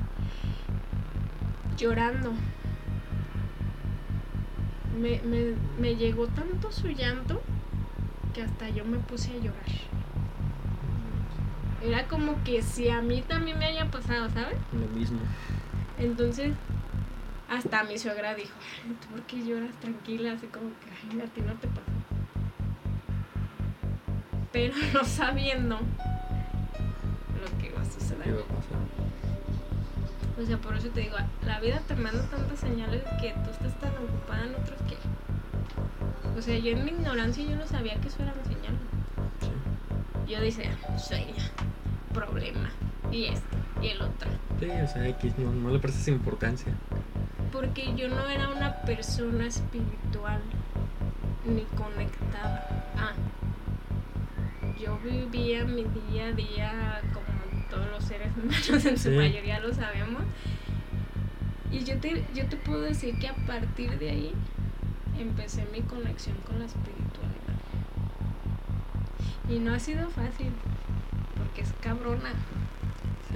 llorando. 1.77 2.33
Me, 4.99 5.21
me, 5.21 5.53
me 5.79 5.95
llegó 5.95 6.27
tanto 6.27 6.71
su 6.71 6.87
llanto 6.87 7.41
que 8.37 8.43
hasta 8.43 8.69
yo 8.69 8.85
me 8.85 8.99
puse 8.99 9.31
a 9.31 9.37
llorar. 9.37 9.65
Era 11.83 12.07
como 12.07 12.43
que 12.43 12.61
si 12.61 12.87
a 12.87 13.01
mí 13.01 13.23
también 13.27 13.57
me 13.57 13.65
haya 13.65 13.89
pasado, 13.89 14.29
¿sabes? 14.29 14.57
Lo 14.73 14.87
mismo. 14.95 15.17
Entonces, 15.97 16.53
hasta 17.49 17.83
mi 17.85 17.97
suegra 17.97 18.35
dijo, 18.35 18.53
"Ay, 18.85 18.95
¿tú 19.01 19.07
por 19.07 19.21
qué 19.23 19.43
lloras 19.43 19.71
tranquila? 19.81 20.33
Así 20.33 20.45
como 20.47 20.67
que, 20.69 21.15
ay, 21.15 21.21
a 21.21 21.25
ti 21.25 21.41
no 21.41 21.53
te 21.55 21.67
pasó. 21.67 21.81
Pero 24.51 24.75
no 24.93 25.03
sabiendo 25.03 25.77
lo 25.79 27.57
que 27.59 27.67
iba 27.69 27.81
a 27.81 27.83
¿Qué 27.85 27.89
suceder. 27.91 28.27
iba 28.27 28.41
a 28.41 28.43
pasar? 28.43 28.77
O 30.39 30.45
sea, 30.45 30.57
por 30.59 30.75
eso 30.77 30.89
te 30.89 30.99
digo, 31.01 31.17
la 31.43 31.59
vida 31.59 31.79
te 31.87 31.95
manda 31.95 32.21
tantas 32.29 32.59
señales 32.59 33.01
que 33.19 33.33
tú 33.43 33.49
estás 33.49 33.73
tan 33.79 33.93
ocupada 33.97 34.45
en 34.45 34.53
otros 34.53 34.79
que... 34.87 34.95
O 36.37 36.41
sea, 36.41 36.57
yo 36.57 36.71
en 36.71 36.85
mi 36.85 36.91
ignorancia 36.91 37.43
yo 37.43 37.55
no 37.55 37.65
sabía 37.67 37.95
que 37.95 38.07
eso 38.09 38.21
eran 38.21 38.35
señales. 38.45 38.79
Sí. 39.41 40.31
Yo 40.31 40.39
decía, 40.41 40.69
sueño, 40.97 41.33
problema, 42.13 42.69
y 43.11 43.25
esto, 43.25 43.57
y 43.81 43.87
el 43.87 44.01
otro. 44.01 44.29
Sí, 44.59 44.69
o 44.69 44.87
sea, 44.87 45.07
X, 45.09 45.33
no, 45.37 45.51
no 45.51 45.69
le 45.71 45.79
prestas 45.79 46.07
importancia. 46.09 46.71
Porque 47.51 47.95
yo 47.95 48.07
no 48.09 48.27
era 48.27 48.49
una 48.49 48.75
persona 48.81 49.47
espiritual 49.47 50.41
ni 51.45 51.61
conectada. 51.75 52.67
Ah, 52.97 53.13
yo 54.79 54.99
vivía 55.03 55.63
mi 55.65 55.85
día 56.11 56.25
a 56.27 56.31
día 56.33 57.01
como 57.13 57.65
todos 57.69 57.89
los 57.89 58.03
seres 58.03 58.29
humanos, 58.37 58.85
en 58.85 58.97
su 58.97 59.09
Sí. 59.09 59.15
mayoría 59.15 59.59
lo 59.59 59.73
sabemos. 59.73 60.21
Y 61.71 61.83
yo 61.83 61.97
te, 61.99 62.23
yo 62.35 62.45
te 62.47 62.57
puedo 62.57 62.81
decir 62.81 63.17
que 63.19 63.27
a 63.27 63.35
partir 63.45 63.97
de 63.97 64.09
ahí 64.09 64.33
empecé 65.21 65.65
mi 65.71 65.81
conexión 65.81 66.35
con 66.45 66.59
la 66.59 66.65
espiritualidad. 66.65 67.37
Y 69.49 69.59
no 69.59 69.73
ha 69.73 69.79
sido 69.79 70.09
fácil, 70.09 70.51
porque 71.37 71.61
es 71.61 71.69
cabrona. 71.81 72.31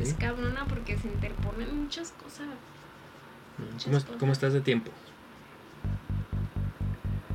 Es 0.01 0.13
cabrona 0.15 0.65
porque 0.65 0.97
se 0.97 1.07
interponen 1.07 1.83
muchas 1.83 2.11
cosas. 2.11 2.47
¿Cómo, 3.85 3.97
es- 3.97 4.05
cómo 4.19 4.31
estás 4.31 4.53
de 4.53 4.61
tiempo? 4.61 4.91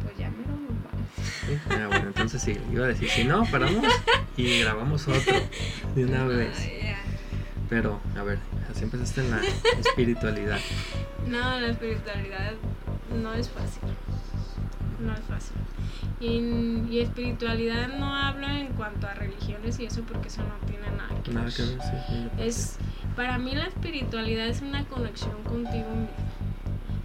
Pues 0.03 0.17
ya 0.19 0.31
me 0.31 0.39
lo 0.39 0.53
nos 0.53 0.83
vamos. 0.85 1.09
¿Sí? 1.47 1.59
Ah, 1.71 1.87
bueno, 1.89 2.07
entonces 2.09 2.43
sí, 2.43 2.59
iba 2.73 2.85
a 2.85 2.89
decir, 2.89 3.09
si 3.09 3.25
no, 3.25 3.45
paramos 3.47 3.85
y 4.37 4.61
grabamos 4.61 5.07
otro 5.09 5.35
de 5.95 6.05
una 6.05 6.25
vez. 6.25 6.59
Ay, 6.59 6.81
ya. 6.83 6.99
Pero, 7.69 8.01
a 8.19 8.23
ver, 8.23 8.39
así 8.71 8.85
empezaste 8.85 9.21
en 9.23 9.31
la 9.31 9.41
espiritualidad. 9.81 10.59
No, 11.27 11.61
la 11.61 11.69
espiritualidad 11.69 12.53
no 13.23 13.35
es 13.35 13.49
fácil. 13.51 13.86
No 15.07 15.15
es 15.15 15.21
fácil. 15.21 15.57
Y, 16.21 16.89
y 16.91 17.01
espiritualidad 17.01 17.89
no 17.99 18.15
hablo 18.15 18.49
en 18.49 18.69
cuanto 18.69 19.07
a 19.07 19.15
religiones 19.15 19.79
y 19.81 19.87
eso 19.87 20.03
porque 20.03 20.29
eso 20.29 20.43
no 20.43 20.67
tiene 20.67 20.89
nada 20.97 21.23
que 21.23 21.31
Nada 21.33 21.47
ver. 21.47 21.55
que 21.55 21.63
ver, 21.63 21.81
sí. 21.83 21.97
sí, 22.09 22.29
Es, 22.39 22.79
para 23.15 23.39
mí 23.39 23.55
la 23.55 23.67
espiritualidad 23.67 24.47
es 24.47 24.63
una 24.63 24.85
conexión 24.87 25.43
contigo 25.45 25.89
mismo. 25.91 26.09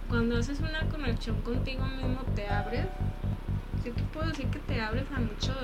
Cuando 0.08 0.36
haces 0.38 0.60
una 0.60 0.80
conexión 0.90 1.40
contigo 1.42 1.84
mismo 1.86 2.20
te 2.34 2.48
abres, 2.48 2.86
se 3.82 3.90
te 3.90 4.02
puedo 4.04 4.28
decir 4.28 4.46
que 4.48 4.58
te 4.60 4.80
abres 4.80 5.04
a 5.14 5.20
muchos, 5.20 5.56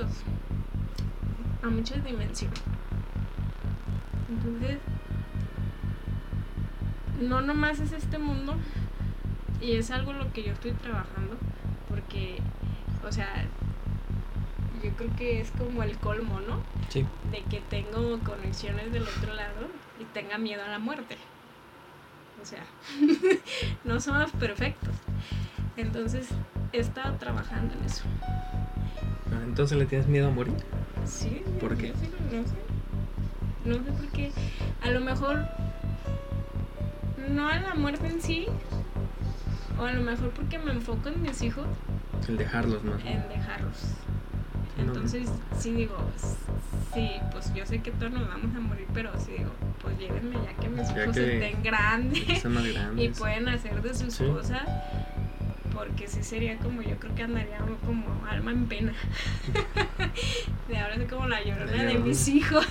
a 1.62 1.68
muchas 1.68 2.02
dimensiones. 2.04 2.60
Entonces, 4.30 4.78
no 7.20 7.40
nomás 7.40 7.80
es 7.80 7.92
este 7.92 8.18
mundo 8.18 8.54
y 9.60 9.72
es 9.72 9.90
algo 9.90 10.12
lo 10.12 10.32
que 10.32 10.44
yo 10.44 10.52
estoy 10.52 10.72
trabajando 10.72 11.36
porque, 12.08 12.38
o 13.06 13.12
sea, 13.12 13.44
yo 14.82 14.90
creo 14.92 15.14
que 15.16 15.40
es 15.40 15.50
como 15.50 15.82
el 15.82 15.98
colmo, 15.98 16.40
¿no? 16.40 16.60
Sí. 16.88 17.04
De 17.30 17.42
que 17.50 17.60
tengo 17.60 18.18
conexiones 18.20 18.90
del 18.92 19.02
otro 19.02 19.34
lado 19.34 19.66
y 20.00 20.04
tenga 20.04 20.38
miedo 20.38 20.64
a 20.64 20.68
la 20.68 20.78
muerte. 20.78 21.16
O 22.40 22.46
sea, 22.46 22.64
no 23.84 24.00
somos 24.00 24.30
perfectos. 24.32 24.94
Entonces, 25.76 26.28
he 26.72 26.78
estado 26.78 27.16
trabajando 27.16 27.74
en 27.74 27.84
eso. 27.84 28.04
Ah, 29.30 29.42
Entonces 29.44 29.76
le 29.76 29.84
tienes 29.84 30.06
miedo 30.06 30.28
a 30.28 30.30
morir. 30.30 30.54
Sí. 31.04 31.42
¿Por 31.60 31.76
qué? 31.76 31.88
Sé, 31.88 32.08
no 32.32 32.42
sé. 32.44 32.54
No 33.66 33.74
sé 33.84 33.92
por 33.92 34.08
qué. 34.12 34.32
A 34.82 34.90
lo 34.90 35.00
mejor 35.00 35.46
no 37.28 37.48
a 37.48 37.58
la 37.58 37.74
muerte 37.74 38.06
en 38.06 38.22
sí. 38.22 38.46
O 39.78 39.84
a 39.84 39.92
lo 39.92 40.02
mejor 40.02 40.30
porque 40.30 40.58
me 40.58 40.72
enfoco 40.72 41.08
en 41.08 41.22
mis 41.22 41.40
hijos, 41.42 41.66
El 42.26 42.36
dejarlos 42.36 42.82
más. 42.84 43.00
en 43.04 43.28
dejarlos. 43.28 43.76
Sí, 43.78 43.94
no, 44.78 44.82
Entonces, 44.84 45.28
sí 45.58 45.72
digo, 45.72 45.96
sí, 46.94 47.10
pues 47.32 47.52
yo 47.54 47.66
sé 47.66 47.80
que 47.80 47.90
todos 47.90 48.12
nos 48.12 48.28
vamos 48.28 48.54
a 48.54 48.60
morir, 48.60 48.86
pero 48.94 49.10
sí 49.18 49.32
digo, 49.38 49.50
pues 49.82 49.98
llévenme 49.98 50.36
ya 50.44 50.52
que 50.60 50.68
mis 50.68 50.88
Ya 50.94 51.02
hijos 51.02 51.16
que- 51.16 51.34
estén 51.46 51.62
grandes 51.62 52.28
están 52.28 52.52
más 52.54 52.64
y 52.64 52.72
grandes. 52.72 53.18
pueden 53.18 53.48
hacer 53.48 53.82
de 53.82 53.94
sus 53.94 54.14
Sí. 54.14 54.24
cosas. 54.26 54.62
Porque 55.74 56.08
sí 56.08 56.24
sería 56.24 56.58
como, 56.58 56.82
yo 56.82 56.96
creo 56.98 57.14
que 57.14 57.22
andaría 57.22 57.58
como 57.86 58.04
alma 58.28 58.50
en 58.50 58.66
pena. 58.66 58.92
de 60.68 60.78
ahora 60.78 60.96
soy 60.96 61.06
como 61.06 61.28
la 61.28 61.42
llorona 61.44 61.84
de 61.84 61.98
mis 61.98 62.26
hijos. 62.28 62.66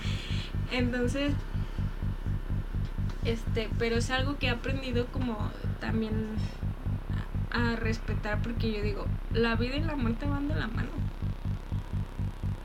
Entonces, 0.72 1.32
este, 3.24 3.68
pero 3.78 3.96
es 3.96 4.10
algo 4.10 4.36
que 4.38 4.46
he 4.46 4.50
aprendido 4.50 5.06
como 5.06 5.50
también 5.80 6.12
a, 7.54 7.76
respetar 7.76 8.42
porque 8.42 8.72
yo 8.72 8.82
digo, 8.82 9.06
la 9.32 9.56
vida 9.56 9.76
y 9.76 9.82
la 9.82 9.96
muerte 9.96 10.26
van 10.26 10.48
de 10.48 10.54
la 10.54 10.66
mano. 10.66 10.90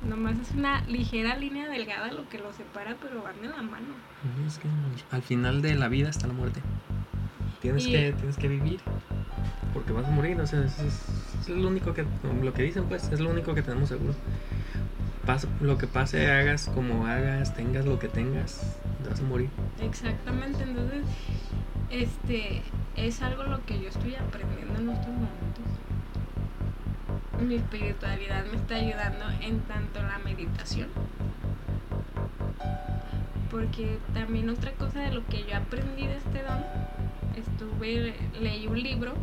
Nomás 0.02 0.40
es 0.40 0.52
una 0.56 0.82
ligera 0.84 1.38
línea 1.38 1.70
delgada 1.70 2.12
lo 2.12 2.28
que 2.28 2.40
los 2.40 2.56
separa, 2.56 2.98
pero 3.00 3.22
van 3.22 3.42
de 3.42 3.48
la 3.48 3.62
mano. 3.62 3.96
Es 4.46 4.58
que 4.58 4.70
al 5.12 5.22
final 5.22 5.62
de 5.62 5.76
la 5.76 5.88
vida 5.88 6.10
está 6.10 6.28
la 6.28 6.34
muerte. 6.34 6.62
Tienes, 7.60 7.88
Y- 7.88 7.92
que, 7.92 8.14
tienes 8.14 8.38
que 8.38 8.48
vivir. 8.48 8.82
Porque 9.74 9.94
vas 9.94 10.06
a 10.06 10.12
morir. 10.12 10.40
O 10.40 10.48
sea, 10.48 10.64
es, 10.64 11.50
lo 11.50 11.68
único 11.68 11.94
que. 11.94 12.06
Lo 12.42 12.54
que 12.54 12.64
dicen, 12.64 12.86
pues, 12.86 13.10
es 13.12 13.20
lo 13.20 13.30
único 13.30 13.54
que 13.54 13.62
tenemos 13.62 13.90
seguro. 13.90 14.16
Pase, 15.26 15.48
lo 15.62 15.78
que 15.78 15.86
pase, 15.86 16.32
hagas 16.32 16.70
como 16.74 17.06
hagas, 17.06 17.54
tengas 17.54 17.86
lo 17.86 18.00
que 18.00 18.08
tengas, 18.08 18.80
te 19.04 19.10
vas 19.10 19.20
a 19.20 19.24
morir. 19.24 19.52
Exactamente, 19.80 20.64
entonces, 20.64 21.06
este, 21.90 22.62
es 22.96 23.22
algo 23.22 23.44
lo 23.44 23.66
que 23.66 23.80
yo 23.80 23.90
estoy 23.90 24.16
aprendiendo 24.16 24.80
en 24.80 24.90
estos 24.90 25.08
momentos. 25.08 25.66
Mi 27.42 27.56
espiritualidad 27.56 28.46
me 28.46 28.58
está 28.58 28.76
ayudando 28.76 29.26
en 29.42 29.60
tanto 29.62 30.02
la 30.02 30.20
meditación. 30.20 30.90
Porque 33.50 33.98
también 34.14 34.50
otra 34.50 34.72
cosa 34.74 35.00
de 35.00 35.12
lo 35.12 35.26
que 35.26 35.46
yo 35.46 35.58
aprendí 35.58 36.06
de 36.06 36.18
este 36.18 36.44
don, 36.44 36.64
estuve, 37.36 38.16
leí 38.40 38.68
un 38.68 38.82
libro 38.82 39.14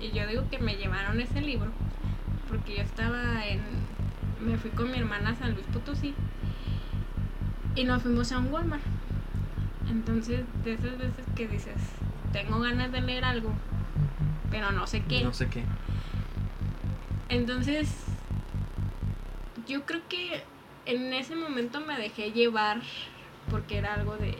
y 0.00 0.10
yo 0.10 0.26
digo 0.26 0.42
que 0.50 0.58
me 0.58 0.74
llevaron 0.74 1.20
ese 1.20 1.40
libro 1.40 1.70
porque 2.52 2.76
yo 2.76 2.82
estaba 2.82 3.46
en, 3.46 3.62
me 4.44 4.58
fui 4.58 4.70
con 4.72 4.90
mi 4.90 4.98
hermana 4.98 5.30
a 5.30 5.34
San 5.36 5.54
Luis 5.54 5.64
Potosí 5.72 6.14
y 7.74 7.84
nos 7.84 8.02
fuimos 8.02 8.30
a 8.30 8.38
un 8.38 8.52
Walmart. 8.52 8.82
Entonces, 9.90 10.44
de 10.62 10.74
esas 10.74 10.98
veces 10.98 11.24
que 11.34 11.48
dices, 11.48 11.80
tengo 12.32 12.60
ganas 12.60 12.90
de 12.92 13.00
leer 13.00 13.24
algo, 13.24 13.52
pero 14.50 14.72
no 14.72 14.86
sé 14.86 15.02
qué. 15.02 15.22
No 15.22 15.32
sé 15.32 15.48
qué. 15.48 15.64
Entonces, 17.28 17.88
yo 19.66 19.84
creo 19.84 20.00
que 20.08 20.42
en 20.86 21.12
ese 21.12 21.36
momento 21.36 21.80
me 21.80 21.96
dejé 21.98 22.32
llevar 22.32 22.80
porque 23.50 23.78
era 23.78 23.94
algo 23.94 24.16
de... 24.16 24.36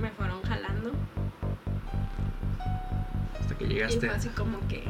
Me 0.00 0.10
fueron 0.10 0.42
jalando 0.42 0.92
Hasta 3.40 3.56
que 3.56 3.64
y 3.64 3.68
llegaste. 3.68 4.06
fue 4.06 4.10
así 4.10 4.28
como 4.30 4.58
que, 4.68 4.84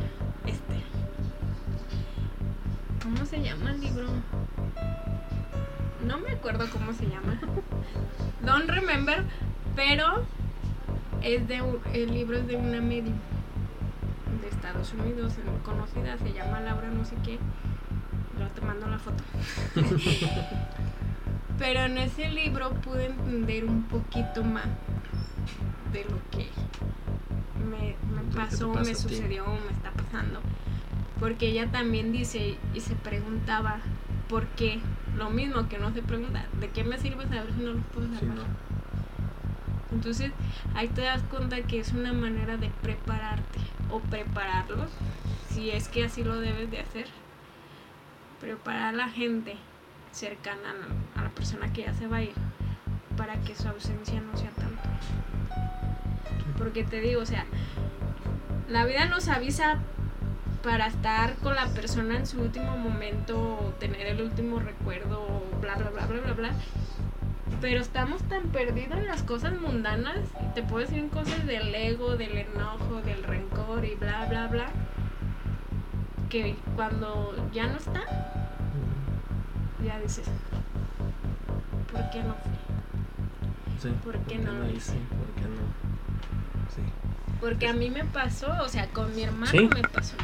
este... 0.46 0.82
¿Cómo 3.02 3.26
se 3.26 3.42
llama 3.42 3.70
el 3.72 3.80
libro? 3.80 4.08
No 6.06 6.18
me 6.18 6.30
acuerdo 6.30 6.68
cómo 6.70 6.92
se 6.92 7.06
llama. 7.06 7.38
Don't 8.44 8.68
remember, 8.68 9.24
pero 9.76 10.24
es 11.24 11.46
de 11.48 11.62
un- 11.62 11.80
el 11.92 12.12
libro 12.12 12.36
es 12.38 12.46
de 12.46 12.56
una 12.56 12.80
medium 12.80 13.16
de 14.40 14.48
Estados 14.48 14.92
Unidos, 14.92 15.34
conocida, 15.64 16.16
se 16.18 16.32
llama 16.32 16.60
Laura 16.60 16.88
no 16.90 17.04
sé 17.04 17.16
qué. 17.24 17.38
Luego 18.36 18.52
te 18.54 18.60
mando 18.62 18.86
la 18.88 18.98
foto. 18.98 19.22
Pero 21.58 21.80
en 21.84 21.98
ese 21.98 22.28
libro 22.30 22.70
pude 22.80 23.06
entender 23.06 23.64
un 23.64 23.84
poquito 23.84 24.42
más 24.42 24.64
de 25.92 26.04
lo 26.04 26.18
que 26.30 26.48
me, 27.70 27.94
pasó, 28.34 28.72
pasa 28.72 28.84
me 28.90 28.94
sucedió, 28.94 29.44
me 29.46 29.72
está 29.72 29.92
pasando. 29.92 30.40
Porque 31.20 31.48
ella 31.48 31.70
también 31.70 32.10
dice 32.12 32.56
y 32.74 32.80
se 32.80 32.94
preguntaba 32.96 33.78
por 34.28 34.46
qué. 34.48 34.80
Lo 35.16 35.30
mismo 35.30 35.68
que 35.68 35.78
no 35.78 35.92
se 35.92 36.02
pregunta, 36.02 36.44
¿de 36.60 36.70
qué 36.70 36.82
me 36.82 36.98
sirve 36.98 37.24
saber 37.28 37.52
si 37.56 37.62
no 37.64 37.72
los 37.74 37.84
puedo 37.94 38.08
Sí, 38.08 38.16
salvar? 38.18 38.36
no. 38.38 38.73
Entonces 39.94 40.32
ahí 40.74 40.88
te 40.88 41.02
das 41.02 41.22
cuenta 41.22 41.62
que 41.62 41.78
es 41.78 41.92
una 41.92 42.12
manera 42.12 42.56
de 42.56 42.68
prepararte 42.82 43.60
o 43.90 44.00
prepararlos, 44.00 44.90
si 45.48 45.70
es 45.70 45.88
que 45.88 46.04
así 46.04 46.24
lo 46.24 46.38
debes 46.40 46.70
de 46.70 46.80
hacer. 46.80 47.06
Preparar 48.40 48.88
a 48.88 48.92
la 48.92 49.08
gente 49.08 49.56
cercana 50.10 50.74
a 51.16 51.22
la 51.22 51.30
persona 51.30 51.72
que 51.72 51.82
ya 51.82 51.94
se 51.94 52.06
va 52.06 52.18
a 52.18 52.22
ir 52.22 52.34
para 53.16 53.36
que 53.40 53.54
su 53.54 53.68
ausencia 53.68 54.20
no 54.20 54.36
sea 54.36 54.50
tanto. 54.50 54.82
Porque 56.58 56.84
te 56.84 57.00
digo, 57.00 57.22
o 57.22 57.26
sea, 57.26 57.46
la 58.68 58.84
vida 58.84 59.06
nos 59.06 59.28
avisa 59.28 59.78
para 60.62 60.86
estar 60.86 61.36
con 61.36 61.54
la 61.54 61.66
persona 61.68 62.16
en 62.16 62.26
su 62.26 62.40
último 62.40 62.76
momento, 62.76 63.38
o 63.38 63.74
tener 63.78 64.06
el 64.06 64.22
último 64.22 64.58
recuerdo, 64.58 65.42
bla, 65.60 65.76
bla, 65.76 65.90
bla, 65.90 66.06
bla, 66.06 66.20
bla, 66.20 66.32
bla. 66.32 66.50
Pero 67.60 67.80
estamos 67.80 68.22
tan 68.24 68.48
perdidos 68.48 68.98
en 68.98 69.06
las 69.06 69.22
cosas 69.22 69.58
mundanas, 69.58 70.18
te 70.54 70.62
puedo 70.62 70.80
decir 70.84 70.98
en 70.98 71.08
cosas 71.08 71.46
del 71.46 71.74
ego, 71.74 72.16
del 72.16 72.36
enojo, 72.36 73.00
del 73.04 73.22
rencor 73.22 73.84
y 73.84 73.94
bla, 73.94 74.26
bla, 74.26 74.48
bla, 74.48 74.66
que 76.28 76.56
cuando 76.76 77.34
ya 77.52 77.66
no 77.68 77.76
está, 77.78 78.02
ya 79.84 79.98
dices, 80.00 80.26
¿por 81.90 82.10
qué 82.10 82.22
no 82.22 82.34
fui? 82.34 82.52
Sí. 83.80 83.94
¿Por 84.04 84.18
qué 84.20 84.38
no 84.38 84.52
lo 84.52 84.68
hice? 84.70 84.92
¿Por 84.92 85.42
qué 85.42 85.48
no? 85.48 86.68
Sí. 86.74 86.82
Porque 87.40 87.68
a 87.68 87.72
mí 87.72 87.88
me 87.90 88.04
pasó, 88.04 88.52
o 88.62 88.68
sea, 88.68 88.88
con 88.88 89.14
mi 89.14 89.22
hermano 89.22 89.50
¿Sí? 89.52 89.68
me 89.74 89.82
pasó. 89.82 90.16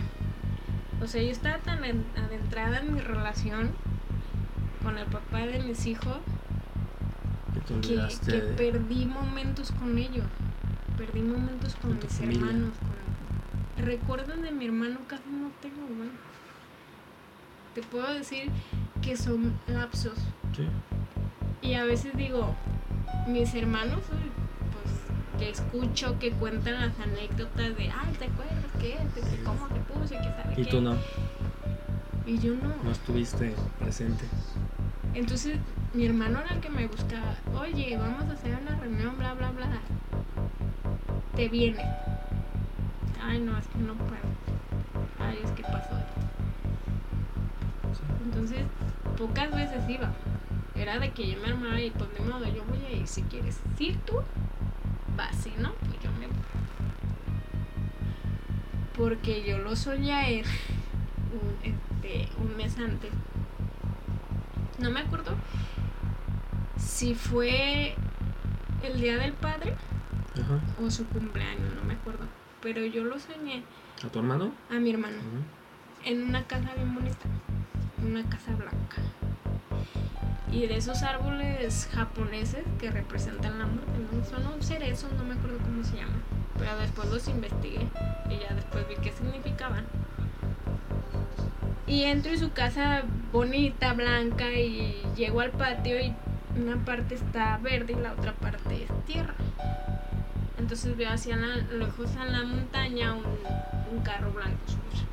O 1.03 1.07
sea, 1.07 1.23
yo 1.23 1.31
estaba 1.31 1.57
tan 1.59 1.83
en- 1.85 2.05
adentrada 2.17 2.79
en 2.81 2.95
mi 2.95 3.01
relación 3.01 3.71
con 4.83 4.99
el 4.99 5.07
papá 5.07 5.39
de 5.47 5.59
mis 5.61 5.87
hijos 5.87 6.19
Que 7.67 7.75
te 7.75 7.81
que, 7.81 7.89
olvidaste. 7.95 8.31
que 8.33 8.41
de- 8.41 8.53
perdí 8.55 9.07
momentos 9.07 9.71
con 9.73 9.97
ellos. 9.99 10.25
Perdí 10.97 11.21
momentos 11.23 11.75
con, 11.77 11.97
mis 11.97 12.05
familia. 12.07 12.41
hermanos. 12.47 12.71
Con... 13.77 13.85
Recuerdos 13.85 14.43
de 14.43 14.51
mi 14.53 14.67
hermano 14.67 14.99
casi 15.09 15.29
no 15.31 15.51
tengo, 15.63 15.87
güey. 15.97 16.11
Te 17.75 17.83
puedo 17.83 18.13
decir 18.13 18.51
que 19.03 19.17
son 19.17 19.55
lapsos. 19.69 20.15
Sí. 20.57 20.67
Y 21.63 21.75
a 21.75 21.85
veces 21.85 22.17
digo, 22.17 22.55
mis 23.29 23.55
hermanos, 23.55 24.01
pues 24.73 25.41
que 25.41 25.51
escucho 25.51 26.19
que 26.19 26.33
cuentan 26.33 26.75
las 26.75 26.99
anécdotas 27.01 27.77
de, 27.77 27.91
ay, 27.91 28.13
¿te 28.19 28.25
acuerdas 28.27 28.65
que 28.81 28.95
este, 28.95 29.21
que 29.37 29.43
cómo 29.45 29.67
te 29.69 29.81
puse, 29.81 30.17
que 30.17 30.25
sabe 30.25 30.55
Y 30.57 30.65
qué? 30.65 30.71
tú 30.71 30.81
no, 30.81 30.97
Y 32.27 32.39
yo 32.39 32.55
no. 32.55 32.75
no 32.83 32.91
estuviste 32.91 33.55
presente. 33.79 34.25
Entonces, 35.15 35.57
mi 35.93 36.07
hermano 36.07 36.39
era 36.41 36.55
el 36.55 36.61
que 36.61 36.71
me 36.71 36.87
buscaba, 36.87 37.35
oye, 37.61 37.97
vamos 37.97 38.23
a 38.29 38.33
hacer 38.33 38.57
una 38.61 38.77
reunión, 38.77 39.19
bla, 39.19 39.35
bla, 39.35 39.51
bla. 39.51 39.69
Te 41.35 41.49
viene. 41.49 41.83
Ay, 43.21 43.41
no, 43.41 43.59
es 43.59 43.67
que 43.67 43.79
no 43.79 43.95
puedo. 43.95 44.21
Ay, 45.19 45.39
es 45.43 45.51
que 45.51 45.63
pasó. 45.63 45.97
Sí. 47.93 48.03
Entonces, 48.25 48.61
pocas 49.19 49.51
veces 49.51 49.89
iba. 49.89 50.13
Era 50.77 50.99
de 51.01 51.11
que 51.11 51.29
yo 51.29 51.41
me 51.41 51.49
armaba 51.49 51.81
y 51.81 51.91
pues 51.91 52.13
de 52.15 52.21
modo, 52.21 52.47
yo 52.47 52.65
voy 52.65 52.85
a 52.85 52.93
ir 52.93 53.07
si 53.09 53.23
quieres. 53.23 53.61
Ir 53.79 53.99
tú, 54.03 54.15
vas, 55.17 55.35
si 55.37 55.51
no, 55.59 55.73
pues 55.73 56.01
yo 56.03 56.11
me 56.13 56.27
voy. 56.27 56.37
Porque 58.97 59.43
yo 59.45 59.59
lo 59.59 59.75
soñé 59.75 60.41
él 60.41 60.47
un, 61.33 61.73
este, 61.73 62.29
un 62.41 62.57
mes 62.57 62.79
antes. 62.79 63.11
No 64.79 64.91
me 64.91 65.01
acuerdo 65.01 65.35
si 66.81 67.15
fue 67.15 67.95
el 68.83 69.01
día 69.01 69.17
del 69.19 69.33
padre 69.35 69.75
Ajá. 70.35 70.61
o 70.85 70.91
su 70.91 71.07
cumpleaños, 71.07 71.75
no 71.75 71.83
me 71.85 71.95
acuerdo. 71.95 72.25
Pero 72.63 72.85
yo 72.85 73.05
lo 73.05 73.19
soñé 73.19 73.63
¿A 74.05 74.09
tu 74.09 74.19
hermano? 74.19 74.53
a 74.71 74.75
mi 74.75 74.91
hermano 74.91 75.17
Ujú. 75.19 76.09
en 76.11 76.23
una 76.29 76.43
casa 76.45 76.75
bien 76.75 76.95
bonita, 76.95 77.27
una 78.05 78.29
casa 78.29 78.53
blanca. 78.53 78.97
Y 80.53 80.67
de 80.67 80.77
esos 80.79 81.03
árboles 81.05 81.89
japoneses 81.95 82.65
que 82.81 82.91
representan 82.91 83.59
la 83.61 83.67
muerte, 83.67 83.93
¿no? 84.13 84.25
Son 84.25 84.45
un 84.53 84.61
cerezo, 84.63 85.09
no 85.17 85.25
me 85.25 85.35
acuerdo 85.35 85.59
cómo 85.59 85.85
se 85.85 85.97
llama. 85.97 86.19
Pero 86.59 86.77
después 86.79 87.09
los 87.09 87.29
investigué 87.29 87.87
y 88.29 88.39
ya 88.41 88.53
después 88.55 88.87
vi 88.89 88.97
qué 88.97 89.13
significaban. 89.13 89.85
Y 91.87 92.05
entro 92.05 92.33
en 92.33 92.39
su 92.39 92.53
casa 92.53 93.03
bonita, 93.33 93.93
blanca, 93.95 94.51
y 94.53 95.01
llego 95.17 95.41
al 95.41 95.51
patio 95.53 96.01
y 96.01 96.13
una 96.57 96.77
parte 96.85 97.15
está 97.15 97.59
verde 97.59 97.93
y 97.93 98.01
la 98.01 98.13
otra 98.13 98.33
parte 98.33 98.85
es 98.85 99.05
tierra. 99.07 99.35
Entonces 100.59 100.97
veo 100.97 101.11
hacia 101.11 101.37
lejos 101.37 102.11
en 102.17 102.33
la 102.33 102.45
montaña 102.45 103.15
un, 103.15 104.01
carro 104.05 104.31
blanco 104.33 104.59
subir. 104.67 105.07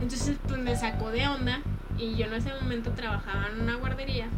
Entonces 0.00 0.36
pues 0.46 0.60
me 0.60 0.76
sacó 0.76 1.10
de 1.10 1.26
onda 1.26 1.60
y 1.98 2.14
yo 2.16 2.26
en 2.26 2.34
ese 2.34 2.52
momento 2.52 2.92
trabajaba 2.92 3.48
en 3.48 3.62
una 3.62 3.76
guardería 3.76 4.28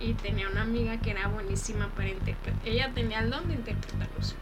y 0.00 0.14
tenía 0.14 0.48
una 0.50 0.62
amiga 0.62 0.98
que 0.98 1.12
era 1.12 1.28
buenísima 1.28 1.88
para 1.88 2.08
interpretar. 2.08 2.66
Ella 2.66 2.90
tenía 2.94 3.20
el 3.20 3.30
don 3.30 3.46
de 3.48 3.54
interpretar 3.54 4.08
los. 4.18 4.34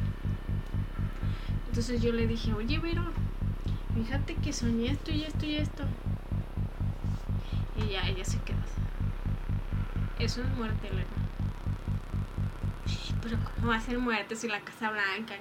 Entonces 1.68 2.00
yo 2.00 2.12
le 2.12 2.26
dije, 2.26 2.52
oye 2.54 2.78
Vero, 2.78 3.04
fíjate 3.94 4.34
que 4.36 4.52
soñé 4.52 4.92
esto 4.92 5.12
y 5.12 5.24
esto 5.24 5.46
y 5.46 5.56
esto. 5.56 5.84
Y 7.76 7.92
ya 7.92 8.08
ella 8.08 8.24
se 8.24 8.38
quedó 8.38 8.58
así. 8.60 8.83
Es 10.18 10.38
muerte, 10.56 10.88
Elena. 10.88 11.06
Pero 13.22 13.36
¿cómo 13.56 13.68
va 13.68 13.76
a 13.76 13.80
ser 13.80 13.98
muerte 13.98 14.36
si 14.36 14.48
la 14.48 14.60
casa 14.60 14.90
blanca? 14.90 15.34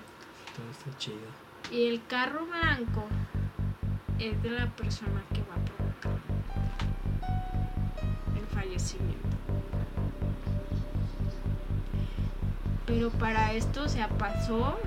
Todo 0.56 0.70
está 0.72 0.98
chido. 0.98 1.18
Y 1.72 1.88
el 1.88 2.06
carro 2.08 2.45
blanco 2.45 3.06
es 4.20 4.41
de 4.41 4.50
la 4.50 4.68
persona 4.68 5.22
que 5.34 5.41
va 5.41 5.56
a 5.56 5.66
provocar 5.66 6.20
el 8.36 8.45
fallecimiento. 8.48 9.38
Pero 12.86 13.10
para 13.12 13.54
esto, 13.54 13.84
o 13.84 13.90
sea, 13.90 14.08
pasó. 14.10 14.78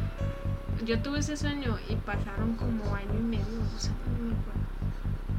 Yo 0.85 1.01
tuve 1.01 1.21
ese 1.21 1.37
sueño 1.37 1.79
y 1.89 1.97
pasaron 1.97 2.55
como 2.57 2.95
año 2.95 3.19
y 3.19 3.23
medio, 3.23 3.45
o 3.75 3.79
sea, 3.79 3.93
no 4.19 4.29
me 4.29 4.35
acuerdo. 4.35 4.61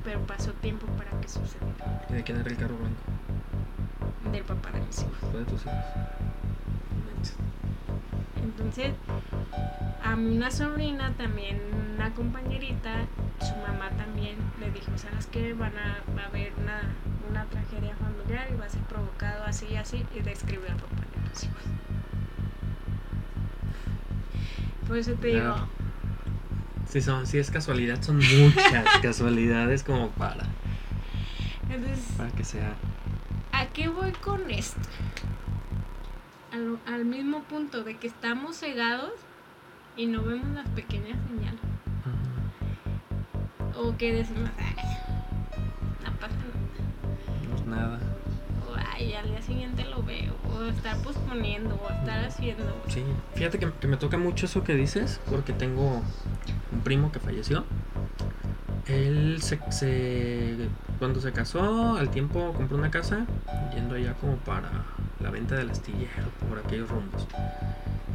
Pero 0.04 0.20
pasó 0.26 0.52
tiempo 0.54 0.88
para 0.98 1.12
que 1.22 1.28
sucediera. 1.28 2.06
¿Y 2.10 2.14
de 2.14 2.24
quién 2.24 2.40
era 2.40 2.50
el 2.50 2.58
carro 2.58 2.76
blanco? 2.78 3.02
Del 4.32 4.44
papá 4.44 4.72
de 4.72 4.82
mis 4.82 5.00
hijos. 5.00 5.34
De 5.34 5.46
tus 5.46 5.62
hijos. 5.62 5.76
Entonces, 8.44 8.94
a 10.04 10.16
una 10.16 10.52
sobrina, 10.52 11.14
también 11.18 11.60
una 11.96 12.14
compañerita, 12.14 13.06
su 13.40 13.56
mamá 13.56 13.90
también 13.98 14.36
le 14.60 14.72
dijo, 14.72 14.92
¿sabes 14.98 15.28
qué? 15.28 15.54
Van 15.54 15.74
a, 15.78 15.98
va 16.18 16.24
a 16.24 16.26
haber 16.28 16.54
una, 16.62 16.82
una 17.30 17.46
tragedia 17.46 17.96
familiar 17.96 18.48
y 18.52 18.56
va 18.56 18.66
a 18.66 18.70
ser 18.70 18.82
provocado 18.82 19.44
así 19.44 19.68
y 19.70 19.76
así, 19.76 20.06
y 20.16 20.20
describió 20.22 20.70
al 20.70 20.78
papá 20.78 20.96
de 20.96 21.30
los 21.30 21.44
hijos. 21.44 21.64
Por 24.88 24.98
eso 24.98 25.14
te 25.14 25.28
digo. 25.28 25.56
Si, 26.90 27.02
son, 27.02 27.28
si 27.28 27.38
es 27.38 27.52
casualidad, 27.52 28.02
son 28.02 28.18
muchas 28.18 28.86
casualidades 29.02 29.84
como 29.84 30.10
para, 30.12 30.46
entonces, 31.70 32.00
para 32.18 32.30
que 32.32 32.44
sea. 32.44 32.74
¿A 33.60 33.68
qué 33.74 33.88
voy 33.90 34.12
con 34.14 34.50
esto? 34.50 34.80
Al, 36.52 36.80
al 36.86 37.06
mismo 37.06 37.44
punto 37.44 37.84
de 37.84 37.98
que 37.98 38.08
estamos 38.08 38.58
cegados 38.58 39.12
y 39.96 40.06
no 40.08 40.22
vemos 40.24 40.48
las 40.56 40.68
pequeñas 40.70 41.18
señales. 41.28 41.60
O 43.76 43.96
que 43.96 44.12
decimos, 44.14 44.50
ay, 44.58 44.76
no 46.04 46.12
pasa 46.20 46.36
nada. 46.36 47.48
No 47.50 47.56
es 47.56 47.66
nada. 47.66 48.00
O, 48.68 48.76
ay, 48.94 49.14
al 49.14 49.28
día 49.30 49.42
siguiente 49.42 49.86
lo 49.86 50.02
veo. 50.04 50.34
O 50.52 50.64
estar 50.64 50.98
posponiendo, 51.04 51.76
o 51.76 51.90
estar 51.92 52.24
haciendo. 52.26 52.64
Sí, 52.88 53.04
fíjate 53.36 53.60
que, 53.60 53.72
que 53.72 53.88
me 53.88 53.98
toca 53.98 54.18
mucho 54.18 54.48
eso 54.48 54.64
que 54.64 54.74
dices, 54.74 55.20
porque 55.30 55.54
tengo 55.54 56.02
un 56.72 56.80
primo 56.84 57.12
que 57.12 57.20
falleció. 57.20 57.66
Él 58.88 59.40
se, 59.42 59.60
se- 59.72 60.70
cuando 61.00 61.22
se 61.22 61.32
casó, 61.32 61.98
al 61.98 62.10
tiempo 62.10 62.54
compró 62.54 62.78
una 62.78 62.92
casa, 62.92 63.26
yendo 63.74 63.96
allá 63.96 64.14
como 64.16 64.36
para 64.38 64.70
la 65.20 65.30
venta 65.30 65.56
del 65.56 65.70
astillero, 65.70 66.30
por 66.50 66.60
aquellos 66.60 66.90
rumbos. 66.90 67.28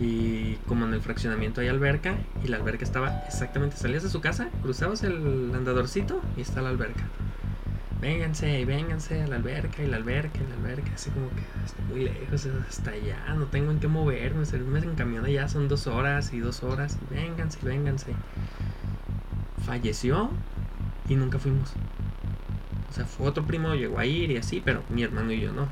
Y 0.01 0.57
como 0.67 0.87
en 0.87 0.95
el 0.95 1.01
fraccionamiento 1.01 1.61
hay 1.61 1.69
alberca, 1.69 2.17
y 2.45 2.49
la 2.49 2.57
alberca 2.57 2.85
estaba 2.85 3.23
exactamente, 3.27 3.77
salías 3.77 4.03
de 4.03 4.09
su 4.09 4.21
casa, 4.21 4.49
cruzabas 4.63 5.05
el 5.05 5.53
andadorcito 5.55 6.21
y 6.37 6.41
está 6.41 6.61
la 6.61 6.71
alberca. 6.71 7.05
Vénganse, 8.01 8.65
vénganse 8.65 9.23
a 9.23 9.29
la 9.29 9.37
alberca 9.37 9.81
y 9.81 9.87
la 9.87 9.97
alberca 9.97 10.41
y 10.41 10.49
la 10.49 10.55
alberca, 10.57 10.91
así 10.93 11.11
como 11.11 11.29
que 11.31 11.43
está 11.65 11.81
muy 11.89 12.01
lejos, 12.01 12.49
hasta 12.69 12.91
allá, 12.91 13.33
no 13.37 13.47
tengo 13.47 13.71
en 13.71 13.79
qué 13.79 13.87
moverme, 13.87 14.45
servirme 14.45 14.81
en 14.81 14.97
camión 14.97 15.25
allá 15.25 15.47
son 15.49 15.69
dos 15.69 15.87
horas 15.87 16.33
y 16.33 16.41
dos 16.41 16.65
horas, 16.65 16.99
y 17.01 17.15
vénganse, 17.15 17.61
vénganse. 17.63 18.13
Falleció 19.65 20.31
y 21.09 21.15
nunca 21.15 21.39
fuimos. 21.39 21.73
O 22.93 22.95
sea, 22.95 23.07
fue 23.07 23.27
otro 23.27 23.47
primo, 23.47 23.75
llegó 23.75 23.99
a 23.99 24.05
ir 24.05 24.31
y 24.33 24.37
así, 24.37 24.61
pero 24.63 24.83
mi 24.91 25.03
hermano 25.03 25.33
y 25.33 25.41
yo 25.41 25.51
no. 25.51 25.67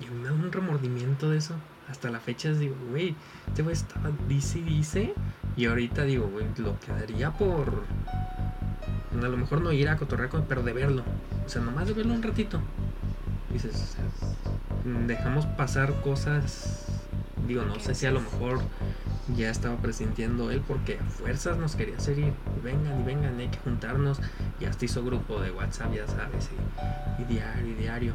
Y 0.00 0.06
me 0.06 0.24
da 0.24 0.32
un 0.32 0.50
remordimiento 0.50 1.28
de 1.28 1.36
eso. 1.36 1.54
Hasta 1.90 2.08
la 2.08 2.18
fecha 2.18 2.50
digo, 2.50 2.74
güey, 2.88 3.14
este 3.46 3.60
güey 3.60 3.74
estaba 3.74 4.10
dice 4.26 4.60
y 4.60 4.62
dice. 4.62 5.12
Y 5.54 5.66
ahorita 5.66 6.04
digo, 6.04 6.28
güey, 6.28 6.46
lo 6.56 6.80
quedaría 6.80 7.30
por. 7.30 7.84
A 9.12 9.28
lo 9.28 9.36
mejor 9.36 9.60
no 9.60 9.70
ir 9.70 9.90
a 9.90 9.98
cotorrear 9.98 10.30
pero 10.48 10.62
de 10.62 10.72
verlo. 10.72 11.02
O 11.44 11.48
sea, 11.50 11.60
nomás 11.60 11.88
de 11.88 11.92
verlo 11.92 12.14
un 12.14 12.22
ratito. 12.22 12.58
Dices, 13.52 13.74
o 13.74 13.86
sea, 13.86 14.96
dejamos 15.06 15.44
pasar 15.44 16.00
cosas. 16.00 16.86
Digo, 17.46 17.64
no 17.64 17.78
sé 17.80 17.94
si 17.94 18.06
a 18.06 18.12
lo 18.12 18.22
mejor 18.22 18.60
ya 19.36 19.50
estaba 19.50 19.76
presintiendo 19.76 20.50
él 20.50 20.62
porque 20.66 20.98
a 20.98 21.04
fuerzas 21.04 21.58
nos 21.58 21.76
quería 21.76 21.98
hacer 21.98 22.18
ir. 22.18 22.32
Y 22.56 22.64
vengan 22.64 22.98
y 22.98 23.04
vengan, 23.04 23.05
hay 23.46 23.50
que 23.50 23.58
juntarnos. 23.58 24.18
Y 24.60 24.64
hasta 24.64 24.84
hizo 24.84 25.04
grupo 25.04 25.40
de 25.40 25.50
WhatsApp, 25.50 25.94
ya 25.94 26.06
sabes, 26.06 26.50
y, 27.18 27.22
y 27.22 27.24
diario, 27.26 27.66
y 27.66 27.74
diario. 27.74 28.12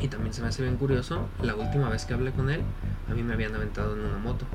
Y 0.00 0.08
también 0.08 0.32
se 0.32 0.42
me 0.42 0.48
hace 0.48 0.62
bien 0.62 0.76
curioso, 0.76 1.28
la 1.42 1.54
última 1.54 1.88
vez 1.88 2.06
que 2.06 2.14
hablé 2.14 2.32
con 2.32 2.50
él, 2.50 2.62
a 3.10 3.14
mí 3.14 3.22
me 3.22 3.34
habían 3.34 3.54
aventado 3.54 3.94
en 3.94 4.04
una 4.04 4.18
moto. 4.18 4.46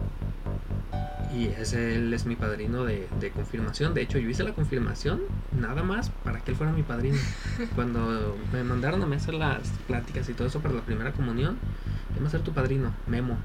Y 1.33 1.47
ese, 1.47 1.95
él 1.95 2.13
es 2.13 2.25
mi 2.25 2.35
padrino 2.35 2.83
de, 2.85 3.07
de 3.19 3.31
confirmación. 3.31 3.93
De 3.93 4.01
hecho, 4.01 4.17
yo 4.17 4.29
hice 4.29 4.43
la 4.43 4.53
confirmación 4.53 5.21
nada 5.59 5.83
más 5.83 6.09
para 6.23 6.39
que 6.39 6.51
él 6.51 6.57
fuera 6.57 6.71
mi 6.71 6.83
padrino. 6.83 7.17
Cuando 7.75 8.35
me 8.51 8.63
mandaron 8.63 9.03
a 9.03 9.05
mí 9.05 9.15
hacer 9.15 9.35
las 9.35 9.69
pláticas 9.87 10.27
y 10.29 10.33
todo 10.33 10.47
eso 10.47 10.61
para 10.61 10.73
la 10.73 10.81
primera 10.81 11.11
comunión, 11.11 11.57
¿quién 12.13 12.23
va 12.23 12.29
a 12.29 12.31
ser 12.31 12.41
tu 12.41 12.53
padrino? 12.53 12.93
Memo. 13.07 13.37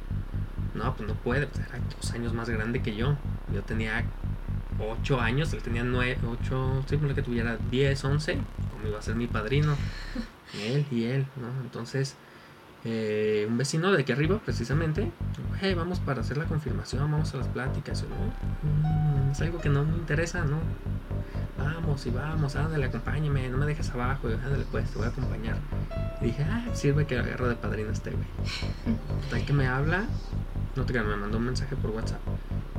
No, 0.74 0.94
pues 0.94 1.06
no 1.06 1.14
puede, 1.14 1.46
pues 1.48 1.66
era 1.68 1.78
dos 1.94 2.12
años 2.12 2.32
más 2.32 2.48
grande 2.48 2.80
que 2.80 2.96
yo. 2.96 3.16
Yo 3.52 3.62
tenía 3.62 4.04
ocho 4.78 5.20
años, 5.20 5.52
él 5.52 5.62
tenía 5.62 5.84
nueve, 5.84 6.18
ocho, 6.26 6.82
sí, 6.88 6.96
ponle 6.96 7.14
que 7.14 7.22
tuviera 7.22 7.58
10, 7.70 8.04
11, 8.04 8.38
como 8.72 8.88
iba 8.88 8.98
a 8.98 9.02
ser 9.02 9.14
mi 9.14 9.26
padrino. 9.26 9.76
Él 10.60 10.84
y 10.90 11.04
él, 11.04 11.24
¿no? 11.36 11.48
Entonces, 11.62 12.14
eh, 12.84 13.46
un 13.48 13.56
vecino 13.56 13.92
de 13.92 14.02
aquí 14.02 14.10
arriba, 14.10 14.40
precisamente, 14.44 15.10
hey, 15.60 15.72
vamos 15.74 16.00
para 16.00 16.20
hacer 16.20 16.36
la 16.36 16.46
confirmación, 16.46 17.10
vamos 17.10 17.32
a 17.32 17.36
las 17.36 17.46
pláticas, 17.46 18.04
¿no? 18.04 19.28
Mm, 19.28 19.30
es 19.30 19.40
algo 19.40 19.60
que 19.60 19.68
no 19.68 19.84
me 19.84 19.96
interesa, 19.96 20.44
¿no? 20.44 20.58
Vamos 21.56 22.04
y 22.06 22.10
vamos, 22.10 22.56
ándale, 22.56 22.86
acompáñame, 22.86 23.48
no 23.48 23.56
me 23.56 23.66
dejes 23.66 23.88
abajo, 23.90 24.28
y, 24.28 24.32
ándale, 24.32 24.64
pues, 24.70 24.90
te 24.90 24.98
voy 24.98 25.06
a 25.06 25.10
acompañar. 25.10 25.56
Y 26.20 26.26
dije, 26.26 26.44
ah, 26.44 26.64
sirve 26.74 27.06
que 27.06 27.18
agarro 27.18 27.48
de 27.48 27.54
padrino 27.54 27.90
este 27.90 28.10
güey. 28.10 28.26
Tal 29.30 29.46
que 29.46 29.52
me 29.52 29.68
habla, 29.68 30.04
no 30.74 30.84
te 30.84 30.92
creas, 30.92 31.06
me 31.06 31.16
mandó 31.16 31.38
un 31.38 31.44
mensaje 31.44 31.76
por 31.76 31.92
WhatsApp. 31.92 32.20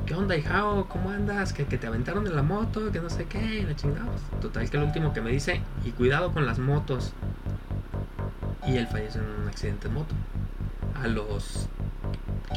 ¿Qué 0.06 0.14
onda, 0.14 0.36
hijao? 0.36 0.86
¿Cómo 0.88 1.08
andas? 1.10 1.54
Que, 1.54 1.64
que 1.64 1.78
te 1.78 1.86
aventaron 1.86 2.26
en 2.26 2.36
la 2.36 2.42
moto, 2.42 2.92
que 2.92 3.00
no 3.00 3.08
sé 3.08 3.24
qué, 3.24 3.60
y 3.60 3.62
la 3.62 3.74
chingada. 3.74 4.06
Total 4.42 4.68
que 4.68 4.76
el 4.76 4.82
último 4.82 5.14
que 5.14 5.22
me 5.22 5.30
dice, 5.30 5.62
y 5.82 5.92
cuidado 5.92 6.30
con 6.32 6.44
las 6.44 6.58
motos. 6.58 7.14
Y 8.66 8.76
él 8.76 8.86
falleció 8.86 9.22
en 9.22 9.42
un 9.42 9.48
accidente 9.48 9.88
de 9.88 9.94
moto. 9.94 10.14
A 11.02 11.08
los 11.08 11.68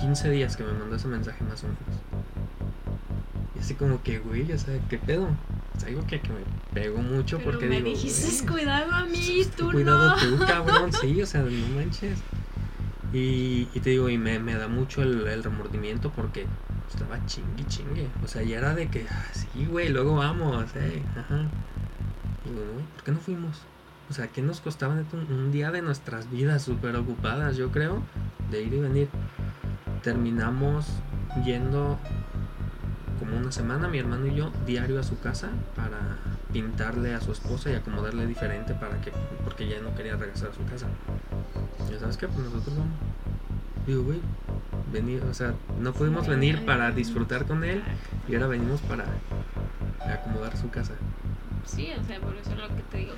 15 0.01 0.29
días 0.29 0.57
que 0.57 0.63
me 0.63 0.73
mandó 0.73 0.97
ese 0.97 1.07
mensaje 1.07 1.41
más 1.45 1.63
o 1.63 1.67
menos. 1.67 2.01
Y 3.55 3.59
así 3.59 3.75
como 3.75 4.03
que, 4.03 4.19
güey, 4.19 4.51
o 4.51 4.57
sea, 4.57 4.77
¿qué 4.89 4.97
pedo? 4.97 5.29
Es 5.77 5.85
algo 5.85 6.05
que, 6.05 6.19
que 6.19 6.29
me 6.29 6.41
pegó 6.73 6.97
mucho 6.97 7.37
Pero 7.37 7.51
porque 7.51 7.67
me 7.67 7.77
digo, 7.77 7.89
dijiste 7.89 8.45
cuidado 8.45 8.91
a 8.91 9.05
mí, 9.05 9.41
pues, 9.43 9.51
tú 9.51 9.71
cuidado 9.71 10.15
no. 10.17 10.37
tú, 10.37 10.45
cabrón, 10.45 10.91
sí, 10.91 11.21
o 11.21 11.25
sea, 11.25 11.41
no 11.43 11.75
manches. 11.75 12.19
Y, 13.13 13.69
y 13.73 13.79
te 13.79 13.91
digo, 13.91 14.09
y 14.09 14.17
me, 14.17 14.37
me 14.39 14.55
da 14.55 14.67
mucho 14.67 15.01
el, 15.01 15.27
el 15.27 15.43
remordimiento 15.43 16.11
porque 16.11 16.45
estaba 16.89 17.25
chingue 17.25 17.65
chingue. 17.65 18.07
O 18.23 18.27
sea, 18.27 18.43
ya 18.43 18.57
era 18.57 18.73
de 18.73 18.89
que, 18.89 19.05
ah, 19.09 19.25
sí, 19.33 19.65
güey, 19.65 19.89
luego 19.89 20.15
vamos, 20.15 20.65
eh, 20.75 21.03
ajá. 21.17 21.47
Digo, 22.45 22.61
no, 22.65 22.85
¿por 22.95 23.03
qué 23.03 23.11
no 23.11 23.19
fuimos? 23.19 23.61
O 24.09 24.13
sea, 24.13 24.27
¿qué 24.27 24.41
nos 24.41 24.61
costaba 24.61 24.95
un 24.95 25.51
día 25.51 25.71
de 25.71 25.81
nuestras 25.81 26.31
vidas 26.31 26.63
súper 26.63 26.95
ocupadas, 26.95 27.57
yo 27.57 27.71
creo, 27.71 28.01
de 28.49 28.63
ir 28.63 28.73
y 28.73 28.79
venir? 28.79 29.09
Terminamos 30.01 30.85
yendo 31.43 31.99
como 33.19 33.35
una 33.35 33.51
semana, 33.51 33.89
mi 33.89 33.99
hermano 33.99 34.27
y 34.27 34.35
yo, 34.35 34.51
diario 34.65 34.99
a 34.99 35.03
su 35.03 35.19
casa 35.19 35.49
para 35.75 35.99
pintarle 36.53 37.13
a 37.13 37.21
su 37.21 37.33
esposa 37.33 37.69
y 37.69 37.75
acomodarle 37.75 38.25
diferente 38.25 38.73
para 38.73 39.01
que, 39.01 39.11
porque 39.43 39.67
ya 39.67 39.81
no 39.81 39.93
quería 39.95 40.15
regresar 40.15 40.49
a 40.49 40.53
su 40.53 40.63
casa. 40.63 40.87
¿Ya 41.91 41.99
sabes 41.99 42.15
qué? 42.15 42.27
Pues 42.27 42.39
nosotros 42.39 42.77
vamos. 42.77 42.95
Digo, 43.87 44.03
güey, 44.03 44.19
venir, 44.91 45.23
o 45.23 45.33
sea, 45.33 45.53
no 45.79 45.93
pudimos 45.93 46.27
venir 46.27 46.65
para 46.65 46.91
disfrutar 46.91 47.45
con 47.45 47.63
él 47.63 47.81
y 48.27 48.35
ahora 48.35 48.47
venimos 48.47 48.81
para 48.81 49.05
acomodar 50.05 50.57
su 50.57 50.69
casa. 50.69 50.93
Sí, 51.65 51.89
o 51.97 52.03
sea, 52.03 52.19
por 52.19 52.35
eso 52.35 52.51
es 52.51 52.57
lo 52.57 52.67
que 52.67 52.81
te 52.83 52.97
digo. 52.97 53.13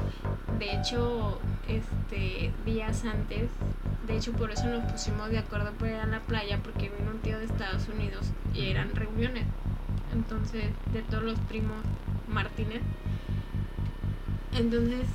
De 0.60 0.76
hecho, 0.76 1.40
este 1.68 2.52
días 2.66 3.04
antes, 3.06 3.50
de 4.08 4.18
hecho 4.18 4.32
por 4.34 4.52
eso 4.52 4.68
nos 4.68 4.92
pusimos 4.92 5.32
de 5.32 5.40
acuerdo 5.40 5.72
para 5.74 5.92
ir 5.92 5.98
a 6.02 6.06
la 6.06 6.20
playa 6.20 6.60
porque 6.64 6.92
vino 6.96 7.12
un 7.12 7.20
tío 7.20 7.40
de 7.40 7.46
Estados 7.46 7.88
Unidos 7.90 8.28
y 8.54 8.68
eran 8.70 8.96
reuniones. 8.96 9.46
Entonces, 10.14 10.66
de 10.94 11.02
todos 11.02 11.24
los 11.24 11.40
primos 11.42 11.78
Martínez. 12.28 12.82
Entonces, 14.56 15.08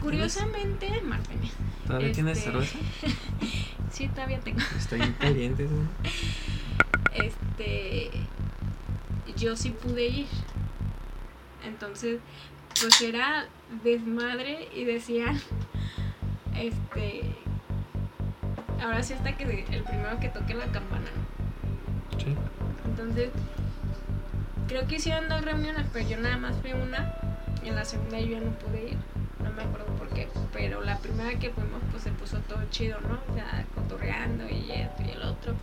curiosamente, 0.00 0.88
Martínez. 1.02 1.52
¿Todavía 1.86 2.12
tienes 2.12 2.38
este, 2.38 2.50
cerveza? 2.50 2.78
sí, 3.90 4.08
todavía 4.08 4.40
tengo. 4.40 4.60
Estoy 4.78 5.00
caliente. 5.18 5.68
Este, 7.14 8.10
yo 9.36 9.54
sí 9.54 9.68
pude 9.68 10.06
ir. 10.06 10.26
Entonces, 11.62 12.20
pues 12.80 13.02
era 13.02 13.46
desmadre 13.84 14.68
y 14.74 14.84
decían, 14.84 15.38
este, 16.56 17.36
ahora 18.82 19.02
sí 19.02 19.12
hasta 19.12 19.36
que 19.36 19.44
el 19.44 19.82
primero 19.82 20.18
que 20.20 20.28
toque 20.30 20.54
la 20.54 20.66
campana. 20.66 21.10
Sí. 22.18 22.34
Entonces, 22.86 23.30
creo 24.68 24.86
que 24.86 24.96
hicieron 24.96 25.28
dos 25.28 25.44
reuniones, 25.44 25.86
pero 25.92 26.08
yo 26.08 26.16
nada 26.18 26.38
más 26.38 26.56
fui 26.62 26.72
una. 26.72 27.14
Y 27.62 27.68
en 27.68 27.76
la 27.76 27.84
segunda 27.84 28.18
yo 28.18 28.26
ya 28.26 28.40
no 28.40 28.50
pude 28.52 28.90
ir. 28.90 29.11
No 29.42 29.52
me 29.52 29.62
acuerdo 29.62 29.86
por 29.98 30.08
qué. 30.08 30.28
Pero 30.52 30.82
la 30.82 30.98
primera 30.98 31.38
que 31.38 31.50
fuimos, 31.50 31.80
pues 31.90 32.02
se 32.02 32.10
puso 32.10 32.38
todo 32.40 32.60
chido, 32.70 32.98
¿no? 33.00 33.18
O 33.30 33.34
sea, 33.34 33.64
cotorreando 33.74 34.48
y 34.48 34.70
esto 34.70 35.02
y 35.06 35.10
el 35.10 35.22
otro. 35.22 35.54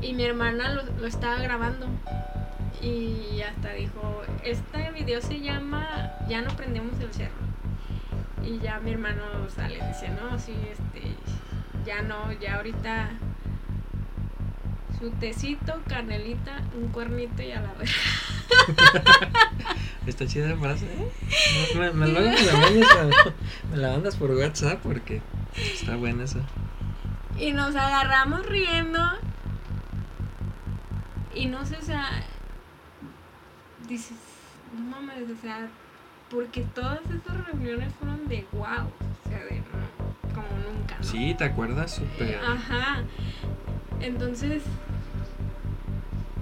Y 0.00 0.14
mi 0.14 0.24
hermana 0.24 0.72
lo, 0.74 0.82
lo 0.84 1.06
estaba 1.06 1.36
grabando. 1.36 1.86
Y 2.80 3.40
hasta 3.42 3.72
dijo, 3.74 4.22
este 4.42 4.90
video 4.90 5.20
se 5.20 5.40
llama 5.40 6.12
Ya 6.28 6.42
no 6.42 6.54
prendemos 6.56 6.98
el 7.00 7.12
cerro. 7.12 7.42
Y 8.44 8.58
ya 8.58 8.80
mi 8.80 8.92
hermano 8.92 9.22
sale 9.48 9.78
y 9.78 9.86
dice, 9.86 10.08
no, 10.08 10.38
sí, 10.38 10.54
este, 10.70 11.14
ya 11.84 12.02
no, 12.02 12.32
ya 12.32 12.56
ahorita 12.56 13.10
su 15.02 15.10
tecito, 15.10 15.80
canelita, 15.88 16.62
un 16.80 16.88
cuernito 16.90 17.42
y 17.42 17.50
a 17.50 17.60
la 17.60 17.72
vez. 17.72 17.90
Está 20.06 20.28
chida 20.28 20.50
la 20.50 20.56
frase, 20.56 20.86
¿eh? 20.86 21.12
Me, 21.76 21.90
me, 21.90 22.06
me, 22.06 22.22
me, 23.70 23.76
la 23.76 23.90
mandas 23.90 24.14
por 24.14 24.30
WhatsApp 24.30 24.80
porque 24.80 25.20
está 25.56 25.96
buena 25.96 26.22
esa. 26.22 26.38
Y 27.36 27.50
nos 27.52 27.74
agarramos 27.74 28.46
riendo. 28.46 29.00
Y 31.34 31.46
no 31.46 31.66
sé, 31.66 31.78
o 31.78 31.82
sea, 31.82 32.22
dices, 33.88 34.18
no 34.76 34.84
mames, 34.84 35.30
o 35.30 35.40
sea, 35.40 35.68
porque 36.30 36.62
todas 36.74 37.00
esas 37.06 37.46
reuniones 37.46 37.92
fueron 37.94 38.28
de 38.28 38.46
wow, 38.52 38.86
o 38.86 39.28
sea, 39.28 39.38
de 39.38 39.62
como 40.32 40.46
nunca. 40.64 40.96
¿no? 40.98 41.04
Sí, 41.04 41.34
¿te 41.36 41.44
acuerdas? 41.44 41.96
Súper. 41.96 42.38
Ajá. 42.44 43.02
Entonces, 44.00 44.62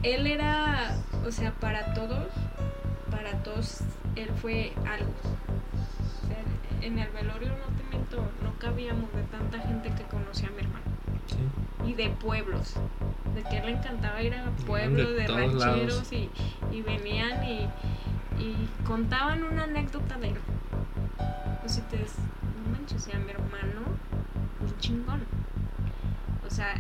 él 0.02 0.26
era, 0.26 0.96
o 1.26 1.30
sea, 1.30 1.52
para 1.52 1.92
todos, 1.94 2.28
para 3.10 3.42
todos, 3.42 3.80
él 4.16 4.30
fue 4.40 4.72
algo. 4.88 5.12
O 6.22 6.26
sea, 6.26 6.42
en 6.80 6.98
el 6.98 7.10
velorio, 7.10 7.48
no 7.48 7.76
te 7.76 7.84
miento, 7.90 8.30
no 8.42 8.58
cabíamos 8.58 9.12
de 9.12 9.22
tanta 9.24 9.58
gente 9.60 9.90
que 9.90 10.04
conocía 10.04 10.48
a 10.48 10.52
mi 10.52 10.58
hermano. 10.58 10.84
Sí. 11.26 11.90
Y 11.90 11.94
de 11.94 12.08
pueblos. 12.10 12.74
De 13.34 13.42
que 13.42 13.58
él 13.58 13.66
le 13.66 13.72
encantaba 13.72 14.22
ir 14.22 14.34
a 14.34 14.50
pueblos, 14.66 15.14
de, 15.14 15.26
rancheros 15.26 16.12
y, 16.12 16.30
y, 16.72 16.82
venían 16.82 17.44
y, 17.44 17.68
y, 18.38 18.68
contaban 18.84 19.44
una 19.44 19.64
anécdota 19.64 20.16
de 20.18 20.28
él. 20.28 20.38
Pues 21.60 21.74
si 21.74 21.80
te 21.82 21.98
no 21.98 22.72
manches, 22.72 23.06
o 23.06 23.10
sea, 23.10 23.18
mi 23.18 23.30
hermano, 23.30 23.82
un 24.60 24.78
chingón. 24.78 25.22
O 26.44 26.50
sea, 26.50 26.74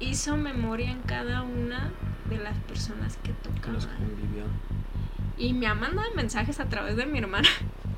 hizo 0.00 0.36
memoria 0.36 0.90
en 0.90 1.00
cada 1.02 1.42
una 1.42 1.90
de 2.28 2.38
las 2.38 2.56
personas 2.60 3.16
que 3.18 3.32
tocaban. 3.32 3.80
Y 5.36 5.52
me 5.52 5.66
ha 5.66 5.74
mandado 5.74 6.08
mensajes 6.14 6.60
a 6.60 6.68
través 6.68 6.96
de 6.96 7.06
mi 7.06 7.18
hermana. 7.18 7.48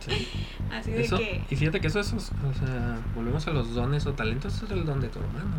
Sí. 0.01 0.29
Así 0.73 0.91
de 0.91 1.09
que. 1.09 1.45
Y 1.51 1.57
fíjate 1.57 1.81
que 1.81 1.89
eso 1.89 2.01
es, 2.01 2.13
o 2.13 2.21
sea, 2.21 3.01
volvemos 3.15 3.47
a 3.47 3.51
los 3.51 3.75
dones 3.75 4.07
o 4.07 4.15
talentos, 4.15 4.55
eso 4.55 4.65
es 4.65 4.71
el 4.73 4.85
don 4.85 5.01
de 5.01 5.09
tu 5.09 5.19
hermano. 5.19 5.57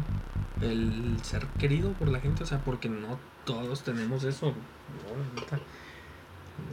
El 0.61 1.17
ser 1.23 1.45
querido 1.59 1.93
por 1.93 2.07
la 2.09 2.19
gente, 2.19 2.43
o 2.43 2.45
sea, 2.45 2.59
porque 2.59 2.89
no 2.89 3.19
todos 3.45 3.83
tenemos 3.83 4.23
eso. 4.23 4.53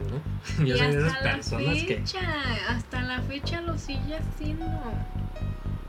No, 0.09 0.65
Yo 0.65 0.77
soy 0.77 0.87
de 0.87 1.07
esas 1.07 1.17
personas 1.19 1.79
fecha, 1.83 2.19
que. 2.19 2.73
Hasta 2.73 3.01
la 3.03 3.21
fecha 3.21 3.61
lo 3.61 3.77
sigue 3.77 4.17
haciendo. 4.17 4.65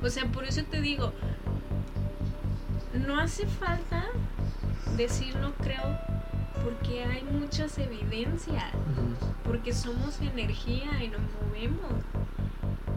O 0.03 0.11
sea, 0.11 0.27
por 0.27 0.45
eso 0.45 0.63
te 0.65 0.83
digo, 0.83 1.15
no 3.07 3.19
hace 3.19 3.47
falta 3.47 4.05
decirlo, 4.97 5.53
creo, 5.63 5.99
porque 6.63 7.05
hay 7.05 7.23
muchas 7.25 7.79
evidencias, 7.79 8.65
porque 9.45 9.73
somos 9.73 10.21
energía 10.21 11.03
y 11.03 11.09
nos 11.09 11.21
movemos. 11.43 12.03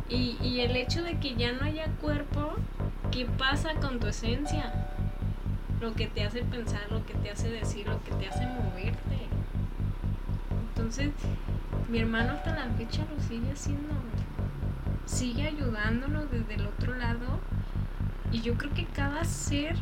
Y, 0.10 0.38
y 0.42 0.62
el 0.62 0.76
hecho 0.76 1.04
de 1.04 1.20
que 1.20 1.36
ya 1.36 1.52
no 1.54 1.66
haya 1.66 1.86
cuerpo, 2.02 2.56
¿qué 3.12 3.26
pasa 3.26 3.76
con 3.76 4.00
tu 4.00 4.08
esencia? 4.08 4.74
Lo 5.82 5.94
que 5.94 6.08
te 6.08 6.24
hace 6.24 6.44
pensar, 6.44 6.82
lo 6.90 7.06
que 7.06 7.14
te 7.14 7.30
hace 7.30 7.50
decir, 7.50 7.88
lo 7.88 8.04
que 8.04 8.12
te 8.12 8.28
hace 8.28 8.46
moverte. 8.46 9.28
Entonces, 10.70 11.12
mi 11.90 12.00
hermano 12.00 12.34
hasta 12.34 12.56
la 12.56 12.74
fecha 12.76 13.06
lo 13.14 13.22
sigue 13.24 13.52
haciendo. 13.52 13.94
Sigue 15.06 15.48
ayudándonos 15.48 16.30
desde 16.32 16.56
el 16.56 16.68
otro 16.68 16.96
lado. 16.96 17.40
Y 18.32 18.42
yo 18.42 18.56
creo 18.56 18.74
que 18.74 18.86
cada 18.86 19.24
ser 19.26 19.76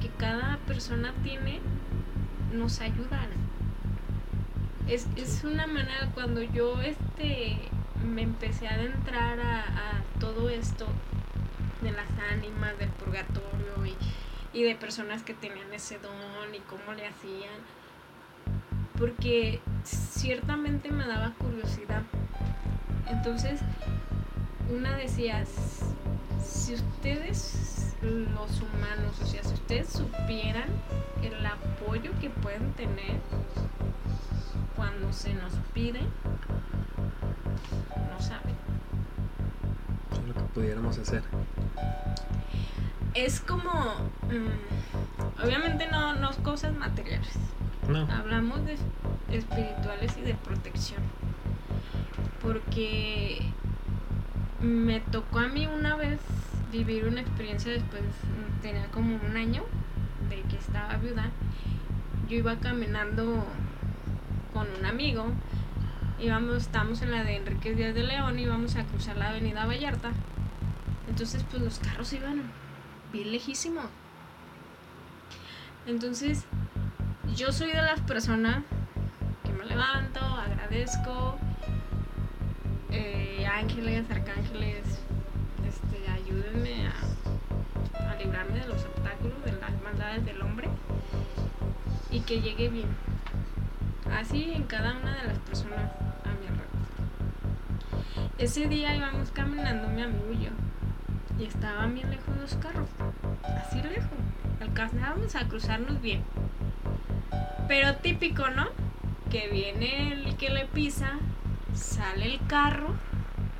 que 0.00 0.08
cada 0.08 0.58
persona 0.66 1.12
tiene 1.22 1.60
nos 2.52 2.80
ayudan. 2.80 3.28
Es, 4.88 5.06
es 5.16 5.44
una 5.44 5.66
manera, 5.66 6.10
cuando 6.14 6.42
yo 6.42 6.80
este, 6.80 7.56
me 8.04 8.22
empecé 8.22 8.66
a 8.66 8.74
adentrar 8.74 9.38
a, 9.40 10.02
todo 10.18 10.50
esto 10.50 10.86
de 11.80 11.92
las 11.92 12.08
ánimas, 12.30 12.78
del 12.78 12.90
purgatorio 12.90 13.86
y, 13.86 14.58
y 14.58 14.64
de 14.64 14.74
personas 14.74 15.22
que 15.22 15.32
tenían 15.32 15.72
ese 15.72 15.98
don 15.98 16.54
y 16.54 16.58
cómo 16.58 16.92
le 16.92 17.06
hacían, 17.06 17.60
porque 18.98 19.60
ciertamente 19.82 20.90
me 20.90 21.06
daba 21.06 21.32
curiosidad. 21.38 22.02
Entonces, 23.06 23.60
una 24.70 24.94
decía, 24.96 25.42
si 26.44 26.74
ustedes 26.74 27.79
los 28.02 28.62
humanos, 28.62 29.20
o 29.22 29.26
sea, 29.26 29.42
si 29.42 29.54
ustedes 29.54 29.88
supieran 29.88 30.68
el 31.22 31.44
apoyo 31.44 32.12
que 32.20 32.30
pueden 32.30 32.72
tener 32.72 33.20
cuando 34.74 35.12
se 35.12 35.34
nos 35.34 35.52
pide, 35.74 36.00
no 36.00 38.20
saben. 38.20 38.56
Es 40.12 40.18
lo 40.26 40.34
que 40.34 40.40
pudiéramos 40.54 40.96
hacer. 40.98 41.22
Es 43.14 43.40
como, 43.40 43.70
mm, 44.28 45.44
obviamente 45.44 45.88
no, 45.90 46.14
no 46.14 46.30
cosas 46.42 46.74
materiales. 46.74 47.34
No. 47.88 48.06
Hablamos 48.10 48.64
de 48.64 48.78
espirituales 49.30 50.16
y 50.16 50.22
de 50.22 50.34
protección. 50.34 51.02
Porque 52.40 53.52
me 54.60 55.00
tocó 55.00 55.40
a 55.40 55.48
mí 55.48 55.66
una 55.66 55.96
vez 55.96 56.20
vivir 56.70 57.06
una 57.06 57.20
experiencia 57.20 57.72
después, 57.72 58.02
tenía 58.62 58.86
como 58.88 59.16
un 59.16 59.36
año 59.36 59.64
de 60.28 60.42
que 60.42 60.56
estaba 60.56 60.96
viuda. 60.96 61.30
Yo 62.28 62.36
iba 62.36 62.56
caminando 62.56 63.44
con 64.52 64.66
un 64.78 64.84
amigo, 64.84 65.26
íbamos, 66.20 66.56
estábamos 66.58 67.02
en 67.02 67.10
la 67.10 67.24
de 67.24 67.36
Enrique 67.36 67.74
Díaz 67.74 67.94
de 67.94 68.04
León, 68.04 68.38
íbamos 68.38 68.76
a 68.76 68.84
cruzar 68.84 69.16
la 69.16 69.30
avenida 69.30 69.66
Vallarta. 69.66 70.10
Entonces, 71.08 71.44
pues 71.50 71.62
los 71.62 71.78
carros 71.80 72.12
iban 72.12 72.42
bien 73.12 73.32
lejísimos. 73.32 73.86
Entonces, 75.86 76.44
yo 77.34 77.52
soy 77.52 77.68
de 77.68 77.82
las 77.82 78.00
personas 78.00 78.62
que 79.44 79.52
me 79.52 79.64
levanto, 79.64 80.20
agradezco, 80.20 81.38
ángeles, 83.60 84.10
arcángeles, 84.10 84.99
a 86.50 88.16
librarme 88.16 88.58
de 88.58 88.66
los 88.66 88.84
obstáculos, 88.84 89.44
de 89.44 89.52
las 89.52 89.70
maldades 89.82 90.24
del 90.24 90.42
hombre 90.42 90.68
y 92.10 92.20
que 92.20 92.40
llegue 92.40 92.68
bien. 92.68 92.88
Así 94.12 94.52
en 94.52 94.64
cada 94.64 94.96
una 94.96 95.16
de 95.16 95.28
las 95.28 95.38
personas 95.38 95.92
a 96.24 96.28
mi 96.40 96.48
alrededor. 96.48 98.32
Ese 98.38 98.66
día 98.66 98.96
íbamos 98.96 99.30
caminando 99.30 99.88
mi 99.88 100.02
amigo 100.02 100.32
y 100.32 100.44
yo 100.44 100.50
y 101.38 101.44
estaban 101.46 101.94
bien 101.94 102.10
lejos 102.10 102.36
los 102.36 102.54
carros, 102.56 102.88
así 103.44 103.80
lejos. 103.82 104.10
Alcanzábamos 104.60 105.36
a 105.36 105.46
cruzarnos 105.46 106.02
bien. 106.02 106.24
Pero 107.68 107.94
típico, 107.96 108.50
¿no? 108.50 108.66
Que 109.30 109.48
viene 109.48 110.12
el 110.12 110.36
que 110.36 110.50
le 110.50 110.66
pisa, 110.66 111.12
sale 111.74 112.34
el 112.34 112.46
carro 112.48 112.88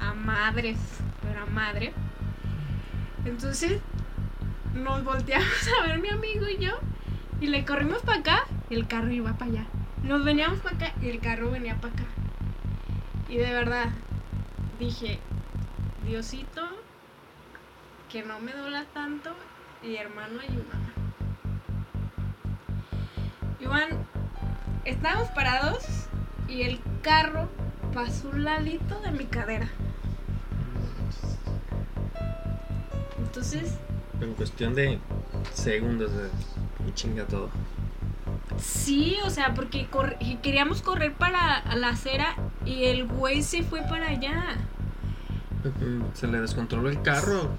a 0.00 0.12
madres, 0.12 0.78
pero 1.22 1.44
a 1.44 1.46
madre. 1.46 1.92
Entonces 3.24 3.80
nos 4.74 5.04
volteamos 5.04 5.68
a 5.80 5.86
ver 5.86 5.98
mi 6.00 6.08
amigo 6.08 6.46
y 6.48 6.58
yo 6.58 6.78
y 7.40 7.46
le 7.46 7.64
corrimos 7.64 8.02
para 8.02 8.20
acá 8.20 8.46
y 8.68 8.74
el 8.74 8.86
carro 8.86 9.10
iba 9.10 9.32
para 9.34 9.50
allá. 9.50 9.66
Nos 10.02 10.24
veníamos 10.24 10.60
para 10.60 10.76
acá 10.76 10.94
y 11.02 11.08
el 11.08 11.20
carro 11.20 11.50
venía 11.50 11.76
para 11.76 11.94
acá. 11.94 12.04
Y 13.28 13.36
de 13.36 13.52
verdad 13.52 13.90
dije, 14.78 15.18
Diosito, 16.06 16.62
que 18.08 18.22
no 18.22 18.40
me 18.40 18.52
duela 18.52 18.84
tanto 18.92 19.34
y 19.82 19.96
hermano, 19.96 20.40
ayúdame. 20.40 20.90
Iván, 23.60 24.06
estábamos 24.84 25.28
parados 25.30 26.08
y 26.48 26.62
el 26.62 26.80
carro 27.02 27.48
pasó 27.94 28.30
un 28.30 28.44
ladito 28.44 29.00
de 29.00 29.12
mi 29.12 29.26
cadera. 29.26 29.68
Entonces, 33.30 33.74
En 34.20 34.34
cuestión 34.34 34.74
de 34.74 34.98
segundos 35.54 36.10
de 36.12 36.28
y 36.88 36.92
chinga 36.94 37.24
todo. 37.26 37.48
sí, 38.58 39.16
o 39.24 39.30
sea, 39.30 39.54
porque 39.54 39.86
queríamos 40.42 40.82
correr 40.82 41.12
para 41.14 41.62
la 41.76 41.90
acera 41.90 42.34
y 42.66 42.84
el 42.86 43.06
güey 43.06 43.42
se 43.42 43.62
fue 43.62 43.82
para 43.82 44.08
allá. 44.08 44.56
¿Se 46.14 46.26
le 46.26 46.40
descontroló 46.40 46.88
el 46.88 47.02
carro? 47.02 47.50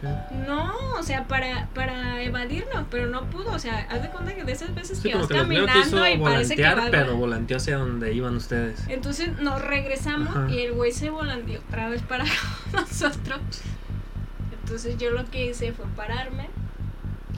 No, 0.48 0.74
o 1.00 1.04
sea, 1.04 1.28
para, 1.28 1.68
para 1.76 2.22
evadirnos, 2.24 2.86
pero 2.90 3.06
no 3.08 3.26
pudo. 3.30 3.52
O 3.54 3.60
sea, 3.60 3.88
haz 3.92 4.02
de 4.02 4.10
cuenta 4.10 4.34
que 4.34 4.44
de 4.44 4.52
esas 4.54 4.74
veces 4.74 4.98
Sí, 4.98 5.10
que 5.10 5.16
vas 5.16 5.28
que 5.28 5.36
caminando 5.36 6.10
y 6.10 6.18
parece 6.18 6.56
que 6.56 6.64
volantear, 6.64 6.80
va 6.80 6.92
pero 6.92 7.16
volanteó 7.16 7.58
hacia 7.58 7.78
donde 7.78 8.12
iban 8.14 8.36
ustedes. 8.36 8.84
Entonces 8.88 9.38
nos 9.40 9.62
regresamos 9.62 10.36
Ajá. 10.36 10.50
y 10.52 10.62
el 10.62 10.74
güey 10.74 10.92
se 10.92 11.12
volanteó 11.12 11.60
otra 11.68 11.90
vez 11.90 12.02
para 12.02 12.26
nosotros. 12.74 13.40
Entonces 14.72 14.98
yo 14.98 15.12
lo 15.12 15.26
que 15.30 15.48
hice 15.48 15.74
fue 15.74 15.86
pararme, 15.98 16.48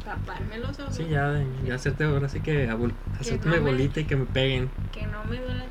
taparme 0.05 0.59
los 0.59 0.77
ojos, 0.79 0.95
Sí, 0.95 1.07
ya, 1.09 1.43
ya 1.65 1.73
hacerte 1.73 2.03
ahora 2.03 2.29
sí 2.29 2.41
que 2.41 2.69
abul- 2.69 2.93
hacérteme 3.19 3.57
no 3.57 3.63
bolita 3.63 4.01
y 4.01 4.03
que 4.05 4.15
me 4.15 4.25
peguen. 4.27 4.69
que 4.91 5.07
no 5.07 5.23
me 5.23 5.37
duele. 5.37 5.63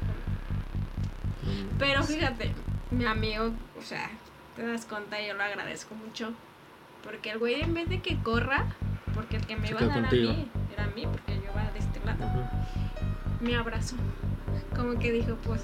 Mm, 1.44 1.78
Pero 1.78 2.02
fíjate, 2.02 2.50
mi 2.90 3.04
amigo, 3.04 3.52
o 3.78 3.82
sea, 3.82 4.10
te 4.56 4.66
das 4.66 4.86
cuenta, 4.86 5.24
yo 5.24 5.34
lo 5.34 5.42
agradezco 5.44 5.94
mucho. 5.94 6.32
Porque 7.04 7.30
el 7.30 7.38
güey 7.38 7.62
en 7.62 7.74
vez 7.74 7.88
de 7.88 8.00
que 8.00 8.16
corra, 8.16 8.66
porque 9.14 9.36
el 9.36 9.46
que 9.46 9.54
me 9.54 9.68
iba 9.68 9.82
a 9.82 9.86
dar 9.86 10.00
contigo. 10.00 10.30
a 10.30 10.34
mí, 10.34 10.48
era 10.72 10.82
a 10.82 10.88
mí, 10.88 11.06
porque 11.06 11.36
yo 11.36 11.44
iba 11.52 11.70
de 11.70 11.78
este 11.78 12.04
lado, 12.04 12.50
me 13.40 13.54
abrazó. 13.54 13.94
Como 14.74 14.98
que 14.98 15.12
dijo, 15.12 15.36
pues, 15.44 15.62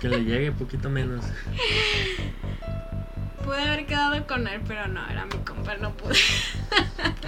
Que 0.00 0.08
le 0.08 0.24
llegue 0.24 0.52
poquito 0.52 0.88
menos. 0.88 1.22
pude 3.46 3.62
haber 3.62 3.86
quedado 3.86 4.26
con 4.26 4.46
él, 4.48 4.60
pero 4.66 4.88
no, 4.88 5.08
era 5.08 5.24
mi 5.24 5.38
compa, 5.38 5.76
no 5.76 5.92
pude. 5.92 6.16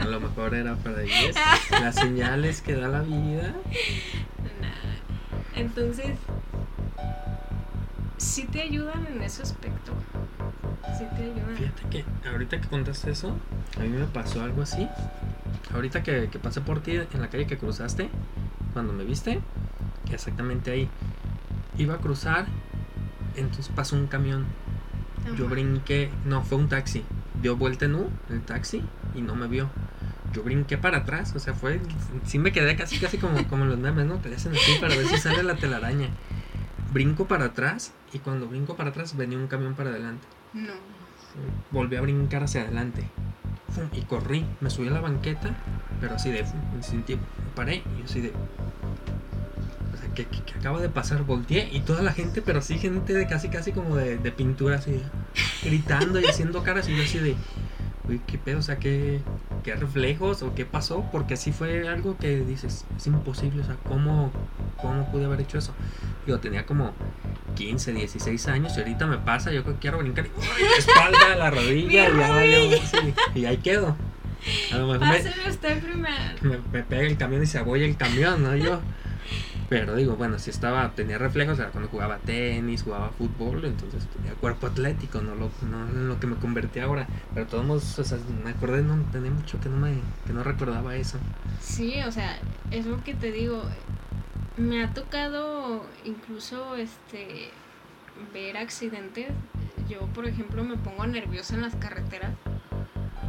A 0.01 0.05
lo 0.05 0.21
mejor 0.21 0.55
era 0.55 0.75
para 0.75 1.03
ellos. 1.03 1.37
Las 1.71 1.95
señales 1.95 2.61
que 2.61 2.75
da 2.75 2.89
la 2.89 3.03
vida. 3.03 3.55
Nada. 4.61 4.97
Entonces, 5.55 6.19
sí 8.17 8.45
te 8.51 8.63
ayudan 8.63 9.07
en 9.07 9.23
ese 9.23 9.43
aspecto. 9.43 9.93
Sí 10.99 11.05
te 11.17 11.23
ayudan. 11.23 11.57
Fíjate 11.57 11.83
que 11.89 12.29
ahorita 12.29 12.61
que 12.61 12.69
contaste 12.69 13.13
eso, 13.13 13.37
a 13.77 13.81
mí 13.81 13.89
me 13.89 14.07
pasó 14.07 14.43
algo 14.43 14.63
así. 14.63 14.89
Ahorita 15.73 16.03
que, 16.03 16.29
que 16.31 16.39
pasé 16.41 16.61
por 16.61 16.81
ti 16.81 16.97
en 16.97 17.21
la 17.21 17.31
calle 17.31 17.47
que 17.47 17.59
cruzaste, 17.59 18.11
cuando 18.73 18.93
me 18.93 19.05
viste, 19.05 19.41
exactamente 20.13 20.73
ahí. 20.73 20.89
Iba 21.77 21.95
a 21.95 21.99
cruzar, 21.99 22.47
entonces 23.37 23.69
pasó 23.69 23.95
un 23.95 24.09
camión. 24.09 24.47
Yo 25.37 25.49
brinqué, 25.49 26.11
no, 26.25 26.43
fue 26.43 26.59
un 26.59 26.69
taxi. 26.69 27.05
Dio 27.43 27.57
vuelta 27.57 27.85
en 27.85 27.95
U, 27.95 28.11
el 28.31 28.43
taxi, 28.43 28.83
y 29.15 29.23
no 29.23 29.35
me 29.35 29.47
vio. 29.47 29.71
Yo 30.33 30.43
brinqué 30.43 30.77
para 30.77 30.99
atrás, 30.99 31.35
o 31.35 31.39
sea, 31.39 31.55
fue. 31.55 31.81
Sí 32.25 32.39
me 32.39 32.53
quedé 32.53 32.77
casi, 32.77 32.99
casi 32.99 33.19
como, 33.19 33.47
como 33.49 33.65
los 33.65 33.79
memes, 33.79 34.07
¿no? 34.07 34.21
Que 34.21 34.29
le 34.29 34.37
hacen 34.37 34.53
así 34.53 34.73
para 34.81 34.95
ver 34.95 35.07
si 35.07 35.19
sale 35.19 35.43
la 35.43 35.57
telaraña. 35.57 36.09
Brinco 36.93 37.27
para 37.27 37.47
atrás, 37.47 37.93
y 38.13 38.19
cuando 38.19 38.49
brinco 38.49 38.77
para 38.77 38.91
atrás 38.91 39.17
venía 39.17 39.39
un 39.39 39.47
camión 39.47 39.75
para 39.75 39.91
adelante. 39.91 40.27
No. 40.55 40.73
Volví 41.71 41.97
a 41.97 42.01
brincar 42.01 42.43
hacia 42.43 42.63
adelante. 42.63 43.05
Fum, 43.71 43.89
y 43.93 44.03
corrí. 44.03 44.45
Me 44.61 44.71
subí 44.71 44.89
a 44.89 44.93
la 44.93 45.01
banqueta, 45.01 45.55
pero 46.01 46.15
así 46.15 46.31
de. 46.31 46.43
Me 46.43 47.17
paré 47.55 47.83
y 47.99 48.03
así 48.05 48.21
de. 48.21 48.33
Que, 50.19 50.25
que- 50.27 50.43
que 50.43 50.59
acaba 50.59 50.81
de 50.81 50.89
pasar. 50.89 51.23
Volteé 51.23 51.69
y 51.73 51.81
toda 51.81 52.03
la 52.03 52.13
gente, 52.13 52.43
pero 52.43 52.61
sí 52.61 52.77
gente 52.79 53.15
de 53.15 53.27
casi, 53.29 53.49
casi 53.49 53.71
como 53.73 53.95
de, 53.97 54.19
de 54.19 54.33
pintura, 54.33 54.77
así 54.77 55.01
gritando 55.63 56.19
y 56.21 56.25
haciendo 56.27 56.63
caras. 56.65 56.89
Y 56.89 56.97
yo 56.97 57.03
así 57.05 57.19
de. 57.19 57.37
Uy, 58.09 58.21
qué 58.27 58.39
pedo, 58.39 58.59
o 58.59 58.63
sea, 58.63 58.79
qué, 58.79 59.21
qué 59.63 59.77
reflejos 59.77 60.43
o 60.43 60.55
qué 60.55 60.65
pasó. 60.65 61.05
Porque 61.13 61.35
así 61.35 61.53
fue 61.53 61.87
algo 61.89 62.17
que 62.17 62.41
dices, 62.41 62.85
es 62.97 63.07
imposible. 63.07 63.63
O 63.63 63.65
sea, 63.65 63.77
¿cómo, 63.87 64.33
cómo 64.77 65.11
pude 65.13 65.27
haber 65.27 65.41
hecho 65.43 65.59
eso? 65.59 65.73
Yo 66.27 66.41
tenía 66.41 66.67
como 66.67 66.93
15, 67.55 67.93
16 67.93 68.49
años 68.49 68.73
y 68.77 68.81
ahorita 68.81 69.07
me 69.07 69.19
pasa, 69.19 69.53
yo 69.53 69.63
quiero 69.79 69.99
brincar 69.99 70.27
y 70.27 70.31
¡ay! 70.41 70.63
la 70.71 70.77
espalda, 70.79 71.37
la 71.37 71.51
rodilla, 71.51 72.09
y, 72.09 72.17
ya 72.19 72.29
valió, 72.29 72.71
sí, 72.79 73.15
y 73.35 73.45
ahí 73.45 73.59
quedo. 73.59 73.95
A 74.73 74.79
lo 74.79 74.87
mejor 74.87 75.07
me, 75.09 75.51
usted 75.51 75.83
primero. 75.83 76.15
me, 76.43 76.59
me 76.73 76.83
pega 76.85 77.03
el 77.03 77.17
camión 77.19 77.43
y 77.43 77.47
se 77.47 77.59
abolla 77.59 77.85
el 77.85 77.97
camión, 77.97 78.43
¿no? 78.43 78.57
Yo. 78.57 78.81
Pero 79.69 79.95
digo, 79.95 80.17
bueno, 80.17 80.39
si 80.39 80.49
estaba, 80.49 80.93
tenía 80.93 81.19
reflejos, 81.19 81.59
era 81.59 81.71
cuando 81.71 81.91
jugaba 81.91 82.19
tenis, 82.19 82.83
jugaba 82.83 83.11
fútbol, 83.11 83.65
entonces 83.67 84.07
tenía 84.07 84.33
cuerpo 84.33 84.67
atlético, 84.67 85.21
no 85.21 85.35
lo, 85.35 85.51
no 85.69 85.87
lo 85.87 86.19
que 86.19 86.27
me 86.27 86.37
convertí 86.37 86.81
ahora. 86.81 87.07
Pero 87.35 87.47
todos 87.47 87.67
modos, 87.67 87.99
o 87.99 88.05
sea, 88.05 88.19
me 88.43 88.51
acordé, 88.51 88.83
no, 88.83 88.97
tenía 89.13 89.31
mucho 89.31 89.61
que 89.61 89.69
no 89.69 89.77
me, 89.77 89.95
que 90.27 90.33
no 90.33 90.43
recordaba 90.43 90.97
eso. 90.97 91.19
Sí, 91.61 92.01
o 92.07 92.13
sea, 92.13 92.39
es 92.71 92.87
lo 92.87 93.03
que 93.05 93.15
te 93.15 93.31
digo. 93.31 93.63
Me 94.57 94.83
ha 94.83 94.93
tocado 94.95 95.85
incluso 96.05 96.77
este 96.77 97.51
ver 98.33 98.57
accidentes. 98.57 99.29
Yo, 99.89 100.01
por 100.15 100.27
ejemplo, 100.27 100.65
me 100.65 100.77
pongo 100.77 101.07
nerviosa 101.07 101.55
en 101.55 101.63
las 101.63 101.75
carreteras 101.77 102.33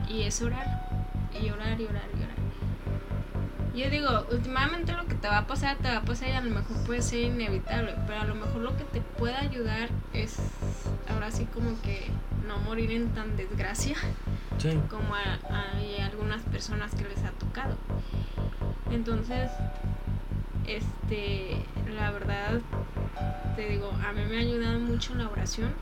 y 0.10 0.24
es 0.24 0.42
orar 0.42 0.66
y 1.32 1.50
orar 1.50 1.80
y 1.80 1.86
orar 1.86 2.10
y 2.18 2.24
orar. 2.24 2.39
Yo 3.76 3.90
digo, 3.90 4.26
últimamente 4.32 4.94
lo 4.94 5.06
que 5.06 5.16
te 5.16 5.28
va 5.28 5.40
a 5.40 5.48
pasar, 5.48 5.78
te 5.78 5.88
va 5.90 5.98
a 5.98 6.02
pasar 6.02 6.30
y 6.30 6.32
a 6.32 6.42
lo 6.42 6.50
mejor 6.50 6.76
puede 6.86 7.02
ser 7.02 7.20
inevitable, 7.20 7.96
pero 8.08 8.22
a 8.22 8.26
lo 8.26 8.36
mejor 8.36 8.62
lo 8.62 8.76
que 8.76 8.84
te 8.84 9.00
puede 9.02 9.36
ayudar 9.36 9.90
es 10.14 10.38
ahora 11.10 11.32
sí 11.32 11.46
como 11.54 11.80
que 11.82 12.10
no 12.48 12.58
morir 12.60 12.92
en 12.92 13.10
tan 13.10 13.38
desgracia 13.38 13.96
Sí. 14.58 14.78
como 14.90 15.14
a- 15.16 15.40
hay 15.78 15.98
algunas 16.02 16.42
personas 16.44 16.94
que 16.96 17.04
les 17.04 17.24
ha 17.24 17.32
tocado. 17.32 17.78
Entonces, 18.92 19.52
este, 20.68 21.64
la 21.96 22.12
verdad, 22.12 22.60
te 23.56 23.70
digo, 23.70 23.92
a 24.08 24.12
mí 24.14 24.26
me 24.26 24.38
ha 24.38 24.40
ayudado 24.42 24.80
mucho 24.80 25.14
la 25.16 25.30
oración, 25.30 25.74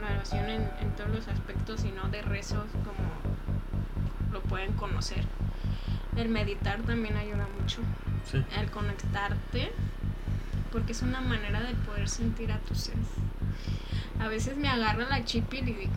la 0.00 0.14
oración 0.14 0.48
en, 0.48 0.62
en 0.80 0.90
todos 0.96 1.10
los 1.10 1.28
aspectos 1.28 1.84
y 1.84 1.92
no 1.92 2.08
de 2.08 2.22
rezos 2.22 2.64
como 2.84 4.32
lo 4.32 4.40
pueden 4.42 4.72
conocer. 4.72 5.24
El 6.16 6.28
meditar 6.30 6.80
también 6.82 7.16
ayuda 7.16 7.46
mucho, 7.60 7.80
Sí. 8.30 8.42
el 8.58 8.70
conectarte, 8.70 9.70
porque 10.72 10.92
es 10.92 11.02
una 11.02 11.20
manera 11.20 11.60
de 11.60 11.74
poder 11.74 12.08
sentir 12.08 12.50
a 12.52 12.58
tus 12.60 12.78
seres. 12.78 13.06
A 14.20 14.28
veces 14.28 14.56
me 14.56 14.68
agarra 14.68 15.04
la 15.08 15.24
chipil 15.24 15.68
y 15.68 15.72
digo, 15.74 15.92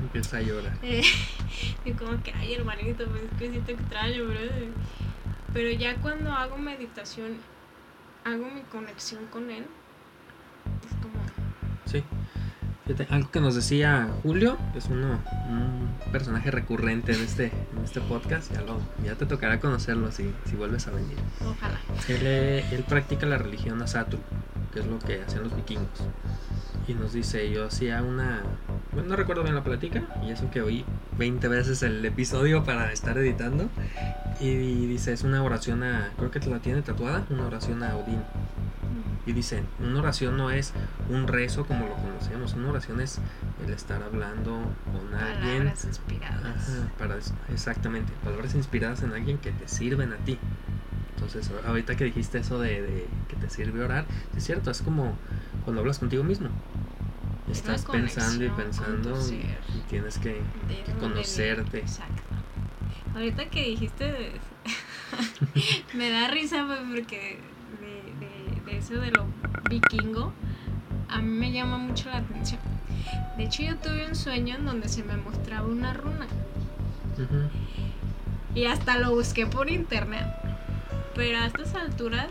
Empieza 0.00 0.36
a 0.36 0.42
llorar. 0.42 0.78
eh, 0.82 1.02
y 1.84 1.92
como 1.92 2.22
que, 2.22 2.32
ay, 2.32 2.54
hermanito, 2.54 3.04
pues 3.08 3.22
es 3.24 3.38
que 3.38 3.50
sí 3.50 3.58
te 3.66 3.72
extraño, 3.72 4.24
brother. 4.24 4.68
Pero 5.52 5.70
ya 5.70 5.96
cuando 5.96 6.32
hago 6.32 6.56
meditación, 6.56 7.38
hago 8.24 8.48
mi 8.50 8.60
conexión 8.62 9.26
con 9.26 9.50
él, 9.50 9.66
es 10.86 10.92
como, 11.02 11.14
Sí. 11.86 12.02
Fíjate, 12.86 13.06
algo 13.14 13.30
que 13.30 13.40
nos 13.40 13.54
decía 13.54 14.08
Julio, 14.22 14.58
que 14.72 14.78
es 14.78 14.86
uno, 14.86 15.18
un 15.48 15.94
personaje 16.12 16.50
recurrente 16.50 17.12
en 17.12 17.20
este, 17.22 17.46
en 17.46 17.82
este 17.82 18.02
podcast, 18.02 18.52
ya, 18.52 18.60
lo, 18.60 18.78
ya 19.02 19.14
te 19.14 19.24
tocará 19.24 19.58
conocerlo 19.58 20.12
si, 20.12 20.30
si 20.44 20.54
vuelves 20.54 20.86
a 20.86 20.90
venir. 20.90 21.16
ojalá. 21.40 21.80
Él, 22.08 22.20
eh, 22.24 22.64
él 22.72 22.84
practica 22.86 23.24
la 23.24 23.38
religión 23.38 23.80
Asatru, 23.80 24.18
que 24.72 24.80
es 24.80 24.86
lo 24.86 24.98
que 24.98 25.22
hacían 25.22 25.44
los 25.44 25.56
vikingos. 25.56 25.88
Y 26.86 26.94
nos 26.94 27.12
dice, 27.14 27.50
yo 27.50 27.66
hacía 27.66 28.02
una, 28.02 28.42
bueno, 28.92 29.08
no 29.08 29.16
recuerdo 29.16 29.42
bien 29.42 29.54
la 29.54 29.64
plática, 29.64 30.02
y 30.22 30.30
eso 30.30 30.50
que 30.50 30.60
oí 30.60 30.84
20 31.18 31.48
veces 31.48 31.82
el 31.82 32.04
episodio 32.04 32.64
para 32.64 32.92
estar 32.92 33.16
editando. 33.16 33.68
Y 34.40 34.86
dice, 34.86 35.12
es 35.12 35.22
una 35.22 35.42
oración 35.42 35.82
a, 35.82 36.10
creo 36.16 36.30
que 36.30 36.40
te 36.40 36.50
la 36.50 36.58
tiene 36.58 36.82
tatuada, 36.82 37.24
una 37.30 37.46
oración 37.46 37.82
a 37.82 37.96
Odín. 37.96 38.22
Y 39.26 39.32
dice, 39.32 39.62
una 39.80 40.00
oración 40.00 40.36
no 40.36 40.50
es 40.50 40.74
un 41.08 41.26
rezo 41.26 41.64
como 41.64 41.86
lo 41.86 41.94
conocemos, 41.94 42.52
una 42.52 42.68
oración 42.68 43.00
es 43.00 43.18
el 43.66 43.72
estar 43.72 44.02
hablando 44.02 44.60
con 44.84 45.14
alguien. 45.18 45.58
Palabras 45.58 45.84
inspiradas. 45.86 46.68
Ajá, 46.68 46.88
para, 46.98 47.16
exactamente, 47.50 48.12
palabras 48.22 48.54
inspiradas 48.54 49.02
en 49.02 49.12
alguien 49.12 49.38
que 49.38 49.52
te 49.52 49.66
sirven 49.66 50.12
a 50.12 50.16
ti. 50.16 50.38
Entonces, 51.14 51.50
ahorita 51.66 51.96
que 51.96 52.04
dijiste 52.04 52.38
eso 52.38 52.58
de, 52.58 52.82
de 52.82 53.06
que 53.28 53.36
te 53.36 53.48
sirve 53.48 53.82
orar, 53.82 54.04
es 54.36 54.44
cierto, 54.44 54.70
es 54.70 54.82
como 54.82 55.16
cuando 55.64 55.80
hablas 55.80 55.98
contigo 55.98 56.24
mismo. 56.24 56.48
Estás 57.50 57.84
pensando 57.84 58.44
y 58.44 58.48
pensando 58.48 59.18
y, 59.30 59.44
tienes 59.88 60.18
que, 60.18 60.40
que 60.86 60.92
conocerte. 60.98 61.78
Exacto. 61.78 62.22
Ahorita 63.14 63.48
que 63.48 63.62
dijiste, 63.62 64.32
me 65.94 66.10
da 66.10 66.28
risa 66.28 66.64
pues, 66.66 66.80
porque 66.92 67.38
de, 67.80 68.26
de, 68.26 68.72
de 68.72 68.78
eso 68.78 68.94
de 68.94 69.10
lo 69.12 69.26
vikingo, 69.70 70.32
a 71.08 71.20
mí 71.20 71.38
me 71.38 71.52
llama 71.52 71.78
mucho 71.78 72.08
la 72.08 72.18
atención. 72.18 72.60
De 73.36 73.44
hecho, 73.44 73.62
yo 73.62 73.76
tuve 73.76 74.06
un 74.08 74.14
sueño 74.16 74.56
en 74.56 74.64
donde 74.64 74.88
se 74.88 75.04
me 75.04 75.16
mostraba 75.16 75.66
una 75.66 75.92
runa. 75.92 76.26
Y 78.54 78.66
hasta 78.66 78.98
lo 78.98 79.14
busqué 79.14 79.46
por 79.46 79.70
internet. 79.70 80.26
Pero 81.14 81.38
a 81.38 81.46
estas 81.46 81.74
alturas, 81.74 82.28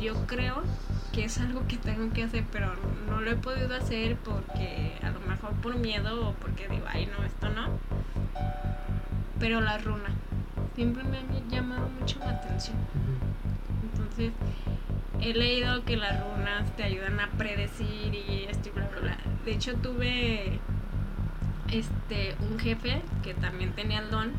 yo 0.00 0.26
creo 0.26 0.62
que 1.12 1.24
es 1.24 1.38
algo 1.38 1.66
que 1.66 1.76
tengo 1.76 2.12
que 2.12 2.24
hacer, 2.24 2.44
pero 2.50 2.74
no 3.08 3.20
lo 3.20 3.30
he 3.30 3.36
podido 3.36 3.74
hacer 3.74 4.16
porque 4.16 4.98
a 5.02 5.10
lo 5.10 5.20
mejor 5.20 5.52
por 5.54 5.76
miedo 5.76 6.28
o 6.28 6.32
porque 6.34 6.68
digo, 6.68 6.84
ay, 6.88 7.06
no, 7.06 7.24
esto 7.24 7.48
no. 7.50 7.78
Pero 9.38 9.60
la 9.60 9.78
runa 9.78 10.10
siempre 10.74 11.02
me 11.04 11.18
ha 11.18 11.48
llamado 11.48 11.88
mucho 11.88 12.18
la 12.20 12.30
atención. 12.30 12.76
Entonces, 13.82 14.32
he 15.20 15.34
leído 15.34 15.84
que 15.84 15.96
las 15.96 16.20
runas 16.20 16.74
te 16.76 16.84
ayudan 16.84 17.20
a 17.20 17.28
predecir 17.30 18.14
y 18.14 18.46
esto 18.48 18.68
y 18.68 18.72
bla, 18.72 18.88
bla, 18.88 19.00
bla. 19.00 19.18
De 19.44 19.52
hecho, 19.52 19.74
tuve 19.76 20.60
este 21.70 22.36
un 22.40 22.58
jefe 22.58 23.02
que 23.22 23.34
también 23.34 23.72
tenía 23.72 24.00
el 24.00 24.10
don. 24.10 24.32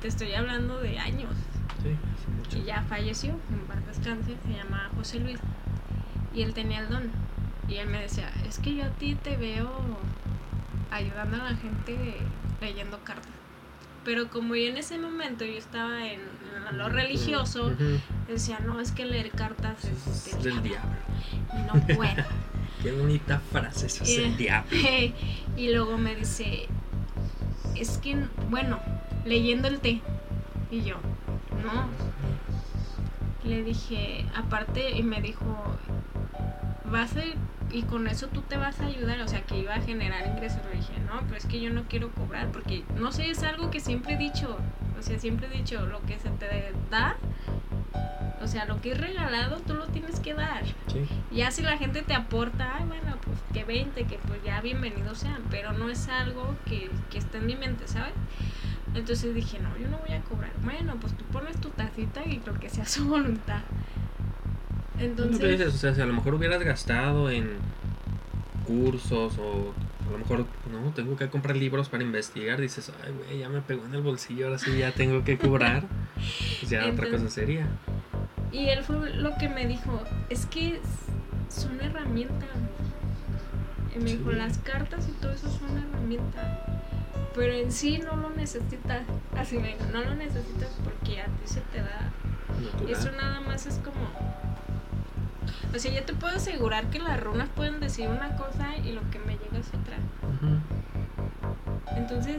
Te 0.00 0.08
estoy 0.08 0.32
hablando 0.34 0.78
de 0.80 0.98
años. 0.98 1.30
Sí, 1.86 2.48
hace 2.48 2.58
Y 2.58 2.64
ya 2.64 2.82
falleció, 2.82 3.30
en 3.50 3.60
paz 3.66 3.86
descanse, 3.86 4.34
se 4.46 4.52
llama 4.52 4.90
José 4.96 5.20
Luis. 5.20 5.38
Y 6.34 6.42
él 6.42 6.54
tenía 6.54 6.80
el 6.80 6.88
don. 6.88 7.10
Y 7.68 7.76
él 7.76 7.88
me 7.88 8.00
decía, 8.00 8.30
es 8.46 8.58
que 8.58 8.74
yo 8.74 8.84
a 8.84 8.90
ti 8.90 9.14
te 9.14 9.36
veo 9.36 9.70
ayudando 10.90 11.36
a 11.36 11.50
la 11.50 11.56
gente 11.56 12.16
leyendo 12.60 12.98
cartas. 13.04 13.32
Pero 14.04 14.28
como 14.30 14.54
yo 14.54 14.68
en 14.68 14.76
ese 14.76 14.98
momento 14.98 15.44
yo 15.44 15.58
estaba 15.58 16.06
en 16.06 16.20
lo 16.72 16.88
religioso, 16.88 17.72
decía, 18.28 18.60
no, 18.60 18.80
es 18.80 18.92
que 18.92 19.04
leer 19.04 19.30
cartas 19.30 19.84
es, 19.84 20.28
Es 20.28 20.42
del 20.42 20.62
diablo. 20.62 20.96
Y 21.52 21.62
no 21.62 21.96
puedo. 21.96 22.24
Qué 22.82 22.92
bonita 22.92 23.40
frase, 23.50 23.86
eso 23.86 24.04
es 24.04 24.10
Eh, 24.10 24.26
el 24.26 24.36
diablo. 24.36 24.70
y 25.56 25.72
luego 25.72 25.98
me 25.98 26.14
dice, 26.14 26.68
es 27.74 27.98
que, 27.98 28.16
bueno, 28.48 28.78
leyendo 29.24 29.66
el 29.66 29.80
té. 29.80 30.00
Y 30.70 30.82
yo, 30.82 30.96
no. 31.62 31.88
Le 33.48 33.62
dije, 33.62 34.26
aparte, 34.34 34.90
y 34.90 35.02
me 35.02 35.20
dijo, 35.20 35.44
vas 36.90 37.16
a, 37.16 37.22
y 37.70 37.82
con 37.82 38.08
eso 38.08 38.28
tú 38.28 38.42
te 38.42 38.56
vas 38.56 38.80
a 38.80 38.86
ayudar, 38.86 39.20
o 39.20 39.28
sea, 39.28 39.42
que 39.42 39.58
iba 39.58 39.74
a 39.74 39.80
generar 39.80 40.26
ingresos. 40.26 40.60
Le 40.70 40.78
dije, 40.78 40.94
no, 41.06 41.20
pero 41.22 41.36
es 41.36 41.46
que 41.46 41.60
yo 41.60 41.70
no 41.70 41.84
quiero 41.84 42.10
cobrar, 42.10 42.48
porque, 42.50 42.84
no 42.96 43.12
sé, 43.12 43.30
es 43.30 43.42
algo 43.42 43.70
que 43.70 43.80
siempre 43.80 44.14
he 44.14 44.16
dicho, 44.16 44.56
o 44.98 45.02
sea, 45.02 45.18
siempre 45.18 45.48
he 45.48 45.58
dicho, 45.58 45.84
lo 45.86 46.00
que 46.02 46.18
se 46.18 46.30
te 46.30 46.72
da, 46.90 47.16
o 48.42 48.46
sea, 48.46 48.64
lo 48.64 48.80
que 48.80 48.92
es 48.92 48.98
regalado, 48.98 49.60
tú 49.60 49.74
lo 49.74 49.86
tienes 49.86 50.20
que 50.20 50.34
dar. 50.34 50.64
Sí. 50.86 51.06
Ya 51.32 51.50
si 51.50 51.62
la 51.62 51.78
gente 51.78 52.02
te 52.02 52.14
aporta, 52.14 52.76
ay, 52.78 52.84
bueno, 52.86 53.16
pues 53.24 53.38
que 53.52 53.64
20, 53.64 54.04
que 54.04 54.18
pues 54.18 54.42
ya 54.44 54.60
bienvenidos 54.60 55.18
sean, 55.18 55.42
pero 55.50 55.72
no 55.72 55.88
es 55.88 56.08
algo 56.08 56.54
que, 56.66 56.90
que 57.10 57.18
esté 57.18 57.38
en 57.38 57.46
mi 57.46 57.56
mente, 57.56 57.88
¿sabes? 57.88 58.12
Entonces 58.96 59.34
dije, 59.34 59.58
no, 59.58 59.76
yo 59.78 59.88
no 59.88 59.98
voy 59.98 60.16
a 60.16 60.20
cobrar. 60.22 60.52
Bueno, 60.64 60.96
pues 61.00 61.16
tú 61.16 61.24
pones 61.26 61.60
tu 61.60 61.68
tacita 61.70 62.24
y 62.24 62.40
lo 62.44 62.54
que 62.58 62.70
sea 62.70 62.86
su 62.86 63.04
voluntad. 63.08 63.60
Entonces, 64.98 65.58
dices, 65.58 65.74
o 65.74 65.78
sea, 65.78 65.94
si 65.94 66.00
a 66.00 66.06
lo 66.06 66.14
mejor 66.14 66.34
hubieras 66.34 66.62
gastado 66.62 67.30
en 67.30 67.50
cursos 68.66 69.38
o 69.38 69.74
a 70.08 70.12
lo 70.12 70.18
mejor, 70.18 70.46
no, 70.72 70.90
tengo 70.94 71.16
que 71.16 71.28
comprar 71.28 71.56
libros 71.56 71.88
para 71.90 72.02
investigar, 72.02 72.60
dices, 72.60 72.90
ay, 73.04 73.12
güey, 73.12 73.38
ya 73.40 73.48
me 73.50 73.60
pegó 73.60 73.84
en 73.84 73.94
el 73.94 74.02
bolsillo, 74.02 74.46
ahora 74.46 74.58
sí 74.58 74.78
ya 74.78 74.92
tengo 74.92 75.24
que 75.24 75.38
cobrar. 75.38 75.84
Pues 76.60 76.70
ya 76.70 76.86
otra 76.86 77.10
cosa 77.10 77.28
sería. 77.28 77.66
y 78.50 78.68
él 78.70 78.82
fue 78.82 79.12
lo 79.14 79.36
que 79.36 79.50
me 79.50 79.66
dijo, 79.66 80.02
es 80.30 80.46
que 80.46 80.80
son 81.50 81.78
herramientas. 81.80 82.48
Y 83.94 83.98
me 83.98 84.12
dijo, 84.12 84.32
las 84.32 84.56
cartas 84.58 85.06
y 85.08 85.12
todo 85.20 85.32
eso 85.32 85.50
son 85.50 85.76
herramientas. 85.76 86.75
Pero 87.36 87.52
en 87.52 87.70
sí 87.70 87.98
no 87.98 88.16
lo 88.16 88.30
necesitas. 88.30 89.02
Así 89.36 89.58
me 89.58 89.76
no 89.92 90.02
lo 90.02 90.14
necesitas 90.14 90.70
porque 90.82 91.20
a 91.20 91.26
ti 91.26 91.44
se 91.44 91.60
te 91.60 91.78
da 91.78 92.10
Natural. 92.60 92.90
Eso 92.90 93.10
nada 93.12 93.40
más 93.40 93.66
es 93.66 93.74
como. 93.76 94.10
O 95.74 95.78
sea, 95.78 95.92
yo 95.92 96.02
te 96.04 96.14
puedo 96.14 96.34
asegurar 96.34 96.88
que 96.88 96.98
las 96.98 97.20
runas 97.20 97.48
pueden 97.54 97.80
decir 97.80 98.08
una 98.08 98.34
cosa 98.36 98.76
y 98.76 98.92
lo 98.92 99.02
que 99.10 99.18
me 99.18 99.32
llega 99.32 99.58
es 99.58 99.68
otra. 99.68 99.98
Ujú. 100.22 100.58
Entonces, 101.96 102.36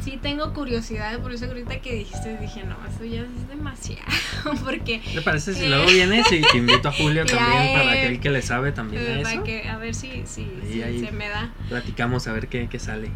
sí 0.00 0.18
tengo 0.22 0.52
curiosidad, 0.52 1.18
por 1.18 1.32
eso 1.32 1.46
ahorita 1.46 1.80
que 1.80 1.94
dijiste, 1.94 2.36
dije, 2.38 2.62
no, 2.64 2.76
eso 2.86 3.04
ya 3.04 3.22
es 3.22 3.48
demasiado. 3.48 4.02
Porque. 4.64 5.02
¿Te 5.12 5.22
parece 5.22 5.54
si 5.54 5.66
luego 5.66 5.86
vienes 5.86 6.30
y 6.30 6.42
te 6.42 6.58
invito 6.58 6.88
a 6.88 6.92
Julio 6.92 7.24
también 7.26 7.72
para 7.72 7.96
eh, 7.96 7.98
aquel 7.98 8.20
que 8.20 8.30
le 8.30 8.42
sabe 8.42 8.70
también 8.70 9.02
a 9.02 9.06
eh, 9.06 9.22
para 9.22 9.34
eso? 9.34 9.44
que, 9.44 9.68
a 9.68 9.78
ver 9.78 9.94
si, 9.94 10.24
si, 10.26 10.48
si 10.70 10.82
ahí. 10.82 11.00
se 11.00 11.10
me 11.10 11.28
da. 11.28 11.52
Platicamos 11.68 12.28
a 12.28 12.32
ver 12.32 12.48
qué, 12.48 12.68
qué 12.68 12.78
sale. 12.78 13.10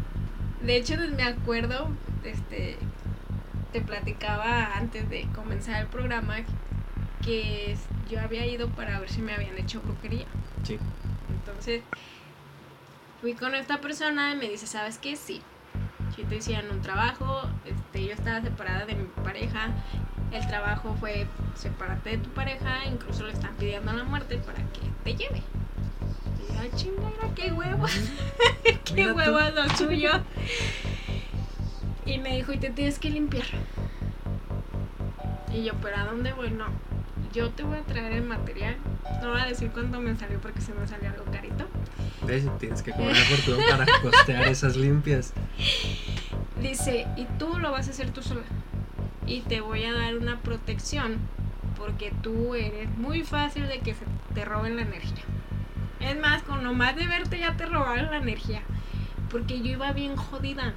De 0.69 0.77
hecho, 0.77 0.93
me 1.17 1.23
acuerdo, 1.23 1.89
este, 2.23 2.77
te 3.73 3.81
platicaba 3.81 4.77
antes 4.77 5.09
de 5.09 5.27
comenzar 5.33 5.81
el 5.81 5.87
programa 5.87 6.35
que 7.25 7.75
yo 8.07 8.19
había 8.19 8.45
ido 8.45 8.69
para 8.69 8.99
ver 8.99 9.09
si 9.09 9.19
me 9.19 9.33
habían 9.33 9.57
hecho 9.57 9.81
brujería. 9.81 10.27
Sí. 10.61 10.77
Entonces, 11.31 11.81
fui 13.19 13.33
con 13.33 13.55
esta 13.55 13.81
persona 13.81 14.33
y 14.33 14.35
me 14.35 14.47
dice, 14.47 14.67
¿sabes 14.67 14.99
qué? 14.99 15.15
Sí. 15.15 15.41
Si 16.15 16.23
te 16.25 16.35
hicieron 16.35 16.69
un 16.69 16.83
trabajo, 16.83 17.49
este, 17.65 18.05
yo 18.05 18.13
estaba 18.13 18.39
separada 18.39 18.85
de 18.85 18.93
mi 18.93 19.07
pareja, 19.23 19.69
el 20.31 20.47
trabajo 20.47 20.95
fue 20.99 21.25
separarte 21.55 22.11
de 22.11 22.17
tu 22.19 22.29
pareja, 22.29 22.85
incluso 22.85 23.25
le 23.25 23.33
están 23.33 23.55
pidiendo 23.55 23.91
la 23.91 24.03
muerte 24.03 24.37
para 24.37 24.59
que 24.71 24.81
te 25.03 25.15
lleve. 25.15 25.41
"Ay, 26.59 26.71
chingada, 26.75 27.33
qué 27.35 27.51
huevo, 27.51 27.85
qué 28.85 29.05
lo 29.05 29.77
suyo. 29.77 30.11
Y 32.05 32.17
me 32.17 32.35
dijo, 32.35 32.53
y 32.53 32.57
te 32.57 32.69
tienes 32.69 32.99
que 32.99 33.09
limpiar. 33.09 33.45
Y 35.53 35.63
yo, 35.63 35.73
¿pero 35.81 35.97
a 35.97 36.05
dónde 36.05 36.33
voy? 36.33 36.49
No, 36.51 36.65
yo 37.33 37.49
te 37.51 37.63
voy 37.63 37.77
a 37.77 37.81
traer 37.83 38.13
el 38.13 38.23
material. 38.23 38.75
No 39.21 39.31
voy 39.31 39.41
a 39.41 39.45
decir 39.45 39.69
cuánto 39.71 39.99
me 39.99 40.15
salió 40.15 40.39
porque 40.39 40.61
se 40.61 40.73
me 40.73 40.87
salió 40.87 41.09
algo 41.09 41.25
carito. 41.25 41.67
¿Ves? 42.25 42.45
Tienes 42.59 42.81
que 42.81 42.91
cobrar 42.91 43.15
por 43.29 43.39
todo 43.45 43.57
para 43.69 43.85
costear 44.01 44.47
esas 44.47 44.75
limpias. 44.75 45.33
Dice, 46.61 47.07
y 47.15 47.25
tú 47.37 47.57
lo 47.59 47.71
vas 47.71 47.87
a 47.87 47.91
hacer 47.91 48.11
tú 48.11 48.21
sola. 48.21 48.41
Y 49.25 49.41
te 49.41 49.61
voy 49.61 49.83
a 49.85 49.93
dar 49.93 50.17
una 50.17 50.39
protección 50.39 51.17
porque 51.77 52.11
tú 52.21 52.55
eres 52.55 52.89
muy 52.97 53.23
fácil 53.23 53.67
de 53.67 53.79
que 53.79 53.93
se 53.93 54.05
te 54.33 54.45
roben 54.45 54.75
la 54.75 54.81
energía. 54.83 55.23
Es 55.99 56.19
más, 56.19 56.43
con 56.43 56.63
nomás 56.63 56.95
de 56.95 57.07
verte 57.07 57.39
ya 57.39 57.55
te 57.57 57.65
robaron 57.65 58.11
la 58.11 58.17
energía. 58.17 58.61
Porque 59.29 59.59
yo 59.59 59.71
iba 59.71 59.91
bien 59.93 60.15
jodida. 60.15 60.73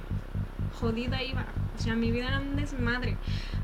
Jodida 0.79 1.23
iba. 1.23 1.45
O 1.77 1.81
sea, 1.81 1.95
mi 1.95 2.11
vida 2.11 2.27
era 2.27 2.39
un 2.39 2.55
desmadre. 2.55 3.17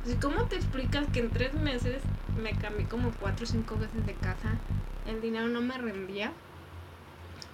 Así, 0.04 0.16
¿cómo 0.16 0.46
te 0.46 0.56
explicas 0.56 1.06
que 1.12 1.20
en 1.20 1.30
tres 1.30 1.54
meses 1.54 2.02
me 2.42 2.52
cambié 2.54 2.88
como 2.88 3.12
cuatro 3.12 3.44
o 3.44 3.48
cinco 3.48 3.78
veces 3.78 4.06
de 4.06 4.14
casa? 4.14 4.58
El 5.06 5.22
dinero 5.22 5.48
no 5.48 5.62
me 5.62 5.78
rendía. 5.78 6.32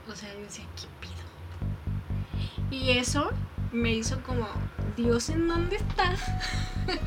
O 0.09 0.15
sea, 0.15 0.33
yo 0.33 0.41
decía, 0.41 0.65
¿qué 0.75 0.87
pido? 1.01 1.25
Y 2.71 2.97
eso 2.97 3.31
me 3.71 3.93
hizo 3.93 4.21
como, 4.21 4.47
Dios, 4.95 5.29
¿en 5.29 5.47
dónde 5.47 5.77
estás? 5.77 6.21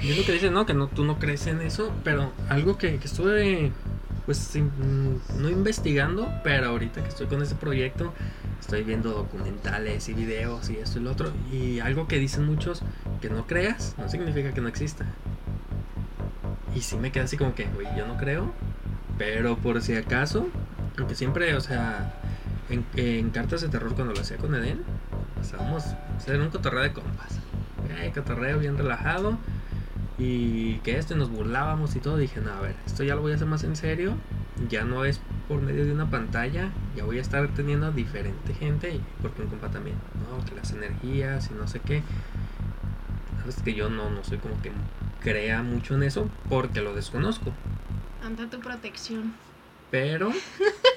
Y 0.02 0.10
es 0.10 0.18
lo 0.18 0.24
que 0.24 0.32
dices, 0.32 0.50
¿no? 0.50 0.66
Que 0.66 0.74
no, 0.74 0.88
tú 0.88 1.04
no 1.04 1.18
crees 1.18 1.46
en 1.46 1.60
eso, 1.60 1.92
pero 2.02 2.32
algo 2.48 2.78
que, 2.78 2.98
que 2.98 3.06
estuve, 3.06 3.72
pues, 4.28 4.54
mm, 4.56 5.40
no 5.40 5.48
investigando, 5.48 6.30
pero 6.44 6.68
ahorita 6.68 7.02
que 7.02 7.08
estoy 7.08 7.28
con 7.28 7.40
este 7.40 7.54
proyecto, 7.54 8.12
estoy 8.60 8.82
viendo 8.82 9.08
documentales 9.08 10.06
y 10.10 10.12
videos 10.12 10.68
y 10.68 10.76
esto 10.76 10.98
y 10.98 11.02
lo 11.02 11.12
otro, 11.12 11.32
y 11.50 11.80
algo 11.80 12.06
que 12.06 12.18
dicen 12.18 12.44
muchos, 12.44 12.82
que 13.22 13.30
no 13.30 13.46
creas, 13.46 13.94
no 13.96 14.06
significa 14.10 14.52
que 14.52 14.60
no 14.60 14.68
exista. 14.68 15.06
Y 16.76 16.82
sí 16.82 16.98
me 16.98 17.10
queda 17.10 17.24
así 17.24 17.38
como 17.38 17.54
que, 17.54 17.68
güey, 17.68 17.86
yo 17.96 18.06
no 18.06 18.18
creo, 18.18 18.52
pero 19.16 19.56
por 19.56 19.80
si 19.80 19.94
acaso, 19.94 20.46
aunque 20.98 21.14
siempre, 21.14 21.56
o 21.56 21.62
sea, 21.62 22.12
en, 22.68 22.84
en 22.96 23.30
cartas 23.30 23.62
de 23.62 23.68
terror 23.68 23.94
cuando 23.94 24.12
lo 24.12 24.20
hacía 24.20 24.36
con 24.36 24.54
Eden, 24.54 24.82
estábamos, 25.40 25.84
o 26.18 26.20
sea, 26.20 26.34
era 26.34 26.42
un 26.42 26.50
cotorreo 26.50 26.82
de 26.82 26.92
compas. 26.92 27.38
Eh, 28.02 28.12
cotorreo 28.14 28.58
bien 28.58 28.76
relajado. 28.76 29.38
Y 30.18 30.76
que 30.78 30.98
este 30.98 31.14
nos 31.14 31.30
burlábamos 31.30 31.94
y 31.94 32.00
todo. 32.00 32.16
Dije, 32.16 32.40
no, 32.40 32.52
a 32.52 32.60
ver, 32.60 32.74
esto 32.86 33.04
ya 33.04 33.14
lo 33.14 33.22
voy 33.22 33.32
a 33.32 33.36
hacer 33.36 33.46
más 33.46 33.62
en 33.64 33.76
serio. 33.76 34.14
Ya 34.68 34.84
no 34.84 35.04
es 35.04 35.20
por 35.46 35.62
medio 35.62 35.84
de 35.84 35.92
una 35.92 36.10
pantalla. 36.10 36.70
Ya 36.96 37.04
voy 37.04 37.18
a 37.18 37.20
estar 37.20 37.46
teniendo 37.54 37.92
diferente 37.92 38.52
gente. 38.54 39.00
Porque 39.22 39.42
un 39.42 39.48
compa 39.48 39.70
también, 39.70 39.96
¿no? 40.28 40.44
Que 40.44 40.56
las 40.56 40.72
energías 40.72 41.50
y 41.52 41.54
no 41.54 41.68
sé 41.68 41.80
qué. 41.80 42.02
Sabes 43.38 43.62
que 43.62 43.74
yo 43.74 43.88
no, 43.88 44.10
no 44.10 44.24
soy 44.24 44.38
como 44.38 44.60
que 44.60 44.72
crea 45.20 45.62
mucho 45.62 45.94
en 45.94 46.02
eso 46.02 46.28
porque 46.48 46.80
lo 46.80 46.94
desconozco. 46.94 47.52
Anda 48.24 48.50
tu 48.50 48.58
protección. 48.58 49.34
Pero, 49.90 50.32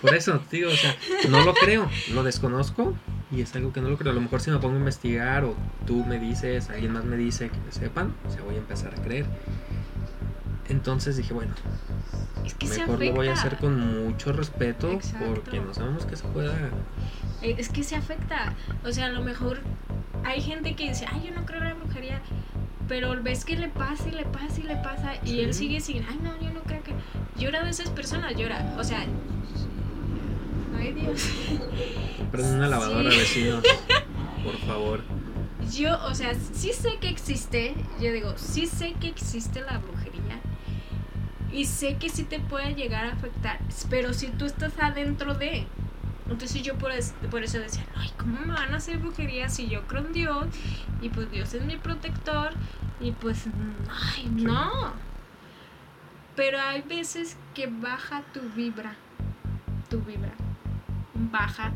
por 0.02 0.16
eso, 0.16 0.42
digo, 0.52 0.70
o 0.70 0.76
sea, 0.76 0.96
no 1.30 1.46
lo 1.46 1.54
creo, 1.54 1.90
lo 2.14 2.24
desconozco 2.24 2.94
y 3.32 3.42
es 3.42 3.56
algo 3.56 3.72
que 3.74 3.82
no 3.82 3.90
lo 3.90 3.98
creo. 3.98 4.12
A 4.12 4.16
lo 4.16 4.22
mejor 4.22 4.42
si 4.42 4.52
me 4.52 4.58
pongo 4.58 4.76
a 4.76 4.80
investigar 4.80 5.44
o 5.46 5.56
tú 5.86 6.04
me 6.06 6.20
dices, 6.20 6.70
alguien 6.70 6.92
más 6.94 7.06
me 7.06 7.16
dice 7.18 7.50
que 7.50 7.58
me 7.66 7.72
sepan, 7.72 8.14
o 8.28 8.32
sea, 8.32 8.42
voy 8.44 8.56
a 8.56 8.60
empezar 8.60 8.94
a 8.94 9.02
creer. 9.02 9.26
Entonces 10.70 11.18
dije, 11.18 11.34
bueno, 11.34 11.54
Es 12.46 12.54
que 12.56 12.68
mejor 12.68 13.04
lo 13.04 13.14
voy 13.14 13.28
a 13.28 13.34
hacer 13.34 13.58
con 13.58 14.06
mucho 14.06 14.32
respeto 14.32 14.92
Exacto. 14.92 15.26
porque 15.34 15.60
no 15.60 15.74
sabemos 15.74 16.06
que 16.06 16.16
se 16.16 16.24
pueda. 16.28 16.54
Eh, 17.42 17.56
Es 17.58 17.70
que 17.70 17.84
se 17.84 17.96
afecta. 17.96 18.54
O 18.86 18.92
sea, 18.92 19.08
a 19.08 19.10
lo 19.10 19.22
mejor 19.22 19.60
hay 20.24 20.42
gente 20.42 20.76
que 20.76 20.90
dice, 20.90 21.06
ay, 21.12 21.24
yo 21.28 21.36
no 21.40 21.46
creo 21.46 21.62
en 21.62 21.68
la 21.70 21.74
brujería. 21.74 22.22
Pero 22.88 23.22
ves 23.22 23.46
que 23.46 23.56
le 23.58 23.68
pasa 23.70 24.08
y 24.10 24.12
le 24.12 24.26
pasa 24.26 24.60
y 24.60 24.64
le 24.64 24.76
pasa. 24.78 25.14
Y 25.26 25.42
él 25.42 25.54
Sí. 25.54 25.68
sigue 25.68 25.80
sin, 25.82 26.04
ay, 26.10 26.20
no, 26.24 26.40
yo 26.42 26.52
no 26.54 26.62
creo 26.62 26.82
que. 26.84 26.94
Llora 27.38 27.64
de 27.64 27.70
esas 27.72 27.90
personas, 27.90 28.36
llora. 28.36 28.76
O 28.78 28.84
sea. 28.84 29.06
Ay, 30.78 30.94
Dios. 30.94 31.28
Prende 32.32 32.56
una 32.56 32.68
lavadora, 32.68 33.12
Sí. 33.12 33.18
vecinos. 33.18 33.64
Por 34.44 34.58
favor. 34.68 35.02
Yo, 35.72 36.04
o 36.06 36.16
sea, 36.16 36.34
sí 36.54 36.74
sé 36.74 36.98
que 37.00 37.10
existe. 37.10 37.76
Yo 38.00 38.12
digo, 38.12 38.34
sí 38.38 38.66
sé 38.68 38.94
que 39.00 39.08
existe 39.08 39.62
la 39.62 39.78
brujería. 39.78 40.40
Y 41.52 41.66
sé 41.66 41.98
que 41.98 42.10
sí 42.10 42.24
te 42.24 42.40
puede 42.40 42.74
llegar 42.76 43.06
a 43.06 43.14
afectar. 43.14 43.60
Pero 43.90 44.14
si 44.14 44.28
tú 44.28 44.46
estás 44.46 44.74
adentro 44.80 45.34
de. 45.36 45.66
Entonces 46.30 46.64
yo 46.64 46.78
por, 46.78 46.92
es- 46.92 47.14
por 47.30 47.44
eso 47.44 47.60
decía, 47.60 47.86
ay, 47.96 48.10
¿cómo 48.18 48.40
me 48.40 48.54
van 48.54 48.74
a 48.74 48.78
hacer 48.78 48.98
brujería 49.00 49.50
si 49.50 49.68
yo 49.68 49.86
creo 49.88 50.06
en 50.06 50.14
Dios? 50.14 50.46
Y 51.02 51.10
pues 51.10 51.30
Dios 51.30 51.54
es 51.54 51.64
mi 51.66 51.76
protector. 51.78 52.52
Y 53.02 53.12
pues, 53.12 53.46
ay, 54.16 54.28
no. 54.32 54.94
Pero 56.36 56.60
hay 56.60 56.82
veces 56.84 57.36
que 57.54 57.68
baja 57.68 58.24
tu 58.34 58.40
vibra. 58.56 58.96
Tu 59.90 60.00
vibra. 60.02 60.32
Baja. 61.14 61.72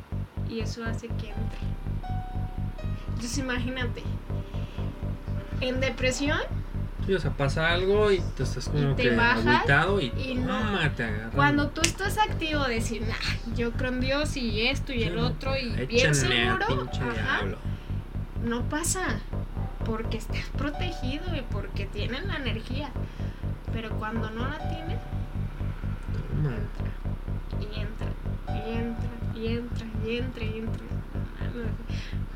Y 0.49 0.59
eso 0.59 0.83
hace 0.85 1.07
que 1.07 1.29
entre. 1.29 1.59
Entonces 3.09 3.37
imagínate. 3.37 4.03
En 5.61 5.79
depresión, 5.79 6.39
Sí, 7.05 7.13
o 7.13 7.19
sea, 7.19 7.29
pasa 7.31 7.69
algo 7.69 8.11
y 8.11 8.19
te 8.35 8.41
estás 8.41 8.67
como 8.67 8.91
Y 8.91 8.95
te 8.95 9.03
que 9.03 9.15
agüitado 9.19 10.01
y, 10.01 10.11
y 10.17 10.33
no. 10.33 10.57
te 10.95 11.07
cuando 11.35 11.67
tú 11.69 11.81
estás 11.81 12.17
activo, 12.17 12.63
decir, 12.63 13.03
nah, 13.03 13.53
yo 13.55 13.71
creo 13.73 13.91
en 13.91 14.01
Dios 14.01 14.35
y 14.37 14.65
esto 14.67 14.91
y 14.91 15.01
Sí, 15.01 15.03
el 15.03 15.19
otro 15.19 15.55
y 15.55 15.69
bien 15.85 16.15
seguro, 16.15 16.65
ajá, 16.91 17.41
no 18.43 18.63
pasa. 18.69 19.19
Porque 19.85 20.17
estás 20.17 20.45
protegido 20.57 21.35
y 21.35 21.41
porque 21.51 21.85
tienes 21.85 22.25
la 22.25 22.37
energía. 22.37 22.89
Pero 23.71 23.91
cuando 23.99 24.31
no 24.31 24.47
la 24.49 24.57
tienes, 24.57 24.97
Toma. 26.33 26.55
y 27.61 27.79
entra, 27.81 28.07
y 28.53 28.71
entra, 28.73 29.09
y 29.35 29.47
entra, 29.47 29.87
y 30.05 30.17
entra, 30.17 30.43
y 30.43 30.57
entra. 30.57 30.85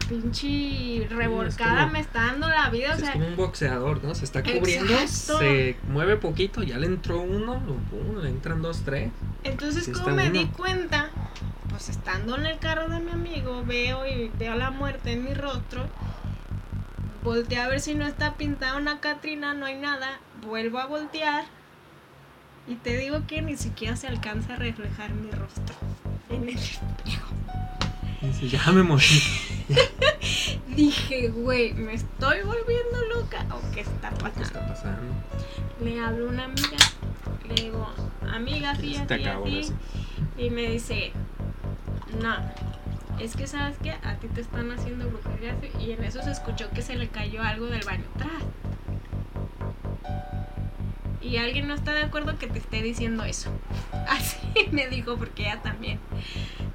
Pinche 0.07 1.07
revolcada 1.07 1.85
me 1.85 1.99
está 1.99 2.25
dando 2.25 2.47
la 2.49 2.69
vida, 2.71 2.89
o 2.91 2.93
es 2.93 3.01
sea, 3.01 3.13
como 3.13 3.27
un 3.27 3.35
boxeador, 3.35 4.03
¿no? 4.03 4.15
Se 4.15 4.25
está 4.25 4.41
cubriendo, 4.41 4.91
Exacto. 4.93 5.37
se 5.37 5.75
mueve 5.87 6.17
poquito, 6.17 6.63
ya 6.63 6.79
le 6.79 6.87
entró 6.87 7.21
uno, 7.21 7.59
pum, 7.91 8.17
le 8.19 8.29
entran 8.29 8.61
dos, 8.63 8.81
tres. 8.83 9.11
Entonces, 9.43 9.85
Sí 9.85 9.91
como 9.91 10.15
me 10.15 10.23
uno. 10.29 10.39
di 10.39 10.45
cuenta, 10.47 11.09
pues 11.69 11.89
estando 11.89 12.35
en 12.37 12.47
el 12.47 12.57
carro 12.57 12.87
de 12.89 12.99
mi 13.01 13.11
amigo, 13.11 13.63
veo 13.63 14.07
y 14.07 14.31
veo 14.39 14.55
la 14.55 14.71
muerte 14.71 15.11
en 15.11 15.25
mi 15.25 15.33
rostro. 15.35 15.85
Volteé 17.23 17.59
a 17.59 17.67
ver 17.67 17.79
si 17.79 17.93
no 17.93 18.07
está 18.07 18.33
pintada 18.33 18.77
una 18.77 19.01
Catrina, 19.01 19.53
no 19.53 19.67
hay 19.67 19.77
nada. 19.77 20.19
Vuelvo 20.41 20.79
a 20.79 20.87
voltear. 20.87 21.43
Y 22.69 22.75
te 22.75 22.95
digo 22.97 23.25
que 23.27 23.41
ni 23.41 23.57
siquiera 23.57 23.95
se 23.95 24.07
alcanza 24.07 24.53
a 24.53 24.57
reflejar 24.57 25.11
mi 25.13 25.31
rostro 25.31 25.75
en 26.29 26.43
el 26.43 26.55
espejo. 26.55 27.33
Dice, 28.21 28.47
ya 28.49 28.71
me 28.71 28.83
morí. 28.83 29.05
Dije, 30.75 31.29
güey, 31.29 31.73
¿me 31.73 31.93
estoy 31.95 32.37
volviendo 32.43 32.97
loca 33.15 33.45
o 33.51 33.59
qué 33.73 33.81
está 33.81 34.09
¿Qué 34.09 34.15
pasando? 34.23 34.41
está 34.43 34.67
pasando? 34.67 35.13
Le 35.83 35.99
hablo 35.99 36.27
a 36.27 36.29
una 36.29 36.43
amiga, 36.45 36.77
le 37.47 37.55
digo, 37.55 37.87
amiga, 38.31 38.71
así, 38.71 38.93
Se 38.95 39.05
te 39.05 39.13
así, 39.15 39.23
acabó, 39.23 39.45
así. 39.45 39.59
así. 39.61 39.73
Y 40.37 40.49
me 40.51 40.69
dice, 40.69 41.11
no, 42.21 42.35
es 43.19 43.35
que 43.35 43.47
sabes 43.47 43.77
que 43.79 43.91
a 43.91 44.15
ti 44.19 44.27
te 44.27 44.41
están 44.41 44.71
haciendo 44.71 45.09
brujería. 45.09 45.55
Y 45.79 45.91
en 45.91 46.03
eso 46.03 46.21
se 46.21 46.31
escuchó 46.31 46.69
que 46.69 46.81
se 46.81 46.95
le 46.95 47.07
cayó 47.07 47.41
algo 47.41 47.65
del 47.65 47.83
baño 47.83 48.05
atrás. 48.15 48.43
Y 51.21 51.37
alguien 51.37 51.67
no 51.67 51.73
está 51.73 51.93
de 51.93 52.03
acuerdo 52.03 52.37
que 52.37 52.47
te 52.47 52.59
esté 52.59 52.81
diciendo 52.81 53.23
eso. 53.23 53.51
Así 54.07 54.37
me 54.71 54.87
dijo 54.87 55.17
porque 55.17 55.43
ella 55.43 55.61
también 55.61 55.99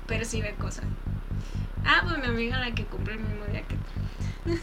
percibe 0.06 0.54
cosas. 0.54 0.84
Ah, 1.84 2.02
pues 2.04 2.18
mi 2.18 2.26
amiga 2.26 2.58
la 2.58 2.72
que 2.74 2.84
cumple 2.84 3.14
el 3.14 3.20
mismo 3.20 3.44
día 3.46 3.62
que 3.62 3.74
tú. 3.76 4.60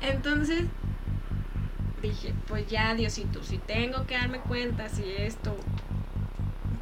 Entonces 0.00 0.64
dije, 2.02 2.32
pues 2.48 2.66
ya 2.66 2.94
Diosito, 2.94 3.42
si 3.42 3.58
tengo 3.58 4.06
que 4.06 4.14
darme 4.14 4.38
cuenta 4.40 4.88
si 4.88 5.04
esto 5.18 5.54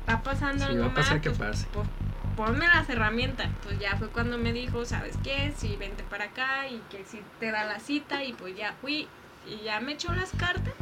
está 0.00 0.22
pasando 0.22 0.64
Sí, 0.64 0.70
algo 0.70 0.84
va 0.84 0.90
a 0.90 0.94
pasar 0.94 1.14
más, 1.14 1.22
que 1.22 1.30
pues, 1.30 1.38
pase. 1.50 1.66
pues, 1.72 1.88
ponme 2.36 2.66
las 2.66 2.88
herramientas. 2.88 3.48
Pues 3.64 3.78
ya 3.80 3.96
fue 3.96 4.08
cuando 4.08 4.38
me 4.38 4.52
dijo, 4.52 4.84
¿sabes 4.84 5.16
qué? 5.24 5.52
Si 5.56 5.76
vente 5.76 6.04
para 6.04 6.26
acá 6.26 6.68
y 6.68 6.80
que 6.90 7.04
si 7.04 7.20
te 7.40 7.50
da 7.50 7.64
la 7.64 7.80
cita 7.80 8.22
y 8.24 8.32
pues 8.32 8.56
ya 8.56 8.74
fui 8.80 9.08
y 9.48 9.64
ya 9.64 9.80
me 9.80 9.92
echó 9.92 10.12
las 10.12 10.30
cartas. 10.32 10.74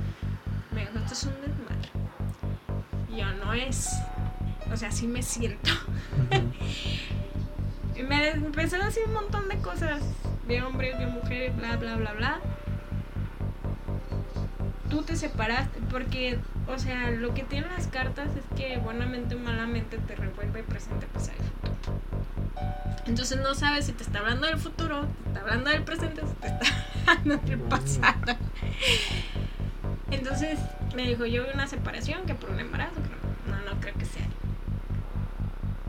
Me 0.72 0.82
dijo, 0.82 0.98
esto 0.98 1.12
es 1.12 1.24
un 1.24 1.34
desmadre. 1.40 1.90
Y 3.10 3.16
yo 3.18 3.32
no 3.44 3.52
es. 3.54 3.90
O 4.72 4.76
sea, 4.76 4.90
sí 4.90 5.06
me 5.06 5.22
siento. 5.22 5.70
Y 7.96 8.02
me 8.02 8.28
empezó 8.28 8.76
a 8.76 8.84
decir 8.84 9.04
un 9.06 9.14
montón 9.14 9.48
de 9.48 9.56
cosas. 9.56 10.02
De 10.46 10.60
hombres, 10.60 10.98
de 10.98 11.06
mujeres, 11.06 11.56
bla, 11.56 11.76
bla, 11.76 11.96
bla, 11.96 12.12
bla. 12.12 12.40
Tú 14.90 15.02
te 15.02 15.16
separaste 15.16 15.80
porque, 15.90 16.38
o 16.68 16.78
sea, 16.78 17.10
lo 17.10 17.32
que 17.32 17.42
tienen 17.42 17.70
las 17.72 17.86
cartas 17.86 18.28
es 18.36 18.44
que 18.54 18.76
buenamente 18.78 19.34
o 19.34 19.38
malamente 19.38 19.96
te 19.96 20.14
revuelve 20.14 20.62
presente, 20.62 21.06
pasado 21.06 21.38
y 21.38 21.42
futuro. 21.42 22.00
Entonces 23.06 23.38
no 23.40 23.54
sabes 23.54 23.86
si 23.86 23.92
te 23.92 24.02
está 24.02 24.18
hablando 24.18 24.46
del 24.46 24.58
futuro, 24.58 25.06
te 25.22 25.28
está 25.28 25.40
hablando 25.40 25.70
del 25.70 25.82
presente, 25.82 26.20
o 26.20 26.28
si 26.28 26.34
te 26.34 26.48
está 26.48 26.66
hablando 27.06 27.48
del 27.48 27.60
pasado. 27.60 28.36
Entonces 30.10 30.58
me 30.94 31.06
dijo, 31.08 31.26
yo 31.26 31.44
vi 31.44 31.50
una 31.52 31.66
separación 31.66 32.26
que 32.26 32.34
por 32.34 32.50
un 32.50 32.60
embarazo, 32.60 32.94
pero 33.02 33.16
no, 33.56 33.62
no 33.70 33.80
creo 33.80 33.94
que 33.94 34.04
sea. 34.04 34.26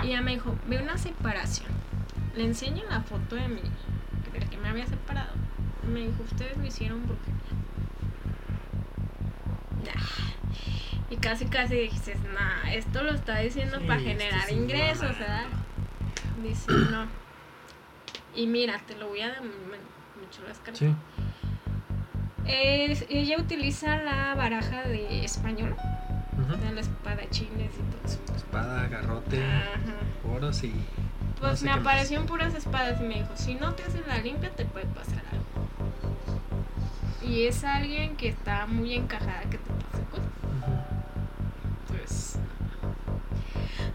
Y 0.04 0.08
ella 0.08 0.22
me 0.22 0.32
dijo, 0.32 0.56
vi 0.68 0.78
una 0.78 0.98
separación. 0.98 1.72
Le 2.36 2.44
enseño 2.46 2.84
la 2.90 3.02
foto 3.02 3.36
de 3.36 3.48
mi, 3.48 3.62
del 4.34 4.50
que 4.50 4.58
me 4.58 4.70
había 4.70 4.86
separado. 4.86 5.32
Me 5.92 6.02
dijo, 6.02 6.24
ustedes 6.24 6.58
lo 6.58 6.66
hicieron 6.66 7.04
brujería. 7.06 7.38
Y 11.10 11.16
casi 11.18 11.46
casi 11.46 11.76
dices, 11.76 12.18
nah, 12.34 12.70
esto 12.70 13.02
lo 13.02 13.12
está 13.12 13.40
diciendo 13.40 13.80
Sí, 13.80 13.88
para 13.88 14.02
generar 14.02 14.52
ingresos. 14.52 15.18
¿verdad? 15.18 15.46
Dice, 16.44 16.70
no. 16.92 17.08
Y 18.36 18.46
mira, 18.48 18.80
te 18.86 18.96
lo 18.96 19.08
voy 19.08 19.22
a... 19.22 19.30
Me, 19.42 19.48
me 19.48 20.48
las 20.48 20.58
cartas. 20.58 20.80
Sí. 20.80 20.94
Es- 22.48 23.06
ella 23.10 23.38
utiliza 23.38 23.98
la 23.98 24.34
baraja 24.36 24.84
de 24.84 25.24
español, 25.26 25.76
Ujú. 26.42 26.56
de 26.58 26.72
los 26.72 26.88
espadachines 26.88 27.72
y 27.74 27.92
todo 27.92 28.02
eso. 28.06 28.20
Espada, 28.36 28.88
garrote, 28.88 29.42
oros 30.34 30.64
y. 30.64 30.74
Pues 31.40 31.52
no 31.52 31.58
sé 31.58 31.66
me 31.66 31.72
aparecieron 31.72 32.26
puras 32.26 32.56
espadas 32.56 33.00
y 33.00 33.04
me 33.04 33.16
dijo, 33.16 33.30
si 33.36 33.54
no 33.56 33.74
te 33.74 33.84
haces 33.84 34.06
la 34.08 34.18
limpia 34.18 34.50
te 34.52 34.66
puede 34.66 34.86
pasar 34.88 35.22
algo. 35.32 35.46
Y 37.22 37.44
es 37.48 37.64
alguien 37.64 38.16
que 38.16 38.30
está 38.30 38.66
muy 38.66 38.94
encajada 38.96 39.42
que 39.42 39.58
te 39.58 39.70
pase 39.70 40.04
cosas. 40.10 40.26
Ujú. 40.62 40.74
Pues... 41.90 42.40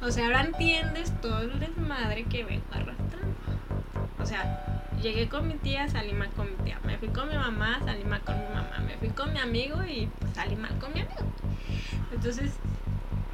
O 0.03 0.11
sea, 0.11 0.27
ahora 0.27 0.43
entiendes 0.43 1.13
todo 1.21 1.41
el 1.43 1.59
desmadre 1.61 2.25
que 2.25 2.45
vengo 2.45 2.65
arrastrando. 2.73 3.37
O 4.21 4.27
sea, 4.27 4.92
llegué 5.03 5.29
con 5.29 5.49
mi 5.49 5.55
tía, 5.55 5.89
salí 5.89 6.13
mal 6.13 6.31
con 6.31 6.49
mi 6.49 6.57
tía. 6.65 6.79
Me 6.85 6.97
fui 6.97 7.09
con 7.09 7.29
mi 7.29 7.35
mamá, 7.35 7.81
salí 7.85 8.05
mal 8.05 8.23
con 8.23 8.39
mi 8.39 8.47
mamá. 8.47 8.79
Me 8.87 8.97
fui 8.97 9.09
con 9.11 9.33
mi 9.33 9.41
amigo 9.41 9.83
y 9.85 10.09
pues, 10.19 10.33
salí 10.35 10.57
mal 10.57 10.79
con 10.79 10.93
mi 10.93 11.01
amigo. 11.01 11.21
Entonces, 12.13 12.53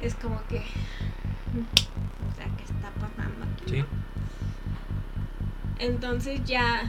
es 0.01 0.15
como 0.15 0.41
que... 0.47 0.57
O 0.57 2.35
sea, 2.35 2.47
¿qué 2.57 2.63
está 2.63 2.89
Sí. 3.67 3.85
Entonces 5.77 6.43
ya, 6.43 6.83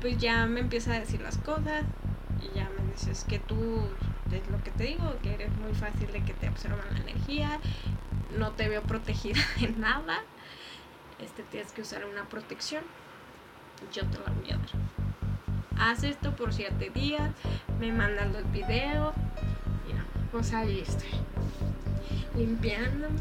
pues 0.00 0.18
ya 0.18 0.46
me 0.46 0.60
empieza 0.60 0.94
a 0.94 1.00
decir 1.00 1.20
las 1.20 1.36
cosas 1.38 1.84
y 2.40 2.56
ya 2.56 2.68
me 2.76 2.92
dices 2.92 3.24
que 3.28 3.38
tú, 3.38 3.82
es 4.32 4.50
lo 4.50 4.62
que 4.64 4.70
te 4.70 4.84
digo, 4.84 5.16
que 5.22 5.34
eres 5.34 5.52
muy 5.56 5.74
fácil 5.74 6.10
de 6.10 6.22
que 6.24 6.32
te 6.32 6.48
absorban 6.48 6.86
la 6.92 6.98
energía, 7.00 7.60
no 8.36 8.52
te 8.52 8.68
veo 8.68 8.82
protegida 8.82 9.40
de 9.60 9.68
nada, 9.68 10.20
este 11.20 11.42
tienes 11.44 11.72
que 11.72 11.82
usar 11.82 12.04
una 12.04 12.24
protección, 12.24 12.82
yo 13.92 14.04
te 14.06 14.18
la 14.18 14.32
voy 14.32 14.50
a 14.50 14.56
dar. 14.56 14.68
Haz 15.78 16.04
esto 16.04 16.34
por 16.36 16.52
siete 16.52 16.90
días, 16.90 17.30
me 17.78 17.90
mandan 17.92 18.32
los 18.32 18.50
videos, 18.52 19.14
mira, 19.86 20.04
pues 20.30 20.52
ahí 20.52 20.80
estoy, 20.80 21.08
limpiándome, 22.36 23.20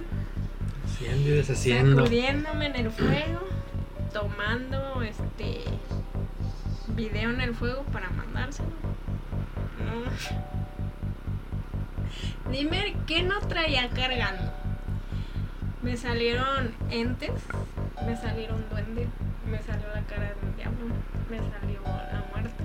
Haciendo 0.85 1.29
y 1.29 1.31
deshaciendo. 1.31 1.95
sacudiéndome 2.03 2.65
en 2.65 2.75
el 2.75 2.91
fuego, 2.91 3.39
tomando 4.11 5.01
este 5.03 5.63
video 6.95 7.29
en 7.29 7.41
el 7.41 7.55
fuego 7.55 7.83
para 7.83 8.09
mandárselo. 8.09 8.69
No. 9.85 10.03
Dime 12.51 12.95
qué 13.07 13.23
no 13.23 13.39
traía 13.41 13.89
cargando. 13.89 14.51
Me 15.81 15.95
salieron 15.95 16.73
entes, 16.89 17.31
me 18.05 18.17
salieron 18.17 18.65
duendes, 18.69 19.07
me 19.49 19.61
salió 19.61 19.87
la 19.93 20.01
cara 20.03 20.23
de 20.33 20.47
un 20.47 20.55
diablo, 20.55 20.85
me 21.29 21.37
salió 21.37 21.81
la 21.83 22.25
muerte. 22.31 22.63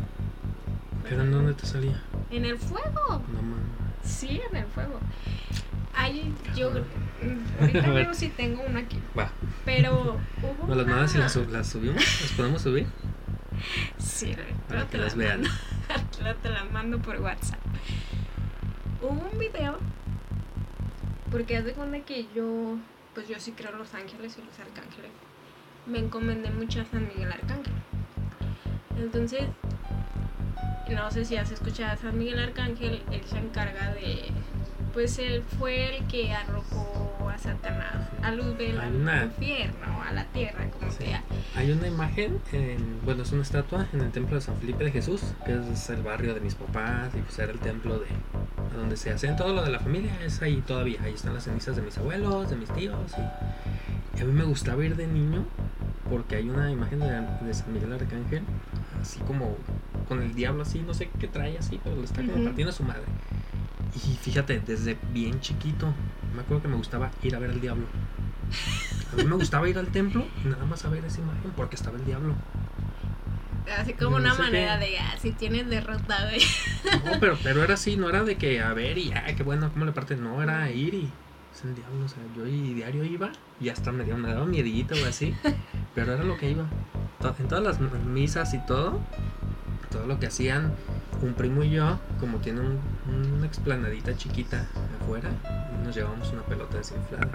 ¿Pero 1.03 1.23
en 1.23 1.33
dónde 1.33 1.55
te 1.55 1.67
salía? 1.67 2.03
En 2.31 2.45
el 2.45 2.59
fuego. 2.59 3.23
No 3.33 3.43
mames. 3.43 3.65
Sí, 4.03 4.41
en 4.51 4.57
el 4.57 4.67
fuego. 4.67 4.99
Ahí 5.97 6.35
yo 6.57 6.71
ahorita 7.61 7.91
veo 7.91 8.15
si 8.15 8.29
tengo 8.29 8.63
una 8.67 8.81
aquí. 8.81 8.99
Va. 9.19 9.31
Pero 9.65 10.19
hubo 10.43 10.67
¿Nos 10.69 10.77
las 10.77 10.87
mandas 10.87 11.15
y 11.15 11.19
las, 11.19 11.33
sub- 11.33 11.51
las 11.51 11.69
subimos? 11.69 11.97
¿Las 11.97 12.33
podemos 12.37 12.63
subir? 12.63 12.87
Sí, 13.99 14.35
Para 14.69 14.83
que 14.83 14.87
te 14.93 14.99
las 14.99 15.07
las 15.09 15.17
vean. 15.17 15.43
mando. 15.43 15.57
Te 16.43 16.49
las 16.51 16.71
mando 16.73 16.99
por 16.99 17.21
WhatsApp. 17.21 17.61
Hubo 19.03 19.11
un 19.31 19.39
video 19.39 19.79
porque 21.31 21.57
haz 21.57 21.65
de 21.65 21.73
cuenta 21.73 22.01
que 22.01 22.27
yo, 22.35 22.77
pues 23.15 23.29
yo 23.29 23.39
sí 23.39 23.53
creo 23.53 23.71
en 23.73 23.79
los 23.79 23.93
ángeles 23.95 24.37
y 24.39 24.45
los 24.45 24.59
arcángeles. 24.59 25.11
Me 25.87 25.99
encomendé 25.99 26.51
mucho 26.51 26.81
a 26.81 26.85
San 26.87 27.07
Miguel 27.07 27.31
Arcángel. 27.31 27.75
Entonces, 28.97 29.43
no 30.89 31.11
sé 31.11 31.25
si 31.25 31.37
has 31.37 31.51
escuchado 31.51 31.93
a 31.93 31.97
San 31.97 32.19
Miguel 32.19 32.39
Arcángel, 32.39 33.03
él 33.11 33.25
se 33.25 33.39
encarga 33.39 33.93
de, 33.93 34.33
pues 34.95 35.19
él 35.19 35.43
fue 35.59 35.97
el 35.99 36.07
que 36.07 36.33
arrojó 36.33 37.29
a 37.29 37.37
Satanás 37.37 38.09
a 38.23 38.31
luz 38.31 38.57
del 38.57 38.79
Hay 38.81 38.91
una- 38.95 39.25
infierno, 39.25 40.03
a 40.03 40.13
la 40.13 40.25
tierra, 40.27 40.71
como 40.71 40.91
Sí. 40.93 40.99
sea. 41.05 41.23
Hay 41.57 41.71
una 41.73 41.89
imagen, 41.89 42.41
en, 42.53 43.01
bueno, 43.05 43.23
es 43.25 43.33
una 43.33 43.43
estatua 43.43 43.87
en 43.93 44.01
el 44.01 44.11
templo 44.13 44.37
de 44.37 44.41
San 44.41 44.57
Felipe 44.57 44.85
de 44.85 44.93
Jesús, 44.93 45.21
que 45.45 45.53
es 45.73 45.91
el 45.91 46.03
barrio 46.03 46.33
de 46.33 46.41
mis 46.41 46.55
papás 46.55 47.11
y 47.15 47.19
pues 47.19 47.39
era 47.39 47.53
el 47.53 47.59
templo 47.59 47.99
de 47.99 48.07
donde 48.77 48.97
se 48.97 49.11
hacen 49.11 49.37
todo 49.37 49.53
lo 49.53 49.63
de 49.63 49.71
la 49.71 49.79
familia, 49.81 50.11
es 50.25 50.41
ahí 50.43 50.63
todavía, 50.67 50.99
ahí 51.03 51.13
están 51.15 51.35
las 51.35 51.45
cenizas 51.45 51.77
de 51.77 51.83
mis 51.83 51.99
abuelos, 51.99 52.49
de 52.51 52.57
mis 52.57 52.69
tíos 52.71 53.13
y, 53.19 54.19
y 54.19 54.23
a 54.23 54.25
mí 54.25 54.33
me 54.33 54.45
gustaba 54.45 54.85
ir 54.85 54.97
de 54.97 55.07
niño 55.07 55.45
porque 56.09 56.37
hay 56.37 56.49
una 56.49 56.71
imagen 56.71 57.01
de, 57.01 57.21
de 57.47 57.55
San 57.55 57.73
Miguel 57.73 57.93
Arcángel, 57.93 58.43
así 59.01 59.19
como 59.21 59.57
con 60.09 60.23
el 60.23 60.35
diablo 60.35 60.63
así, 60.63 60.81
no 60.81 60.93
sé 60.95 61.09
qué 61.19 61.29
trae 61.29 61.59
así, 61.59 61.81
pero 61.83 61.97
le 61.97 62.05
está 62.05 62.21
como 62.23 62.35
Ujú. 62.35 62.45
partiendo 62.45 62.71
a 62.71 62.75
su 62.75 62.83
madre. 62.85 63.03
Y 63.97 64.17
fíjate, 64.17 64.61
desde 64.61 64.99
bien 65.13 65.41
chiquito, 65.41 65.93
me 66.35 66.43
acuerdo 66.43 66.63
que 66.63 66.69
me 66.69 66.77
gustaba 66.77 67.11
ir 67.23 67.37
a 67.37 67.39
ver 67.39 67.51
al 67.51 67.61
diablo. 67.61 67.87
A 69.13 69.17
mí 69.17 69.25
me 69.25 69.37
gustaba 69.37 69.69
ir 69.69 69.79
al 69.79 69.87
templo 69.89 70.27
y 70.45 70.49
nada 70.49 70.65
más 70.67 70.85
a 70.85 70.89
ver 70.89 71.05
esa 71.05 71.21
imagen 71.21 71.53
porque 71.57 71.77
estaba 71.77 71.97
el 71.97 72.05
diablo. 72.05 72.35
Así 73.79 73.95
como 73.95 74.19
No 74.19 74.25
una 74.25 74.35
manera 74.35 74.79
qué. 74.79 74.87
de, 74.91 74.99
ah, 74.99 75.15
si 75.21 75.31
tienes 75.33 75.69
derrota, 75.69 76.19
güey. 76.29 76.41
No, 77.05 77.19
pero, 77.21 77.39
pero 77.43 77.63
era 77.65 77.75
así, 77.75 77.97
no 77.97 78.09
era 78.11 78.23
de 78.25 78.37
que 78.37 78.61
a 78.61 78.73
ver 78.75 78.99
y 78.99 79.13
ah, 79.13 79.25
qué 79.37 79.43
bueno, 79.43 79.71
cómo 79.73 79.85
le 79.85 79.93
parte. 79.93 80.17
No, 80.17 80.43
era 80.43 80.71
ir 80.71 80.93
y 80.95 81.09
es 81.55 81.65
el 81.65 81.75
diablo. 81.75 82.05
O 82.05 82.09
sea, 82.09 82.23
yo 82.37 82.47
y 82.47 82.75
diario 82.75 83.05
iba 83.05 83.31
y 83.61 83.69
hasta 83.71 83.91
me, 83.93 84.05
me 84.05 84.29
daba 84.29 84.45
miedito 84.45 84.95
o 85.03 85.07
así. 85.09 85.35
Pero 85.95 86.13
era 86.15 86.25
lo 86.25 86.37
que 86.37 86.51
iba. 86.51 86.67
En 87.39 87.49
todas 87.49 87.65
las 87.65 87.81
misas 88.05 88.53
y 88.53 88.59
todo, 88.67 89.01
todo 89.95 90.07
lo 90.09 90.19
que 90.19 90.27
hacían 90.27 90.73
un 91.23 91.35
primo 91.35 91.63
y 91.63 91.71
yo, 91.71 91.99
como 92.19 92.39
tiene 92.39 92.61
un- 92.61 92.81
una 93.39 93.47
explanadita 93.47 94.17
chiquita 94.17 94.67
afuera, 95.01 95.31
nos 95.85 95.95
llevábamos 95.95 96.33
una 96.33 96.43
pelota 96.43 96.77
desinflada 96.79 97.29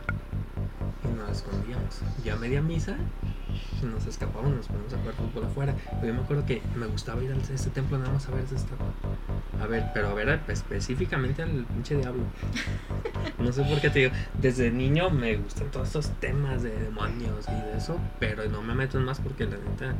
nos 1.20 1.38
escondíamos. 1.38 2.00
Ya 2.24 2.34
a 2.34 2.38
media 2.38 2.62
misa 2.62 2.96
nos 3.84 4.06
escapábamos, 4.06 4.56
nos 4.56 4.68
poníamos 4.68 4.94
a 4.94 4.98
jugar 4.98 5.14
fútbol 5.16 5.46
afuera. 5.46 5.76
Pero 6.02 6.08
yo 6.08 6.14
me 6.14 6.22
acuerdo 6.22 6.46
que 6.46 6.62
me 6.76 6.86
gustaba 6.88 7.24
ir 7.24 7.32
a 7.32 7.36
ese 7.36 7.70
templo 7.70 7.98
nada 7.98 8.12
más 8.12 8.28
a 8.28 8.32
ver 8.32 8.44
esa 8.44 8.56
estatua. 8.56 8.88
A 9.62 9.68
ver, 9.68 9.86
pero 9.94 10.10
a 10.10 10.14
ver 10.14 10.30
al- 10.30 10.42
específicamente 10.48 11.42
al 11.44 11.66
pinche 11.66 11.96
diablo. 11.96 12.24
No 13.38 13.54
sé 13.54 13.64
por 13.64 13.80
qué 13.80 13.90
te 13.90 14.00
digo, 14.00 14.12
desde 14.42 14.70
niño 14.70 15.10
me 15.10 15.38
gustan 15.38 15.70
todos 15.72 15.88
estos 15.88 16.10
temas 16.20 16.62
de 16.62 16.72
demonios 16.72 17.46
y 17.48 17.52
de 17.72 17.78
eso, 17.78 17.98
pero 18.20 18.44
no 18.50 18.62
me 18.62 18.74
meto 18.76 18.98
en 18.98 19.06
más 19.06 19.20
porque 19.22 19.46
la 19.46 19.52
neta 19.58 19.94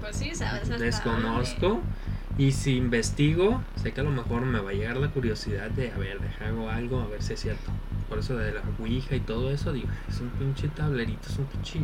Pues 0.00 0.16
sí, 0.16 0.34
sabes 0.34 0.62
hasta 0.62 0.76
desconozco. 0.78 1.80
Y 2.40 2.52
si 2.52 2.76
investigo, 2.78 3.62
sé 3.76 3.92
que 3.92 4.00
a 4.00 4.04
lo 4.04 4.10
mejor 4.10 4.46
me 4.46 4.60
va 4.60 4.70
a 4.70 4.72
llegar 4.72 4.96
la 4.96 5.08
curiosidad 5.08 5.70
de, 5.70 5.92
a 5.92 5.98
ver, 5.98 6.18
deja 6.20 6.48
hago 6.48 6.70
algo, 6.70 7.00
a 7.02 7.06
ver 7.06 7.22
si 7.22 7.34
es 7.34 7.40
cierto. 7.40 7.70
Por 8.08 8.18
eso 8.18 8.34
de 8.34 8.50
la 8.52 8.62
Ouija 8.80 9.14
y 9.14 9.20
todo 9.20 9.50
eso, 9.50 9.74
digo, 9.74 9.88
es 10.08 10.18
un 10.20 10.30
pinche 10.30 10.68
tablerito, 10.68 11.28
es 11.28 11.36
un 11.38 11.44
pinche... 11.44 11.80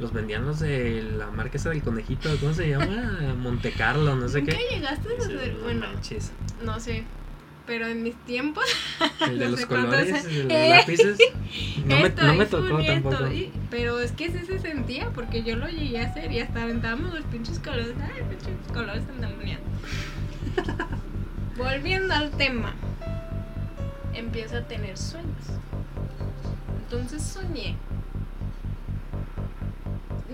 Los 0.00 0.14
vendían 0.14 0.46
los 0.46 0.58
de 0.60 1.02
la 1.18 1.26
marca 1.30 1.58
esa 1.58 1.68
del 1.68 1.82
conejito, 1.82 2.30
¿cómo 2.40 2.54
se 2.54 2.70
llama? 2.70 2.86
Monte 3.42 3.72
Carlo, 3.72 4.16
no 4.16 4.26
sé 4.26 4.40
¿Nunca 4.40 4.56
qué. 4.56 4.74
llegaste 4.76 5.06
a 5.06 5.12
Dices, 5.16 5.36
hacer, 5.36 5.52
"No 5.56 5.64
bueno, 5.64 5.86
manches". 5.92 6.32
no 6.64 6.80
sé, 6.80 7.04
pero 7.70 7.86
en 7.86 8.02
mis 8.02 8.16
tiempos, 8.24 8.64
El 9.20 9.38
de 9.38 9.44
no 9.44 9.50
los 9.52 9.64
colores, 9.66 10.22
se- 10.22 10.40
el 10.40 10.48
de 10.48 10.58
los 10.58 10.68
lápices. 10.78 11.18
No 11.86 11.96
me, 12.00 12.06
esto 12.08 12.22
no 12.24 12.34
me 12.34 12.46
tocó 12.46 12.78
esto, 12.80 12.92
tampoco. 12.92 13.26
y- 13.32 13.52
pero 13.70 14.00
es 14.00 14.10
que 14.10 14.28
sí 14.32 14.44
se 14.44 14.58
sentía, 14.58 15.08
porque 15.10 15.44
yo 15.44 15.54
lo 15.54 15.68
llegué 15.68 16.00
a 16.00 16.06
hacer 16.06 16.32
y 16.32 16.40
hasta 16.40 16.62
aventábamos 16.64 17.14
los 17.14 17.22
pinches 17.26 17.60
colores, 17.60 17.94
ay, 18.02 18.24
pinches 18.28 18.72
colores 18.72 19.04
endemoniados. 19.08 19.64
Volviendo 21.56 22.12
al 22.12 22.30
tema, 22.32 22.74
empiezo 24.14 24.56
a 24.56 24.62
tener 24.62 24.98
sueños. 24.98 25.46
Entonces 26.82 27.22
soñé. 27.22 27.76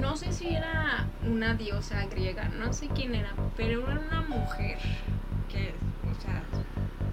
No 0.01 0.17
sé 0.17 0.33
si 0.33 0.49
era 0.49 1.07
una 1.27 1.53
diosa 1.55 2.07
griega, 2.07 2.49
no 2.59 2.73
sé 2.73 2.89
quién 2.89 3.15
era, 3.15 3.35
pero 3.59 3.91
era 3.91 4.01
una 4.01 4.23
mujer 4.23 4.79
que, 5.51 5.75
o 6.11 6.23
sea, 6.23 6.43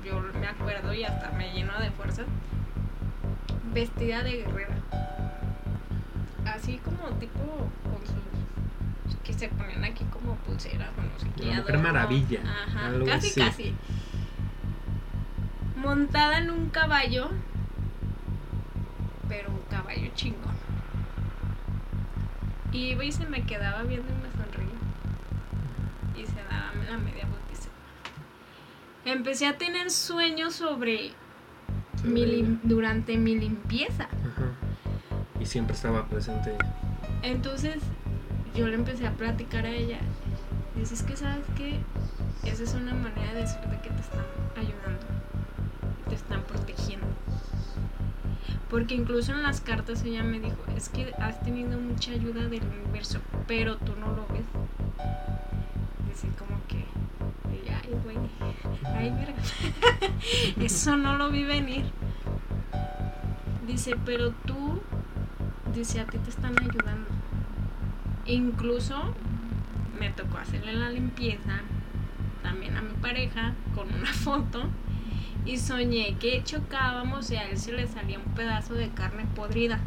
yo 0.05 0.19
me 0.39 0.47
acuerdo 0.47 0.93
y 0.93 1.03
hasta 1.03 1.31
me 1.31 1.51
lleno 1.53 1.77
de 1.80 1.91
fuerza, 1.91 2.23
vestida 3.73 4.23
de 4.23 4.38
guerrera. 4.43 4.75
Así 6.45 6.77
como 6.84 7.07
tipo 7.19 7.39
con 7.84 8.05
sus 8.05 9.19
que 9.23 9.34
se 9.34 9.47
ponían 9.47 9.84
aquí 9.85 10.03
como 10.05 10.35
pulseras 10.38 10.89
o 10.97 11.01
no 11.01 11.19
sé 11.19 11.27
qué. 11.38 11.55
Mujer 11.55 11.77
maravilla, 11.80 12.39
Ajá, 12.67 12.88
algo 12.88 13.05
casi 13.05 13.27
así. 13.30 13.39
casi. 13.41 13.75
Montada 15.77 16.38
en 16.39 16.49
un 16.49 16.69
caballo, 16.69 17.30
pero 19.30 19.49
un 19.49 19.61
caballo 19.69 20.09
chingón. 20.15 20.53
Y 22.71 22.91
iba 22.91 23.03
y 23.05 23.11
se 23.11 23.25
me 23.27 23.43
quedaba 23.43 23.84
viendo 23.84 24.07
y 24.11 24.15
me 24.15 24.31
sonreía. 24.31 24.80
Y 26.17 26.25
se 26.25 26.43
daba 26.49 26.73
la 26.89 26.97
media 26.97 27.25
bautiza. 27.25 27.52
Empecé 29.05 29.47
a 29.47 29.57
tener 29.57 29.91
sueños 29.91 30.55
sobre 30.55 31.11
mi 32.03 32.25
lim- 32.25 32.59
durante 32.63 33.17
mi 33.17 33.35
limpieza. 33.38 34.03
Ajá. 34.05 34.51
Y 35.39 35.45
siempre 35.45 35.75
estaba 35.75 36.05
presente. 36.07 36.55
Entonces 37.21 37.77
yo 38.55 38.67
le 38.67 38.75
empecé 38.75 39.07
a 39.07 39.11
platicar 39.11 39.65
a 39.65 39.69
ella. 39.71 39.99
Dices 40.75 41.03
que 41.03 41.15
sabes 41.17 41.45
que 41.57 41.80
esa 42.49 42.63
es 42.63 42.73
una 42.73 42.93
manera 42.93 43.34
de 43.34 43.41
decirte 43.41 43.77
que 43.84 43.89
te 43.89 44.01
están 44.01 44.25
ayudando. 44.55 45.05
Te 46.09 46.15
están 46.15 46.41
protegiendo. 46.43 47.07
Porque 48.69 48.95
incluso 48.95 49.34
en 49.34 49.43
las 49.43 49.61
cartas 49.61 50.03
ella 50.03 50.23
me 50.23 50.39
dijo, 50.39 50.57
es 50.75 50.89
que 50.89 51.13
has 51.19 51.39
tenido 51.43 51.77
mucha 51.80 52.11
ayuda 52.11 52.47
del 52.47 52.63
universo, 52.84 53.19
pero 53.47 53.77
tú 53.77 53.93
no 53.99 54.07
lo 54.07 54.25
ves. 54.27 54.45
Dice 56.09 56.27
como 56.39 56.59
que, 56.67 56.85
ay 57.71 57.91
güey, 58.03 58.17
ay 58.85 59.11
mira, 59.11 59.34
eso 60.65 60.97
no 60.97 61.18
lo 61.18 61.30
vi 61.30 61.43
venir. 61.43 61.85
Dice, 63.68 63.95
pero 64.05 64.31
tú, 64.45 64.81
dice, 65.73 66.01
a 66.01 66.05
ti 66.05 66.18
te 66.18 66.30
están 66.30 66.55
ayudando. 66.60 67.07
Incluso 68.26 69.14
me 69.99 70.10
tocó 70.10 70.38
hacerle 70.38 70.73
la 70.73 70.89
limpieza 70.89 71.61
también 72.41 72.76
a 72.76 72.81
mi 72.81 72.93
pareja 72.95 73.53
con 73.73 73.93
una 73.93 74.11
foto 74.14 74.69
y 75.45 75.57
soñé 75.57 76.18
que 76.19 76.43
chocábamos 76.43 77.30
y 77.31 77.35
a 77.35 77.49
él 77.49 77.57
se 77.57 77.73
le 77.73 77.88
salía 77.88 78.19
un 78.19 78.34
pedazo 78.34 78.73
de 78.73 78.89
carne 78.89 79.26
podrida. 79.35 79.80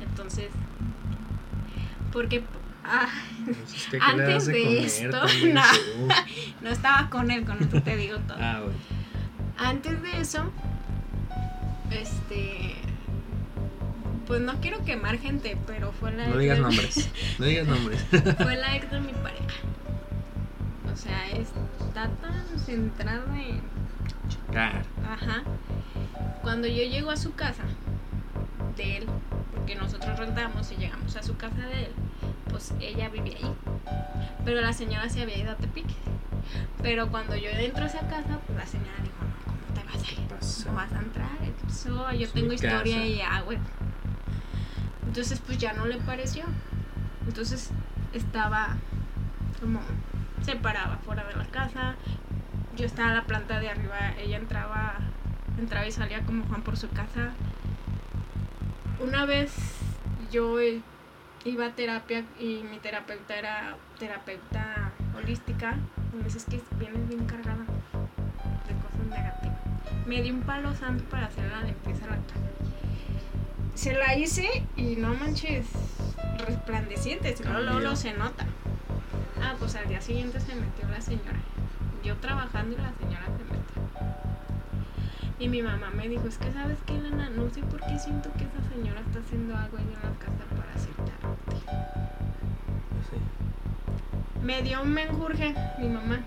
Entonces, 0.00 0.50
porque 2.12 2.44
ah, 2.84 3.08
Pues 3.44 3.74
es 3.74 3.84
que, 3.86 3.98
¿qué 3.98 3.98
le 3.98 4.04
antes 4.24 4.46
de, 4.46 4.62
comer 4.62 4.84
esto, 4.84 5.22
no, 5.54 5.62
no 6.62 6.70
estaba 6.70 7.10
con 7.10 7.30
él, 7.30 7.44
con 7.44 7.62
esto 7.62 7.82
te 7.82 7.96
digo 7.96 8.18
todo. 8.18 8.38
Ah, 8.40 8.60
bueno. 8.62 8.78
Antes 9.56 10.02
de 10.02 10.20
eso, 10.20 10.50
este, 11.90 12.74
pues 14.26 14.40
no 14.40 14.60
quiero 14.60 14.84
quemar 14.84 15.18
gente, 15.18 15.56
pero 15.66 15.92
fue 15.92 16.12
la 16.12 16.26
No 16.28 16.38
digas 16.38 16.56
de- 16.58 16.62
nombres. 16.62 17.10
No 17.38 17.46
digas 17.46 17.66
nombres. 17.66 18.04
fue 18.10 18.56
la 18.56 18.76
ex 18.76 18.90
de 18.90 19.00
mi 19.00 19.12
pareja. 19.12 19.44
O 20.92 20.96
sea, 20.96 21.26
está 21.28 22.08
tan 22.08 22.58
centrada 22.58 23.24
en 23.40 23.60
Claro. 24.50 24.78
Ajá. 25.08 25.42
Cuando 26.42 26.68
yo 26.68 26.82
llego 26.84 27.10
a 27.10 27.16
su 27.16 27.34
casa 27.34 27.62
de 28.76 28.98
él, 28.98 29.06
porque 29.54 29.74
nosotros 29.74 30.18
rentamos 30.18 30.70
y 30.72 30.76
llegamos 30.76 31.16
a 31.16 31.22
su 31.22 31.36
casa 31.36 31.66
de 31.66 31.86
él, 31.86 31.92
pues 32.50 32.74
ella 32.80 33.08
vivía 33.08 33.36
ahí. 33.36 33.54
Pero 34.44 34.60
la 34.60 34.72
señora 34.72 35.08
se 35.08 35.22
había 35.22 35.38
ido 35.38 35.52
a 35.52 35.56
Tepic. 35.56 35.86
Pero 36.82 37.08
cuando 37.08 37.36
yo 37.36 37.50
entro 37.50 37.84
a 37.84 37.86
esa 37.86 38.00
casa, 38.00 38.38
pues 38.46 38.58
la 38.58 38.66
señora 38.66 38.92
dijo, 39.02 39.16
no, 39.24 39.44
¿cómo 39.44 39.74
te 39.74 39.84
vas 39.84 40.08
a 40.08 40.12
ir? 40.12 40.28
pasa? 40.28 40.64
¿Cómo 40.64 40.76
vas 40.76 40.92
a 40.92 40.98
entrar? 40.98 41.38
¿Qué 41.38 41.52
pasó? 41.64 42.12
Yo 42.12 42.28
tengo 42.28 42.52
historia 42.52 42.78
casa. 42.78 43.06
y 43.06 43.16
ya, 43.16 43.40
güey. 43.42 43.58
Entonces, 45.06 45.40
pues 45.40 45.58
ya 45.58 45.72
no 45.72 45.86
le 45.86 45.96
pareció. 45.98 46.44
Entonces 47.26 47.70
estaba 48.12 48.76
como 49.60 49.80
se 50.42 50.56
paraba 50.56 50.98
fuera 50.98 51.24
de 51.24 51.34
la 51.36 51.46
casa. 51.46 51.94
Yo 52.76 52.86
estaba 52.86 53.08
en 53.08 53.14
la 53.14 53.24
planta 53.24 53.60
de 53.60 53.70
arriba, 53.70 54.14
ella 54.18 54.36
entraba, 54.36 54.96
entraba 55.58 55.86
y 55.86 55.92
salía 55.92 56.20
como 56.24 56.44
Juan 56.44 56.62
por 56.62 56.76
su 56.76 56.88
casa. 56.90 57.32
Una 59.00 59.26
vez 59.26 59.52
yo 60.30 60.56
iba 61.44 61.66
a 61.66 61.70
terapia 61.70 62.24
y 62.38 62.62
mi 62.70 62.78
terapeuta 62.78 63.36
era 63.36 63.76
terapeuta 63.98 64.92
holística. 65.16 65.76
Y 66.12 66.16
me 66.16 66.24
dice, 66.24 66.38
que 66.48 66.60
vienes 66.78 67.08
bien 67.08 67.26
cargada 67.26 67.64
de 68.68 68.74
cosas 68.82 69.06
negativas. 69.10 69.58
Me 70.06 70.22
dio 70.22 70.34
un 70.34 70.42
palo 70.42 70.74
santo 70.74 71.04
para 71.04 71.26
hacer 71.26 71.50
la 71.50 71.62
limpieza 71.62 72.06
a 72.06 72.10
la 72.10 72.16
casa. 72.16 72.34
Se 73.74 73.92
la 73.92 74.16
hice 74.16 74.64
y 74.76 74.96
no 74.96 75.14
manches, 75.14 75.66
resplandeciente, 76.46 77.34
luego, 77.42 77.60
luego, 77.60 77.80
luego 77.80 77.96
se 77.96 78.12
nota. 78.14 78.46
Ah, 79.42 79.54
pues 79.58 79.74
al 79.74 79.88
día 79.88 80.00
siguiente 80.00 80.40
se 80.40 80.54
metió 80.54 80.88
la 80.88 81.00
señora. 81.00 81.40
Yo 82.04 82.16
trabajando 82.18 82.76
y 82.76 82.80
la 82.80 82.92
señora 82.92 83.26
se 83.26 83.44
metió. 83.44 83.73
Y 85.38 85.48
mi 85.48 85.62
mamá 85.62 85.90
me 85.90 86.08
dijo, 86.08 86.28
es 86.28 86.38
que 86.38 86.52
sabes 86.52 86.78
qué, 86.86 86.96
Lana, 86.98 87.28
no 87.30 87.50
sé 87.50 87.62
por 87.62 87.80
qué 87.80 87.98
siento 87.98 88.30
que 88.38 88.44
esa 88.44 88.62
señora 88.72 89.00
está 89.00 89.18
haciendo 89.18 89.56
algo 89.56 89.76
ahí 89.76 89.84
en 89.84 90.10
la 90.10 90.18
casa 90.18 90.44
para 90.56 90.72
aceptarte. 90.74 91.56
Sí. 93.10 93.16
Me 94.44 94.62
dio 94.62 94.82
un 94.82 94.92
menjurje 94.92 95.54
mi 95.78 95.88
mamá. 95.88 96.20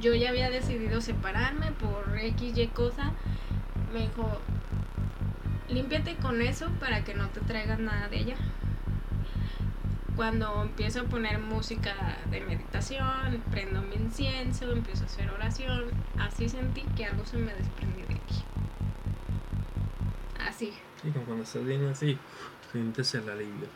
Yo 0.00 0.14
ya 0.14 0.28
había 0.28 0.50
decidido 0.50 1.00
separarme 1.00 1.72
por 1.72 2.18
X, 2.18 2.56
Y 2.56 2.66
cosa. 2.68 3.12
Me 3.92 4.00
dijo, 4.00 4.40
límpiate 5.68 6.16
con 6.16 6.42
eso 6.42 6.68
para 6.78 7.02
que 7.02 7.14
no 7.14 7.28
te 7.28 7.40
traigas 7.40 7.78
nada 7.78 8.08
de 8.08 8.18
ella. 8.18 8.36
Cuando 10.18 10.62
empiezo 10.62 11.02
a 11.02 11.04
poner 11.04 11.38
música 11.38 11.94
de 12.28 12.40
meditación, 12.40 13.40
prendo 13.52 13.82
mi 13.82 13.94
incienso, 13.94 14.72
empiezo 14.72 15.04
a 15.04 15.06
hacer 15.06 15.30
oración, 15.30 15.84
así 16.18 16.48
sentí 16.48 16.82
que 16.96 17.04
algo 17.04 17.24
se 17.24 17.36
me 17.36 17.54
desprendió 17.54 18.04
de 18.04 18.14
aquí. 18.14 18.42
Así. 20.44 20.72
Sí, 21.00 21.10
como 21.12 21.24
cuando 21.24 21.44
estás 21.44 21.64
bien 21.64 21.86
así, 21.86 22.18
sientes 22.72 23.14
el 23.14 23.30
alivio. 23.30 23.68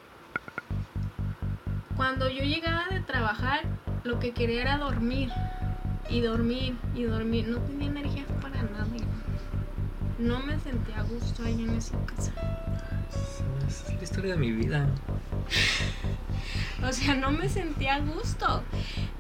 Cuando 1.96 2.28
yo 2.28 2.42
llegaba 2.42 2.86
de 2.90 2.98
trabajar, 3.02 3.60
lo 4.02 4.18
que 4.18 4.32
quería 4.32 4.62
era 4.62 4.78
dormir. 4.78 5.30
Y 6.10 6.22
dormir, 6.22 6.76
y 6.96 7.04
dormir. 7.04 7.46
No 7.46 7.58
tenía 7.58 7.86
energía 7.86 8.26
para 8.40 8.60
nada. 8.62 8.88
No 10.18 10.40
me 10.40 10.58
sentía 10.58 10.98
a 10.98 11.02
gusto 11.04 11.44
ahí 11.44 11.62
en 11.62 11.76
esa 11.76 11.96
casa. 12.04 12.32
Es 13.66 13.94
la 13.94 14.02
historia 14.02 14.32
de 14.32 14.38
mi 14.38 14.52
vida. 14.52 14.86
O 16.84 16.92
sea, 16.92 17.14
no 17.14 17.30
me 17.30 17.48
sentía 17.48 17.94
a 17.94 18.00
gusto. 18.00 18.64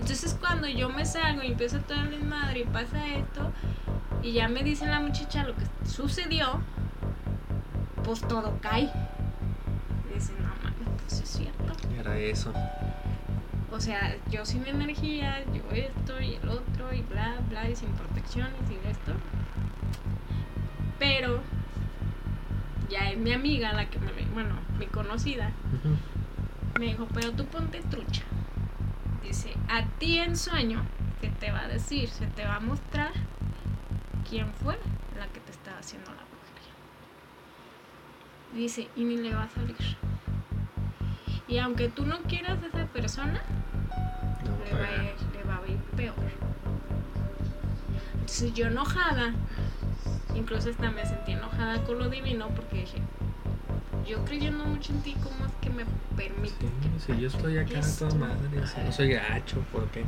Entonces 0.00 0.36
cuando 0.40 0.66
yo 0.66 0.88
me 0.88 1.06
salgo 1.06 1.42
y 1.42 1.52
empiezo 1.52 1.78
todo 1.78 2.00
el 2.00 2.10
desmadre 2.10 2.60
y 2.60 2.64
pasa 2.64 3.06
esto, 3.06 3.52
y 4.22 4.32
ya 4.32 4.48
me 4.48 4.64
dice 4.64 4.86
la 4.86 5.00
muchacha 5.00 5.44
lo 5.44 5.54
que 5.54 5.64
sucedió, 5.88 6.60
pues 8.02 8.20
todo 8.22 8.58
cae. 8.60 8.90
Y 10.10 10.14
dice, 10.14 10.32
no 10.40 10.48
mames, 10.62 11.02
pues 11.02 11.20
es 11.20 11.28
cierto. 11.28 11.72
Era 11.98 12.18
eso. 12.18 12.52
O 13.70 13.80
sea, 13.80 14.16
yo 14.30 14.44
sin 14.44 14.66
energía, 14.66 15.44
yo 15.46 15.62
esto 15.72 16.20
y 16.20 16.34
el 16.34 16.48
otro 16.48 16.92
y 16.92 17.02
bla, 17.02 17.36
bla, 17.48 17.70
y 17.70 17.76
sin 17.76 17.88
protecciones 17.90 18.60
y 18.70 18.88
esto. 18.88 19.12
Pero 20.98 21.40
ya 22.92 23.10
es 23.10 23.18
mi 23.18 23.32
amiga, 23.32 23.72
la 23.72 23.88
que 23.88 23.98
me, 23.98 24.12
bueno, 24.34 24.54
mi 24.78 24.86
conocida, 24.86 25.50
me 26.78 26.86
dijo, 26.86 27.08
pero 27.14 27.32
tú 27.32 27.46
ponte 27.46 27.80
trucha. 27.90 28.22
Dice, 29.22 29.54
a 29.68 29.86
ti 29.98 30.18
en 30.18 30.36
sueño, 30.36 30.84
que 31.20 31.28
te 31.30 31.50
va 31.50 31.62
a 31.62 31.68
decir, 31.68 32.08
se 32.10 32.26
te 32.26 32.44
va 32.44 32.56
a 32.56 32.60
mostrar 32.60 33.12
quién 34.28 34.52
fue 34.62 34.78
la 35.18 35.26
que 35.28 35.40
te 35.40 35.52
estaba 35.52 35.78
haciendo 35.78 36.10
la 36.10 36.22
brujería. 36.30 36.74
Dice, 38.54 38.88
y 38.94 39.04
ni 39.04 39.16
le 39.16 39.34
va 39.34 39.44
a 39.44 39.48
salir. 39.48 39.76
Y 41.48 41.58
aunque 41.58 41.88
tú 41.88 42.04
no 42.04 42.18
quieras 42.22 42.62
a 42.62 42.66
esa 42.66 42.86
persona, 42.86 43.40
No, 44.44 44.58
le 44.64 44.72
va, 44.74 44.86
a 44.86 45.02
ir, 45.04 45.14
le 45.34 45.44
va 45.44 45.60
a 45.64 45.70
ir 45.70 45.78
peor. 45.96 46.14
Entonces 48.14 48.52
yo 48.54 48.66
enojada, 48.66 49.32
incluso 50.34 50.70
hasta 50.70 50.90
me 50.90 51.04
sentí 51.06 51.32
enojada 51.32 51.82
con 51.84 51.98
lo 51.98 52.08
divino 52.08 52.48
porque 52.48 52.80
dije, 52.80 52.98
yo 54.08 54.24
creyendo 54.24 54.64
mucho 54.64 54.92
en 54.92 55.02
ti, 55.02 55.14
¿cómo 55.22 55.46
es 55.46 55.52
que 55.60 55.70
me 55.70 55.84
permites 56.16 56.54
Sí, 56.58 56.66
que 57.06 57.14
si 57.14 57.20
yo 57.20 57.28
estoy 57.28 57.58
acá 57.58 57.80
toda 57.98 58.14
madre, 58.14 58.66
si 58.66 58.80
no 58.80 58.92
soy 58.92 59.08
gacho, 59.12 59.60
¿por 59.72 59.86
qué? 59.88 60.04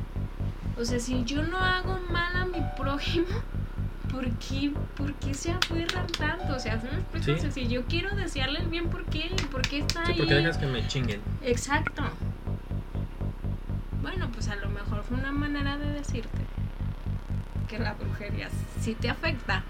O 0.79 0.85
sea, 0.85 0.99
si 0.99 1.25
yo 1.25 1.43
no 1.43 1.59
hago 1.59 1.99
mal 2.11 2.35
a 2.37 2.45
mi 2.47 2.61
prójimo, 2.77 3.27
¿por 4.11 4.29
qué, 4.39 4.73
por 4.97 5.13
qué 5.15 5.33
se 5.35 5.53
aferran 5.53 6.07
tanto? 6.09 6.55
O 6.57 6.59
sea, 6.59 6.81
¿sí 6.81 6.87
me 6.91 6.99
explico? 6.99 7.25
Sí. 7.27 7.31
O 7.33 7.39
sea, 7.39 7.51
si 7.53 7.69
yo 7.69 7.85
quiero 7.87 8.15
desearle 8.17 8.59
el 8.61 8.69
bien, 8.69 8.89
¿por 8.89 9.05
qué? 9.05 9.31
¿Por 9.53 9.63
qué 9.63 9.79
está 9.79 10.05
Sí, 10.07 10.13
ahí? 10.13 10.19
porque 10.19 10.35
dejas 10.35 10.59
que 10.59 10.67
me 10.67 10.87
chinguen. 10.89 11.21
Exacto. 11.43 12.03
Bueno, 14.03 14.29
pues 14.33 14.49
a 14.49 14.57
lo 14.57 14.69
mejor 14.69 15.03
fue 15.05 15.17
una 15.17 15.33
manera 15.33 15.79
de 15.79 15.87
decirte 15.93 16.39
que 17.69 17.79
la 17.79 17.95
brujería 17.95 18.49
sí 18.81 18.95
te 18.95 19.09
afecta 19.09 19.65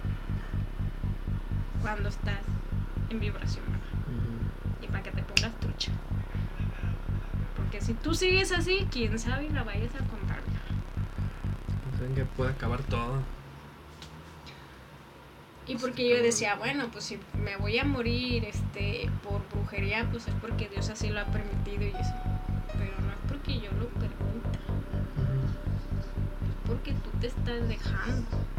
cuando 1.84 2.08
estás 2.08 2.40
en 3.10 3.20
vibración 3.20 3.62
baja 3.66 4.80
y 4.80 4.86
para 4.86 5.02
que 5.02 5.10
te 5.10 5.22
pongas 5.22 5.52
trucha. 5.60 5.92
Porque 7.56 7.82
si 7.82 7.92
tú 7.92 8.14
sigues 8.14 8.52
así, 8.52 8.88
quién 8.90 9.18
sabe 9.18 9.50
la 9.50 9.64
vayas 9.64 9.94
a 9.94 9.98
contaminar. 9.98 10.62
Saben 11.98 12.14
que 12.14 12.24
puede 12.24 12.52
acabar 12.52 12.82
todo. 12.84 13.22
Y 15.66 15.76
porque 15.76 16.08
yo 16.08 16.22
decía, 16.22 16.54
bueno, 16.54 16.88
pues 16.90 17.04
si 17.04 17.18
me 17.38 17.56
voy 17.58 17.78
a 17.78 17.84
morir 17.84 18.46
este 18.46 19.10
por 19.22 19.46
brujería, 19.50 20.08
pues 20.10 20.26
es 20.26 20.34
porque 20.40 20.70
Dios 20.70 20.88
así 20.88 21.10
lo 21.10 21.20
ha 21.20 21.26
permitido 21.26 21.82
y 21.82 22.00
eso. 22.00 22.14
Pero 22.72 22.98
no 22.98 23.10
es 23.10 23.18
porque 23.28 23.60
yo 23.60 23.70
lo 23.72 23.88
permita, 23.88 24.58
es 26.48 26.66
porque 26.66 26.92
tú 26.92 27.10
te 27.20 27.26
estás 27.26 27.68
dejando. 27.68 28.53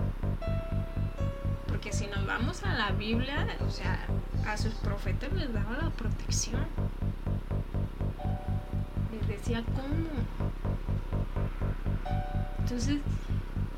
Porque 1.85 1.97
si 1.97 2.07
nos 2.07 2.25
vamos 2.25 2.63
a 2.63 2.73
la 2.73 2.89
Biblia, 2.93 3.45
o 3.63 3.69
sea, 3.69 4.07
a 4.47 4.57
sus 4.57 4.73
profetas 4.73 5.31
les 5.33 5.53
daba 5.53 5.77
la 5.77 5.91
protección. 5.91 6.65
Les 9.11 9.27
decía 9.27 9.61
cómo. 9.67 10.09
Entonces, 12.57 12.97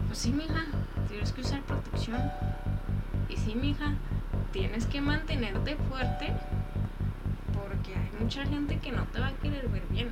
pues 0.07 0.19
sí, 0.19 0.31
mija, 0.31 0.63
tienes 1.09 1.33
que 1.33 1.41
usar 1.41 1.61
protección. 1.63 2.31
Y 3.27 3.35
sí, 3.35 3.55
mija, 3.55 3.95
tienes 4.53 4.85
que 4.85 5.01
mantenerte 5.01 5.75
fuerte 5.75 6.31
porque 7.53 7.93
hay 7.93 8.09
mucha 8.23 8.45
gente 8.45 8.79
que 8.79 8.93
no 8.93 9.03
te 9.07 9.19
va 9.19 9.27
a 9.27 9.33
querer 9.33 9.67
ver 9.67 9.83
bien. 9.89 10.11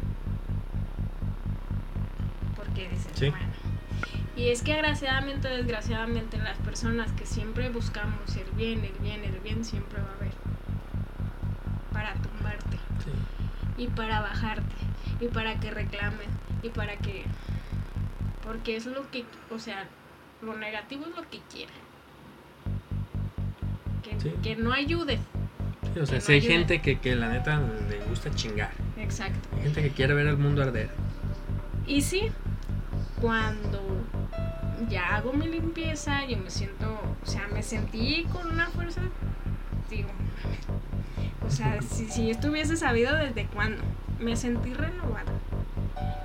Porque 2.57 2.89
dices, 2.89 3.13
Sí. 3.15 3.29
bueno. 3.29 3.54
Y 4.35 4.49
es 4.49 4.61
que 4.61 4.73
agraciadamente 4.73 5.47
o 5.47 5.55
desgraciadamente 5.55 6.37
las 6.37 6.57
personas 6.57 7.11
que 7.13 7.25
siempre 7.25 7.69
buscamos 7.69 8.35
el 8.35 8.49
bien, 8.55 8.83
el 8.83 8.91
bien, 9.01 9.23
el 9.23 9.39
bien, 9.39 9.63
siempre 9.63 10.01
va 10.01 10.09
a 10.09 10.15
haber. 10.15 10.33
Para 11.93 12.13
tumbarte 12.15 12.77
Sí. 13.03 13.11
y 13.83 13.87
para 13.87 14.19
bajarte 14.21 14.75
y 15.21 15.27
para 15.29 15.57
que 15.59 15.71
reclames 15.71 16.27
y 16.63 16.69
para 16.69 16.97
que 16.97 17.23
porque 18.43 18.75
es 18.75 18.85
lo 18.85 19.09
que 19.11 19.23
o 19.49 19.59
sea 19.59 19.87
lo 20.41 20.55
negativo 20.57 21.05
es 21.09 21.15
lo 21.15 21.21
que 21.29 21.39
quiere 21.51 21.71
que, 24.03 24.19
Sí. 24.19 24.33
que 24.43 24.55
no 24.57 24.73
ayudes 24.73 25.19
O 26.01 26.05
sea, 26.05 26.19
si 26.19 26.33
hay 26.33 26.39
ayude. 26.39 26.51
gente 26.53 26.81
que, 26.81 26.99
que 26.99 27.15
la 27.15 27.29
neta 27.29 27.61
le 27.89 27.99
gusta 28.09 28.29
chingar. 28.35 28.71
Exacto. 28.97 29.47
Hay 29.55 29.63
gente 29.63 29.81
que 29.83 29.91
quiere 29.91 30.13
ver 30.13 30.27
el 30.27 30.37
mundo 30.37 30.61
arder. 30.61 30.89
Y 31.87 32.01
sí, 32.01 32.29
cuando 33.21 33.81
ya 34.89 35.15
hago 35.15 35.33
mi 35.33 35.47
limpieza, 35.47 36.25
yo 36.25 36.37
me 36.37 36.49
siento, 36.49 36.99
o 37.23 37.25
sea, 37.25 37.47
me 37.47 37.63
sentí 37.63 38.25
con 38.31 38.49
una 38.51 38.67
fuerza, 38.67 39.01
digo, 39.89 40.09
o 41.45 41.49
sea, 41.49 41.81
si, 41.81 42.07
si 42.07 42.31
esto 42.31 42.49
hubiese 42.49 42.75
sabido 42.75 43.15
desde 43.15 43.45
cuándo, 43.47 43.81
me 44.19 44.35
sentí 44.35 44.73
renovada, 44.73 45.31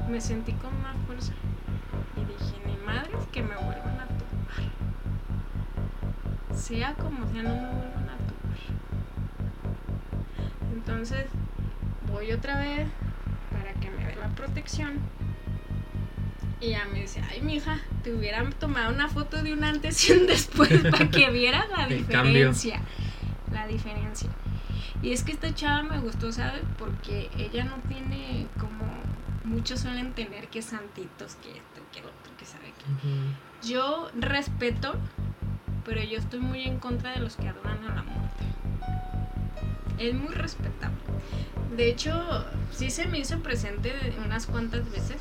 me 0.09 0.21
sentí 0.21 0.53
con 0.53 0.75
una 0.75 0.95
fuerza 1.07 1.33
y 2.17 2.21
dije, 2.21 2.57
ni 2.67 2.77
madres 2.85 3.27
que 3.33 3.43
me 3.43 3.55
vuelvan 3.55 4.01
a 4.01 4.07
tumbar, 4.07 4.73
sea 6.55 6.95
como 6.95 7.27
sea, 7.31 7.43
no 7.43 7.51
me 7.51 7.69
vuelvan 7.69 8.09
a 8.09 8.17
tumbar. 8.17 8.59
Entonces, 10.75 11.27
voy 12.13 12.33
otra 12.33 12.59
vez 12.59 12.89
para 13.51 13.73
que 13.75 13.91
me 13.91 14.05
dé 14.07 14.17
la 14.17 14.29
protección. 14.29 14.99
Y 16.61 16.71
ya 16.71 16.85
me 16.87 17.01
dice, 17.01 17.23
ay, 17.31 17.41
mija, 17.41 17.81
te 18.03 18.13
hubieran 18.13 18.53
tomado 18.53 18.93
una 18.93 19.09
foto 19.09 19.43
de 19.43 19.53
un 19.55 19.65
antes 19.65 20.09
y 20.09 20.13
un 20.13 20.27
después 20.27 20.71
para 20.91 21.09
que 21.11 21.31
vieras 21.31 21.67
la 21.77 21.87
diferencia. 21.87 22.83
La 23.51 23.67
diferencia. 23.67 24.29
Y 25.03 25.13
es 25.13 25.23
que 25.23 25.33
esta 25.33 25.55
chava 25.55 25.83
me 25.83 25.99
gustó, 25.99 26.31
¿sabes? 26.33 26.63
Porque 26.79 27.31
ella 27.39 27.65
no 27.65 27.77
tiene 27.89 28.47
como 28.59 28.85
muchos 29.45 29.81
suelen 29.81 30.13
tener 30.13 30.49
que 30.49 30.63
santitos, 30.63 31.37
que 31.37 31.51
esto, 31.51 31.81
que 31.93 32.01
lo 32.01 32.09
otro, 32.09 32.37
que 32.39 32.45
sabe 32.45 32.73
que. 32.73 33.67
Yo 33.67 34.11
respeto, 34.15 34.95
pero 35.85 36.03
yo 36.03 36.19
estoy 36.19 36.41
muy 36.41 36.65
en 36.65 36.79
contra 36.79 37.13
de 37.13 37.21
los 37.21 37.37
que 37.37 37.49
adoran 37.49 37.83
a 37.85 37.95
la 37.95 38.03
muerte. 38.03 38.45
Es 39.99 40.15
muy 40.15 40.35
respetable. 40.35 40.99
De 41.77 41.89
hecho, 41.89 42.45
sí 42.71 42.91
se 42.91 43.07
me 43.07 43.19
hizo 43.19 43.39
presente 43.41 43.95
unas 44.25 44.47
cuantas 44.47 44.91
veces, 44.91 45.17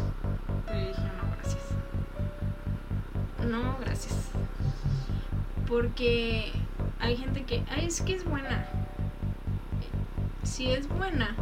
pero 0.69 0.87
dije, 0.87 1.01
no, 1.01 1.35
gracias. 1.35 1.63
No, 3.45 3.77
gracias. 3.79 4.29
Porque 5.67 6.51
hay 6.99 7.17
gente 7.17 7.43
que, 7.43 7.63
ay, 7.69 7.85
es 7.85 8.01
que 8.01 8.15
es 8.15 8.23
buena. 8.23 8.65
Si 10.43 10.71
es 10.71 10.87
buena, 10.87 11.35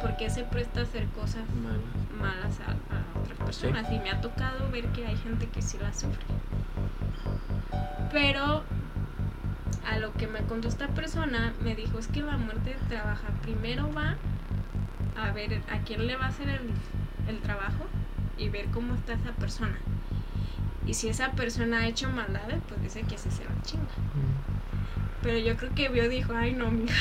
¿por 0.00 0.16
qué 0.16 0.30
se 0.30 0.44
presta 0.44 0.80
a 0.80 0.82
hacer 0.84 1.06
cosas 1.08 1.44
Malas. 1.62 1.80
malas 2.20 2.60
a, 2.60 2.72
a 2.94 3.20
otras 3.20 3.38
personas? 3.38 3.90
Y 3.90 3.98
me 3.98 4.10
ha 4.10 4.20
tocado 4.20 4.70
ver 4.70 4.86
que 4.88 5.06
hay 5.06 5.16
gente 5.16 5.48
que 5.48 5.62
sí 5.62 5.78
la 5.80 5.92
sufre. 5.92 6.24
Pero 8.12 8.62
a 9.88 9.98
lo 9.98 10.12
que 10.14 10.26
me 10.26 10.40
contó 10.40 10.68
esta 10.68 10.88
persona, 10.88 11.54
me 11.62 11.74
dijo 11.74 11.98
es 11.98 12.08
que 12.08 12.20
la 12.20 12.36
muerte 12.36 12.76
trabaja. 12.88 13.28
Primero 13.42 13.92
va 13.92 14.16
a 15.16 15.30
ver 15.32 15.62
a 15.70 15.78
quién 15.80 16.06
le 16.06 16.16
va 16.16 16.26
a 16.26 16.28
hacer 16.28 16.48
el, 16.48 16.70
el 17.28 17.40
trabajo 17.40 17.86
y 18.38 18.48
ver 18.48 18.66
cómo 18.66 18.94
está 18.94 19.14
esa 19.14 19.32
persona. 19.32 19.76
Y 20.86 20.94
si 20.94 21.08
esa 21.08 21.32
persona 21.32 21.80
ha 21.80 21.86
hecho 21.88 22.08
maldades, 22.08 22.60
pues 22.68 22.80
dice 22.82 23.02
que 23.02 23.16
así 23.16 23.30
se 23.30 23.44
la 23.44 23.62
chinga. 23.62 23.86
Pero 25.22 25.38
yo 25.38 25.56
creo 25.56 25.74
que 25.74 25.88
vio, 25.88 26.08
dijo, 26.08 26.32
ay 26.34 26.52
no, 26.52 26.70
mija, 26.70 26.94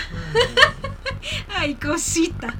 ay 1.58 1.76
cosita. 1.76 2.54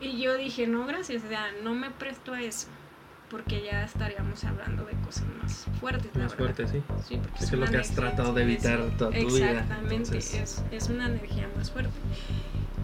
Y 0.00 0.20
yo 0.20 0.36
dije, 0.36 0.66
no, 0.66 0.86
gracias, 0.86 1.24
o 1.24 1.28
sea, 1.28 1.46
no 1.62 1.74
me 1.74 1.90
presto 1.90 2.32
a 2.32 2.40
eso. 2.42 2.68
Porque 3.30 3.62
ya 3.64 3.84
estaríamos 3.84 4.44
hablando 4.44 4.84
de 4.84 4.92
cosas 5.04 5.24
más 5.42 5.66
fuertes, 5.80 6.10
la 6.14 6.24
Más 6.24 6.36
verdad. 6.36 6.54
fuerte, 6.54 6.68
sí. 6.68 6.82
Sí, 7.08 7.16
porque 7.16 7.38
Es 7.44 7.52
es 7.52 7.58
lo 7.58 7.66
que 7.66 7.76
has 7.78 7.90
tratado 7.90 8.32
de 8.34 8.42
evitar 8.42 8.80
toda 8.96 9.10
tu 9.10 9.26
vida. 9.26 9.50
Exactamente, 9.50 10.18
es 10.18 10.88
una 10.88 11.06
energía 11.06 11.48
más 11.56 11.70
fuerte. 11.70 11.90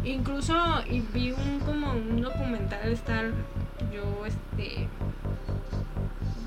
Incluso 0.04 0.54
y 0.88 1.00
vi 1.00 1.32
un 1.32 1.60
como 1.60 1.92
un 1.92 2.22
documental 2.22 2.90
estar 2.90 3.26
yo 3.92 4.24
este 4.26 4.88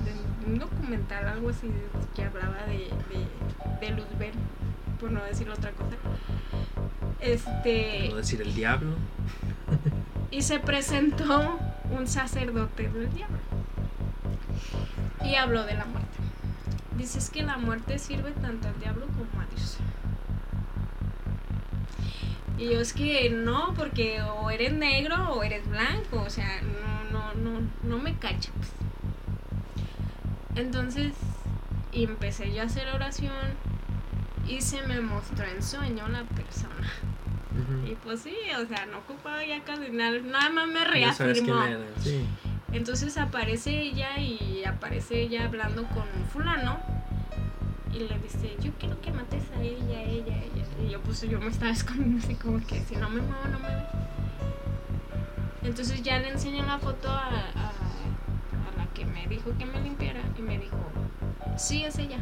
de- 0.04 0.52
un 0.52 0.60
documental 0.60 1.28
algo 1.28 1.50
así 1.50 1.70
que 2.16 2.24
hablaba 2.24 2.58
de, 2.68 2.90
de, 3.10 3.86
de 3.86 3.90
Luzbel, 3.92 4.32
por 5.00 5.12
no 5.12 5.24
decir 5.24 5.50
otra 5.50 5.72
cosa. 5.72 5.96
Este 7.20 8.08
No 8.10 8.18
decir 8.18 8.42
el 8.42 8.54
diablo. 8.56 8.96
y 10.32 10.42
se 10.42 10.60
presentó 10.60 11.58
un 11.96 12.08
sacerdote 12.08 12.90
del 12.90 13.14
diablo. 13.14 13.38
Y 15.24 15.36
habló 15.36 15.64
de 15.64 15.76
la 15.76 15.86
muerte. 15.86 16.10
Dice 16.98 17.20
es 17.20 17.30
que 17.30 17.44
la 17.44 17.58
muerte 17.58 17.98
sirve 18.00 18.32
tanto 18.32 18.68
al 18.68 18.80
diablo 18.80 19.06
como 19.08 19.42
a 19.42 19.46
Dios. 19.56 19.78
Y 22.58 22.70
yo 22.70 22.80
es 22.80 22.94
que 22.94 23.30
no, 23.30 23.74
porque 23.74 24.22
o 24.22 24.50
eres 24.52 24.74
negro 24.74 25.34
o 25.34 25.44
eres 25.44 25.68
blanco, 25.68 26.22
o 26.22 26.30
sea, 26.30 26.62
no, 26.62 27.12
no, 27.12 27.34
no, 27.34 27.68
no 27.84 27.98
me 27.98 28.16
cacha. 28.18 28.52
pues. 28.56 28.72
Entonces, 30.56 31.14
y 31.92 32.04
empecé 32.04 32.54
yo 32.54 32.62
a 32.62 32.66
hacer 32.66 32.88
oración 32.94 33.34
y 34.48 34.62
se 34.62 34.82
me 34.84 35.00
mostró 35.02 35.46
en 35.46 35.64
sueño 35.64 36.08
la 36.10 36.24
persona. 36.24 36.92
Y 37.88 37.96
pues 37.96 38.22
sí, 38.22 38.36
o 38.62 38.66
sea, 38.68 38.86
no 38.88 39.00
ocupaba 39.00 39.44
ya 39.46 39.64
casi 39.64 39.92
nada, 39.92 40.18
nada 40.24 40.50
más 40.50 40.68
me 40.68 41.00
Ya 41.00 41.14
sabes 41.14 41.42
quién 41.42 41.56
reafirmó. 41.56 41.64
era, 41.86 42.02
sí. 42.02 42.26
Entonces 42.72 43.18
aparece 43.18 43.80
ella 43.82 44.18
y 44.20 44.64
aparece 44.66 45.22
ella 45.22 45.46
hablando 45.46 45.84
con 45.90 46.04
un 46.18 46.26
fulano 46.32 46.80
y 47.94 48.00
le 48.00 48.20
dice, 48.20 48.56
yo 48.62 48.72
quiero 48.80 49.00
que 49.02 49.12
mates 49.12 49.44
a 49.56 49.62
ella, 49.62 50.00
a 50.00 50.04
ella, 50.04 50.36
ella. 50.36 50.66
Y 50.84 50.90
yo 50.92 51.02
pues 51.02 51.22
yo 51.22 51.40
me 51.40 51.48
estaba 51.48 51.72
escondiendo 51.80 52.24
así 52.24 52.36
como 52.36 52.66
que 52.66 52.82
si 52.82 52.96
no 52.96 53.10
me 53.10 53.22
muevo 53.22 53.46
no 53.52 53.60
me 53.60 53.68
ve. 53.68 53.84
Entonces 55.64 56.02
ya 56.04 56.20
le 56.20 56.30
enseñé 56.30 56.62
la 56.64 56.78
foto 56.78 57.10
a, 57.10 57.28
a, 57.30 57.70
a 57.70 58.78
la 58.78 58.86
que 58.94 59.06
me 59.06 59.28
dijo 59.28 59.52
que 59.58 59.66
me 59.66 59.80
limpiara 59.82 60.22
y 60.38 60.42
me 60.42 60.58
dijo, 60.58 60.78
sí 61.58 61.84
es 61.84 61.98
ella. 61.98 62.18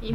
Y 0.00 0.14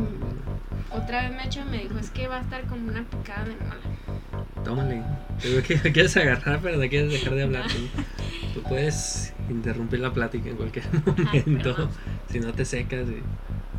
otra 0.91 1.23
vez 1.23 1.31
me 1.35 1.45
echó 1.45 1.61
y 1.61 1.65
me 1.65 1.77
dijo, 1.79 1.97
es 1.97 2.09
que 2.11 2.27
va 2.27 2.37
a 2.37 2.41
estar 2.41 2.65
como 2.67 2.87
una 2.87 3.03
picada 3.03 3.45
de 3.45 3.55
mola. 3.55 4.63
Tómale. 4.63 5.03
Te 5.41 5.49
veo 5.49 5.63
que 5.63 5.75
quieres 5.93 6.15
agarrar, 6.17 6.59
pero 6.61 6.77
no 6.77 6.87
quieres 6.87 7.11
dejar 7.11 7.35
de 7.35 7.43
hablar. 7.43 7.65
Tú, 8.53 8.61
tú 8.61 8.63
puedes 8.63 9.33
interrumpir 9.49 9.99
la 9.99 10.11
plática 10.11 10.49
en 10.49 10.55
cualquier 10.55 10.85
momento. 11.05 11.89
Si 12.29 12.39
no 12.39 12.53
te 12.53 12.65
secas. 12.65 13.07
y- 13.09 13.23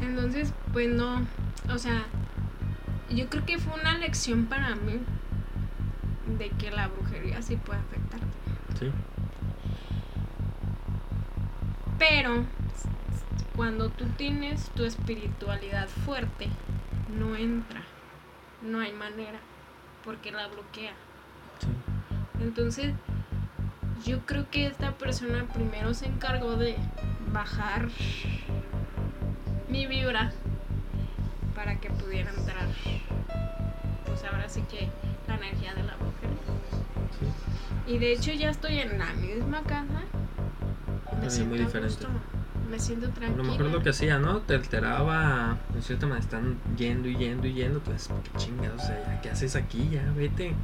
Entonces, 0.04 0.52
pues 0.72 0.88
no, 0.88 1.26
o 1.72 1.78
sea, 1.78 2.04
yo 3.10 3.28
creo 3.28 3.44
que 3.46 3.58
fue 3.58 3.78
una 3.80 3.96
lección 3.98 4.46
para 4.46 4.74
mí 4.76 5.00
de 6.38 6.50
que 6.50 6.70
la 6.70 6.88
brujería 6.88 7.40
sí 7.42 7.56
puede 7.56 7.80
afectarte. 7.80 8.26
Sí. 8.78 8.90
Pero 11.98 12.44
cuando 13.56 13.88
tú 13.90 14.04
tienes 14.16 14.68
tu 14.70 14.84
espiritualidad 14.84 15.88
fuerte, 15.88 16.48
no 17.18 17.34
entra, 17.36 17.82
no 18.62 18.80
hay 18.80 18.92
manera, 18.92 19.40
porque 20.04 20.30
la 20.30 20.46
bloquea. 20.48 20.92
sí. 21.60 21.66
Entonces, 22.40 22.94
yo 24.04 24.20
creo 24.26 24.48
que 24.50 24.66
esta 24.66 24.92
persona 24.92 25.44
primero 25.52 25.94
se 25.94 26.06
encargó 26.06 26.56
de 26.56 26.76
bajar 27.32 27.88
mi 29.68 29.86
vibra 29.86 30.32
para 31.54 31.78
que 31.80 31.90
pudiera 31.90 32.30
entrar. 32.30 32.66
Pues 34.06 34.24
ahora 34.24 34.48
sí 34.48 34.62
que 34.70 34.88
la 35.26 35.36
energía 35.36 35.74
de 35.74 35.82
la 35.82 35.92
sí. 35.92 37.92
Y 37.92 37.98
de 37.98 38.12
hecho 38.12 38.32
ya 38.32 38.50
estoy 38.50 38.78
en 38.78 38.98
la 38.98 39.12
misma 39.14 39.62
casa. 39.62 40.02
Me 41.20 41.30
siento 41.30 41.50
muy 41.50 41.58
a 41.62 41.66
diferente. 41.66 41.94
gusto, 41.94 42.08
Me 42.70 42.78
siento 42.78 43.06
A 43.08 43.10
tranquila. 43.10 43.42
lo 43.42 43.50
mejor 43.50 43.66
lo 43.70 43.82
que 43.82 43.90
hacía, 43.90 44.18
¿no? 44.18 44.38
Te 44.40 44.54
alteraba, 44.54 45.58
de 45.74 45.82
cierta 45.82 46.06
manera, 46.06 46.24
están 46.24 46.58
yendo 46.76 47.08
y 47.08 47.16
yendo 47.16 47.46
y 47.46 47.54
yendo, 47.54 47.80
pues, 47.80 48.08
qué 48.24 48.30
chingados, 48.38 48.82
o 48.82 48.86
sea, 48.86 49.20
¿qué 49.22 49.30
haces 49.30 49.56
aquí? 49.56 49.88
Ya, 49.90 50.02
vete. 50.16 50.54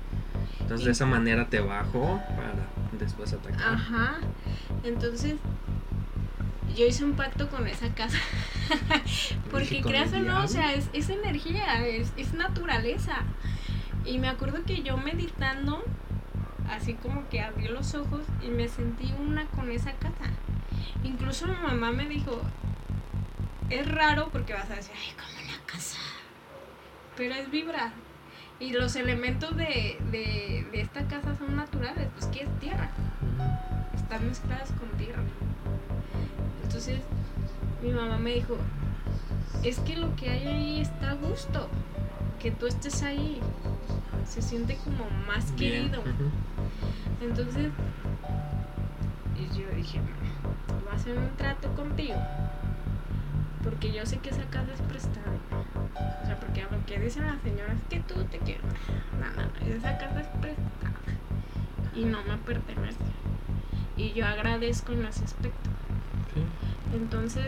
Entonces, 0.60 0.84
de 0.86 0.92
esa 0.92 1.06
manera 1.06 1.46
te 1.48 1.60
bajo 1.60 2.20
para 2.36 2.52
después 2.98 3.32
atacar. 3.32 3.74
Ajá. 3.74 4.18
Entonces, 4.82 5.36
yo 6.74 6.86
hice 6.86 7.04
un 7.04 7.14
pacto 7.14 7.48
con 7.48 7.66
esa 7.66 7.88
casa. 7.94 8.18
Porque 9.50 9.66
Dije, 9.68 9.82
¿con 9.82 9.92
creas 9.92 10.12
o 10.12 10.18
no, 10.20 10.44
o 10.44 10.48
sea, 10.48 10.74
es, 10.74 10.88
es 10.92 11.08
energía, 11.10 11.86
es, 11.86 12.12
es 12.16 12.34
naturaleza. 12.34 13.22
Y 14.04 14.18
me 14.18 14.28
acuerdo 14.28 14.64
que 14.64 14.82
yo 14.82 14.96
meditando, 14.96 15.82
así 16.70 16.94
como 16.94 17.28
que 17.28 17.40
abrí 17.40 17.68
los 17.68 17.94
ojos 17.94 18.22
y 18.42 18.48
me 18.48 18.68
sentí 18.68 19.12
una 19.18 19.46
con 19.46 19.70
esa 19.70 19.92
casa. 19.92 20.30
Incluso 21.04 21.46
mi 21.46 21.56
mamá 21.56 21.92
me 21.92 22.06
dijo, 22.06 22.42
es 23.70 23.90
raro 23.90 24.28
porque 24.30 24.52
vas 24.52 24.70
a 24.70 24.76
decir, 24.76 24.94
ay, 24.96 25.14
como 25.14 25.48
una 25.48 25.64
casa. 25.66 25.98
Pero 27.16 27.34
es 27.34 27.50
vibra. 27.50 27.92
Y 28.60 28.72
los 28.72 28.96
elementos 28.96 29.56
de, 29.56 29.98
de, 30.10 30.66
de 30.70 30.80
esta 30.80 31.06
casa 31.06 31.36
son 31.36 31.56
naturales, 31.56 32.08
pues 32.14 32.26
que 32.26 32.44
es 32.44 32.60
tierra 32.60 32.90
están 34.04 34.26
mezcladas 34.28 34.70
con 34.72 34.88
tierra. 34.98 35.22
Entonces, 36.62 37.00
mi 37.82 37.90
mamá 37.90 38.18
me 38.18 38.34
dijo, 38.34 38.56
es 39.62 39.78
que 39.80 39.96
lo 39.96 40.14
que 40.16 40.28
hay 40.30 40.46
ahí 40.46 40.80
está 40.80 41.12
a 41.12 41.14
gusto. 41.14 41.68
que 42.40 42.50
tú 42.50 42.66
estés 42.66 43.02
ahí. 43.02 43.40
Se 44.26 44.42
siente 44.42 44.76
como 44.84 45.08
más 45.26 45.54
Bien, 45.56 45.90
querido. 45.90 46.02
Entonces, 47.22 47.70
y 49.36 49.58
yo 49.58 49.66
dije, 49.74 50.00
voy 50.68 50.92
a 50.92 50.94
hacer 50.94 51.16
un 51.16 51.30
trato 51.36 51.74
contigo. 51.74 52.16
Porque 53.64 53.90
yo 53.92 54.04
sé 54.04 54.18
que 54.18 54.28
esa 54.28 54.44
casa 54.44 54.72
es 54.74 54.80
prestada. 54.82 55.38
O 56.22 56.26
sea, 56.26 56.38
porque 56.38 56.62
lo 56.70 56.84
que 56.86 57.00
dicen 57.00 57.26
las 57.26 57.40
señoras 57.42 57.76
que 57.88 58.00
tú 58.00 58.22
te 58.24 58.38
quiero. 58.38 58.62
No, 59.18 59.26
no, 59.30 59.48
no, 59.48 59.74
esa 59.74 59.96
casa 59.98 60.20
es 60.20 60.28
prestada. 60.40 60.68
Y 61.96 62.04
no 62.04 62.22
me 62.24 62.36
pertenece. 62.38 62.98
Y 63.96 64.12
yo 64.12 64.26
agradezco 64.26 64.92
en 64.92 65.06
ese 65.06 65.24
aspecto. 65.24 65.70
Sí. 66.34 66.42
Entonces, 66.94 67.46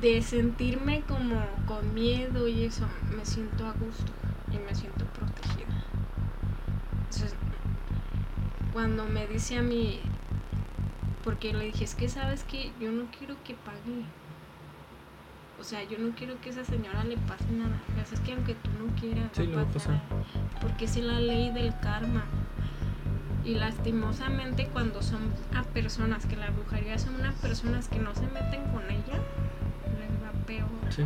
de 0.00 0.22
sentirme 0.22 1.02
como 1.02 1.44
con 1.66 1.94
miedo 1.94 2.48
y 2.48 2.64
eso, 2.64 2.86
me 3.16 3.24
siento 3.24 3.66
a 3.66 3.72
gusto 3.72 4.12
y 4.52 4.58
me 4.58 4.74
siento 4.74 5.04
protegida. 5.06 5.84
Entonces, 7.04 7.34
cuando 8.72 9.04
me 9.06 9.26
dice 9.26 9.56
a 9.56 9.62
mí, 9.62 10.00
porque 11.24 11.52
le 11.52 11.66
dije, 11.66 11.84
es 11.84 11.94
que 11.94 12.08
sabes 12.08 12.44
que 12.44 12.72
yo 12.80 12.90
no 12.90 13.04
quiero 13.16 13.36
que 13.44 13.54
pague. 13.54 14.04
O 15.60 15.64
sea, 15.64 15.82
yo 15.84 15.98
no 15.98 16.10
quiero 16.16 16.40
que 16.40 16.50
esa 16.50 16.64
señora 16.64 17.04
le 17.04 17.16
pase 17.16 17.44
nada. 17.52 17.76
O 18.02 18.06
sea, 18.06 18.14
es 18.18 18.20
que 18.20 18.32
aunque 18.32 18.54
tú 18.54 18.70
no 18.78 18.92
quieras, 19.00 19.30
Sí, 19.32 19.46
va 19.46 19.62
a 19.62 19.66
pasar. 19.66 20.00
Porque 20.60 20.86
es 20.86 20.96
la 20.96 21.20
ley 21.20 21.50
del 21.50 21.72
karma. 21.80 22.24
Y 23.44 23.54
lastimosamente 23.54 24.66
cuando 24.72 25.02
son 25.02 25.20
a 25.54 25.62
personas 25.62 26.26
que 26.26 26.36
la 26.36 26.50
brujería 26.50 26.98
son 26.98 27.14
unas 27.16 27.34
personas 27.36 27.88
que 27.88 27.98
no 27.98 28.14
se 28.14 28.26
meten 28.28 28.62
con 28.72 28.82
ella, 28.90 29.18
les 29.98 30.22
va 30.22 30.32
peor. 30.46 30.68
Sí. 30.90 31.02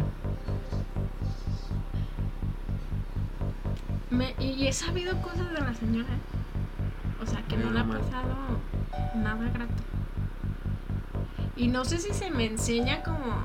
Me- 4.10 4.34
y 4.38 4.66
he 4.66 4.72
sabido 4.72 5.20
cosas 5.20 5.50
de 5.52 5.60
la 5.60 5.74
señora. 5.74 6.14
O 7.22 7.26
sea, 7.26 7.42
que 7.42 7.56
no 7.56 7.70
le 7.70 7.80
ha 7.80 7.84
pasado 7.84 8.34
nada 9.16 9.48
grato. 9.52 9.82
Y 11.56 11.68
no 11.68 11.84
sé 11.84 11.98
si 11.98 12.12
se 12.12 12.30
me 12.30 12.44
enseña 12.46 13.02
como... 13.02 13.44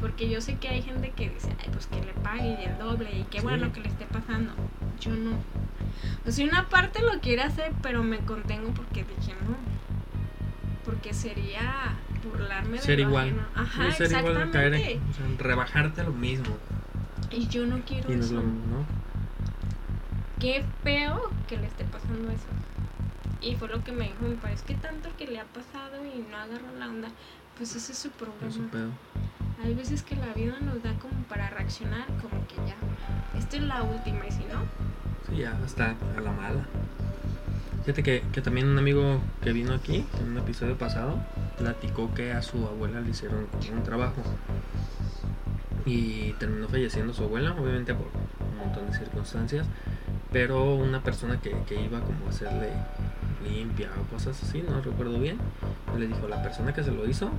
Porque 0.00 0.28
yo 0.28 0.40
sé 0.40 0.56
que 0.56 0.68
hay 0.68 0.80
gente 0.82 1.10
que 1.10 1.28
dice, 1.28 1.48
ay, 1.60 1.70
pues 1.72 1.86
que 1.88 2.00
le 2.00 2.12
pague 2.14 2.56
y 2.60 2.64
el 2.64 2.78
doble 2.78 3.10
y 3.18 3.24
qué 3.24 3.38
Sí. 3.40 3.44
bueno 3.44 3.72
que 3.72 3.80
le 3.80 3.88
esté 3.88 4.06
pasando. 4.06 4.52
Yo 5.00 5.10
no. 5.10 5.32
O 6.26 6.30
sea, 6.30 6.46
una 6.46 6.68
parte 6.68 7.02
lo 7.02 7.18
quiere 7.20 7.42
hacer, 7.42 7.72
pero 7.82 8.04
me 8.04 8.18
contengo 8.18 8.70
porque 8.74 9.02
dije 9.04 9.34
no. 9.46 9.56
Porque 10.84 11.12
sería 11.12 11.96
burlarme 12.24 12.76
de 12.78 12.82
Ser 12.84 13.00
lo 13.00 13.08
igual. 13.08 13.28
ajeno. 13.28 13.42
Ajá, 13.56 13.92
ser 13.92 14.06
igual, 14.12 14.50
caer 14.52 14.74
exactamente. 14.74 14.92
en, 14.92 15.10
o 15.10 15.14
sea, 15.14 15.24
rebajarte 15.46 16.04
lo 16.04 16.12
mismo. 16.12 16.56
Y 17.32 17.48
yo 17.48 17.66
no 17.66 17.80
quiero 17.84 18.10
Y 18.12 18.16
no 18.16 18.20
es 18.20 18.26
eso. 18.26 18.36
¿no? 18.40 18.86
Qué 20.38 20.64
feo 20.84 21.28
que 21.48 21.56
le 21.56 21.66
esté 21.66 21.84
pasando 21.84 22.30
eso. 22.30 22.46
Y 23.40 23.54
fue 23.54 23.68
lo 23.68 23.84
que 23.84 23.92
me 23.92 24.04
dijo 24.04 24.24
mi 24.26 24.34
padre, 24.34 24.54
es 24.54 24.62
que 24.62 24.74
tanto 24.74 25.10
que 25.16 25.26
le 25.26 25.38
ha 25.38 25.44
pasado 25.44 26.04
y 26.04 26.26
no 26.28 26.36
agarró 26.36 26.66
la 26.78 26.88
onda, 26.88 27.08
pues 27.56 27.74
ese 27.76 27.92
es 27.92 27.98
su 27.98 28.10
problema. 28.10 28.50
Su 28.50 28.68
pedo. 28.68 28.90
Hay 29.62 29.74
veces 29.74 30.02
que 30.02 30.16
la 30.16 30.32
vida 30.34 30.58
nos 30.60 30.82
da 30.82 30.92
como 30.94 31.22
para 31.24 31.50
reaccionar, 31.50 32.06
como 32.20 32.46
que 32.46 32.56
ya, 32.66 32.76
esta 33.38 33.56
es 33.56 33.62
la 33.62 33.82
última 33.82 34.26
y 34.26 34.30
si 34.30 34.44
no, 34.44 34.62
Sí, 35.28 35.36
ya 35.38 35.58
está 35.64 35.94
a 36.16 36.20
la 36.20 36.32
mala. 36.32 36.66
Fíjate 37.80 38.02
que, 38.02 38.22
que 38.32 38.40
también 38.40 38.68
un 38.68 38.78
amigo 38.78 39.20
que 39.42 39.52
vino 39.52 39.74
aquí 39.74 40.04
en 40.20 40.30
un 40.30 40.38
episodio 40.38 40.76
pasado 40.76 41.18
platicó 41.56 42.12
que 42.14 42.32
a 42.32 42.42
su 42.42 42.66
abuela 42.66 43.00
le 43.00 43.10
hicieron 43.10 43.46
un 43.72 43.82
trabajo 43.82 44.22
y 45.84 46.32
terminó 46.34 46.68
falleciendo 46.68 47.12
su 47.14 47.24
abuela, 47.24 47.54
obviamente 47.58 47.94
por 47.94 48.06
un 48.50 48.58
montón 48.58 48.90
de 48.90 48.98
circunstancias, 48.98 49.66
pero 50.32 50.74
una 50.74 51.02
persona 51.02 51.40
que, 51.40 51.56
que 51.66 51.80
iba 51.82 52.00
como 52.00 52.26
a 52.26 52.28
hacerle 52.28 52.70
limpia 53.42 53.90
o 54.00 54.04
cosas 54.12 54.42
así, 54.42 54.62
no 54.62 54.80
recuerdo 54.80 55.18
bien, 55.18 55.38
le 55.98 56.06
dijo, 56.06 56.28
la 56.28 56.42
persona 56.42 56.72
que 56.72 56.82
se 56.82 56.92
lo 56.92 57.08
hizo 57.08 57.30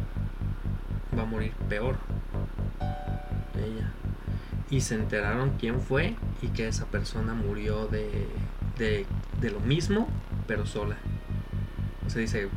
va 1.18 1.24
a 1.24 1.26
morir 1.26 1.52
peor. 1.68 1.98
Ella. 3.56 3.92
Y 4.70 4.82
se 4.82 4.96
enteraron 4.96 5.52
quién 5.60 5.80
fue 5.80 6.16
y 6.42 6.48
que 6.48 6.68
esa 6.68 6.86
persona 6.86 7.34
murió 7.34 7.88
de, 7.88 8.28
de, 8.78 9.06
de 9.42 9.52
lo 9.52 9.60
mismo, 9.60 10.08
pero 10.48 10.66
sola. 10.66 10.96
O 12.06 12.10
sea, 12.10 12.22
dice, 12.22 12.50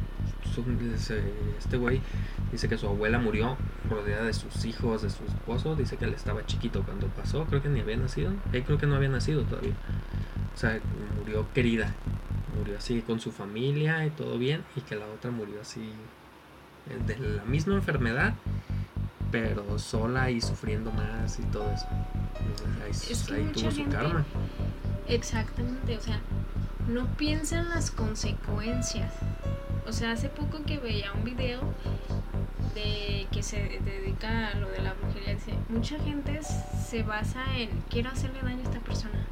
este 1.58 1.76
güey 1.76 2.00
dice 2.50 2.68
que 2.68 2.76
su 2.76 2.86
abuela 2.86 3.18
murió 3.18 3.56
rodeada 3.88 4.24
de 4.24 4.34
sus 4.34 4.64
hijos, 4.64 5.02
de 5.02 5.10
su 5.10 5.24
esposo. 5.24 5.76
Dice 5.76 5.96
que 5.96 6.04
él 6.04 6.14
estaba 6.14 6.44
chiquito 6.44 6.82
cuando 6.82 7.06
pasó, 7.08 7.44
creo 7.46 7.62
que 7.62 7.68
ni 7.68 7.80
había 7.80 7.96
nacido. 7.96 8.32
Él 8.52 8.62
creo 8.64 8.78
que 8.78 8.86
no 8.86 8.96
había 8.96 9.08
nacido 9.08 9.42
todavía. 9.42 9.72
O 10.54 10.58
sea, 10.58 10.78
murió 11.18 11.46
querida. 11.54 11.94
Murió 12.58 12.76
así 12.78 13.00
con 13.02 13.18
su 13.20 13.32
familia 13.32 14.04
y 14.06 14.10
todo 14.10 14.38
bien. 14.38 14.62
Y 14.76 14.80
que 14.82 14.94
la 14.96 15.06
otra 15.06 15.30
murió 15.30 15.60
así 15.60 15.80
eh, 16.90 16.98
de 17.06 17.18
la 17.18 17.44
misma 17.44 17.74
enfermedad, 17.74 18.34
pero 19.30 19.78
sola 19.78 20.30
y 20.30 20.40
sufriendo 20.40 20.90
más 20.92 21.38
y 21.38 21.42
todo 21.44 21.70
eso. 21.72 21.86
Ahí, 22.84 22.90
Es 22.90 23.24
que 23.26 23.34
ahí 23.34 23.50
tuvo 23.52 23.70
su 23.70 23.76
gente- 23.78 23.96
karma. 23.96 24.24
exactamente, 25.08 25.96
o 25.96 26.00
sea, 26.00 26.20
no 26.88 27.06
piensa 27.16 27.58
en 27.60 27.68
las 27.70 27.90
consecuencias. 27.90 29.12
O 29.86 29.92
sea, 29.92 30.12
hace 30.12 30.28
poco 30.28 30.62
que 30.64 30.78
veía 30.78 31.12
un 31.12 31.24
video 31.24 31.60
de 32.74 33.26
que 33.32 33.42
se 33.42 33.80
dedica 33.84 34.48
a 34.48 34.54
lo 34.54 34.68
de 34.70 34.80
la 34.80 34.94
brujería, 34.94 35.34
dice, 35.34 35.54
mucha 35.68 35.98
gente 36.00 36.40
se 36.42 37.02
basa 37.02 37.42
en 37.56 37.70
quiero 37.90 38.10
hacerle 38.10 38.40
daño 38.42 38.60
a 38.60 38.62
esta 38.62 38.80
persona. 38.80 39.26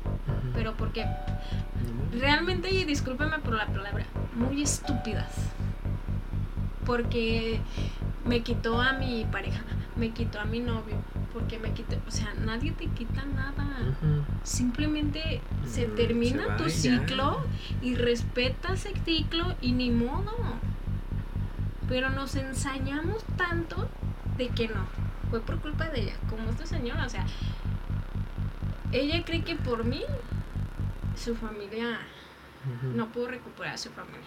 Pero 0.54 0.74
porque 0.74 1.06
realmente, 2.12 2.70
y 2.70 2.84
discúlpeme 2.84 3.38
por 3.38 3.54
la 3.54 3.66
palabra, 3.66 4.06
muy 4.34 4.62
estúpidas. 4.62 5.32
Porque 6.84 7.60
me 8.24 8.42
quitó 8.42 8.80
a 8.80 8.94
mi 8.94 9.24
pareja, 9.30 9.62
me 9.96 10.10
quitó 10.10 10.40
a 10.40 10.44
mi 10.44 10.60
novio, 10.60 10.96
porque 11.32 11.58
me 11.58 11.72
quitó, 11.72 11.96
o 12.06 12.10
sea, 12.10 12.32
nadie 12.44 12.72
te 12.72 12.86
quita 12.86 13.24
nada. 13.24 13.66
Simplemente 14.42 15.40
se 15.66 15.86
termina 15.86 16.44
se 16.44 16.62
tu 16.62 16.64
ya. 16.64 16.70
ciclo 16.70 17.40
y 17.82 17.94
respeta 17.94 18.74
ese 18.74 18.92
ciclo 19.04 19.54
y 19.60 19.72
ni 19.72 19.90
modo. 19.90 20.32
Pero 21.88 22.10
nos 22.10 22.36
ensañamos 22.36 23.24
tanto 23.36 23.88
de 24.36 24.48
que 24.48 24.68
no. 24.68 24.86
Fue 25.30 25.40
por 25.40 25.60
culpa 25.60 25.88
de 25.88 26.02
ella, 26.02 26.14
como 26.28 26.50
esta 26.50 26.66
señora, 26.66 27.06
o 27.06 27.08
sea, 27.08 27.24
ella 28.92 29.24
cree 29.24 29.42
que 29.42 29.54
por 29.54 29.84
mí 29.84 30.02
su 31.16 31.34
familia 31.36 31.98
no 32.94 33.08
pudo 33.08 33.28
recuperar 33.28 33.74
a 33.74 33.78
su 33.78 33.90
familia. 33.90 34.20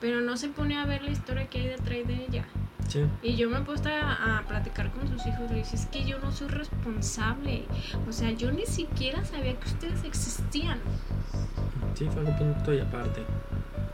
Pero 0.00 0.20
no 0.20 0.36
se 0.36 0.48
pone 0.48 0.76
a 0.78 0.84
ver 0.86 1.02
la 1.02 1.10
historia 1.10 1.46
que 1.48 1.58
hay 1.60 1.66
detrás 1.68 2.06
de 2.06 2.26
ella. 2.28 2.44
Sí. 2.88 3.04
Y 3.22 3.36
yo 3.36 3.48
me 3.50 3.58
he 3.58 3.62
puesto 3.62 3.88
a, 3.88 4.38
a 4.38 4.42
platicar 4.48 4.90
con 4.90 5.06
sus 5.08 5.24
hijos 5.26 5.42
y 5.50 5.54
le 5.54 5.58
dije, 5.60 5.76
es 5.76 5.86
que 5.86 6.04
yo 6.04 6.18
no 6.18 6.32
soy 6.32 6.48
responsable. 6.48 7.64
O 8.08 8.12
sea, 8.12 8.30
yo 8.32 8.50
ni 8.50 8.66
siquiera 8.66 9.24
sabía 9.24 9.58
que 9.58 9.68
ustedes 9.68 10.02
existían. 10.04 10.78
Sí, 11.94 12.06
fue 12.10 12.20
algo 12.22 12.36
punto 12.36 12.74
y 12.74 12.80
aparte. 12.80 13.22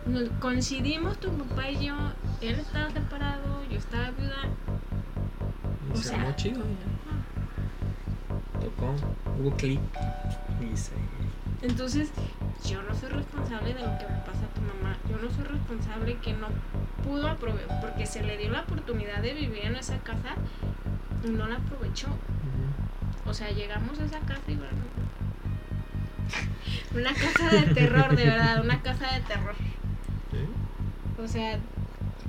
Nos 0.06 0.28
coincidimos 0.40 1.18
tu 1.18 1.30
papá 1.32 1.68
y 1.70 1.86
yo, 1.86 1.94
él 2.40 2.58
estaba 2.60 2.88
separado, 2.90 3.64
yo 3.70 3.76
estaba 3.78 4.10
viuda. 4.12 4.36
O 5.92 5.96
se 5.96 6.04
sea- 6.10 6.36
chido. 6.36 6.60
ya. 6.60 8.60
Tocó, 8.60 8.94
hubo 9.38 9.50
clic. 9.56 9.80
Se. 10.74 10.92
Entonces, 11.68 12.10
yo 12.64 12.80
no 12.82 12.94
soy 12.94 13.08
responsable 13.08 13.74
de 13.74 13.80
lo 13.80 13.98
que 13.98 14.06
me 14.06 14.18
pasa 14.20 14.44
a 14.44 14.54
tu 14.54 14.60
mamá. 14.60 14.96
Yo 15.10 15.16
no 15.18 15.28
soy 15.34 15.44
responsable 15.44 16.16
que 16.18 16.32
no 16.32 16.46
pudo 17.02 17.26
aprovechar, 17.26 17.80
porque 17.80 18.06
se 18.06 18.22
le 18.22 18.38
dio 18.38 18.50
la 18.50 18.60
oportunidad 18.60 19.20
de 19.20 19.34
vivir 19.34 19.64
en 19.64 19.74
esa 19.74 19.98
casa 19.98 20.36
y 21.24 21.28
no 21.30 21.48
la 21.48 21.56
aprovechó. 21.56 22.08
O 23.26 23.34
sea, 23.34 23.50
llegamos 23.50 23.98
a 23.98 24.04
esa 24.04 24.20
casa 24.20 24.42
y 24.46 24.54
bueno. 24.54 24.78
Una 26.94 27.12
casa 27.12 27.48
de 27.50 27.74
terror, 27.74 28.14
de 28.14 28.24
verdad, 28.24 28.64
una 28.64 28.80
casa 28.82 29.12
de 29.14 29.20
terror. 29.22 29.54
Sí. 30.30 31.22
O 31.22 31.26
sea, 31.26 31.58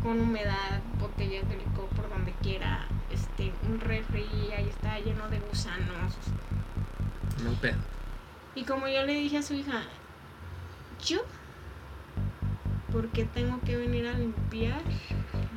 con 0.01 0.19
humedad, 0.19 0.82
botellas 0.99 1.48
de 1.48 1.57
licor 1.57 1.85
por 1.95 2.09
donde 2.09 2.33
quiera, 2.41 2.88
este, 3.11 3.53
un 3.67 3.80
refri 3.80 4.25
ahí 4.56 4.67
está 4.67 4.99
lleno 4.99 5.30
de 5.30 5.40
gusanos. 5.40 6.17
No 7.43 7.51
pedo. 7.61 7.97
Y 8.58 8.64
como 8.64 8.88
yo 8.88 9.06
le 9.06 9.14
dije 9.14 9.38
a 9.38 9.44
su 9.44 9.53
hija, 9.53 9.84
yo, 11.06 11.19
¿por 12.92 13.08
qué 13.10 13.24
tengo 13.26 13.61
que 13.61 13.77
venir 13.77 14.08
a 14.08 14.14
limpiar 14.14 14.82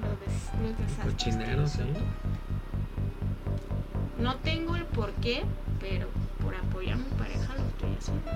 los, 0.03 0.61
los 0.61 0.79
desastres? 0.79 1.15
Cochinero, 1.15 1.67
sí. 1.67 1.81
No 4.19 4.37
tengo 4.37 4.77
el 4.77 4.85
por 4.85 5.13
qué, 5.13 5.45
pero 5.81 6.09
por 6.43 6.55
apoyar 6.55 6.97
a 6.97 6.99
mi 6.99 7.09
pareja 7.17 7.55
lo 7.57 7.67
estoy 7.69 7.97
haciendo. 7.99 8.31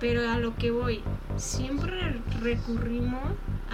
Pero 0.00 0.30
a 0.30 0.36
lo 0.36 0.54
que 0.56 0.70
voy, 0.70 1.02
siempre 1.38 2.20
recurrimos 2.42 3.22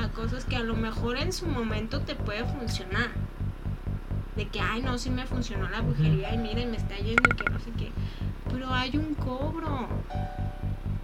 a 0.01 0.11
cosas 0.11 0.45
que 0.45 0.55
a 0.55 0.63
lo 0.63 0.77
mejor 0.77 1.17
en 1.17 1.33
su 1.33 1.47
momento 1.47 2.03
te 2.03 2.15
puede 2.15 2.45
funcionar. 2.45 3.09
De 4.37 4.49
que, 4.49 4.61
ay, 4.61 4.83
no, 4.83 4.99
sí 4.99 5.11
me 5.11 5.27
funcionó 5.27 5.69
la 5.69 5.81
brujería 5.81 6.35
y 6.35 6.39
miren, 6.39 6.71
me 6.71 6.77
está 6.77 6.97
yendo 6.97 7.29
y 7.29 7.33
que 7.33 7.47
no 7.49 7.59
sé 7.61 7.71
qué. 7.77 7.93
Pero 8.51 8.73
hay 8.73 8.97
un 8.97 9.15
cobro. 9.15 9.89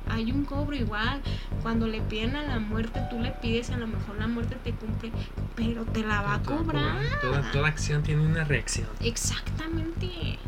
Hay 0.09 0.33
un 0.33 0.45
cobro 0.45 0.75
igual. 0.75 1.21
Cuando 1.63 1.87
le 1.87 2.01
piden 2.01 2.35
a 2.37 2.43
la 2.43 2.59
muerte, 2.59 3.01
tú 3.11 3.21
le 3.21 3.31
pides, 3.31 3.71
a 3.71 3.77
lo 3.77 3.87
mejor 3.87 4.17
la 4.19 4.27
muerte 4.27 4.57
te 4.63 4.73
cumple, 4.73 5.13
pero 5.55 5.85
te 5.85 6.03
la 6.03 6.23
va 6.23 6.35
a 6.35 6.43
cobrar. 6.43 6.97
Toda, 7.21 7.51
toda 7.53 7.69
acción 7.69 8.03
tiene 8.03 8.23
una 8.23 8.45
reacción. 8.45 8.89
Exactamente. 9.01 10.39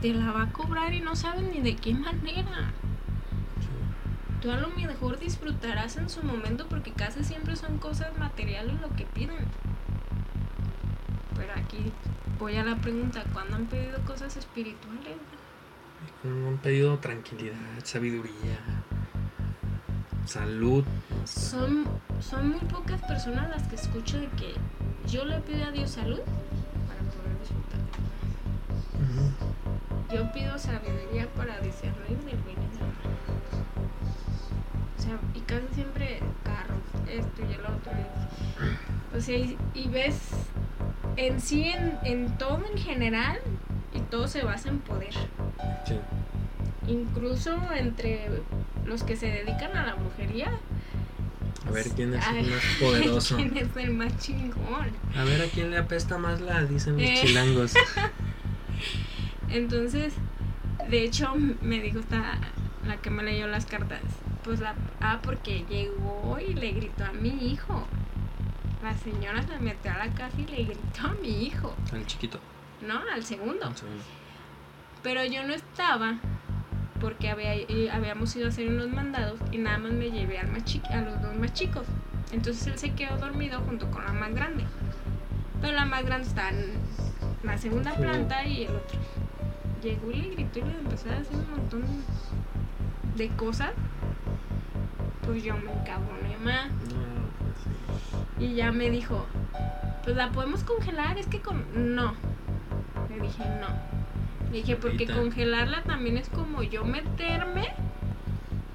Te 0.00 0.12
la 0.12 0.32
va 0.32 0.42
a 0.42 0.52
cobrar 0.52 0.92
y 0.94 1.00
no 1.00 1.14
sabes 1.14 1.42
ni 1.42 1.60
de 1.60 1.76
qué 1.76 1.94
manera. 1.94 2.72
Tú 4.40 4.50
a 4.50 4.56
lo 4.56 4.70
mejor 4.70 5.20
disfrutarás 5.20 5.96
en 5.96 6.10
su 6.10 6.24
momento 6.24 6.66
porque 6.68 6.90
casi 6.90 7.22
siempre 7.22 7.54
son 7.54 7.78
cosas 7.78 8.18
materiales 8.18 8.80
lo 8.80 8.88
que 8.96 9.04
piden. 9.04 9.46
Pero 11.36 11.52
aquí 11.56 11.92
voy 12.38 12.56
a 12.56 12.64
la 12.64 12.76
pregunta, 12.76 13.24
¿cuándo 13.32 13.56
han 13.56 13.66
pedido 13.66 13.98
cosas 14.04 14.36
espirituales? 14.36 15.16
Me 16.22 16.48
han 16.48 16.58
pedido 16.58 16.98
tranquilidad, 16.98 17.56
sabiduría, 17.84 18.58
salud. 20.26 20.84
Son, 21.24 21.84
son 22.20 22.50
muy 22.50 22.60
pocas 22.60 23.00
personas 23.02 23.48
las 23.50 23.66
que 23.68 23.76
escucho 23.76 24.18
de 24.18 24.28
que 24.30 24.54
yo 25.08 25.24
le 25.24 25.38
pido 25.40 25.64
a 25.64 25.70
Dios 25.70 25.90
salud 25.90 26.20
para 26.86 27.00
poder 27.10 27.38
disfrutar. 27.40 27.80
Ujú. 29.02 30.14
Yo 30.14 30.32
pido 30.32 30.58
sabiduría 30.58 31.26
para 31.34 31.58
discernir 31.60 32.18
del 32.18 32.36
bien 32.42 32.58
y 32.58 32.78
del 32.78 32.80
mal. 32.80 33.21
O 35.02 35.04
sea, 35.04 35.18
y 35.34 35.40
casi 35.40 35.66
siempre 35.74 36.20
carros, 36.44 36.78
esto 37.10 37.42
y 37.48 37.52
el 37.54 37.60
otro. 37.60 37.92
y- 37.92 39.16
O 39.16 39.20
sea, 39.20 39.36
y, 39.36 39.56
y 39.74 39.88
ves 39.88 40.16
en 41.16 41.40
sí, 41.40 41.64
en, 41.64 41.98
en 42.04 42.38
todo 42.38 42.62
en 42.70 42.78
general, 42.78 43.38
y 43.92 43.98
todo 44.00 44.28
se 44.28 44.42
basa 44.44 44.68
en 44.68 44.78
poder. 44.78 45.12
Sí. 45.86 45.98
Incluso 46.86 47.58
entre 47.76 48.28
los 48.86 49.02
que 49.02 49.16
se 49.16 49.26
dedican 49.26 49.76
a 49.76 49.84
la 49.86 49.94
brujería. 49.94 50.50
A 51.66 51.70
ver 51.70 51.88
quién 51.90 52.14
es 52.14 52.26
el 52.28 52.46
más 52.50 52.62
poderoso. 52.80 53.36
¿Quién 53.36 53.56
es 53.56 53.76
el 53.76 53.90
más 53.94 54.16
chingón? 54.18 54.88
A 55.16 55.24
ver 55.24 55.42
a 55.42 55.46
quién 55.46 55.70
le 55.70 55.78
apesta 55.78 56.16
más 56.18 56.40
la, 56.40 56.64
dicen 56.64 56.94
los 56.94 57.02
Eh. 57.02 57.14
chilangos. 57.22 57.74
Entonces, 59.50 60.14
de 60.88 61.02
hecho, 61.04 61.34
me 61.60 61.80
dijo 61.80 61.98
esta, 61.98 62.38
la 62.86 62.96
que 62.96 63.10
me 63.10 63.22
leyó 63.22 63.46
las 63.46 63.66
cartas, 63.66 64.00
pues 64.44 64.60
la, 64.60 64.74
ah, 65.00 65.20
porque 65.22 65.64
llegó 65.68 66.38
y 66.38 66.54
le 66.54 66.72
gritó 66.72 67.04
a 67.04 67.12
mi 67.12 67.30
hijo. 67.52 67.86
La 68.82 68.94
señora 68.94 69.42
se 69.42 69.58
metió 69.58 69.92
a 69.92 69.98
la 69.98 70.14
casa 70.14 70.40
y 70.40 70.46
le 70.46 70.64
gritó 70.64 71.06
a 71.06 71.14
mi 71.22 71.44
hijo, 71.44 71.74
Al 71.92 72.04
chiquito. 72.06 72.40
¿no? 72.86 73.00
Al 73.12 73.22
segundo. 73.22 73.68
Un 73.68 73.76
segundo. 73.76 74.02
Pero 75.02 75.24
yo 75.24 75.44
no 75.44 75.52
estaba 75.52 76.18
porque 77.00 77.28
había, 77.30 77.54
eh, 77.54 77.90
habíamos 77.92 78.34
ido 78.36 78.46
a 78.46 78.48
hacer 78.50 78.68
unos 78.68 78.88
mandados 78.88 79.40
y 79.50 79.58
nada 79.58 79.78
más 79.78 79.92
me 79.92 80.10
llevé 80.10 80.38
al 80.38 80.48
más 80.48 80.62
a 80.90 81.00
los 81.00 81.20
dos 81.20 81.34
más 81.36 81.52
chicos. 81.52 81.84
Entonces 82.32 82.66
él 82.68 82.78
se 82.78 82.92
quedó 82.92 83.16
dormido 83.18 83.60
junto 83.60 83.90
con 83.90 84.04
la 84.04 84.12
más 84.12 84.32
grande. 84.32 84.64
Pero 85.60 85.74
la 85.74 85.84
más 85.84 86.04
grande 86.04 86.28
está 86.28 86.50
en 86.50 86.74
la 87.42 87.58
segunda 87.58 87.94
planta 87.94 88.44
y 88.46 88.64
el 88.64 88.76
otro. 88.76 88.98
Llegó 89.82 90.10
y 90.12 90.22
le 90.22 90.28
gritó 90.30 90.60
y 90.60 90.62
le 90.62 90.78
empezó 90.78 91.10
a 91.10 91.14
decir 91.14 91.36
un 91.36 91.50
montón 91.50 91.82
de 93.16 93.28
cosas. 93.30 93.70
Pues 95.26 95.42
yo 95.42 95.56
me 95.56 95.72
encabroné 95.72 96.36
más. 96.44 96.68
Pues 97.38 97.54
sí. 98.38 98.44
Y 98.44 98.54
ya 98.54 98.72
me 98.72 98.90
dijo, 98.90 99.26
pues 100.04 100.16
la 100.16 100.30
podemos 100.30 100.64
congelar, 100.64 101.16
es 101.18 101.26
que 101.26 101.40
con... 101.40 101.94
No. 101.94 102.14
Le 103.08 103.20
dije, 103.22 103.44
no. 103.60 104.48
Le 104.50 104.58
dije, 104.58 104.76
porque 104.76 105.04
Ahorita. 105.04 105.14
congelarla 105.16 105.82
también 105.84 106.16
es 106.18 106.28
como 106.28 106.62
yo 106.62 106.84
meterme 106.84 107.68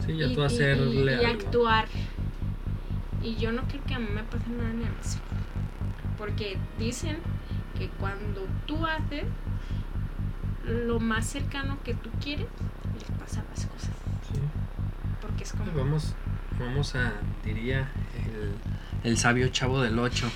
Sí, 0.06 0.16
ya 0.18 0.28
y, 0.28 0.36
tú 0.36 0.44
hacerle 0.44 1.22
y- 1.22 1.26
actuar. 1.26 1.86
Y 3.22 3.36
yo 3.36 3.52
no 3.52 3.64
creo 3.64 3.84
que 3.84 3.94
a 3.96 4.00
mí 4.00 4.08
me 4.14 4.24
pase 4.24 4.50
nada 4.52 4.70
ni 4.72 4.84
a 4.86 4.90
mí. 4.90 4.96
Porque 6.18 6.58
dicen 6.80 7.18
que 7.78 7.90
cuando 7.90 8.46
tú 8.66 8.86
haces 8.86 9.26
lo 10.66 11.00
más 11.00 11.26
cercano 11.28 11.78
que 11.84 11.94
tú 11.94 12.10
quieres, 12.22 12.48
les 12.94 13.20
pasan 13.20 13.44
las 13.54 13.66
cosas. 13.66 13.92
Sí. 14.32 14.40
Porque 15.22 15.44
es 15.44 15.52
como... 15.52 15.66
Pues 15.66 15.76
Vamos, 15.76 16.16
vamos 16.60 16.96
a, 16.96 17.14
diría 17.44 17.90
el, 19.04 19.10
el 19.10 19.18
sabio 19.18 19.48
chavo 19.50 19.82
del 19.82 19.98
8. 20.00 20.30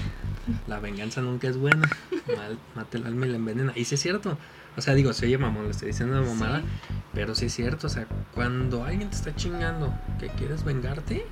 La 0.67 0.79
venganza 0.79 1.21
nunca 1.21 1.47
es 1.47 1.57
buena. 1.57 1.87
Mal, 2.35 2.57
mate 2.75 2.97
el 2.97 3.05
alma 3.05 3.27
y 3.27 3.29
la 3.29 3.35
envenena. 3.37 3.73
Y 3.75 3.85
sí 3.85 3.95
es 3.95 4.01
cierto. 4.01 4.37
O 4.77 4.81
sea, 4.81 4.93
digo, 4.93 5.13
se 5.13 5.25
oye 5.25 5.37
mamón, 5.37 5.65
le 5.65 5.71
estoy 5.71 5.89
diciendo 5.89 6.19
una 6.19 6.27
mamada. 6.27 6.59
Sí. 6.59 6.65
Pero 7.13 7.35
sí 7.35 7.45
es 7.45 7.53
cierto. 7.53 7.87
O 7.87 7.89
sea, 7.89 8.07
cuando 8.33 8.83
alguien 8.83 9.09
te 9.09 9.15
está 9.15 9.35
chingando 9.35 9.93
que 10.19 10.27
quieres 10.29 10.63
vengarte, 10.63 11.25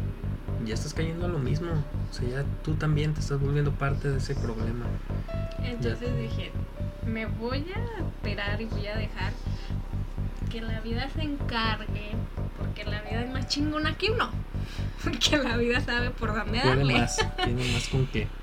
ya 0.65 0.73
estás 0.73 0.93
cayendo 0.93 1.25
a 1.25 1.29
lo 1.29 1.39
mismo. 1.39 1.71
O 2.09 2.13
sea, 2.13 2.27
ya 2.27 2.45
tú 2.63 2.75
también 2.75 3.13
te 3.13 3.21
estás 3.21 3.39
volviendo 3.39 3.71
parte 3.71 4.09
de 4.09 4.17
ese 4.17 4.35
problema. 4.35 4.85
Entonces 5.63 6.15
dije, 6.17 6.51
me 7.05 7.25
voy 7.25 7.65
a 7.73 7.99
esperar 7.99 8.61
y 8.61 8.65
voy 8.65 8.87
a 8.87 8.95
dejar 8.95 9.33
que 10.49 10.61
la 10.61 10.79
vida 10.81 11.07
se 11.09 11.21
encargue, 11.21 12.11
porque 12.57 12.83
la 12.83 13.01
vida 13.01 13.23
es 13.23 13.31
más 13.31 13.47
chingona 13.47 13.95
que 13.95 14.11
uno, 14.11 14.31
porque 15.03 15.37
la 15.37 15.57
vida 15.57 15.79
sabe 15.81 16.09
por 16.11 16.33
dónde 16.33 16.59
Puede 16.59 16.75
darle. 16.75 16.93
más, 16.99 17.17
tiene 17.43 17.71
más 17.71 17.87
con 17.89 18.05
qué. 18.07 18.27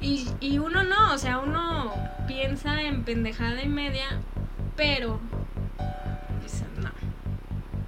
Y, 0.00 0.26
y 0.40 0.58
uno 0.58 0.82
no, 0.82 1.14
o 1.14 1.18
sea, 1.18 1.38
uno 1.38 1.94
piensa 2.26 2.82
en 2.82 3.04
pendejada 3.04 3.62
y 3.62 3.68
media, 3.68 4.18
pero 4.76 5.20
dice, 6.42 6.64
no. 6.80 6.90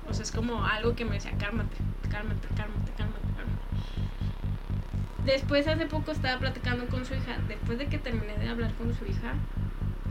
O 0.08 0.14
sea, 0.14 0.22
es 0.22 0.30
como 0.30 0.64
algo 0.64 0.94
que 0.94 1.04
me 1.04 1.14
decía, 1.14 1.32
cálmate, 1.32 1.76
cálmate, 2.08 2.46
cálmate, 2.56 2.92
cálmate, 2.96 3.20
cálmate. 3.36 3.62
Después, 5.26 5.66
hace 5.66 5.86
poco 5.86 6.12
estaba 6.12 6.38
platicando 6.38 6.86
con 6.86 7.04
su 7.04 7.14
hija, 7.14 7.36
después 7.48 7.78
de 7.78 7.86
que 7.86 7.98
terminé 7.98 8.38
de 8.38 8.48
hablar 8.48 8.72
con 8.74 8.94
su 8.94 9.04
hija, 9.06 9.34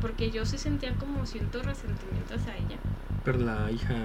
porque 0.01 0.29
yo 0.29 0.45
sí 0.45 0.57
sentía 0.57 0.93
como 0.95 1.25
ciertos 1.25 1.65
resentimientos 1.65 2.41
a 2.47 2.57
ella. 2.57 2.79
Pero 3.23 3.37
la 3.37 3.71
hija, 3.71 3.95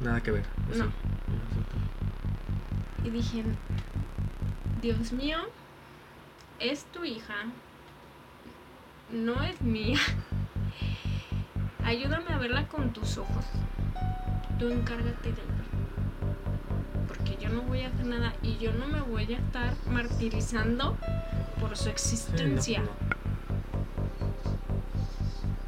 nada 0.00 0.20
que 0.20 0.32
ver. 0.32 0.46
No. 0.76 0.86
Y 3.04 3.10
dije, 3.10 3.44
Dios 4.80 5.12
mío, 5.12 5.38
es 6.60 6.84
tu 6.86 7.04
hija, 7.04 7.34
no 9.10 9.42
es 9.42 9.60
mía. 9.60 9.98
Ayúdame 11.84 12.32
a 12.32 12.38
verla 12.38 12.68
con 12.68 12.92
tus 12.92 13.18
ojos. 13.18 13.44
Tú 14.58 14.68
encárgate 14.68 15.32
de 15.32 15.42
ella. 15.42 15.52
Porque 17.08 17.36
yo 17.40 17.48
no 17.48 17.62
voy 17.62 17.82
a 17.82 17.88
hacer 17.88 18.06
nada 18.06 18.32
y 18.42 18.56
yo 18.58 18.72
no 18.72 18.86
me 18.86 19.00
voy 19.00 19.34
a 19.34 19.38
estar 19.38 19.74
martirizando 19.90 20.96
por 21.60 21.76
su 21.76 21.88
existencia. 21.88 22.82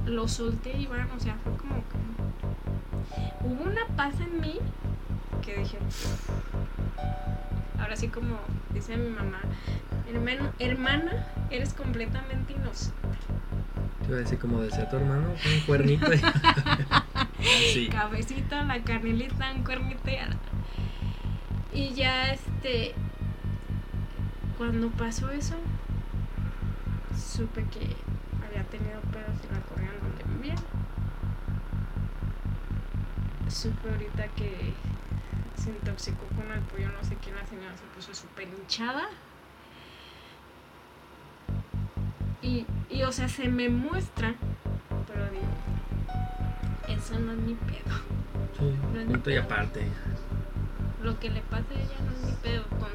Lo 0.06 0.28
solté 0.28 0.76
y 0.76 0.86
bueno, 0.86 1.08
o 1.16 1.20
sea, 1.20 1.36
fue 1.42 1.56
como 1.56 1.74
que... 1.76 3.44
Hubo 3.44 3.64
una 3.64 3.86
paz 3.96 4.14
en 4.20 4.40
mí 4.40 4.58
que 5.44 5.56
dije... 5.56 5.78
Ahora 7.84 7.96
sí 7.96 8.08
como 8.08 8.38
dice 8.72 8.96
mi 8.96 9.10
mamá, 9.10 9.40
hermano, 10.08 10.50
hermana, 10.58 11.26
eres 11.50 11.74
completamente 11.74 12.54
inocente. 12.54 12.96
Te 14.00 14.08
iba 14.08 14.16
a 14.16 14.20
decir 14.20 14.38
como 14.38 14.62
decía 14.62 14.88
tu 14.88 14.96
hermano, 14.96 15.28
un 15.28 15.60
cuernito. 15.66 16.06
Así. 17.38 17.90
Cabecita, 17.92 18.64
la 18.64 18.82
canelita, 18.82 19.52
un 19.52 19.64
cuernito 19.64 20.00
y 21.74 21.92
ya 21.92 22.32
este... 22.32 22.94
Cuando 24.56 24.88
pasó 24.88 25.30
eso, 25.30 25.56
supe 27.14 27.64
que 27.64 27.94
había 28.46 28.64
tenido 28.70 28.98
pedos 29.12 29.36
en 29.46 29.54
la 29.54 29.60
colonia 29.66 29.92
donde 30.00 30.24
vivía. 30.36 30.54
Supe 33.50 33.90
ahorita 33.90 34.28
que 34.28 34.72
se 35.56 35.70
intoxicó 35.70 36.24
con 36.36 36.50
el 36.52 36.60
pollo, 36.60 36.88
no 36.92 37.02
sé 37.08 37.16
quién, 37.22 37.36
la 37.36 37.46
señora 37.46 37.76
se 37.76 37.84
puso 37.94 38.14
súper 38.14 38.48
hinchada. 38.48 39.08
Y, 42.42 42.66
y, 42.90 43.02
o 43.02 43.12
sea, 43.12 43.28
se 43.28 43.48
me 43.48 43.68
muestra, 43.68 44.34
pero 45.06 45.24
digo, 45.30 45.46
eso 46.88 47.18
no 47.18 47.32
es 47.32 47.38
mi 47.38 47.54
pedo. 47.54 47.94
Sí, 48.58 48.74
punto 49.08 49.30
y 49.30 49.36
aparte. 49.36 49.86
Lo 51.02 51.18
que 51.18 51.30
le 51.30 51.40
pasa 51.42 51.64
a 51.70 51.74
ella 51.74 51.96
no 52.04 52.12
es 52.12 52.30
mi 52.30 52.32
pedo. 52.42 52.64
Con, 52.78 52.90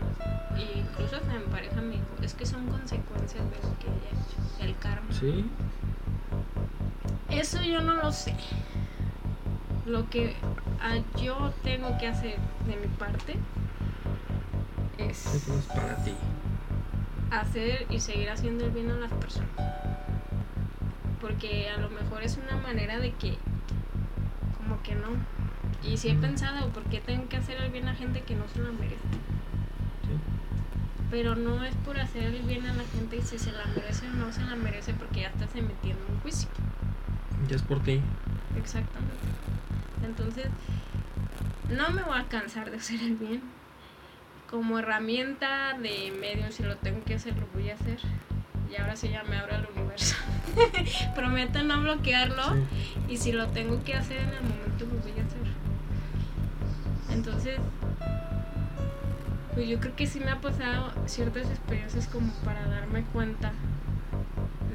y 0.60 0.80
incluso 0.80 1.18
se 1.20 1.26
me 1.34 1.40
pareja 1.52 1.82
me 1.82 1.94
dijo, 1.96 2.06
es 2.22 2.34
que 2.34 2.46
son 2.46 2.68
consecuencias 2.68 3.44
de 3.50 3.56
lo 3.58 3.80
que 3.80 3.88
ella 3.88 4.10
ha 4.12 4.60
hecho, 4.60 4.66
el 4.66 4.78
karma. 4.78 5.12
Sí, 5.12 5.46
Eso 7.30 7.62
yo 7.62 7.82
no 7.82 7.96
lo 7.96 8.12
sé. 8.12 8.36
Lo 9.90 10.10
que 10.10 10.36
ah, 10.80 11.00
yo 11.22 11.54
tengo 11.64 11.98
que 11.98 12.08
hacer 12.08 12.38
de 12.68 12.76
mi 12.78 12.88
parte 12.88 13.40
es 14.98 15.26
es 15.26 15.68
para 15.68 15.96
ti. 16.04 16.14
hacer 17.32 17.88
y 17.90 18.00
seguir 18.00 18.30
haciendo 18.30 18.66
el 18.66 18.72
bien 18.72 18.92
a 18.92 18.96
las 18.98 19.12
personas. 19.14 19.50
Porque 21.20 21.70
a 21.70 21.78
lo 21.78 21.90
mejor 21.90 22.24
es 22.24 22.38
una 22.38 22.58
manera 22.58 23.00
de 23.00 23.16
que, 23.16 23.38
como 24.58 24.82
que 24.84 24.96
no. 24.96 25.26
Y 25.82 25.98
si 25.98 26.10
he 26.10 26.16
pensado, 26.16 26.72
¿por 26.74 26.86
qué 26.86 27.02
tengo 27.02 27.28
que 27.30 27.38
hacer 27.38 27.58
el 27.58 27.72
bien 27.72 27.88
a 27.90 27.96
gente 27.96 28.24
que 28.24 28.36
no 28.36 28.48
se 28.48 28.60
lo 28.60 28.74
merece? 28.74 29.22
Pero 31.10 31.36
no 31.36 31.64
es 31.64 31.76
por 31.78 32.00
hacer 32.00 32.24
el 32.36 32.44
bien 32.44 32.66
a 32.68 32.74
la 32.74 32.86
gente 32.86 33.18
y 33.18 33.22
si 33.22 33.40
se 33.40 33.52
la 33.52 33.66
merece 33.68 34.08
o 34.10 34.14
no 34.14 34.32
se 34.32 34.44
la 34.44 34.56
merece 34.56 34.94
porque 34.94 35.22
ya 35.22 35.30
estás 35.30 35.56
emitiendo 35.56 36.06
un 36.08 36.20
juicio. 36.20 36.50
Ya 37.40 37.56
es 37.56 37.64
por 37.64 37.82
ti. 37.84 38.14
Exactamente. 38.54 39.40
Entonces, 40.04 40.48
no 41.70 41.90
me 41.92 42.04
voy 42.04 42.20
a 42.20 42.28
cansar 42.28 42.72
de 42.72 42.78
hacer 42.78 43.02
el 43.02 43.16
bien. 43.16 43.42
Como 44.50 44.80
herramienta 44.80 45.78
de 45.78 46.12
medio, 46.20 46.52
si 46.52 46.64
lo 46.64 46.76
tengo 46.78 47.04
que 47.04 47.16
hacer, 47.16 47.36
lo 47.38 47.48
voy 47.54 47.70
a 47.70 47.76
hacer. 47.76 48.00
Y 48.72 48.76
ahora 48.76 48.96
sí 48.96 49.10
ya 49.10 49.24
me 49.24 49.38
abre 49.38 49.56
el 49.56 49.68
universo. 49.76 50.16
Prometo 51.16 51.62
no 51.64 51.82
bloquearlo. 51.82 52.44
Y 53.08 53.18
si 53.18 53.32
lo 53.32 53.48
tengo 53.48 53.84
que 53.84 53.94
hacer 53.94 54.18
en 54.18 54.30
el 54.30 54.42
momento, 54.42 54.86
lo 54.86 55.00
voy 55.02 55.12
a 55.20 55.26
hacer. 55.26 55.40
Entonces, 57.12 57.60
pues 59.54 59.68
yo 59.68 59.80
creo 59.80 59.96
que 59.96 60.08
sí 60.08 60.20
me 60.20 60.32
ha 60.32 60.42
pasado 60.42 60.92
ciertas 61.06 61.48
experiencias 61.50 62.08
como 62.08 62.32
para 62.46 62.66
darme 62.66 63.04
cuenta 63.04 63.52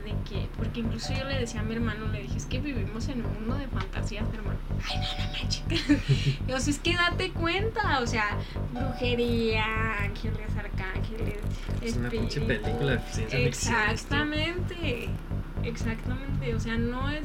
de 0.04 0.12
que, 0.28 0.48
porque 0.56 0.80
incluso 0.80 1.12
yo 1.14 1.24
le 1.24 1.38
decía 1.38 1.60
a 1.60 1.62
mi 1.62 1.74
hermano, 1.74 2.06
le 2.08 2.22
dije, 2.22 2.36
es 2.36 2.46
que 2.46 2.60
vivimos 2.60 3.08
en 3.08 3.24
un 3.24 3.32
mundo 3.32 3.56
de 3.56 3.66
fantasías, 3.68 4.26
hermano. 4.32 4.58
Ay, 4.88 4.98
no, 4.98 5.24
no 5.24 5.32
manches. 5.32 6.38
yo, 6.48 6.56
es 6.56 6.78
que 6.78 6.94
date 6.94 7.30
cuenta, 7.32 8.00
o 8.00 8.06
sea, 8.06 8.38
brujería, 8.72 9.64
ángeles, 10.02 10.56
arcángeles. 10.56 11.38
Es 11.80 11.96
una 11.96 12.10
pinche 12.10 12.40
película 12.40 12.96
de 12.96 13.00
ciencia 13.10 13.38
Exactamente, 13.38 15.08
exactamente, 15.62 16.54
o 16.54 16.60
sea, 16.60 16.76
no 16.76 17.10
es... 17.10 17.24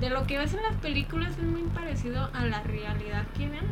De 0.00 0.10
lo 0.10 0.26
que 0.26 0.36
ves 0.36 0.52
en 0.52 0.62
las 0.62 0.76
películas 0.76 1.30
es 1.38 1.44
muy 1.44 1.62
parecido 1.62 2.28
a 2.34 2.44
la 2.44 2.62
realidad 2.62 3.26
que 3.36 3.48
vemos. 3.48 3.70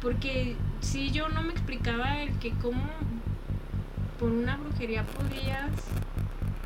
Porque 0.00 0.56
si 0.80 1.10
yo 1.10 1.28
no 1.28 1.42
me 1.42 1.52
explicaba 1.52 2.22
el 2.22 2.36
que 2.38 2.50
cómo 2.52 2.88
por 4.18 4.30
una 4.30 4.56
brujería 4.56 5.04
podías 5.04 5.70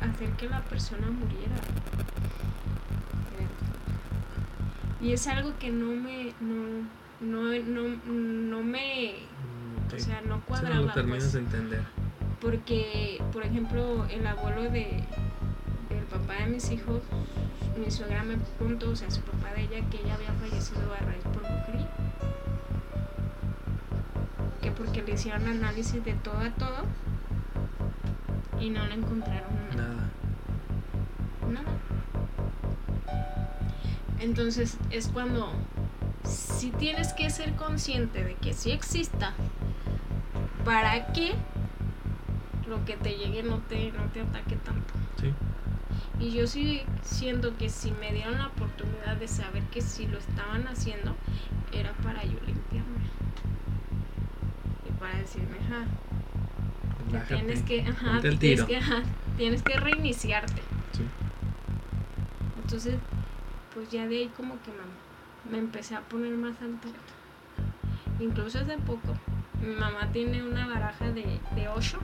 hacer 0.01 0.29
que 0.31 0.49
la 0.49 0.61
persona 0.61 1.07
muriera. 1.09 1.55
Y 4.99 5.13
es 5.13 5.27
algo 5.27 5.57
que 5.57 5.71
no 5.71 5.87
me, 5.87 6.33
no, 6.39 6.87
no, 7.21 7.59
no, 7.59 7.97
no 8.05 8.63
me, 8.63 9.15
o 9.93 9.99
sea, 9.99 10.21
no 10.21 10.41
cuadraba. 10.41 10.75
no 10.75 10.81
lo 10.83 10.93
terminas 10.93 11.23
pues. 11.23 11.33
de 11.33 11.39
entender. 11.39 11.83
Porque, 12.39 13.21
por 13.31 13.43
ejemplo, 13.43 14.05
el 14.09 14.25
abuelo 14.25 14.63
de, 14.63 15.03
el 15.89 16.03
papá 16.09 16.35
de 16.43 16.47
mis 16.47 16.69
hijos, 16.71 17.01
mi 17.77 17.89
suegra 17.89 18.23
me 18.23 18.37
preguntó, 18.37 18.91
o 18.91 18.95
sea, 18.95 19.09
su 19.09 19.21
papá 19.21 19.53
de 19.55 19.63
ella, 19.63 19.89
que 19.89 20.01
ella 20.01 20.15
había 20.15 20.33
fallecido 20.33 20.93
a 20.93 20.97
raíz 20.97 21.23
por 21.23 21.41
brujería. 21.41 21.89
Que 24.61 24.71
porque 24.71 25.01
le 25.01 25.13
hicieron 25.13 25.47
análisis 25.47 26.03
de 26.03 26.13
todo 26.13 26.37
a 26.37 26.51
todo 26.51 26.85
y 28.61 28.69
no 28.69 28.85
le 28.85 28.93
encontraron 28.93 29.51
nada. 29.75 30.09
Nada. 31.49 31.77
Entonces 34.19 34.77
es 34.91 35.07
cuando 35.07 35.51
si 36.23 36.69
tienes 36.69 37.13
que 37.13 37.29
ser 37.31 37.55
consciente 37.55 38.23
de 38.23 38.35
que 38.35 38.53
sí 38.53 38.71
exista 38.71 39.33
para 40.63 41.11
que 41.11 41.33
lo 42.67 42.85
que 42.85 42.95
te 42.95 43.17
llegue 43.17 43.41
no 43.41 43.57
te, 43.59 43.91
no 43.91 44.05
te 44.13 44.21
ataque 44.21 44.55
tanto. 44.57 44.93
Sí. 45.19 45.33
Y 46.19 46.31
yo 46.31 46.45
sí 46.45 46.83
siento 47.01 47.57
que 47.57 47.67
si 47.69 47.91
me 47.91 48.13
dieron 48.13 48.37
la 48.37 48.47
oportunidad 48.47 49.17
de 49.17 49.27
saber 49.27 49.63
que 49.63 49.81
si 49.81 50.07
lo 50.07 50.19
estaban 50.19 50.67
haciendo, 50.67 51.15
era 51.73 51.93
para 52.03 52.23
yo 52.23 52.39
limpiarme. 52.45 53.01
Y 54.87 54.91
para 54.99 55.17
decirme, 55.17 55.57
ja, 55.67 55.85
tienes 57.27 57.61
que, 57.63 57.81
ajá, 57.81 58.19
tienes 58.21 58.63
que, 58.63 58.79
tienes 59.37 59.63
que 59.63 59.77
reiniciarte. 59.77 60.61
Entonces, 62.63 62.95
pues 63.73 63.89
ya 63.89 64.07
de 64.07 64.17
ahí 64.17 64.31
como 64.35 64.55
que 64.61 64.71
me, 64.71 65.51
me 65.51 65.57
empecé 65.57 65.95
a 65.95 66.01
poner 66.01 66.33
más 66.37 66.61
alto. 66.61 66.87
Incluso 68.19 68.59
hace 68.59 68.77
poco, 68.77 69.17
mi 69.61 69.75
mamá 69.75 70.11
tiene 70.11 70.43
una 70.43 70.67
baraja 70.67 71.11
de, 71.11 71.39
de 71.55 71.67
8 71.67 71.99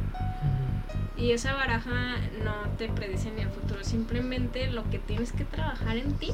y 1.18 1.32
esa 1.32 1.53
baraja 1.53 2.18
no 2.44 2.69
te 2.77 2.90
predice 2.90 3.32
ni 3.32 3.42
el 3.42 3.50
futuro, 3.50 3.84
simplemente 3.84 4.68
lo 4.68 4.88
que 4.90 5.00
tienes 5.00 5.32
que 5.32 5.45
trabajar 5.45 5.98
en 5.98 6.14
ti 6.14 6.32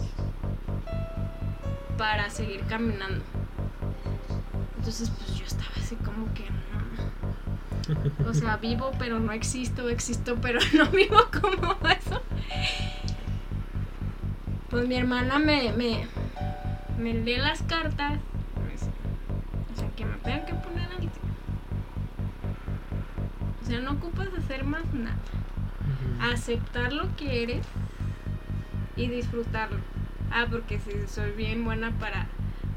para 1.98 2.30
seguir 2.30 2.62
caminando. 2.66 3.24
Entonces, 4.78 5.10
pues 5.10 5.38
yo 5.38 5.46
estaba 5.46 5.72
así 5.78 5.96
como 5.96 6.34
que, 6.34 6.44
o 8.28 8.34
sea, 8.34 8.58
vivo 8.58 8.92
pero 8.98 9.20
no 9.20 9.32
existo, 9.32 9.90
existo 9.90 10.38
pero 10.42 10.60
no 10.74 10.90
vivo 10.92 11.18
como 11.42 11.76
eso. 11.90 12.22
Pues 14.70 14.88
mi 14.88 14.96
hermana 14.96 15.40
me, 15.40 15.72
me, 15.74 16.08
me 16.98 17.14
lee 17.14 17.38
las 17.38 17.62
cartas. 17.64 18.20
O 19.74 19.80
sea, 19.80 19.90
que 19.96 20.06
me 20.06 20.18
tengan 20.18 20.46
que 20.46 20.54
poner 20.54 20.90
al 20.90 21.10
O 23.62 23.66
sea, 23.66 23.80
no 23.80 23.92
ocupas 23.92 24.30
hacer 24.38 24.64
más 24.64 24.86
nada. 24.94 25.18
Aceptar 26.32 26.94
lo 26.94 27.16
que 27.16 27.44
eres 27.44 27.66
y 28.96 29.08
disfrutarlo. 29.08 29.80
Ah, 30.32 30.48
porque 30.50 30.80
si 30.80 30.92
soy 31.08 31.32
bien 31.32 31.64
buena 31.64 31.92
para 32.00 32.28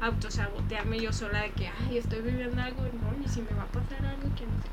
autosabotearme 0.01 0.99
yo 0.99 1.11
sola 1.11 1.41
de 1.41 1.51
que, 1.51 1.67
ay, 1.67 1.97
estoy 1.97 2.21
viviendo 2.21 2.61
algo, 2.61 2.83
no, 2.83 3.25
y 3.25 3.27
si 3.27 3.41
me 3.41 3.51
va 3.51 3.63
a 3.63 3.67
pasar 3.67 4.05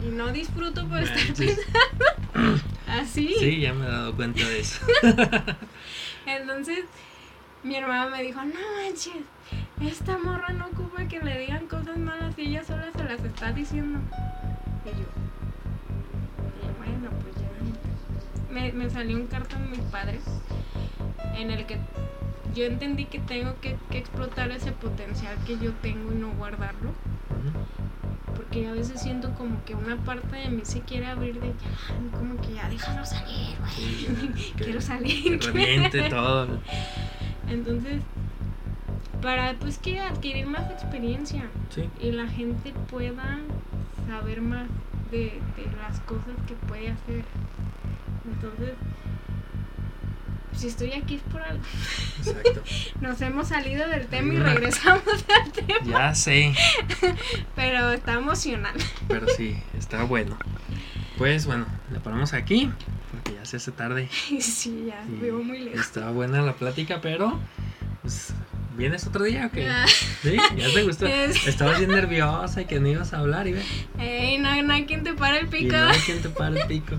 y 0.01 0.11
no 0.11 0.33
disfruto 0.33 0.87
por 0.89 0.99
estar 0.99 1.35
pensando 1.35 1.63
así. 2.87 3.35
Sí, 3.39 3.61
ya 3.61 3.73
me 3.73 3.87
he 3.87 3.89
dado 3.89 4.15
cuenta 4.15 4.47
de 4.47 4.61
eso. 4.61 4.81
Entonces, 6.27 6.85
mi 7.63 7.77
hermana 7.77 8.11
me 8.11 8.23
dijo, 8.23 8.41
no 8.43 8.61
manches, 8.83 9.25
esta 9.81 10.19
morra 10.19 10.51
no 10.51 10.67
ocupa 10.67 11.07
que 11.07 11.21
le 11.21 11.39
digan 11.39 11.67
cosas 11.67 11.97
malas 11.97 12.35
y 12.39 12.43
ella 12.43 12.65
sola 12.65 12.91
se 12.95 13.05
las 13.05 13.23
está 13.25 13.53
diciendo. 13.53 14.01
Y 14.85 14.91
yo, 14.91 15.07
y 16.63 16.79
bueno, 16.79 17.11
pues 17.23 17.35
ya. 17.37 18.53
Me, 18.53 18.73
me 18.73 18.91
salió 18.91 19.17
un 19.17 19.27
cartón 19.27 19.71
de 19.71 19.79
mi 19.79 19.85
padre 19.91 20.21
en 21.37 21.51
el 21.51 21.67
que 21.67 21.79
yo 22.55 22.65
entendí 22.65 23.07
que 23.07 23.19
tengo 23.19 23.55
que, 23.61 23.77
explotar 23.91 24.51
ese 24.51 24.73
potencial 24.73 25.37
que 25.47 25.59
yo 25.59 25.73
tengo 25.83 26.13
y 26.13 26.17
no 26.17 26.33
guardarlo. 26.33 26.93
Porque 28.55 28.69
a 28.69 28.73
veces 28.73 29.01
siento 29.01 29.35
como 29.35 29.65
que 29.65 29.75
una 29.75 29.97
parte 29.97 30.37
de 30.37 30.49
mí 30.49 30.61
se 30.63 30.79
quiere 30.83 31.07
abrir 31.07 31.41
de 31.41 31.49
ya, 31.49 32.17
como 32.17 32.41
que 32.41 32.55
ya 32.55 32.69
déjalo 32.69 33.05
salir, 33.05 33.57
Quiero 34.57 34.81
salir. 34.81 35.41
Que 35.41 35.47
reviente 35.49 36.09
todo. 36.09 36.47
Entonces, 37.49 38.01
para 39.21 39.55
pues 39.55 39.79
que 39.79 39.99
adquirir 39.99 40.47
más 40.47 40.71
experiencia 40.71 41.51
y 42.01 42.13
la 42.13 42.29
gente 42.29 42.73
pueda 42.89 43.41
saber 44.07 44.41
más 44.41 44.69
de, 45.11 45.41
de 45.57 45.67
las 45.83 45.99
cosas 46.01 46.37
que 46.47 46.55
puede 46.69 46.91
hacer. 46.91 47.25
Entonces, 48.25 48.75
si 50.57 50.69
estoy 50.69 50.93
aquí 50.93 51.17
es 51.17 51.23
por 51.23 51.43
algo. 51.43 51.63
Exacto. 52.19 52.63
Nos 53.01 53.21
hemos 53.21 53.49
salido 53.49 53.89
del 53.89 54.07
tema 54.07 54.35
y 54.35 54.39
regresamos 54.39 55.03
al 55.45 55.53
tema. 55.53 55.79
Ya 55.85 56.15
sé. 56.15 56.55
Pero 57.57 57.93
está 57.93 58.15
emocionante. 58.15 58.85
Pero 59.09 59.27
sí, 59.29 59.57
está 59.79 60.05
bueno. 60.05 60.39
Pues 61.19 61.47
bueno, 61.47 61.67
le 61.93 62.01
paramos 62.01 62.33
aquí 62.33 62.71
porque 63.11 63.35
ya 63.35 63.45
se 63.45 63.59
hace 63.59 63.71
tarde. 63.71 64.09
Sí, 64.41 64.87
ya, 64.89 65.05
vivo 65.07 65.43
muy 65.43 65.61
lejos. 65.61 65.81
Está 65.81 66.11
buena 66.11 66.43
la 66.43 66.55
plática, 66.55 67.01
pero 67.01 67.39
pues 68.03 68.35
¿Vienes 68.77 69.07
otro 69.07 69.25
día 69.25 69.47
o 69.47 69.51
qué? 69.51 69.69
¿Sí? 70.23 70.37
¿Ya 70.57 70.73
te 70.73 70.83
gustó? 70.83 71.07
Estabas 71.47 71.79
bien 71.79 71.91
nerviosa 71.91 72.63
y 72.63 72.65
que 72.65 72.81
no 72.81 72.89
ibas 72.89 73.13
a 73.13 73.19
hablar 73.19 73.47
y 73.47 73.53
ve. 73.53 73.63
Ey, 73.99 74.39
no, 74.39 74.63
no 74.63 74.73
hay 74.73 74.85
quien 74.85 75.05
te 75.05 75.15
pare 75.15 75.39
el 75.39 75.49
pico. 75.49 75.77
no 75.77 75.89
hay 75.89 75.99
quien 76.01 76.21
te 76.21 76.29
pare 76.29 76.61
el 76.61 76.67
pico. 76.67 76.97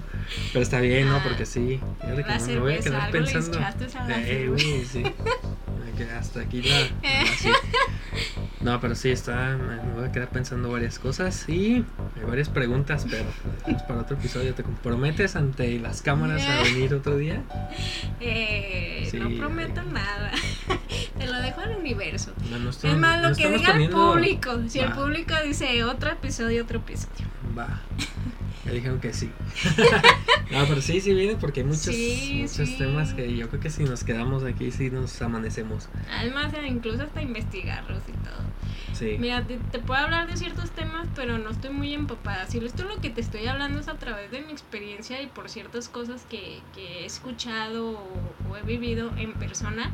Pero 0.54 0.64
está 0.64 0.80
bien, 0.80 1.10
¿no? 1.10 1.22
Porque 1.22 1.46
sí. 1.46 1.80
Fíjate 2.02 2.24
que 2.24 2.38
no, 2.38 2.46
me 2.48 2.60
voy 2.60 2.74
a 2.76 2.80
quedar 2.80 3.12
pensando. 3.12 3.60
Eh, 4.10 4.50
uy, 4.50 4.86
sí. 4.86 5.04
Hasta 6.18 6.42
aquí 6.42 6.62
la. 6.62 6.76
No, 8.62 8.82
pero 8.82 8.96
sí, 8.96 9.12
está. 9.12 9.56
Me 9.56 9.94
voy 9.94 10.06
a 10.06 10.12
quedar 10.12 10.30
pensando 10.30 10.70
varias 10.72 11.00
cosas 11.00 11.48
y 11.48 11.86
hay 12.18 12.26
varias 12.28 12.50
preguntas, 12.50 13.06
pero 13.10 13.26
para 13.88 14.02
otro 14.02 14.18
episodio. 14.18 14.54
¿Te 14.54 14.64
comprometes 14.64 15.36
ante 15.36 15.80
las 15.80 16.02
cámaras 16.02 16.42
a 16.44 16.64
venir 16.64 16.94
otro 16.94 17.18
día? 17.18 17.44
Eh, 18.20 19.10
no 19.14 19.30
prometo 19.38 19.84
nada. 19.84 20.32
Te 21.18 21.28
lo 21.28 21.42
dejo 21.42 21.65
al 21.66 21.78
universo. 21.78 22.32
es 22.84 22.98
más, 22.98 23.22
lo 23.22 23.36
que 23.36 23.50
diga 23.50 23.74
el 23.74 23.90
público. 23.90 24.60
Si 24.68 24.80
el 24.80 24.92
público 24.92 25.34
dice 25.44 25.84
otro 25.84 26.12
episodio, 26.12 26.64
otro 26.64 26.80
episodio. 26.80 27.26
Va. 27.58 27.82
Ya 28.66 28.72
dijeron 28.72 29.00
que 29.00 29.14
sí. 29.14 29.32
no, 30.52 30.66
pero 30.68 30.82
sí, 30.82 31.00
sí 31.00 31.14
viene 31.14 31.36
porque 31.36 31.62
hay 31.62 31.68
muchos, 31.68 31.96
muchos 32.34 32.78
temas 32.78 33.14
que 33.14 33.36
yo 33.36 33.48
creo 33.50 33.62
que 33.62 33.70
si 33.70 33.84
nos 33.84 34.04
quedamos 34.04 34.44
aquí, 34.44 34.72
sí 34.72 34.90
nos 34.90 35.22
amanecemos. 35.22 35.90
Además, 36.12 36.52
incluso 36.68 37.04
hasta 37.04 37.22
investigarlos 37.22 38.02
y 38.08 38.12
todo. 38.12 38.46
Mira, 39.20 39.44
te, 39.44 39.80
puedo 39.80 40.00
hablar 40.00 40.28
de 40.28 40.38
ciertos 40.38 40.72
temas, 40.72 41.08
pero 41.16 41.38
no 41.38 41.50
estoy 41.50 41.72
muy 41.72 41.94
empapada. 41.94 42.46
Si 42.48 42.60
esto 42.60 42.86
lo 42.86 43.02
que 43.02 43.10
te 43.10 43.22
estoy 43.22 43.46
hablando 43.48 43.80
es 43.80 43.88
a 43.88 43.96
través 43.96 44.32
de 44.32 44.42
mi 44.42 44.52
experiencia 44.52 45.22
y 45.22 45.28
por 45.28 45.50
ciertas 45.50 45.90
cosas 45.90 46.26
que, 46.30 46.62
que 46.74 47.02
he 47.02 47.06
escuchado 47.06 47.92
o, 47.92 48.56
he 48.58 48.62
vivido 48.62 49.12
en 49.18 49.34
persona, 49.34 49.92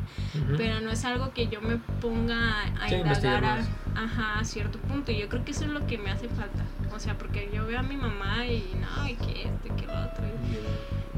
pero 0.56 0.80
no 0.80 0.92
es 0.92 1.04
algo 1.04 1.32
que 1.34 1.48
yo 1.48 1.60
me 1.60 1.78
ponga 2.00 2.62
a 2.80 2.94
indagar 2.94 3.44
a, 3.44 3.58
ajá, 3.96 4.38
a 4.38 4.44
cierto 4.44 4.78
punto. 4.78 5.10
Y 5.10 5.18
yo 5.18 5.28
creo 5.28 5.44
que 5.44 5.50
eso 5.50 5.64
es 5.64 5.70
lo 5.70 5.84
que 5.86 5.98
me 5.98 6.10
hace 6.10 6.28
falta. 6.28 6.64
O 6.94 7.00
sea, 7.00 7.18
porque 7.18 7.50
yo 7.52 7.66
veo 7.66 7.80
a 7.80 7.82
mi 7.82 7.96
mamá 7.96 8.46
y 8.46 8.61
no, 8.80 9.08
y 9.08 9.14
que 9.14 9.42
esto 9.42 9.66
y 9.66 9.80
que 9.80 9.86
lo 9.86 9.92
otro. 9.92 10.24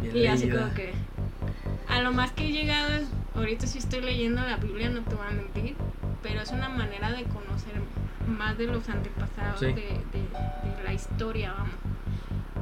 Y, 0.03 0.19
y 0.19 0.27
así 0.27 0.49
como 0.49 0.73
que 0.75 0.93
a 1.89 2.03
lo 2.03 2.13
más 2.13 2.33
que 2.33 2.49
he 2.49 2.53
llegado 2.53 2.93
es, 2.95 3.09
ahorita 3.35 3.67
sí 3.67 3.79
estoy 3.79 4.01
leyendo 4.01 4.43
la 4.43 4.57
Biblia, 4.57 4.89
no 4.89 5.03
te 5.03 5.15
voy 5.15 5.27
a 5.27 5.31
mentir, 5.31 5.77
pero 6.23 6.41
es 6.41 6.51
una 6.51 6.69
manera 6.69 7.13
de 7.13 7.25
conocer 7.25 7.75
más 8.27 8.57
de 8.59 8.67
los 8.67 8.89
antepasados 8.89 9.61
de, 9.61 9.73
de, 9.73 10.83
la 10.85 10.93
historia, 10.93 11.53
vamos. 11.53 11.75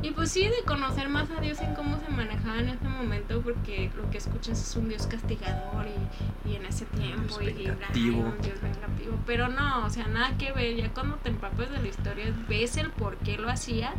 Y 0.03 0.11
pues 0.11 0.33
sí, 0.33 0.43
de 0.43 0.65
conocer 0.67 1.09
más 1.09 1.31
a 1.31 1.41
Dios 1.41 1.61
en 1.61 1.75
cómo 1.75 1.99
se 1.99 2.09
manejaba 2.11 2.59
en 2.59 2.71
ese 2.71 2.89
momento, 2.89 3.41
porque 3.41 3.91
lo 3.97 4.11
que 4.11 4.19
escuchas 4.19 4.61
es 4.61 4.77
un 4.77 4.89
Dios 4.89 5.07
castigador 5.07 5.87
y, 5.87 6.51
y 6.51 6.57
en 6.57 6.67
ese 6.67 6.87
tiempo, 6.87 7.41
y, 7.41 7.47
y 7.47 7.69
un 8.11 8.39
Dios 8.43 8.61
vengativo. 8.61 9.17
Pero 9.27 9.49
no, 9.49 9.87
o 9.87 9.91
sea, 9.91 10.09
nada 10.09 10.37
que 10.39 10.53
ver, 10.53 10.77
ya 10.77 10.91
cuando 10.91 11.17
te 11.17 11.31
empapas 11.31 11.71
de 11.71 11.81
la 11.81 11.89
historia, 11.89 12.35
ves 12.49 12.77
el 12.77 12.91
por 12.91 13.17
qué 13.19 13.39
lo 13.39 13.49
hacía 13.49 13.95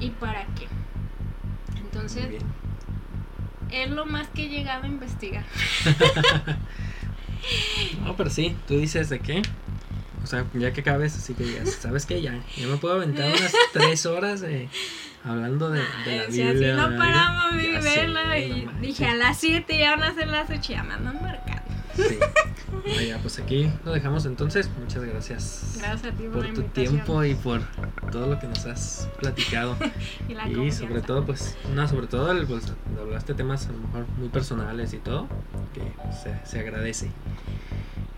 y 0.00 0.10
para 0.10 0.46
qué. 0.54 0.66
Entonces, 1.76 2.26
es 3.70 3.90
lo 3.90 4.06
más 4.06 4.28
que 4.28 4.46
he 4.46 4.48
llegado 4.48 4.84
a 4.84 4.86
investigar. 4.86 5.44
no, 8.04 8.16
pero 8.16 8.30
sí, 8.30 8.56
tú 8.66 8.78
dices 8.78 9.08
de 9.08 9.20
qué. 9.20 9.42
O 10.22 10.26
sea, 10.26 10.46
ya 10.54 10.72
que 10.72 10.82
cabes, 10.82 11.16
así 11.16 11.34
que 11.34 11.52
ya, 11.52 11.66
¿sabes 11.66 12.06
qué? 12.06 12.22
Ya, 12.22 12.40
ya 12.56 12.66
me 12.66 12.76
puedo 12.76 12.94
aventar 12.94 13.28
unas 13.28 13.52
tres 13.72 14.06
horas 14.06 14.42
hablando 15.22 15.70
de, 15.70 15.80
de 15.80 16.16
la 16.16 16.26
Biblia. 16.26 16.30
Si 16.30 16.42
así 16.42 16.64
no 16.64 16.96
paramos 16.96 17.56
de 17.56 17.78
verla 17.78 18.38
y 18.38 18.68
dije 18.80 19.06
a 19.06 19.14
las 19.14 19.38
7 19.38 19.78
ya 19.78 19.96
van 19.96 20.02
a 20.04 20.14
ser 20.14 20.28
las 20.28 20.48
8 20.48 20.60
ya 20.60 20.82
me 20.82 20.94
andan 20.94 21.20
marcando. 21.20 21.53
Sí. 21.96 22.18
Vaya, 22.96 23.18
pues 23.18 23.38
aquí 23.38 23.70
lo 23.84 23.92
dejamos 23.92 24.26
entonces. 24.26 24.68
Muchas 24.78 25.04
gracias. 25.04 25.76
Gracias 25.78 26.12
a 26.12 26.16
ti 26.16 26.24
por, 26.24 26.46
tu 26.52 26.62
tiempo 26.62 27.24
y 27.24 27.34
por 27.34 27.62
todo 28.10 28.26
lo 28.26 28.38
que 28.38 28.46
nos 28.46 28.66
has 28.66 29.08
platicado. 29.20 29.76
y, 30.28 30.70
sobre 30.70 31.00
todo, 31.00 31.24
pues, 31.24 31.56
no, 31.74 31.86
sobre 31.88 32.06
todo, 32.06 32.34
pues, 32.46 32.72
hablaste 33.00 33.34
temas 33.34 33.66
a 33.68 33.72
lo 33.72 33.78
mejor 33.78 34.06
muy 34.18 34.28
personales 34.28 34.92
y 34.92 34.98
todo, 34.98 35.28
que 35.72 35.82
se, 36.12 36.38
se 36.44 36.60
agradece. 36.60 37.10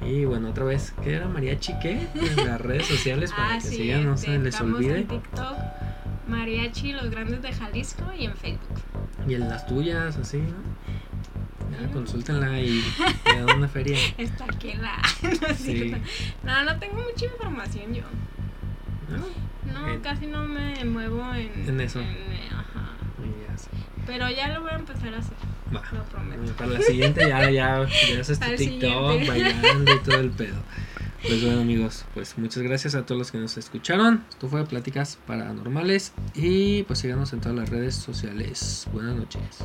Y 0.01 0.25
bueno, 0.25 0.51
otra 0.51 0.65
vez, 0.65 0.95
¿qué 1.03 1.15
era 1.15 1.27
María 1.27 1.59
Chique? 1.59 2.07
En 2.15 2.37
las 2.47 2.61
redes 2.61 2.87
sociales 2.87 3.33
para 3.33 3.55
ah, 3.55 3.59
que 3.59 3.69
sigan, 3.69 4.05
no 4.05 4.17
se 4.17 4.39
les 4.39 4.61
olvide. 4.61 4.99
En 4.99 5.09
TikTok, 5.09 5.57
Mariachi, 6.29 6.93
los 6.93 7.11
grandes 7.11 7.43
de 7.43 7.53
Jalisco 7.53 8.05
y 8.17 8.27
en 8.27 8.35
Facebook. 8.37 8.81
Y 9.27 9.35
en 9.35 9.49
las 9.49 9.67
tuyas, 9.67 10.17
así, 10.17 10.39
¿no? 10.39 10.55
Ya, 11.71 11.91
consúltenla 11.93 12.61
y 12.61 12.83
le 13.27 13.43
dan 13.43 13.57
una 13.59 13.69
feria. 13.69 13.99
Está 14.19 14.45
aquí 14.45 14.75
la. 14.75 14.97
No, 15.23 15.55
sí. 15.55 15.95
no, 16.45 16.65
no 16.65 16.79
tengo 16.79 16.95
mucha 16.97 17.25
información 17.27 17.95
yo. 17.95 18.03
No, 19.09 19.73
no 19.73 20.03
casi 20.03 20.27
no 20.27 20.45
me 20.45 20.85
muevo 20.85 21.35
en, 21.35 21.69
en 21.69 21.81
eso. 21.81 22.01
En, 22.01 22.09
ajá. 22.53 22.97
Pero 24.07 24.31
ya 24.31 24.49
lo 24.49 24.63
voy 24.63 24.71
a 24.71 24.77
empezar 24.77 25.15
a 25.15 25.19
hacer. 25.19 25.37
Lo 25.93 26.05
prometo. 26.05 26.53
Para 26.55 26.71
la 26.71 26.81
siguiente 26.81 27.29
ya, 27.29 27.51
ya, 27.51 27.87
ya 27.87 28.21
haces 28.21 28.39
tu 28.39 28.57
TikTok, 28.57 29.27
bailando 29.27 29.95
y 29.95 29.99
todo 30.01 30.21
el 30.21 30.31
pedo. 30.31 30.57
Pues 31.23 31.43
bueno 31.43 31.63
amigos, 31.63 32.05
pues 32.15 32.39
muchas 32.39 32.63
gracias 32.63 32.95
a 32.95 33.05
todos 33.05 33.19
los 33.19 33.33
que 33.33 33.39
nos 33.39 33.57
escucharon. 33.57 34.23
Esto 34.31 34.49
fue 34.49 34.65
Pláticas 34.65 35.19
Paranormales 35.27 36.13
y 36.35 36.85
pues 36.85 37.01
síganos 37.01 37.33
en 37.33 37.41
todas 37.41 37.57
las 37.57 37.69
redes 37.69 37.97
sociales. 37.97 38.87
Buenas 38.93 39.17
noches. 39.17 39.59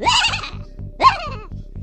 Ha 0.00 0.30